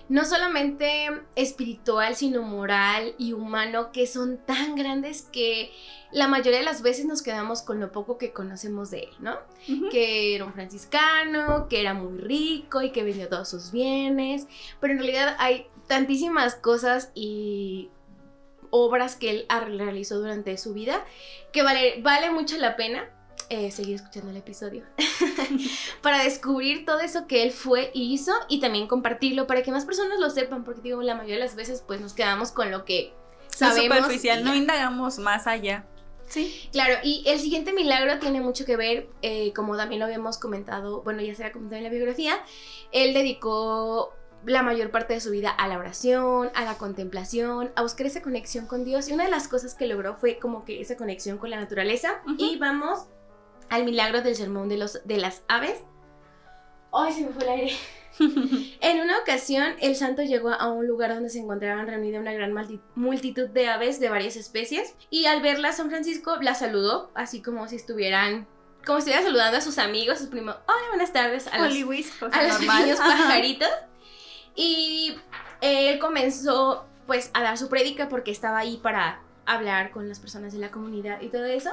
no 0.09 0.25
solamente 0.25 1.09
espiritual, 1.37 2.17
sino 2.17 2.43
moral 2.43 3.15
y 3.17 3.33
humano, 3.33 3.93
que 3.93 4.07
son 4.07 4.39
tan 4.45 4.75
grandes 4.75 5.23
que 5.23 5.71
la 6.11 6.29
mayoría 6.29 6.59
de 6.59 6.65
las 6.65 6.83
veces 6.83 7.07
nos 7.07 7.23
quedamos 7.23 7.63
con 7.63 7.81
lo 7.81 7.93
poco 7.93 8.19
que 8.19 8.33
conocemos 8.33 8.91
de 8.91 9.05
él, 9.05 9.11
¿no? 9.21 9.39
Que 9.91 10.35
era 10.35 10.45
un 10.45 10.53
franciscano, 10.53 11.69
que 11.69 11.81
era 11.81 11.95
muy 11.95 12.19
rico 12.19 12.83
y 12.83 12.91
que 12.91 13.05
vendió 13.05 13.29
todos 13.29 13.49
sus 13.49 13.73
bienes, 13.73 14.47
pero 14.81 14.93
en 14.93 14.99
realidad 14.99 15.37
hay 15.39 15.67
tantísimas 15.87 16.55
cosas 16.55 17.11
y 17.15 17.89
obras 18.71 19.17
que 19.17 19.31
él 19.31 19.47
realizó 19.49 20.19
durante 20.19 20.57
su 20.59 20.75
vida 20.75 21.05
que 21.53 21.63
vale, 21.63 22.01
vale 22.03 22.31
mucho 22.31 22.57
la 22.59 22.77
pena 22.77 23.09
eh, 23.53 23.71
seguir 23.71 23.97
escuchando 23.97 24.31
el 24.31 24.39
episodio 24.39 24.83
para 26.03 26.25
descubrir 26.25 26.87
todo 26.87 27.01
eso 27.01 27.27
que 27.27 27.43
él 27.43 27.51
fue 27.51 27.91
y 27.93 28.11
hizo 28.11 28.33
y 28.49 28.61
también 28.61 28.87
compartirlo 28.87 29.47
para 29.47 29.63
que 29.63 29.71
más 29.71 29.85
personas 29.85 30.19
lo 30.19 30.31
sepan, 30.31 30.65
porque 30.65 30.81
digo, 30.81 31.03
la 31.03 31.15
mayoría 31.15 31.35
de 31.35 31.43
las 31.43 31.55
veces 31.55 31.85
pues 31.87 32.01
nos 32.01 32.15
quedamos 32.15 32.51
con 32.51 32.71
lo 32.71 32.87
que 32.87 33.13
sabemos. 33.49 33.99
superficial, 33.99 34.43
no 34.43 34.55
indagamos 34.55 35.19
más 35.19 35.47
allá. 35.47 35.85
Sí. 36.29 36.67
Claro, 36.73 36.95
y 37.05 37.25
el 37.27 37.41
siguiente 37.41 37.75
milagro 37.75 38.19
tiene 38.21 38.41
mucho 38.41 38.65
que 38.65 38.79
ver, 38.79 39.11
eh, 39.21 39.53
como 39.53 39.77
también 39.77 39.99
lo 39.99 40.07
habíamos 40.07 40.39
comentado, 40.39 41.03
bueno, 41.03 41.21
ya 41.21 41.35
se 41.35 41.45
ha 41.45 41.53
comentado 41.53 41.77
en 41.77 41.85
la 41.85 41.91
biografía, 41.91 42.43
él 42.91 43.13
dedicó 43.13 44.15
la 44.47 44.63
mayor 44.63 44.91
parte 44.91 45.13
de 45.13 45.21
su 45.21 45.31
vida 45.31 45.51
a 45.51 45.69
la 45.69 45.77
oración, 45.77 46.51
a 46.55 46.65
la 46.65 46.79
contemplación, 46.79 47.71
a 47.77 47.83
buscar 47.83 48.07
esa 48.07 48.23
conexión 48.23 48.67
con 48.67 48.87
Dios. 48.87 49.11
Y 49.11 49.13
una 49.13 49.25
de 49.25 49.31
las 49.31 49.47
cosas 49.47 49.75
que 49.75 49.87
logró 49.87 50.17
fue 50.17 50.39
como 50.39 50.65
que 50.65 50.81
esa 50.81 50.97
conexión 50.97 51.37
con 51.37 51.51
la 51.51 51.61
naturaleza. 51.61 52.23
Y 52.39 52.57
vamos 52.57 53.09
al 53.73 53.85
milagro 53.85 54.21
del 54.21 54.37
sermón 54.37 54.69
de, 54.69 54.77
los, 54.77 55.01
de 55.05 55.17
las 55.17 55.43
aves. 55.49 55.81
¡Ay, 56.93 57.13
se 57.15 57.23
me 57.23 57.33
fue 57.33 57.43
el 57.45 57.49
aire! 57.49 57.77
en 58.19 59.01
una 59.01 59.19
ocasión, 59.19 59.75
el 59.81 59.97
santo 59.97 60.23
llegó 60.23 60.51
a 60.51 60.71
un 60.71 60.87
lugar 60.87 61.15
donde 61.15 61.31
se 61.31 61.39
encontraban 61.39 61.87
reunidas 61.87 62.21
una 62.21 62.35
gran 62.35 62.53
multitud 62.95 63.49
de 63.49 63.69
aves 63.69 63.99
de 63.99 64.11
varias 64.11 64.37
especies 64.37 64.95
y 65.09 65.25
al 65.25 65.41
verla 65.41 65.73
San 65.73 65.89
Francisco 65.89 66.37
la 66.43 66.55
saludó, 66.55 67.11
así 67.15 67.41
como 67.41 67.67
si 67.67 67.77
estuvieran 67.77 68.47
como 68.85 69.01
si 69.01 69.11
estuviera 69.11 69.23
saludando 69.23 69.59
a 69.59 69.61
sus 69.63 69.79
amigos, 69.79 70.19
sus 70.19 70.27
primos. 70.27 70.57
Hola, 70.67 70.89
buenas 70.89 71.13
tardes 71.13 71.47
a 71.47 71.59
los, 71.59 71.73
a 71.73 72.43
los 72.43 72.59
pajaritos. 72.99 73.71
Y 74.55 75.17
él 75.63 75.99
comenzó 75.99 76.85
pues 77.07 77.31
a 77.33 77.43
dar 77.43 77.57
su 77.57 77.69
prédica 77.69 78.09
porque 78.09 78.33
estaba 78.33 78.59
ahí 78.59 78.79
para 78.79 79.23
hablar 79.47 79.93
con 79.93 80.09
las 80.09 80.19
personas 80.19 80.53
de 80.53 80.59
la 80.59 80.71
comunidad 80.71 81.21
y 81.23 81.29
todo 81.29 81.45
eso. 81.45 81.71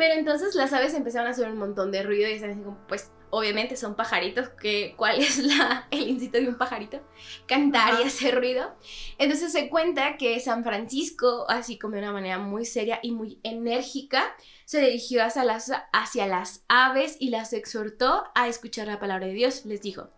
Pero 0.00 0.14
entonces 0.14 0.54
las 0.54 0.72
aves 0.72 0.94
empezaron 0.94 1.28
a 1.28 1.32
hacer 1.32 1.50
un 1.50 1.58
montón 1.58 1.92
de 1.92 2.02
ruido 2.02 2.26
y 2.26 2.32
así 2.32 2.62
como, 2.62 2.78
pues 2.88 3.12
obviamente 3.28 3.76
son 3.76 3.96
pajaritos, 3.96 4.48
que, 4.48 4.94
¿cuál 4.96 5.20
es 5.20 5.36
la, 5.44 5.88
el 5.90 6.08
instinto 6.08 6.38
de 6.38 6.48
un 6.48 6.56
pajarito? 6.56 7.02
Cantar 7.46 8.00
y 8.00 8.04
hacer 8.04 8.34
ruido. 8.34 8.74
Entonces 9.18 9.52
se 9.52 9.68
cuenta 9.68 10.16
que 10.16 10.40
San 10.40 10.64
Francisco, 10.64 11.44
así 11.50 11.78
como 11.78 11.96
de 11.96 12.00
una 12.00 12.14
manera 12.14 12.38
muy 12.38 12.64
seria 12.64 12.98
y 13.02 13.12
muy 13.12 13.40
enérgica, 13.42 14.34
se 14.64 14.80
dirigió 14.80 15.22
hacia 15.22 15.44
las, 15.44 15.70
hacia 15.92 16.26
las 16.26 16.64
aves 16.66 17.18
y 17.20 17.28
las 17.28 17.52
exhortó 17.52 18.24
a 18.34 18.48
escuchar 18.48 18.86
la 18.86 19.00
palabra 19.00 19.26
de 19.26 19.34
Dios. 19.34 19.66
Les 19.66 19.82
dijo, 19.82 20.08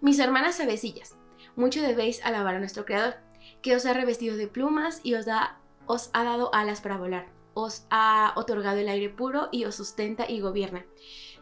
mis 0.00 0.20
hermanas 0.20 0.60
avecillas, 0.60 1.16
mucho 1.56 1.82
debéis 1.82 2.24
alabar 2.24 2.54
a 2.54 2.60
nuestro 2.60 2.84
Creador, 2.84 3.16
que 3.62 3.74
os 3.74 3.84
ha 3.84 3.94
revestido 3.94 4.36
de 4.36 4.46
plumas 4.46 5.00
y 5.02 5.14
os, 5.14 5.26
da, 5.26 5.58
os 5.86 6.10
ha 6.12 6.22
dado 6.22 6.54
alas 6.54 6.80
para 6.80 6.98
volar, 6.98 7.33
os 7.54 7.86
ha 7.90 8.32
otorgado 8.36 8.78
el 8.78 8.88
aire 8.88 9.08
puro 9.08 9.48
y 9.50 9.64
os 9.64 9.74
sustenta 9.76 10.28
y 10.28 10.40
gobierna 10.40 10.84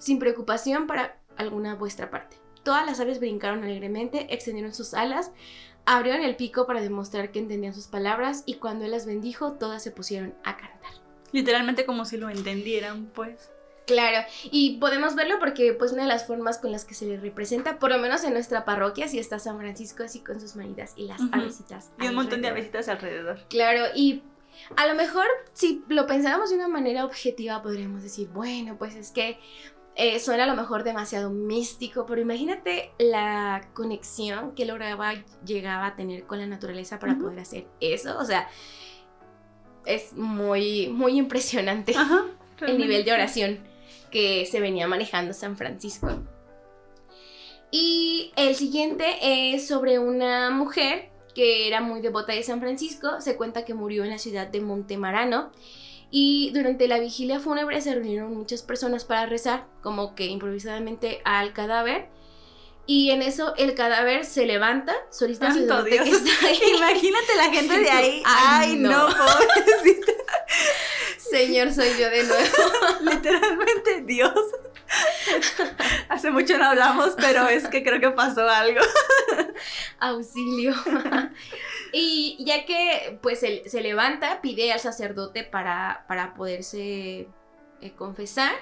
sin 0.03 0.19
preocupación 0.19 0.89
para 0.89 1.17
alguna 1.37 1.77
vuestra 1.77 2.11
parte. 2.11 2.37
Todas 2.65 2.85
las 2.85 2.99
aves 2.99 3.21
brincaron 3.21 3.63
alegremente, 3.63 4.27
extendieron 4.35 4.75
sus 4.75 4.95
alas, 4.95 5.31
abrieron 5.87 6.23
el 6.23 6.35
pico 6.35 6.67
para 6.67 6.81
demostrar 6.81 7.31
que 7.31 7.39
entendían 7.39 7.73
sus 7.73 7.87
palabras 7.87 8.43
y 8.45 8.55
cuando 8.55 8.85
él 8.85 8.91
las 8.91 9.07
bendijo, 9.07 9.53
todas 9.53 9.83
se 9.83 9.93
pusieron 9.93 10.35
a 10.43 10.57
cantar. 10.57 10.93
Literalmente 11.31 11.87
como 11.87 12.05
si 12.05 12.17
lo 12.17 12.31
entendieran, 12.31 13.07
pues. 13.15 13.51
Claro, 13.87 14.27
y 14.45 14.79
podemos 14.79 15.15
verlo 15.15 15.39
porque 15.39 15.73
pues 15.73 15.93
una 15.93 16.03
de 16.03 16.09
las 16.09 16.27
formas 16.27 16.59
con 16.59 16.73
las 16.73 16.85
que 16.85 16.95
se 16.95 17.07
le 17.07 17.17
representa, 17.17 17.79
por 17.79 17.91
lo 17.91 17.99
menos 17.99 18.25
en 18.25 18.33
nuestra 18.33 18.65
parroquia, 18.65 19.09
si 19.09 19.19
está 19.19 19.39
San 19.39 19.59
Francisco 19.59 20.03
así 20.03 20.21
con 20.21 20.41
sus 20.41 20.57
manitas 20.57 20.95
y 20.97 21.07
las 21.07 21.21
avesitas. 21.33 21.91
Y 22.01 22.09
un 22.09 22.15
montón 22.15 22.43
de 22.43 22.49
avesitas 22.49 22.89
alrededor. 22.89 23.41
Claro, 23.49 23.87
y 23.95 24.23
a 24.77 24.87
lo 24.87 24.95
mejor 24.95 25.27
si 25.53 25.85
lo 25.89 26.07
pensáramos 26.07 26.51
de 26.51 26.57
una 26.57 26.69
manera 26.69 27.05
objetiva 27.05 27.63
podríamos 27.63 28.03
decir, 28.03 28.29
bueno, 28.29 28.77
pues 28.79 28.95
es 28.95 29.11
que 29.11 29.39
eh, 29.95 30.19
suena 30.21 30.45
a 30.45 30.47
lo 30.47 30.55
mejor 30.55 30.85
demasiado 30.85 31.31
místico, 31.31 32.07
pero 32.07 32.21
imagínate 32.21 32.93
la 32.99 33.69
conexión 33.75 34.55
que 34.55 34.65
lograba, 34.65 35.13
llegaba 35.45 35.89
a 35.89 35.97
tener 35.97 36.25
con 36.25 36.39
la 36.39 36.47
naturaleza 36.47 36.99
para 36.99 37.19
poder 37.19 37.41
hacer 37.41 37.67
eso. 37.81 38.19
O 38.19 38.25
sea, 38.25 38.49
es 39.85 40.15
muy, 40.15 40.89
muy 40.89 41.19
impresionante 41.19 41.95
el 42.61 42.79
nivel 42.79 43.05
de 43.05 43.13
oración 43.13 43.59
que 44.11 44.47
se 44.47 44.61
venía 44.61 44.87
manejando 44.87 45.35
San 45.35 45.59
Francisco. 45.59 46.23
Y 47.71 48.33
el 48.37 48.55
siguiente 48.55 49.05
es 49.55 49.67
sobre 49.67 49.99
una 49.99 50.51
mujer 50.51 51.12
que 51.35 51.67
era 51.67 51.81
muy 51.81 52.01
devota 52.01 52.33
de 52.33 52.43
San 52.43 52.61
Francisco. 52.61 53.21
Se 53.21 53.37
cuenta 53.37 53.65
que 53.65 53.75
murió 53.75 54.05
en 54.05 54.11
la 54.11 54.19
ciudad 54.19 54.47
de 54.47 54.61
Montemarano. 54.61 55.53
Y 56.11 56.51
durante 56.53 56.89
la 56.89 56.99
vigilia 56.99 57.41
fúnebre 57.41 57.81
se 57.81 57.95
reunieron 57.95 58.35
muchas 58.35 58.63
personas 58.63 59.05
para 59.05 59.25
rezar, 59.25 59.67
como 59.83 60.15
que 60.15 60.27
improvisadamente 60.27 61.23
al 61.25 61.55
cadáver. 61.55 62.09
Y 62.85 63.11
en 63.11 63.23
eso 63.23 63.55
el 63.57 63.75
cadáver 63.75 64.25
se 64.25 64.45
levanta, 64.45 64.95
Santo 65.11 65.85
Dios. 65.85 66.07
Imagínate 66.77 67.37
la 67.37 67.51
gente 67.51 67.79
de 67.79 67.91
ahí. 67.91 68.23
Ay, 68.27 68.77
no, 68.77 69.07
pobrecita. 69.07 70.13
Señor, 71.17 71.73
soy 71.73 71.89
yo 71.99 72.11
de 72.11 72.25
nuevo. 72.25 72.45
Literalmente 73.11 74.03
Dios. 74.03 74.35
Hace 76.09 76.31
mucho 76.31 76.59
no 76.59 76.67
hablamos, 76.67 77.15
pero 77.17 77.49
es 77.49 77.69
que 77.69 77.83
creo 77.83 78.01
que 78.01 78.11
pasó 78.11 78.49
algo. 78.49 78.81
Auxilio. 80.01 80.75
y 81.93 82.43
ya 82.45 82.65
que 82.65 83.19
pues 83.23 83.41
se 83.41 83.81
levanta, 83.81 84.41
pide 84.41 84.73
al 84.73 84.81
sacerdote 84.81 85.45
para, 85.45 86.05
para 86.09 86.35
poderse 86.35 87.29
eh, 87.81 87.93
confesar 87.97 88.53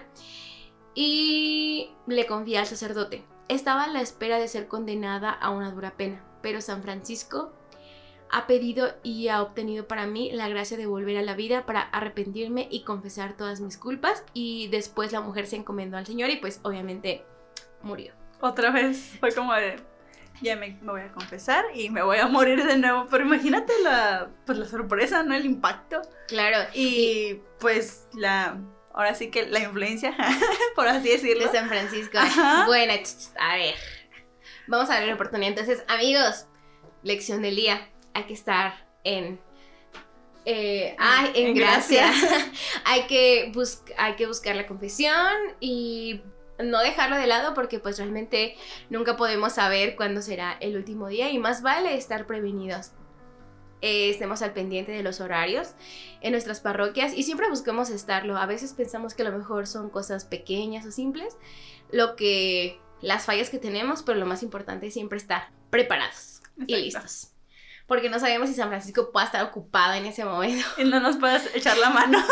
y 0.94 1.90
le 2.06 2.26
confía 2.26 2.60
al 2.60 2.66
sacerdote. 2.66 3.24
Estaba 3.48 3.84
a 3.84 3.88
la 3.88 4.00
espera 4.00 4.38
de 4.38 4.48
ser 4.48 4.68
condenada 4.68 5.30
a 5.30 5.50
una 5.50 5.70
dura 5.70 5.96
pena, 5.96 6.24
pero 6.42 6.60
San 6.60 6.82
Francisco 6.82 7.52
ha 8.32 8.46
pedido 8.46 8.94
y 9.02 9.28
ha 9.28 9.42
obtenido 9.42 9.86
para 9.86 10.06
mí 10.06 10.30
la 10.32 10.48
gracia 10.48 10.76
de 10.76 10.86
volver 10.86 11.18
a 11.18 11.22
la 11.22 11.34
vida 11.34 11.66
para 11.66 11.80
arrepentirme 11.82 12.68
y 12.70 12.84
confesar 12.84 13.36
todas 13.36 13.60
mis 13.60 13.76
culpas. 13.76 14.24
Y 14.32 14.68
después 14.68 15.12
la 15.12 15.20
mujer 15.20 15.46
se 15.46 15.56
encomendó 15.56 15.96
al 15.96 16.06
Señor 16.06 16.30
y 16.30 16.36
pues 16.36 16.60
obviamente 16.62 17.24
murió. 17.82 18.14
Otra 18.40 18.70
vez 18.70 19.16
fue 19.20 19.32
como 19.32 19.52
de, 19.54 19.76
ya 20.42 20.56
me, 20.56 20.78
voy 20.82 21.02
a 21.02 21.12
confesar 21.12 21.64
y 21.74 21.90
me 21.90 22.02
voy 22.02 22.18
a 22.18 22.28
morir 22.28 22.64
de 22.64 22.76
nuevo. 22.76 23.06
Pero 23.10 23.24
imagínate 23.24 23.72
la, 23.82 24.30
pues 24.46 24.58
la 24.58 24.66
sorpresa, 24.66 25.22
¿no? 25.22 25.34
El 25.34 25.44
impacto. 25.44 26.00
Claro. 26.28 26.58
Y, 26.72 27.40
pues 27.58 28.06
la, 28.14 28.58
ahora 28.94 29.14
sí 29.14 29.30
que 29.30 29.46
la 29.46 29.60
influencia, 29.60 30.16
por 30.76 30.86
así 30.86 31.08
decirlo. 31.08 31.46
De 31.46 31.58
San 31.58 31.68
Francisco. 31.68 32.18
Bueno, 32.66 32.92
a 33.40 33.56
ver. 33.56 33.74
Vamos 34.68 34.88
a 34.88 35.00
ver 35.00 35.08
la 35.08 35.14
oportunidad. 35.14 35.50
Entonces, 35.50 35.82
amigos, 35.88 36.46
lección 37.02 37.42
del 37.42 37.56
día 37.56 37.90
hay 38.14 38.24
que 38.24 38.34
estar 38.34 38.86
en... 39.04 39.40
Eh, 40.46 40.96
en, 41.34 41.54
gracia. 41.54 42.10
hay, 42.84 43.02
que 43.06 43.52
hay 43.98 44.14
que 44.16 44.26
buscar 44.26 44.56
la 44.56 44.66
confesión 44.66 45.36
y 45.60 46.22
no 46.62 46.80
dejarlo 46.80 47.16
de 47.16 47.26
lado 47.26 47.54
porque 47.54 47.78
pues 47.78 47.98
realmente 47.98 48.56
nunca 48.88 49.16
podemos 49.16 49.54
saber 49.54 49.96
cuándo 49.96 50.22
será 50.22 50.56
el 50.60 50.76
último 50.76 51.08
día 51.08 51.30
y 51.30 51.38
más 51.38 51.62
vale 51.62 51.94
estar 51.94 52.26
prevenidos. 52.26 52.92
Eh, 53.82 54.10
estemos 54.10 54.42
al 54.42 54.52
pendiente 54.52 54.92
de 54.92 55.02
los 55.02 55.20
horarios 55.20 55.70
en 56.20 56.32
nuestras 56.32 56.60
parroquias 56.60 57.14
y 57.14 57.22
siempre 57.22 57.48
busquemos 57.48 57.88
estarlo. 57.90 58.36
A 58.36 58.46
veces 58.46 58.74
pensamos 58.74 59.14
que 59.14 59.22
a 59.22 59.30
lo 59.30 59.36
mejor 59.36 59.66
son 59.66 59.88
cosas 59.88 60.24
pequeñas 60.24 60.84
o 60.84 60.90
simples, 60.90 61.36
lo 61.90 62.14
que 62.14 62.78
las 63.00 63.24
fallas 63.24 63.48
que 63.48 63.58
tenemos, 63.58 64.02
pero 64.02 64.18
lo 64.18 64.26
más 64.26 64.42
importante 64.42 64.88
es 64.88 64.94
siempre 64.94 65.16
estar 65.16 65.48
preparados 65.70 66.42
y 66.66 66.76
listos 66.76 67.29
porque 67.90 68.08
no 68.08 68.20
sabemos 68.20 68.48
si 68.48 68.54
San 68.54 68.68
Francisco 68.68 69.10
pueda 69.10 69.26
estar 69.26 69.44
ocupado 69.44 69.94
en 69.94 70.06
ese 70.06 70.24
momento. 70.24 70.64
Y 70.78 70.84
no 70.84 71.00
nos 71.00 71.16
puedas 71.16 71.52
echar 71.56 71.76
la 71.76 71.90
mano. 71.90 72.22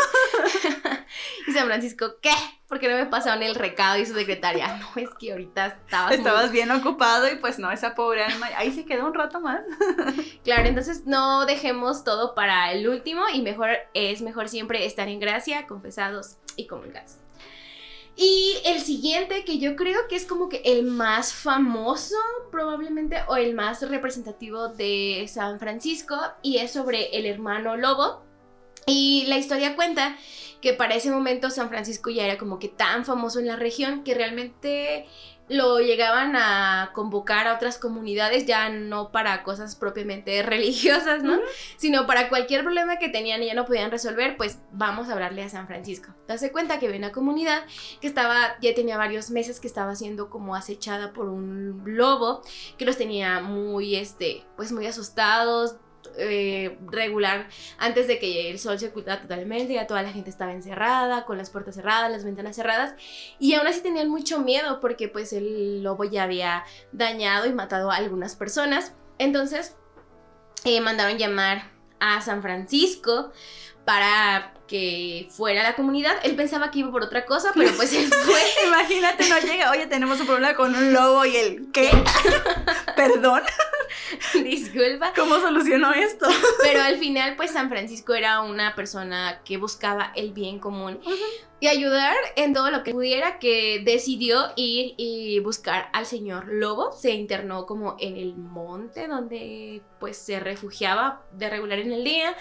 y 1.47 1.51
San 1.51 1.65
Francisco, 1.65 2.13
¿qué? 2.21 2.31
Porque 2.69 2.87
no 2.87 2.95
me 2.95 3.05
pasaron 3.07 3.43
el 3.43 3.55
recado 3.55 3.97
y 3.97 4.05
su 4.05 4.13
secretaria. 4.13 4.77
No, 4.77 4.87
es 4.95 5.09
que 5.19 5.33
ahorita 5.33 5.65
estabas. 5.65 6.13
Estabas 6.13 6.53
bien 6.53 6.71
ocupado 6.71 7.29
y 7.29 7.35
pues 7.35 7.59
no, 7.59 7.69
esa 7.71 7.93
pobre 7.93 8.23
alma. 8.23 8.47
Ahí 8.55 8.71
se 8.71 8.85
quedó 8.85 9.05
un 9.05 9.13
rato 9.13 9.41
más. 9.41 9.59
claro, 10.45 10.65
entonces 10.65 11.05
no 11.05 11.45
dejemos 11.45 12.05
todo 12.05 12.35
para 12.35 12.71
el 12.71 12.87
último 12.87 13.23
y 13.27 13.41
mejor 13.41 13.71
es 13.93 14.21
mejor 14.21 14.47
siempre 14.47 14.85
estar 14.85 15.09
en 15.09 15.19
gracia, 15.19 15.67
confesados 15.67 16.37
y 16.55 16.67
comunicados. 16.67 17.17
Y 18.21 18.57
el 18.65 18.81
siguiente, 18.81 19.45
que 19.45 19.59
yo 19.59 19.77
creo 19.77 20.09
que 20.09 20.17
es 20.17 20.25
como 20.25 20.49
que 20.49 20.61
el 20.65 20.83
más 20.83 21.31
famoso, 21.31 22.17
probablemente, 22.51 23.15
o 23.29 23.37
el 23.37 23.53
más 23.53 23.81
representativo 23.81 24.67
de 24.67 25.25
San 25.29 25.57
Francisco, 25.57 26.17
y 26.41 26.57
es 26.57 26.71
sobre 26.71 27.17
el 27.17 27.25
hermano 27.25 27.77
lobo. 27.77 28.21
Y 28.85 29.23
la 29.27 29.37
historia 29.37 29.77
cuenta 29.77 30.17
que 30.59 30.73
para 30.73 30.95
ese 30.95 31.11
momento 31.11 31.49
San 31.49 31.69
Francisco 31.69 32.09
ya 32.09 32.25
era 32.25 32.37
como 32.37 32.59
que 32.59 32.67
tan 32.67 33.05
famoso 33.05 33.39
en 33.39 33.47
la 33.47 33.55
región 33.55 34.03
que 34.03 34.15
realmente 34.15 35.07
lo 35.49 35.79
llegaban 35.79 36.35
a 36.35 36.91
convocar 36.93 37.47
a 37.47 37.55
otras 37.55 37.77
comunidades, 37.77 38.45
ya 38.45 38.69
no 38.69 39.11
para 39.11 39.43
cosas 39.43 39.75
propiamente 39.75 40.41
religiosas, 40.43 41.23
¿no? 41.23 41.39
Sino 41.77 42.05
para 42.07 42.29
cualquier 42.29 42.63
problema 42.63 42.97
que 42.97 43.09
tenían 43.09 43.43
y 43.43 43.47
ya 43.47 43.53
no 43.55 43.65
podían 43.65 43.91
resolver, 43.91 44.37
pues 44.37 44.59
vamos 44.71 45.09
a 45.09 45.13
hablarle 45.13 45.43
a 45.43 45.49
San 45.49 45.67
Francisco. 45.67 46.13
Te 46.27 46.51
cuenta 46.51 46.79
que 46.79 46.85
había 46.85 46.99
una 46.99 47.11
comunidad 47.11 47.63
que 47.99 48.07
estaba, 48.07 48.57
ya 48.61 48.73
tenía 48.73 48.97
varios 48.97 49.31
meses 49.31 49.59
que 49.59 49.67
estaba 49.67 49.95
siendo 49.95 50.29
como 50.29 50.55
acechada 50.55 51.11
por 51.11 51.27
un 51.27 51.81
lobo 51.85 52.41
que 52.77 52.85
los 52.85 52.97
tenía 52.97 53.41
muy, 53.41 53.95
este, 53.95 54.45
pues 54.55 54.71
muy 54.71 54.85
asustados, 54.85 55.75
eh, 56.17 56.77
regular 56.87 57.47
antes 57.77 58.07
de 58.07 58.19
que 58.19 58.49
el 58.49 58.59
sol 58.59 58.79
se 58.79 58.87
ocultara 58.87 59.21
totalmente, 59.21 59.73
ya 59.73 59.87
toda 59.87 60.03
la 60.03 60.11
gente 60.11 60.29
estaba 60.29 60.53
encerrada, 60.53 61.25
con 61.25 61.37
las 61.37 61.49
puertas 61.49 61.75
cerradas, 61.75 62.11
las 62.11 62.23
ventanas 62.23 62.55
cerradas, 62.55 62.93
y 63.39 63.53
aún 63.53 63.67
así 63.67 63.81
tenían 63.81 64.09
mucho 64.09 64.39
miedo 64.39 64.79
porque 64.79 65.07
pues 65.07 65.33
el 65.33 65.83
lobo 65.83 66.03
ya 66.03 66.23
había 66.23 66.63
dañado 66.91 67.47
y 67.47 67.53
matado 67.53 67.91
a 67.91 67.95
algunas 67.95 68.35
personas. 68.35 68.93
Entonces 69.17 69.75
eh, 70.65 70.81
mandaron 70.81 71.17
llamar 71.17 71.71
a 71.99 72.21
San 72.21 72.41
Francisco 72.41 73.31
para 73.85 74.53
que 74.67 75.27
fuera 75.31 75.61
a 75.61 75.63
la 75.63 75.75
comunidad. 75.75 76.13
Él 76.23 76.35
pensaba 76.35 76.69
que 76.69 76.79
iba 76.79 76.91
por 76.91 77.03
otra 77.03 77.25
cosa, 77.25 77.51
pero 77.55 77.71
pues 77.75 77.91
él 77.93 78.07
fue. 78.25 78.41
Imagínate, 78.67 79.27
no 79.27 79.39
llega, 79.39 79.71
oye, 79.71 79.87
tenemos 79.87 80.19
un 80.19 80.27
problema 80.27 80.53
con 80.55 80.75
un 80.75 80.93
lobo 80.93 81.25
y 81.25 81.35
el 81.35 81.71
¿qué? 81.71 81.89
Perdón. 82.95 83.41
Disculpa. 84.43 85.13
¿Cómo 85.15 85.39
solucionó 85.39 85.93
esto? 85.93 86.27
Pero 86.63 86.81
al 86.81 86.97
final, 86.97 87.35
pues 87.35 87.51
San 87.51 87.69
Francisco 87.69 88.13
era 88.13 88.41
una 88.41 88.75
persona 88.75 89.41
que 89.43 89.57
buscaba 89.57 90.11
el 90.15 90.33
bien 90.33 90.59
común 90.59 90.99
y 91.59 91.67
ayudar 91.67 92.15
en 92.35 92.53
todo 92.53 92.71
lo 92.71 92.83
que 92.83 92.93
pudiera, 92.93 93.39
que 93.39 93.81
decidió 93.83 94.47
ir 94.55 94.93
y 94.97 95.39
buscar 95.39 95.89
al 95.93 96.05
señor 96.05 96.47
Lobo. 96.47 96.91
Se 96.93 97.11
internó 97.11 97.65
como 97.65 97.95
en 97.99 98.17
el 98.17 98.35
monte 98.35 99.07
donde 99.07 99.81
pues 99.99 100.17
se 100.17 100.39
refugiaba 100.39 101.23
de 101.33 101.49
regular 101.49 101.79
en 101.79 101.91
el 101.91 102.03
día. 102.03 102.35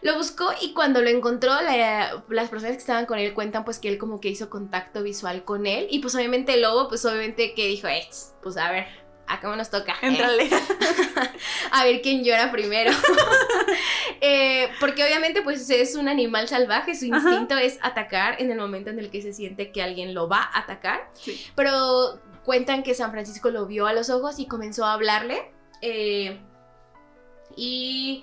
Lo 0.00 0.16
buscó 0.16 0.50
y 0.60 0.72
cuando 0.72 1.00
lo 1.00 1.08
encontró, 1.08 1.52
las 1.60 2.50
personas 2.50 2.72
que 2.72 2.80
estaban 2.80 3.06
con 3.06 3.20
él 3.20 3.34
cuentan 3.34 3.64
pues 3.64 3.78
que 3.78 3.88
él 3.88 3.98
como 3.98 4.20
que 4.20 4.28
hizo 4.30 4.50
contacto 4.50 5.02
visual 5.02 5.44
con 5.44 5.66
él. 5.66 5.86
Y 5.90 6.00
pues 6.00 6.14
obviamente 6.16 6.54
el 6.54 6.62
lobo, 6.62 6.88
pues 6.88 7.04
obviamente 7.04 7.54
que 7.54 7.68
dijo, 7.68 7.86
eh, 7.86 8.08
pues 8.42 8.56
a 8.56 8.72
ver, 8.72 8.86
¿a 9.32 9.40
cómo 9.40 9.56
nos 9.56 9.70
toca? 9.70 9.94
Entrale. 10.02 10.50
a 11.72 11.84
ver 11.84 12.02
quién 12.02 12.24
llora 12.24 12.50
primero. 12.52 12.92
Eh, 14.24 14.68
porque 14.78 15.02
obviamente 15.02 15.42
pues 15.42 15.68
es 15.68 15.96
un 15.96 16.08
animal 16.08 16.46
salvaje, 16.46 16.94
su 16.94 17.06
instinto 17.06 17.58
es 17.58 17.80
atacar 17.82 18.40
en 18.40 18.52
el 18.52 18.58
momento 18.58 18.90
en 18.90 19.00
el 19.00 19.10
que 19.10 19.20
se 19.20 19.32
siente 19.32 19.72
que 19.72 19.82
alguien 19.82 20.14
lo 20.14 20.28
va 20.28 20.42
a 20.42 20.60
atacar. 20.60 21.10
Pero 21.56 22.20
cuentan 22.44 22.84
que 22.84 22.94
San 22.94 23.10
Francisco 23.10 23.50
lo 23.50 23.66
vio 23.66 23.88
a 23.88 23.92
los 23.92 24.10
ojos 24.10 24.38
y 24.38 24.46
comenzó 24.46 24.84
a 24.84 24.92
hablarle. 24.92 25.50
Eh, 25.80 26.38
y 27.56 28.22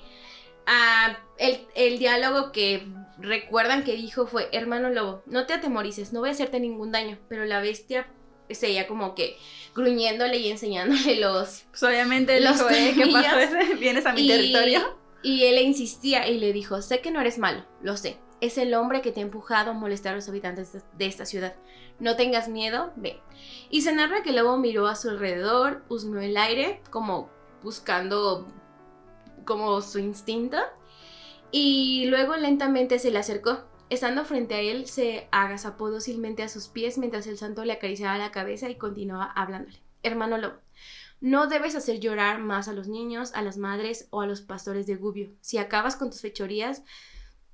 el, 1.76 2.00
diálogo 2.00 2.52
que 2.52 2.88
recuerdan 3.18 3.84
que 3.84 3.96
dijo 3.96 4.28
fue, 4.28 4.50
hermano 4.52 4.90
lobo, 4.90 5.24
no 5.26 5.46
te 5.46 5.54
atemorices, 5.54 6.14
no 6.14 6.22
voy 6.22 6.30
a 6.30 6.32
hacerte 6.34 6.60
ningún 6.60 6.92
daño, 6.92 7.18
pero 7.28 7.46
la 7.46 7.60
bestia 7.60 8.08
seguía 8.56 8.88
como 8.88 9.16
que 9.16 9.38
gruñéndole 9.76 10.38
y 10.38 10.50
enseñándole 10.50 11.16
los... 11.20 11.64
Pues 11.70 11.84
obviamente 11.84 12.40
los 12.40 12.58
dijo, 12.58 12.70
¿eh? 12.70 12.94
¿qué 12.96 13.08
pasó? 13.12 13.76
¿Vienes 13.80 14.06
a 14.06 14.14
mi 14.14 14.28
territorio? 14.28 14.98
Y 15.22 15.44
él 15.46 15.56
le 15.56 15.64
insistía 15.64 16.28
y 16.28 16.40
le 16.40 16.54
dijo, 16.54 16.82
sé 16.82 17.02
que 17.02 17.12
no 17.12 17.20
eres 17.22 17.38
malo, 17.38 17.66
lo 17.82 17.98
sé. 17.98 18.18
Es 18.42 18.58
el 18.58 18.74
hombre 18.74 19.02
que 19.02 19.12
te 19.12 19.20
ha 19.20 19.24
empujado 19.24 19.72
a 19.72 19.74
molestar 19.74 20.14
a 20.14 20.16
los 20.16 20.30
habitantes 20.30 20.72
de 20.74 21.06
esta 21.06 21.26
ciudad. 21.26 21.56
No 22.00 22.16
tengas 22.16 22.48
miedo, 22.48 22.94
ve. 22.96 23.20
Y 23.70 23.82
se 23.82 23.92
narra 23.92 24.24
que 24.24 24.30
el 24.30 24.38
lobo 24.38 24.58
miró 24.58 24.88
a 24.88 24.96
su 24.96 25.10
alrededor, 25.10 25.84
husmeó 25.90 26.22
el 26.22 26.38
aire, 26.38 26.82
como 26.90 27.30
buscando 27.62 28.48
como 29.46 29.82
su 29.82 30.00
instinto. 30.00 30.58
y 31.52 32.06
luego 32.06 32.38
lentamente 32.38 33.00
se 33.00 33.12
le 33.12 33.20
acercó. 33.20 33.69
Estando 33.90 34.24
frente 34.24 34.54
a 34.54 34.62
él, 34.62 34.86
se 34.86 35.28
agazapó 35.32 35.90
dócilmente 35.90 36.44
a 36.44 36.50
sus 36.50 36.68
pies 36.68 37.00
mientras 37.00 37.26
el 37.26 37.40
santo 37.40 37.66
le 37.66 37.74
acariciaba 37.74 38.20
la 38.20 38.32
cabeza 38.32 38.70
y 38.70 38.76
continuaba 38.76 39.26
hablándole. 39.26 39.82
Hermano 40.04 40.38
Lobo, 40.38 40.58
no 41.22 41.48
debes 41.48 41.76
hacer 41.76 42.00
llorar 42.00 42.40
más 42.40 42.68
a 42.68 42.74
los 42.74 42.88
niños, 42.88 43.34
a 43.34 43.42
las 43.42 43.58
madres 43.58 44.08
o 44.12 44.22
a 44.22 44.28
los 44.28 44.42
pastores 44.42 44.86
de 44.86 44.96
Gubio. 44.96 45.32
Si 45.42 45.58
acabas 45.58 45.96
con 45.96 46.12
tus 46.12 46.22
fechorías, 46.22 46.84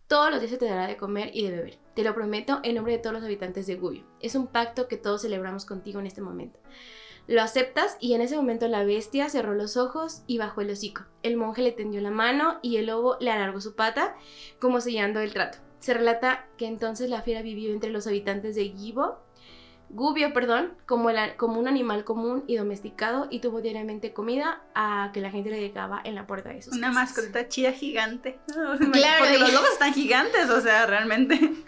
todos 0.08 0.30
los 0.30 0.40
días 0.42 0.52
se 0.52 0.58
te 0.58 0.66
dará 0.66 0.88
de 0.88 0.98
comer 0.98 1.32
y 1.34 1.44
de 1.44 1.56
beber. 1.56 1.80
Te 1.96 2.04
lo 2.04 2.14
prometo 2.14 2.60
en 2.64 2.76
nombre 2.76 2.94
de 2.94 3.00
todos 3.00 3.16
los 3.16 3.24
habitantes 3.24 3.66
de 3.66 3.76
Gubio. 3.76 4.06
Es 4.20 4.36
un 4.36 4.48
pacto 4.48 4.88
que 4.90 4.98
todos 4.98 5.22
celebramos 5.22 5.66
contigo 5.66 6.00
en 6.00 6.06
este 6.06 6.22
momento. 6.22 6.60
Lo 7.28 7.42
aceptas 7.42 7.98
y 8.00 8.14
en 8.14 8.22
ese 8.22 8.36
momento 8.36 8.68
la 8.68 8.84
bestia 8.84 9.30
cerró 9.30 9.56
los 9.56 9.78
ojos 9.78 10.22
y 10.28 10.38
bajó 10.38 10.62
el 10.62 10.70
hocico. 10.70 11.06
El 11.24 11.38
monje 11.38 11.64
le 11.64 11.72
tendió 11.72 12.02
la 12.02 12.12
mano 12.12 12.60
y 12.62 12.78
el 12.78 12.88
lobo 12.88 13.18
le 13.20 13.32
alargó 13.32 13.62
su 13.62 13.76
pata, 13.76 14.16
como 14.60 14.80
sellando 14.80 15.22
el 15.22 15.34
trato. 15.34 15.65
Se 15.86 15.94
relata 15.94 16.48
que 16.58 16.66
entonces 16.66 17.12
la 17.12 17.22
fiera 17.22 17.44
vivió 17.44 17.72
entre 17.72 17.92
los 17.92 18.08
habitantes 18.08 18.56
de 18.56 18.70
Gibo, 18.70 19.20
Gubio, 19.90 20.34
perdón, 20.34 20.74
como, 20.88 21.12
como 21.38 21.60
un 21.60 21.68
animal 21.68 22.04
común 22.04 22.44
y 22.48 22.56
domesticado 22.56 23.28
y 23.30 23.40
tuvo 23.40 23.62
diariamente 23.62 24.12
comida 24.12 24.64
a 24.74 25.12
que 25.14 25.22
la 25.22 25.30
gente 25.30 25.52
le 25.52 25.60
llegaba 25.60 26.02
en 26.04 26.16
la 26.16 26.26
puerta 26.26 26.50
de 26.50 26.64
sus 26.64 26.74
Una 26.74 26.92
mascota 26.92 27.48
chida 27.50 27.72
gigante. 27.72 28.40
claro, 28.48 29.26
porque 29.26 29.38
los 29.38 29.54
lobos 29.54 29.70
están 29.74 29.94
gigantes, 29.94 30.50
o 30.50 30.60
sea, 30.60 30.88
realmente. 30.88 31.40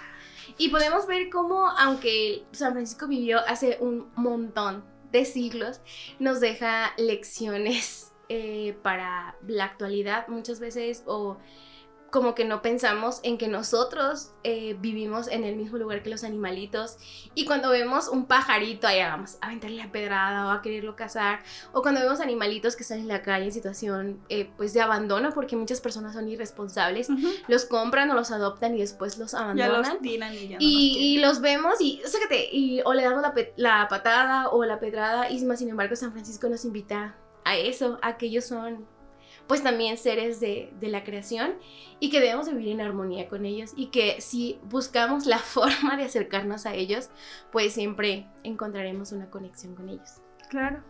Y 0.58 0.70
podemos 0.70 1.06
ver 1.06 1.30
cómo, 1.30 1.68
aunque 1.78 2.44
San 2.54 2.72
Francisco 2.72 3.08
vivió 3.08 3.38
hace 3.48 3.78
un 3.80 4.10
montón 4.16 4.84
de 5.12 5.26
siglos, 5.26 5.82
nos 6.18 6.40
deja 6.40 6.94
lecciones 6.98 8.14
eh, 8.30 8.76
para 8.82 9.36
la 9.46 9.66
actualidad 9.66 10.28
muchas 10.28 10.60
veces 10.60 11.04
o 11.06 11.38
como 12.12 12.36
que 12.36 12.46
no 12.46 12.62
pensamos 12.62 13.20
en 13.24 13.38
que 13.38 13.48
nosotros 13.48 14.32
eh, 14.44 14.76
vivimos 14.80 15.28
en 15.28 15.44
el 15.44 15.56
mismo 15.56 15.78
lugar 15.78 16.04
que 16.04 16.10
los 16.10 16.24
animalitos. 16.24 16.98
Y 17.36 17.46
cuando 17.46 17.70
vemos 17.70 18.08
un 18.08 18.26
pajarito 18.26 18.88
allá 18.88 19.10
vamos 19.10 19.38
a 19.42 19.48
aventarle 19.48 19.78
la 19.78 19.92
pedrada 19.92 20.48
o 20.48 20.52
a 20.52 20.62
quererlo 20.62 20.96
cazar. 20.96 21.40
O 21.74 21.82
cuando 21.82 22.02
vemos 22.02 22.20
animalitos 22.20 22.76
que 22.76 22.84
están 22.84 23.00
en 23.00 23.08
la 23.08 23.22
calle 23.22 23.46
en 23.46 23.52
situación 23.52 24.20
eh, 24.30 24.50
pues 24.58 24.74
de 24.74 24.82
abandono 24.82 25.32
porque 25.32 25.56
muchas 25.56 25.82
personas 25.82 26.14
son 26.14 26.28
irresponsables 26.30 27.08
los 27.48 27.66
compran 27.66 28.10
o 28.12 28.14
los 28.14 28.32
adoptan 28.32 28.76
y 28.76 28.80
después 28.80 29.18
los 29.18 29.34
abandonan 29.34 29.84
ya 29.84 29.92
los 29.92 30.02
tiran 30.02 30.34
y 30.34 30.48
ya 30.48 30.58
y, 30.60 31.18
los, 31.20 31.42
vemos 31.42 31.80
y, 31.80 32.02
y 32.52 32.82
o 32.86 32.94
le 32.94 33.04
damos 33.04 33.22
la, 33.22 33.34
la 33.56 33.88
patada 33.88 34.50
o 34.50 34.64
la 34.66 34.80
pedrada 34.80 35.30
y 35.30 35.44
más 35.46 35.60
sin 35.60 35.70
embargo 35.70 35.96
San 35.96 36.12
Francisco 36.12 36.50
nos 36.50 36.66
invita 36.66 37.16
a 37.44 37.56
eso 37.56 37.98
a 38.02 38.18
que 38.18 38.28
ellos 38.28 38.46
son 38.46 38.86
pues 39.48 39.64
también 39.64 39.98
seres 39.98 40.40
de, 40.40 40.72
la 40.82 41.04
creación 41.04 41.56
y 42.00 42.10
que 42.10 42.20
debemos 42.20 42.50
vivir 42.50 42.70
en 42.70 42.82
armonía 42.82 43.28
con 43.28 43.46
ellos 43.46 43.72
y 43.76 43.88
que 43.88 44.22
si 44.22 44.60
buscamos 44.64 45.26
la 45.26 45.40
forma 45.40 45.98
de 45.98 46.04
acercarnos 46.04 46.66
a 46.66 46.74
ellos, 46.74 47.10
pues 47.52 47.74
siempre 47.74 48.28
encontraremos 48.44 49.12
una 49.12 49.30
conexión 49.30 49.76
con 49.76 49.90
ellos. 49.90 50.22
Claro. 50.50 50.84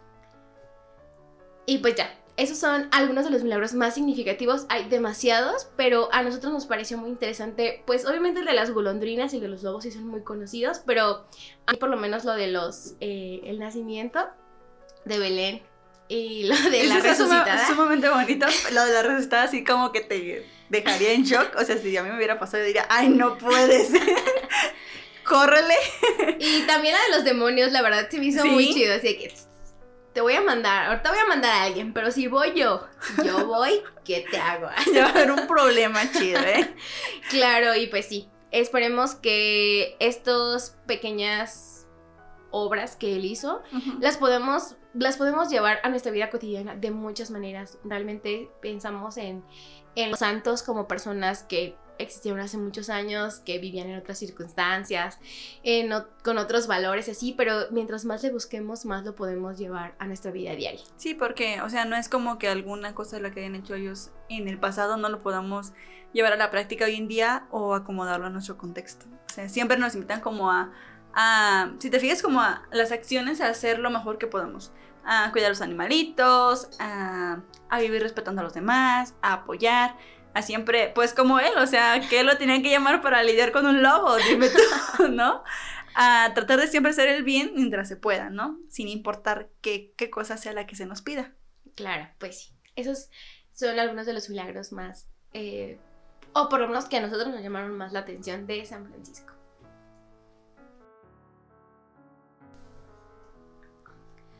Y 1.65 1.79
pues 1.79 1.95
ya, 1.95 2.09
esos 2.37 2.57
son 2.57 2.87
algunos 2.91 3.25
de 3.25 3.31
los 3.31 3.43
milagros 3.43 3.73
más 3.73 3.95
significativos. 3.95 4.65
Hay 4.69 4.87
demasiados, 4.87 5.67
pero 5.75 6.07
a 6.13 6.23
nosotros 6.23 6.53
nos 6.53 6.65
pareció 6.65 6.97
muy 6.97 7.09
interesante. 7.09 7.83
Pues 7.85 8.05
obviamente 8.05 8.39
el 8.39 8.45
de 8.45 8.53
las 8.53 8.71
golondrinas 8.71 9.33
y 9.33 9.37
el 9.37 9.41
de 9.41 9.49
los 9.49 9.63
lobos 9.63 9.83
sí 9.83 9.91
son 9.91 10.07
muy 10.07 10.21
conocidos, 10.21 10.81
pero 10.85 11.25
a 11.65 11.71
mí 11.71 11.77
por 11.77 11.89
lo 11.89 11.97
menos 11.97 12.25
lo 12.25 12.33
de 12.33 12.47
los 12.47 12.95
eh, 12.99 13.41
el 13.43 13.59
nacimiento 13.59 14.19
de 15.05 15.19
Belén 15.19 15.61
y 16.09 16.43
lo 16.43 16.55
de 16.69 16.83
la 16.85 16.99
resucitada. 16.99 17.61
Es 17.61 17.67
sumamente 17.67 18.09
bonito. 18.09 18.45
Lo 18.71 18.85
de 18.85 18.93
la 18.93 19.03
resucitada 19.03 19.43
así 19.43 19.63
como 19.63 19.91
que 19.91 20.01
te 20.01 20.45
dejaría 20.69 21.13
en 21.13 21.23
shock. 21.23 21.55
O 21.57 21.63
sea, 21.63 21.77
si 21.77 21.95
a 21.97 22.03
mí 22.03 22.09
me 22.09 22.17
hubiera 22.17 22.39
pasado, 22.39 22.63
yo 22.63 22.67
diría, 22.67 22.85
ay, 22.89 23.09
no 23.09 23.37
puedes. 23.37 23.89
Córrele. 25.23 25.75
Y 26.39 26.61
también 26.61 26.95
la 26.95 27.01
de 27.03 27.15
los 27.17 27.25
demonios, 27.25 27.71
la 27.71 27.81
verdad, 27.81 28.09
se 28.09 28.17
me 28.19 28.27
hizo 28.27 28.45
muy 28.45 28.73
chido. 28.73 28.95
Así 28.95 29.17
que 29.17 29.33
te 30.17 30.21
voy 30.21 30.33
a 30.33 30.41
mandar, 30.41 30.87
ahorita 30.87 31.11
voy 31.11 31.19
a 31.19 31.25
mandar 31.27 31.51
a 31.51 31.63
alguien, 31.65 31.93
pero 31.93 32.09
si 32.09 32.25
voy 32.25 32.51
yo, 32.55 32.87
si 33.01 33.27
yo 33.27 33.45
voy, 33.45 33.83
¿qué 34.03 34.25
te 34.31 34.39
hago? 34.39 34.67
Ya 34.91 35.03
va 35.03 35.09
a 35.09 35.11
haber 35.11 35.31
un 35.31 35.45
problema 35.45 36.11
chido, 36.11 36.39
¿eh? 36.39 36.73
Claro, 37.29 37.75
y 37.75 37.85
pues 37.85 38.07
sí. 38.07 38.27
Esperemos 38.49 39.13
que 39.13 39.95
estos 39.99 40.75
pequeñas 40.87 41.85
obras 42.49 42.95
que 42.95 43.15
él 43.15 43.25
hizo 43.25 43.61
las 43.99 44.17
podemos 44.17 44.76
las 44.93 45.17
podemos 45.17 45.49
llevar 45.49 45.79
a 45.83 45.89
nuestra 45.89 46.11
vida 46.11 46.29
cotidiana 46.29 46.75
de 46.75 46.91
muchas 46.91 47.31
maneras. 47.31 47.77
Realmente 47.83 48.49
pensamos 48.61 49.17
en, 49.17 49.43
los 49.95 50.19
santos 50.19 50.61
como 50.61 50.87
personas 50.87 51.43
que 51.43 51.75
existieron 51.97 52.39
hace 52.39 52.57
muchos 52.57 52.89
años, 52.91 53.39
que 53.39 53.57
vivían 53.57 53.89
en 53.89 53.97
otras 53.97 54.19
circunstancias, 54.19 55.17
con 56.23 56.37
otros 56.37 56.67
valores 56.67 57.09
así, 57.09 57.33
pero 57.35 57.71
mientras 57.71 58.05
más 58.05 58.21
le 58.21 58.31
busquemos, 58.31 58.85
más 58.85 59.03
lo 59.03 59.15
podemos 59.15 59.57
llevar 59.57 59.95
a 59.97 60.05
nuestra 60.05 60.31
vida 60.31 60.55
diaria. 60.55 60.81
Sí, 60.97 61.15
porque, 61.15 61.61
o 61.61 61.69
sea, 61.69 61.85
no 61.85 61.95
es 61.95 62.09
como 62.09 62.37
que 62.37 62.47
alguna 62.47 62.93
cosa 62.93 63.15
de 63.15 63.23
la 63.23 63.31
que 63.31 63.39
hayan 63.39 63.55
hecho 63.55 63.73
ellos 63.73 64.11
en 64.29 64.47
el 64.47 64.59
pasado 64.59 64.97
no 64.97 65.09
lo 65.09 65.23
podamos 65.23 65.73
llevar 66.13 66.33
a 66.33 66.37
la 66.37 66.51
práctica 66.51 66.85
hoy 66.85 66.95
en 66.95 67.07
día 67.07 67.47
o 67.49 67.73
acomodarlo 67.73 68.27
a 68.27 68.29
nuestro 68.29 68.57
contexto. 68.57 69.07
O 69.29 69.33
sea, 69.33 69.49
siempre 69.49 69.77
nos 69.77 69.95
invitan 69.95 70.21
como 70.21 70.51
a, 70.51 70.71
si 71.79 71.89
te 71.89 71.99
fijas, 71.99 72.21
como 72.21 72.41
a 72.41 72.63
las 72.71 72.91
acciones 72.91 73.41
a 73.41 73.49
hacer 73.49 73.79
lo 73.79 73.89
mejor 73.89 74.17
que 74.17 74.27
podamos 74.27 74.71
a 75.07 75.31
cuidar 75.31 75.47
a 75.47 75.49
los 75.49 75.61
animalitos, 75.61 76.69
a, 76.79 77.41
vivir 77.79 78.03
respetando 78.03 78.41
a 78.41 78.43
los 78.43 78.53
demás, 78.53 79.15
a 79.21 79.33
apoyar, 79.33 79.95
a 80.33 80.41
siempre, 80.41 80.91
pues 80.93 81.13
como 81.13 81.39
él, 81.39 81.57
o 81.57 81.65
sea, 81.65 82.01
que 82.09 82.23
lo 82.23 82.37
tenían 82.37 82.61
que 82.61 82.69
llamar 82.69 83.01
para 83.01 83.23
lidiar 83.23 83.53
con 83.53 83.65
un 83.65 83.81
lobo, 83.81 84.15
dime 84.29 84.49
tú, 84.49 85.07
¿no? 85.07 85.43
A 85.95 86.31
tratar 86.35 86.59
de 86.59 86.67
siempre 86.67 86.91
hacer 86.91 87.07
el 87.07 87.23
bien 87.23 87.53
mientras 87.55 87.87
se 87.87 87.95
pueda, 87.95 88.29
¿no? 88.29 88.59
Sin 88.67 88.89
importar 88.89 89.49
qué, 89.61 89.93
cosa 90.11 90.35
sea 90.35 90.51
la 90.51 90.67
que 90.67 90.75
se 90.75 90.85
nos 90.85 91.01
pida. 91.01 91.33
Claro, 91.75 92.09
pues 92.19 92.41
sí. 92.41 92.53
Esos 92.75 93.09
son 93.53 93.79
algunos 93.79 94.05
de 94.05 94.13
los 94.13 94.29
milagros 94.29 94.73
más, 94.73 95.07
eh, 95.33 95.79
o 96.33 96.49
por 96.49 96.59
lo 96.59 96.67
menos 96.67 96.85
que 96.85 96.97
a 96.97 97.01
nosotros 97.01 97.29
nos 97.29 97.41
llamaron 97.41 97.75
más 97.75 97.93
la 97.93 97.99
atención 97.99 98.45
de 98.45 98.65
San 98.65 98.87
Francisco. 98.87 99.36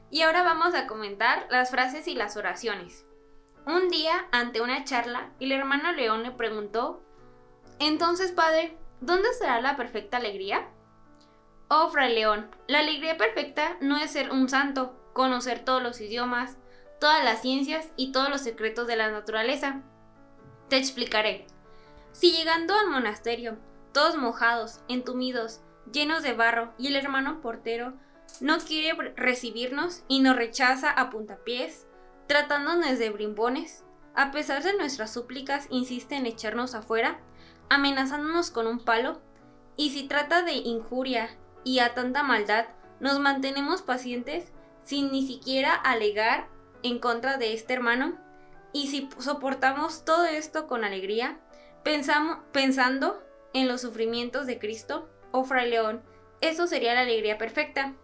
Y 0.10 0.22
ahora 0.22 0.44
vamos 0.44 0.74
a 0.74 0.88
comentar 0.88 1.48
las 1.50 1.72
frases 1.72 2.08
y 2.08 2.16
las 2.16 2.38
oraciones. 2.38 3.06
Un 3.66 3.90
día, 3.90 4.28
ante 4.32 4.62
una 4.62 4.86
charla, 4.86 5.32
el 5.40 5.52
hermano 5.52 5.92
León 5.92 6.24
le 6.24 6.32
preguntó, 6.32 7.02
Entonces, 7.80 8.32
padre, 8.32 8.78
¿dónde 9.02 9.34
será 9.34 9.60
la 9.60 9.76
perfecta 9.76 10.18
alegría? 10.18 10.70
Oh, 11.70 11.90
fray 11.90 12.16
León, 12.16 12.50
la 12.68 12.80
alegría 12.80 13.18
perfecta 13.18 13.76
no 13.82 13.98
es 13.98 14.12
ser 14.12 14.32
un 14.32 14.48
santo, 14.48 14.96
conocer 15.12 15.66
todos 15.66 15.84
los 15.84 16.00
idiomas, 16.00 16.56
todas 17.02 17.26
las 17.26 17.42
ciencias 17.42 17.90
y 17.98 18.14
todos 18.14 18.30
los 18.30 18.42
secretos 18.42 18.88
de 18.88 18.96
la 18.96 19.12
naturaleza. 19.12 19.82
Te 20.70 20.78
explicaré. 20.78 21.46
Si 22.14 22.32
llegando 22.32 22.74
al 22.74 22.90
monasterio, 22.90 23.58
todos 23.92 24.16
mojados, 24.16 24.80
entumidos, 24.88 25.60
llenos 25.92 26.24
de 26.24 26.34
barro, 26.34 26.74
y 26.78 26.88
el 26.88 26.96
hermano 26.96 27.42
portero 27.42 27.94
no 28.42 28.58
quiere 28.60 29.14
recibirnos 29.16 30.04
y 30.08 30.20
nos 30.20 30.36
rechaza 30.36 30.92
a 30.92 31.10
puntapiés, 31.10 31.88
tratándonos 32.28 33.00
de 33.00 33.10
brimbones. 33.10 33.84
A 34.16 34.32
pesar 34.32 34.64
de 34.64 34.76
nuestras 34.76 35.14
súplicas, 35.14 35.68
insiste 35.70 36.16
en 36.16 36.26
echarnos 36.26 36.76
afuera, 36.76 37.20
amenazándonos 37.70 38.52
con 38.52 38.68
un 38.68 38.80
palo. 38.80 39.22
Y 39.76 39.92
si 39.92 40.08
trata 40.08 40.42
de 40.42 40.54
injuria 40.54 41.30
y 41.64 41.80
a 41.80 41.94
tanta 41.94 42.24
maldad, 42.24 42.66
nos 43.00 43.20
mantenemos 43.20 43.82
pacientes 43.82 44.52
sin 44.84 45.12
ni 45.12 45.26
siquiera 45.26 45.74
alegar 45.74 46.48
en 46.84 47.00
contra 47.00 47.38
de 47.38 47.54
este 47.54 47.74
hermano. 47.74 48.18
Y 48.74 48.88
si 48.88 49.10
soportamos 49.20 50.06
todo 50.06 50.26
esto 50.26 50.68
con 50.68 50.84
alegría, 50.84 51.40
pensamos, 51.84 52.40
pensando 52.52 53.24
en 53.54 53.68
los 53.68 53.82
sufrimientos 53.82 54.46
de 54.46 54.60
Cristo, 54.60 55.10
oh 55.32 55.44
Fray 55.44 55.70
León, 55.70 56.02
eso 56.42 56.68
sería 56.68 56.94
la 56.94 57.02
alegría 57.02 57.38
perfecta. 57.38 57.96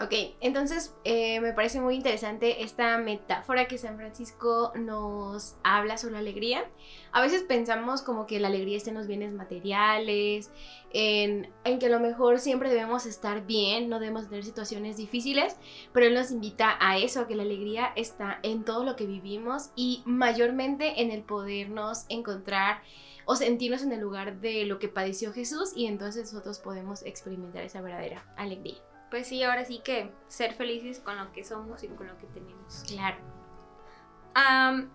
Ok, 0.00 0.12
entonces 0.40 0.92
eh, 1.04 1.38
me 1.40 1.52
parece 1.52 1.80
muy 1.80 1.94
interesante 1.94 2.64
esta 2.64 2.98
metáfora 2.98 3.68
que 3.68 3.78
San 3.78 3.96
Francisco 3.96 4.72
nos 4.74 5.54
habla 5.62 5.98
sobre 5.98 6.14
la 6.14 6.18
alegría. 6.18 6.68
A 7.12 7.22
veces 7.22 7.44
pensamos 7.44 8.02
como 8.02 8.26
que 8.26 8.40
la 8.40 8.48
alegría 8.48 8.76
está 8.76 8.90
en 8.90 8.96
los 8.96 9.06
bienes 9.06 9.32
materiales, 9.32 10.50
en, 10.92 11.48
en, 11.62 11.78
que 11.78 11.86
a 11.86 11.90
lo 11.90 12.00
mejor 12.00 12.40
siempre 12.40 12.70
debemos 12.70 13.06
estar 13.06 13.46
bien, 13.46 13.88
no 13.88 14.00
debemos 14.00 14.28
tener 14.28 14.42
situaciones 14.42 14.96
difíciles, 14.96 15.56
pero 15.92 16.06
Él 16.06 16.14
nos 16.14 16.32
invita 16.32 16.76
a 16.80 16.98
eso, 16.98 17.20
a 17.20 17.28
que 17.28 17.36
la 17.36 17.44
alegría 17.44 17.92
está 17.94 18.40
en 18.42 18.64
todo 18.64 18.82
lo 18.82 18.96
que 18.96 19.06
vivimos 19.06 19.70
y 19.76 20.02
mayormente 20.06 21.02
en 21.02 21.12
el 21.12 21.22
podernos 21.22 22.04
encontrar 22.08 22.82
o 23.26 23.36
sentirnos 23.36 23.82
en 23.82 23.92
el 23.92 24.00
lugar 24.00 24.40
de 24.40 24.64
lo 24.64 24.80
que 24.80 24.88
padeció 24.88 25.32
Jesús 25.32 25.70
y 25.76 25.86
entonces 25.86 26.32
nosotros 26.32 26.58
podemos 26.58 27.04
experimentar 27.04 27.62
esa 27.62 27.80
verdadera 27.80 28.26
alegría 28.36 28.82
pues 29.14 29.28
sí, 29.28 29.44
ahora 29.44 29.64
sí 29.64 29.78
que 29.78 30.10
ser 30.26 30.54
felices 30.54 30.98
con 30.98 31.16
lo 31.16 31.30
que 31.30 31.44
somos 31.44 31.84
y 31.84 31.86
con 31.86 32.08
lo 32.08 32.18
que 32.18 32.26
tenemos. 32.26 32.82
Claro. 32.88 33.16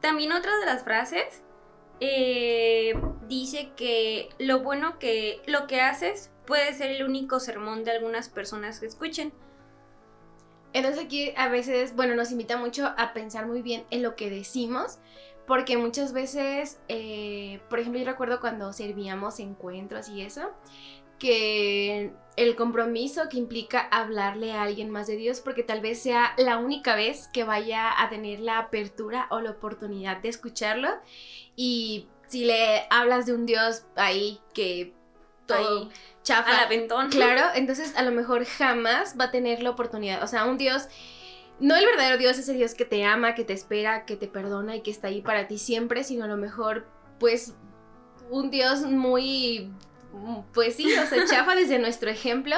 también 0.02 0.34
otra 0.34 0.58
de 0.60 0.66
las 0.66 0.84
frases 0.84 1.42
eh, 2.02 3.02
dice 3.30 3.72
que 3.78 4.28
lo 4.38 4.60
bueno 4.60 5.00
que 5.00 5.42
lo 5.48 5.68
que 5.68 5.80
haces 5.80 6.34
puede 6.46 6.74
ser 6.74 6.92
el 6.92 7.06
único 7.06 7.40
sermón 7.40 7.86
de 7.86 7.92
algunas 7.92 8.28
personas 8.28 8.82
que 8.82 8.88
escuchen. 8.88 9.32
Entonces 10.74 11.02
aquí 11.02 11.32
a 11.38 11.48
veces, 11.48 11.96
bueno, 11.96 12.14
nos 12.14 12.32
invita 12.32 12.58
mucho 12.58 12.94
a 12.98 13.14
pensar 13.14 13.46
muy 13.46 13.62
bien 13.62 13.86
en 13.90 14.04
lo 14.04 14.18
que 14.18 14.30
decimos, 14.30 15.00
porque 15.48 15.78
muchas 15.78 16.12
veces, 16.12 16.82
eh, 16.90 17.62
por 17.70 17.80
ejemplo, 17.80 18.02
yo 18.02 18.06
recuerdo 18.06 18.42
cuando 18.42 18.74
servíamos 18.74 19.40
encuentros 19.40 20.10
y 20.10 20.24
eso, 20.24 20.52
que 21.20 22.12
el 22.38 22.56
compromiso 22.56 23.28
que 23.30 23.38
implica 23.38 23.82
hablarle 23.92 24.54
a 24.54 24.64
alguien 24.64 24.90
más 24.90 25.08
de 25.08 25.18
Dios, 25.18 25.42
porque 25.42 25.64
tal 25.64 25.82
vez 25.82 26.02
sea 26.02 26.34
la 26.38 26.58
única 26.58 26.96
vez 26.96 27.28
que 27.34 27.44
vaya 27.44 28.02
a 28.02 28.10
tener 28.10 28.40
la 28.40 28.60
apertura 28.60 29.28
o 29.30 29.42
la 29.42 29.52
oportunidad 29.52 30.18
de 30.18 30.30
escucharlo. 30.30 30.90
Y 31.56 32.08
si 32.28 32.46
le 32.46 32.86
hablas 32.90 33.26
de 33.26 33.34
un 33.34 33.46
Dios 33.46 33.84
ahí 33.96 34.40
que 34.54 34.94
todo 35.46 35.90
chafa, 36.24 36.52
la 36.54 36.68
ventón. 36.68 37.10
claro, 37.10 37.44
entonces 37.56 37.96
a 37.98 38.04
lo 38.04 38.12
mejor 38.12 38.46
jamás 38.46 39.16
va 39.20 39.26
a 39.26 39.32
tener 39.32 39.62
la 39.62 39.72
oportunidad. 39.72 40.24
O 40.24 40.28
sea, 40.28 40.46
un 40.46 40.58
Dios 40.58 40.88
no 41.60 41.76
el 41.76 41.86
verdadero 41.86 42.18
Dios 42.18 42.38
es 42.38 42.48
el 42.48 42.58
Dios 42.58 42.74
que 42.74 42.86
te 42.86 43.04
ama, 43.04 43.36
que 43.36 43.44
te 43.44 43.54
espera, 43.54 44.06
que 44.06 44.16
te 44.16 44.28
perdona 44.28 44.78
y 44.78 44.82
que 44.82 44.92
está 44.92 45.10
ahí 45.10 45.22
para 45.22 45.48
ti 45.48 45.58
siempre, 45.58 46.04
sino 46.04 46.24
a 46.24 46.28
lo 46.28 46.38
mejor, 46.38 46.88
pues, 47.20 47.54
un 48.30 48.50
Dios 48.50 48.82
muy, 48.82 49.72
pues 50.54 50.76
sí, 50.76 50.92
o 50.94 51.06
sea, 51.06 51.26
chafa 51.26 51.56
desde 51.56 51.80
nuestro 51.80 52.10
ejemplo. 52.10 52.56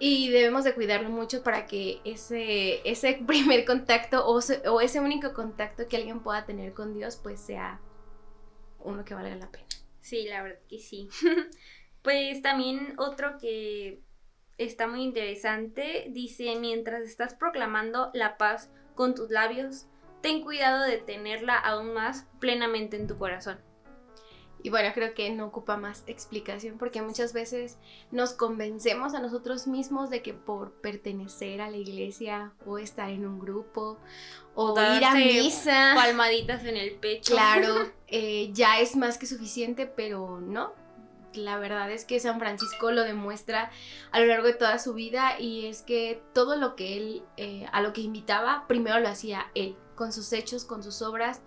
Y 0.00 0.28
debemos 0.30 0.64
de 0.64 0.74
cuidarlo 0.74 1.08
mucho 1.08 1.42
para 1.42 1.66
que 1.66 2.00
ese, 2.04 2.80
ese 2.88 3.14
primer 3.26 3.64
contacto 3.64 4.26
o, 4.26 4.40
o 4.70 4.80
ese 4.80 5.00
único 5.00 5.32
contacto 5.32 5.86
que 5.88 5.96
alguien 5.96 6.20
pueda 6.20 6.44
tener 6.44 6.72
con 6.74 6.94
Dios, 6.94 7.18
pues 7.22 7.40
sea 7.40 7.80
uno 8.80 9.04
que 9.04 9.14
valga 9.14 9.34
la 9.36 9.50
pena. 9.50 9.66
Sí, 10.00 10.24
la 10.24 10.42
verdad 10.42 10.58
que 10.68 10.78
sí. 10.78 11.08
pues 12.02 12.42
también 12.42 12.94
otro 12.98 13.38
que 13.38 14.02
está 14.58 14.86
muy 14.86 15.02
interesante. 15.02 16.06
Dice, 16.10 16.56
mientras 16.56 17.02
estás 17.02 17.34
proclamando 17.34 18.10
la 18.12 18.36
paz 18.36 18.70
con 18.94 19.14
tus 19.14 19.30
labios, 19.30 19.86
ten 20.20 20.42
cuidado 20.42 20.84
de 20.84 20.98
tenerla 20.98 21.56
aún 21.56 21.94
más 21.94 22.26
plenamente 22.40 22.96
en 22.96 23.06
tu 23.06 23.16
corazón. 23.16 23.58
Y 24.64 24.70
bueno, 24.70 24.88
creo 24.94 25.12
que 25.12 25.28
no 25.28 25.44
ocupa 25.44 25.76
más 25.76 26.04
explicación 26.06 26.78
porque 26.78 27.02
muchas 27.02 27.34
veces 27.34 27.76
nos 28.10 28.32
convencemos 28.32 29.12
a 29.12 29.20
nosotros 29.20 29.66
mismos 29.66 30.08
de 30.08 30.22
que 30.22 30.32
por 30.32 30.72
pertenecer 30.72 31.60
a 31.60 31.68
la 31.68 31.76
iglesia 31.76 32.54
o 32.64 32.78
estar 32.78 33.10
en 33.10 33.26
un 33.26 33.38
grupo 33.38 33.98
o, 34.54 34.72
ir 34.96 35.04
a 35.04 35.14
misa, 35.16 35.92
palmaditas 35.94 36.64
en 36.64 36.78
el 36.78 36.94
pecho, 36.94 37.34
claro, 37.34 37.92
eh, 38.06 38.48
ya 38.54 38.80
es 38.80 38.96
más 38.96 39.18
que 39.18 39.26
suficiente, 39.26 39.84
pero 39.84 40.40
no, 40.40 40.72
la 41.34 41.58
verdad 41.58 41.90
es 41.90 42.06
que 42.06 42.18
San 42.18 42.38
Francisco 42.38 42.90
lo 42.90 43.02
demuestra 43.02 43.70
a 44.12 44.20
lo 44.20 44.24
largo 44.24 44.46
de 44.46 44.54
toda 44.54 44.78
su 44.78 44.94
vida 44.94 45.38
y 45.38 45.66
es 45.66 45.82
que 45.82 46.22
todo 46.32 46.56
lo 46.56 46.74
que 46.74 46.96
él, 46.96 47.22
eh, 47.36 47.66
a 47.70 47.82
lo 47.82 47.92
que 47.92 48.00
invitaba, 48.00 48.64
primero 48.66 48.98
lo 48.98 49.08
hacía 49.08 49.50
él, 49.54 49.76
con 49.94 50.10
sus 50.10 50.32
hechos, 50.32 50.64
con 50.64 50.82
sus 50.82 51.02
obras, 51.02 51.42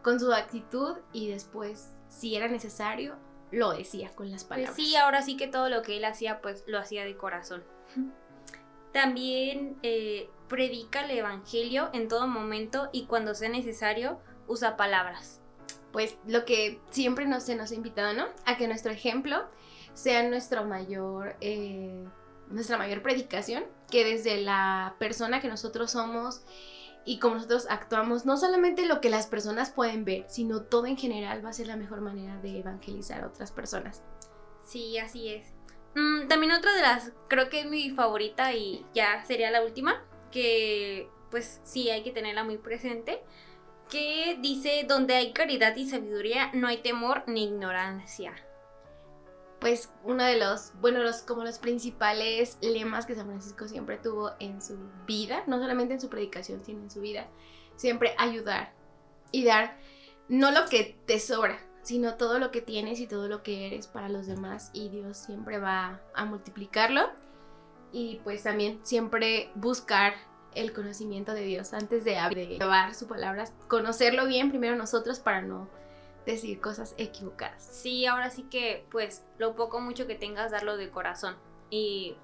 con 0.00 0.18
su 0.18 0.32
actitud 0.32 0.96
y 1.12 1.28
después, 1.28 1.90
si 2.12 2.36
era 2.36 2.46
necesario, 2.48 3.16
lo 3.50 3.72
decía 3.72 4.10
con 4.14 4.30
las 4.30 4.44
pues 4.44 4.60
palabras. 4.60 4.76
sí, 4.76 4.94
ahora 4.96 5.22
sí 5.22 5.36
que 5.36 5.48
todo 5.48 5.68
lo 5.68 5.82
que 5.82 5.96
él 5.96 6.04
hacía, 6.04 6.40
pues 6.40 6.64
lo 6.66 6.78
hacía 6.78 7.04
de 7.04 7.16
corazón. 7.16 7.64
También 8.92 9.78
eh, 9.82 10.28
predica 10.48 11.04
el 11.04 11.10
Evangelio 11.10 11.88
en 11.92 12.08
todo 12.08 12.26
momento 12.26 12.90
y 12.92 13.06
cuando 13.06 13.34
sea 13.34 13.48
necesario 13.48 14.20
usa 14.46 14.76
palabras 14.76 15.42
pues 15.92 16.16
lo 16.26 16.44
que 16.44 16.80
siempre 16.90 17.26
nos, 17.26 17.44
se 17.44 17.54
nos 17.54 17.70
ha 17.70 17.74
invitado, 17.74 18.14
¿no? 18.14 18.26
A 18.46 18.56
que 18.56 18.66
nuestro 18.66 18.90
ejemplo 18.90 19.44
sea 19.94 20.22
nuestro 20.28 20.64
mayor, 20.64 21.36
eh, 21.40 22.04
nuestra 22.48 22.78
mayor 22.78 23.02
predicación, 23.02 23.64
que 23.90 24.04
desde 24.04 24.40
la 24.40 24.96
persona 24.98 25.40
que 25.40 25.48
nosotros 25.48 25.90
somos 25.90 26.42
y 27.04 27.18
como 27.18 27.36
nosotros 27.36 27.66
actuamos, 27.68 28.24
no 28.26 28.36
solamente 28.36 28.86
lo 28.86 29.00
que 29.00 29.10
las 29.10 29.26
personas 29.26 29.70
pueden 29.70 30.04
ver, 30.04 30.24
sino 30.28 30.62
todo 30.62 30.86
en 30.86 30.96
general 30.96 31.44
va 31.44 31.50
a 31.50 31.52
ser 31.52 31.66
la 31.66 31.76
mejor 31.76 32.00
manera 32.00 32.38
de 32.38 32.60
evangelizar 32.60 33.22
a 33.22 33.26
otras 33.26 33.52
personas. 33.52 34.02
Sí, 34.62 34.98
así 34.98 35.28
es. 35.28 35.52
Mm, 35.94 36.28
también 36.28 36.52
otra 36.52 36.72
de 36.72 36.82
las, 36.82 37.12
creo 37.28 37.48
que 37.48 37.60
es 37.60 37.66
mi 37.66 37.90
favorita 37.90 38.54
y 38.54 38.86
ya 38.94 39.24
sería 39.24 39.50
la 39.50 39.62
última, 39.64 40.04
que 40.30 41.08
pues 41.30 41.60
sí 41.64 41.90
hay 41.90 42.02
que 42.02 42.12
tenerla 42.12 42.44
muy 42.44 42.58
presente, 42.58 43.22
que 43.90 44.38
dice, 44.40 44.84
donde 44.88 45.14
hay 45.14 45.32
caridad 45.32 45.76
y 45.76 45.88
sabiduría, 45.88 46.50
no 46.54 46.68
hay 46.68 46.78
temor 46.78 47.24
ni 47.26 47.44
ignorancia. 47.44 48.34
Pues 49.62 49.92
uno 50.02 50.24
de 50.24 50.38
los, 50.38 50.72
bueno, 50.80 51.04
los, 51.04 51.22
como 51.22 51.44
los 51.44 51.60
principales 51.60 52.58
lemas 52.60 53.06
que 53.06 53.14
San 53.14 53.26
Francisco 53.26 53.68
siempre 53.68 53.96
tuvo 53.96 54.32
en 54.40 54.60
su 54.60 54.76
vida, 55.06 55.44
no 55.46 55.60
solamente 55.60 55.94
en 55.94 56.00
su 56.00 56.08
predicación, 56.08 56.64
sino 56.64 56.82
en 56.82 56.90
su 56.90 57.00
vida, 57.00 57.28
siempre 57.76 58.12
ayudar 58.18 58.72
y 59.30 59.44
dar 59.44 59.78
no 60.28 60.50
lo 60.50 60.66
que 60.68 60.98
te 61.06 61.20
sobra, 61.20 61.60
sino 61.82 62.16
todo 62.16 62.40
lo 62.40 62.50
que 62.50 62.60
tienes 62.60 62.98
y 62.98 63.06
todo 63.06 63.28
lo 63.28 63.44
que 63.44 63.68
eres 63.68 63.86
para 63.86 64.08
los 64.08 64.26
demás 64.26 64.70
y 64.72 64.88
Dios 64.88 65.16
siempre 65.16 65.58
va 65.58 66.00
a 66.12 66.24
multiplicarlo. 66.24 67.10
Y 67.92 68.20
pues 68.24 68.42
también 68.42 68.80
siempre 68.82 69.52
buscar 69.54 70.14
el 70.56 70.72
conocimiento 70.72 71.34
de 71.34 71.42
Dios 71.42 71.72
antes 71.72 72.04
de, 72.04 72.16
llevar 72.58 72.96
su 72.96 73.06
palabra, 73.06 73.44
conocerlo 73.68 74.26
bien 74.26 74.50
primero 74.50 74.74
nosotros 74.74 75.20
para 75.20 75.40
no 75.40 75.68
decir 76.26 76.60
cosas 76.60 76.94
equivocadas. 76.98 77.64
Sí, 77.64 78.06
ahora 78.06 78.30
sí 78.30 78.44
que 78.44 78.86
pues 78.90 79.24
lo 79.38 79.54
poco 79.54 79.80
mucho 79.80 80.06
que 80.06 80.14
tengas 80.14 80.52
darlo 80.52 80.76
de 80.76 80.90
corazón 80.90 81.36
y 81.70 82.16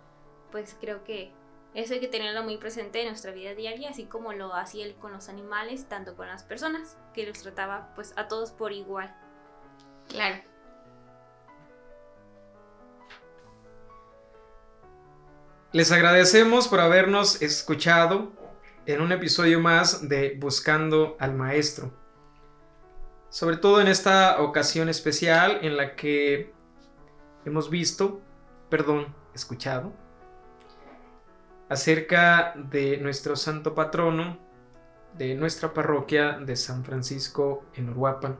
pues 0.51 0.77
creo 0.81 1.05
que 1.05 1.33
eso 1.75 1.95
hay 1.95 2.01
que 2.01 2.09
tenerlo 2.09 2.43
muy 2.43 2.57
presente 2.57 3.01
en 3.03 3.09
nuestra 3.09 3.33
vida 3.33 3.55
diaria, 3.55 3.91
así 3.91 4.05
como 4.05 4.33
lo 4.33 4.55
hacía 4.55 4.87
él 4.87 4.95
con 4.95 5.13
los 5.13 5.29
animales, 5.29 5.89
tanto 5.89 6.17
con 6.17 6.27
las 6.27 6.43
personas, 6.43 6.97
que 7.15 7.27
los 7.27 7.43
trataba 7.43 7.93
pues 7.95 8.15
a 8.17 8.27
todos 8.29 8.53
por 8.53 8.73
igual. 8.73 9.15
Claro. 10.09 10.43
Les 15.73 15.93
agradecemos 15.93 16.67
por 16.67 16.81
habernos 16.81 17.43
escuchado 17.43 18.33
en 18.87 19.03
un 19.03 19.13
episodio 19.13 19.61
más 19.61 20.09
de 20.09 20.35
Buscando 20.39 21.17
al 21.21 21.35
Maestro. 21.35 21.93
Sobre 23.31 23.57
todo 23.57 23.81
en 23.81 23.89
esta 23.89 24.41
ocasión 24.41 24.89
especial 24.89 25.59
en 25.63 25.77
la 25.77 25.97
que 25.97 26.53
hemos 27.45 27.71
visto, 27.71 28.21
perdón, 28.71 29.15
escuchado, 29.35 29.93
acerca 31.69 32.55
de 32.57 32.97
nuestro 32.97 33.37
santo 33.37 33.75
patrono 33.75 34.39
de 35.17 35.35
nuestra 35.35 35.75
parroquia 35.75 36.39
de 36.39 36.57
San 36.57 36.85
Francisco 36.85 37.65
en 37.75 37.91
Uruapan. 37.91 38.37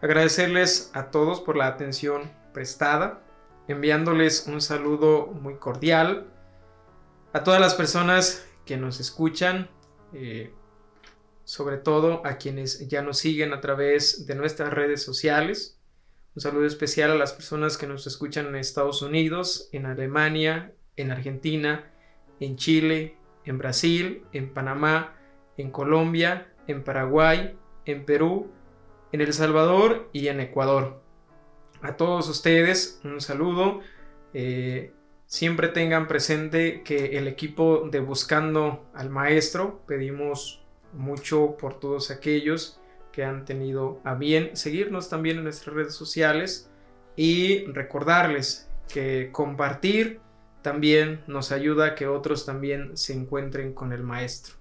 Agradecerles 0.00 0.90
a 0.94 1.10
todos 1.10 1.40
por 1.40 1.56
la 1.56 1.66
atención 1.66 2.30
prestada 2.52 3.22
enviándoles 3.68 4.46
un 4.46 4.60
saludo 4.60 5.26
muy 5.26 5.56
cordial 5.56 6.26
a 7.32 7.42
todas 7.42 7.60
las 7.60 7.74
personas 7.74 8.46
que 8.64 8.76
nos 8.76 9.00
escuchan, 9.00 9.68
eh, 10.12 10.54
sobre 11.46 11.76
todo 11.76 12.26
a 12.26 12.38
quienes 12.38 12.88
ya 12.88 13.02
nos 13.02 13.18
siguen 13.18 13.52
a 13.52 13.60
través 13.60 14.26
de 14.26 14.34
nuestras 14.34 14.72
redes 14.72 15.04
sociales. 15.04 15.78
Un 16.34 16.42
saludo 16.42 16.66
especial 16.66 17.12
a 17.12 17.14
las 17.14 17.32
personas 17.32 17.78
que 17.78 17.86
nos 17.86 18.04
escuchan 18.08 18.46
en 18.46 18.56
Estados 18.56 19.00
Unidos, 19.00 19.68
en 19.70 19.86
Alemania, 19.86 20.74
en 20.96 21.12
Argentina, 21.12 21.88
en 22.40 22.56
Chile, 22.56 23.16
en 23.44 23.58
Brasil, 23.58 24.24
en 24.32 24.52
Panamá, 24.52 25.16
en 25.56 25.70
Colombia, 25.70 26.52
en 26.66 26.82
Paraguay, 26.82 27.56
en 27.84 28.04
Perú, 28.04 28.50
en 29.12 29.20
El 29.20 29.32
Salvador 29.32 30.10
y 30.12 30.26
en 30.26 30.40
Ecuador. 30.40 31.00
A 31.80 31.96
todos 31.96 32.28
ustedes 32.28 33.00
un 33.04 33.20
saludo. 33.20 33.82
Eh, 34.34 34.92
siempre 35.26 35.68
tengan 35.68 36.08
presente 36.08 36.82
que 36.82 37.18
el 37.18 37.28
equipo 37.28 37.88
de 37.88 38.00
Buscando 38.00 38.90
al 38.94 39.10
Maestro 39.10 39.84
pedimos 39.86 40.65
mucho 40.96 41.56
por 41.56 41.78
todos 41.78 42.10
aquellos 42.10 42.80
que 43.12 43.24
han 43.24 43.44
tenido 43.44 44.00
a 44.04 44.14
bien 44.14 44.56
seguirnos 44.56 45.08
también 45.08 45.38
en 45.38 45.44
nuestras 45.44 45.74
redes 45.74 45.94
sociales 45.94 46.70
y 47.16 47.64
recordarles 47.66 48.68
que 48.92 49.30
compartir 49.32 50.20
también 50.62 51.22
nos 51.26 51.52
ayuda 51.52 51.86
a 51.86 51.94
que 51.94 52.08
otros 52.08 52.44
también 52.44 52.96
se 52.96 53.14
encuentren 53.14 53.72
con 53.72 53.92
el 53.92 54.02
maestro. 54.02 54.55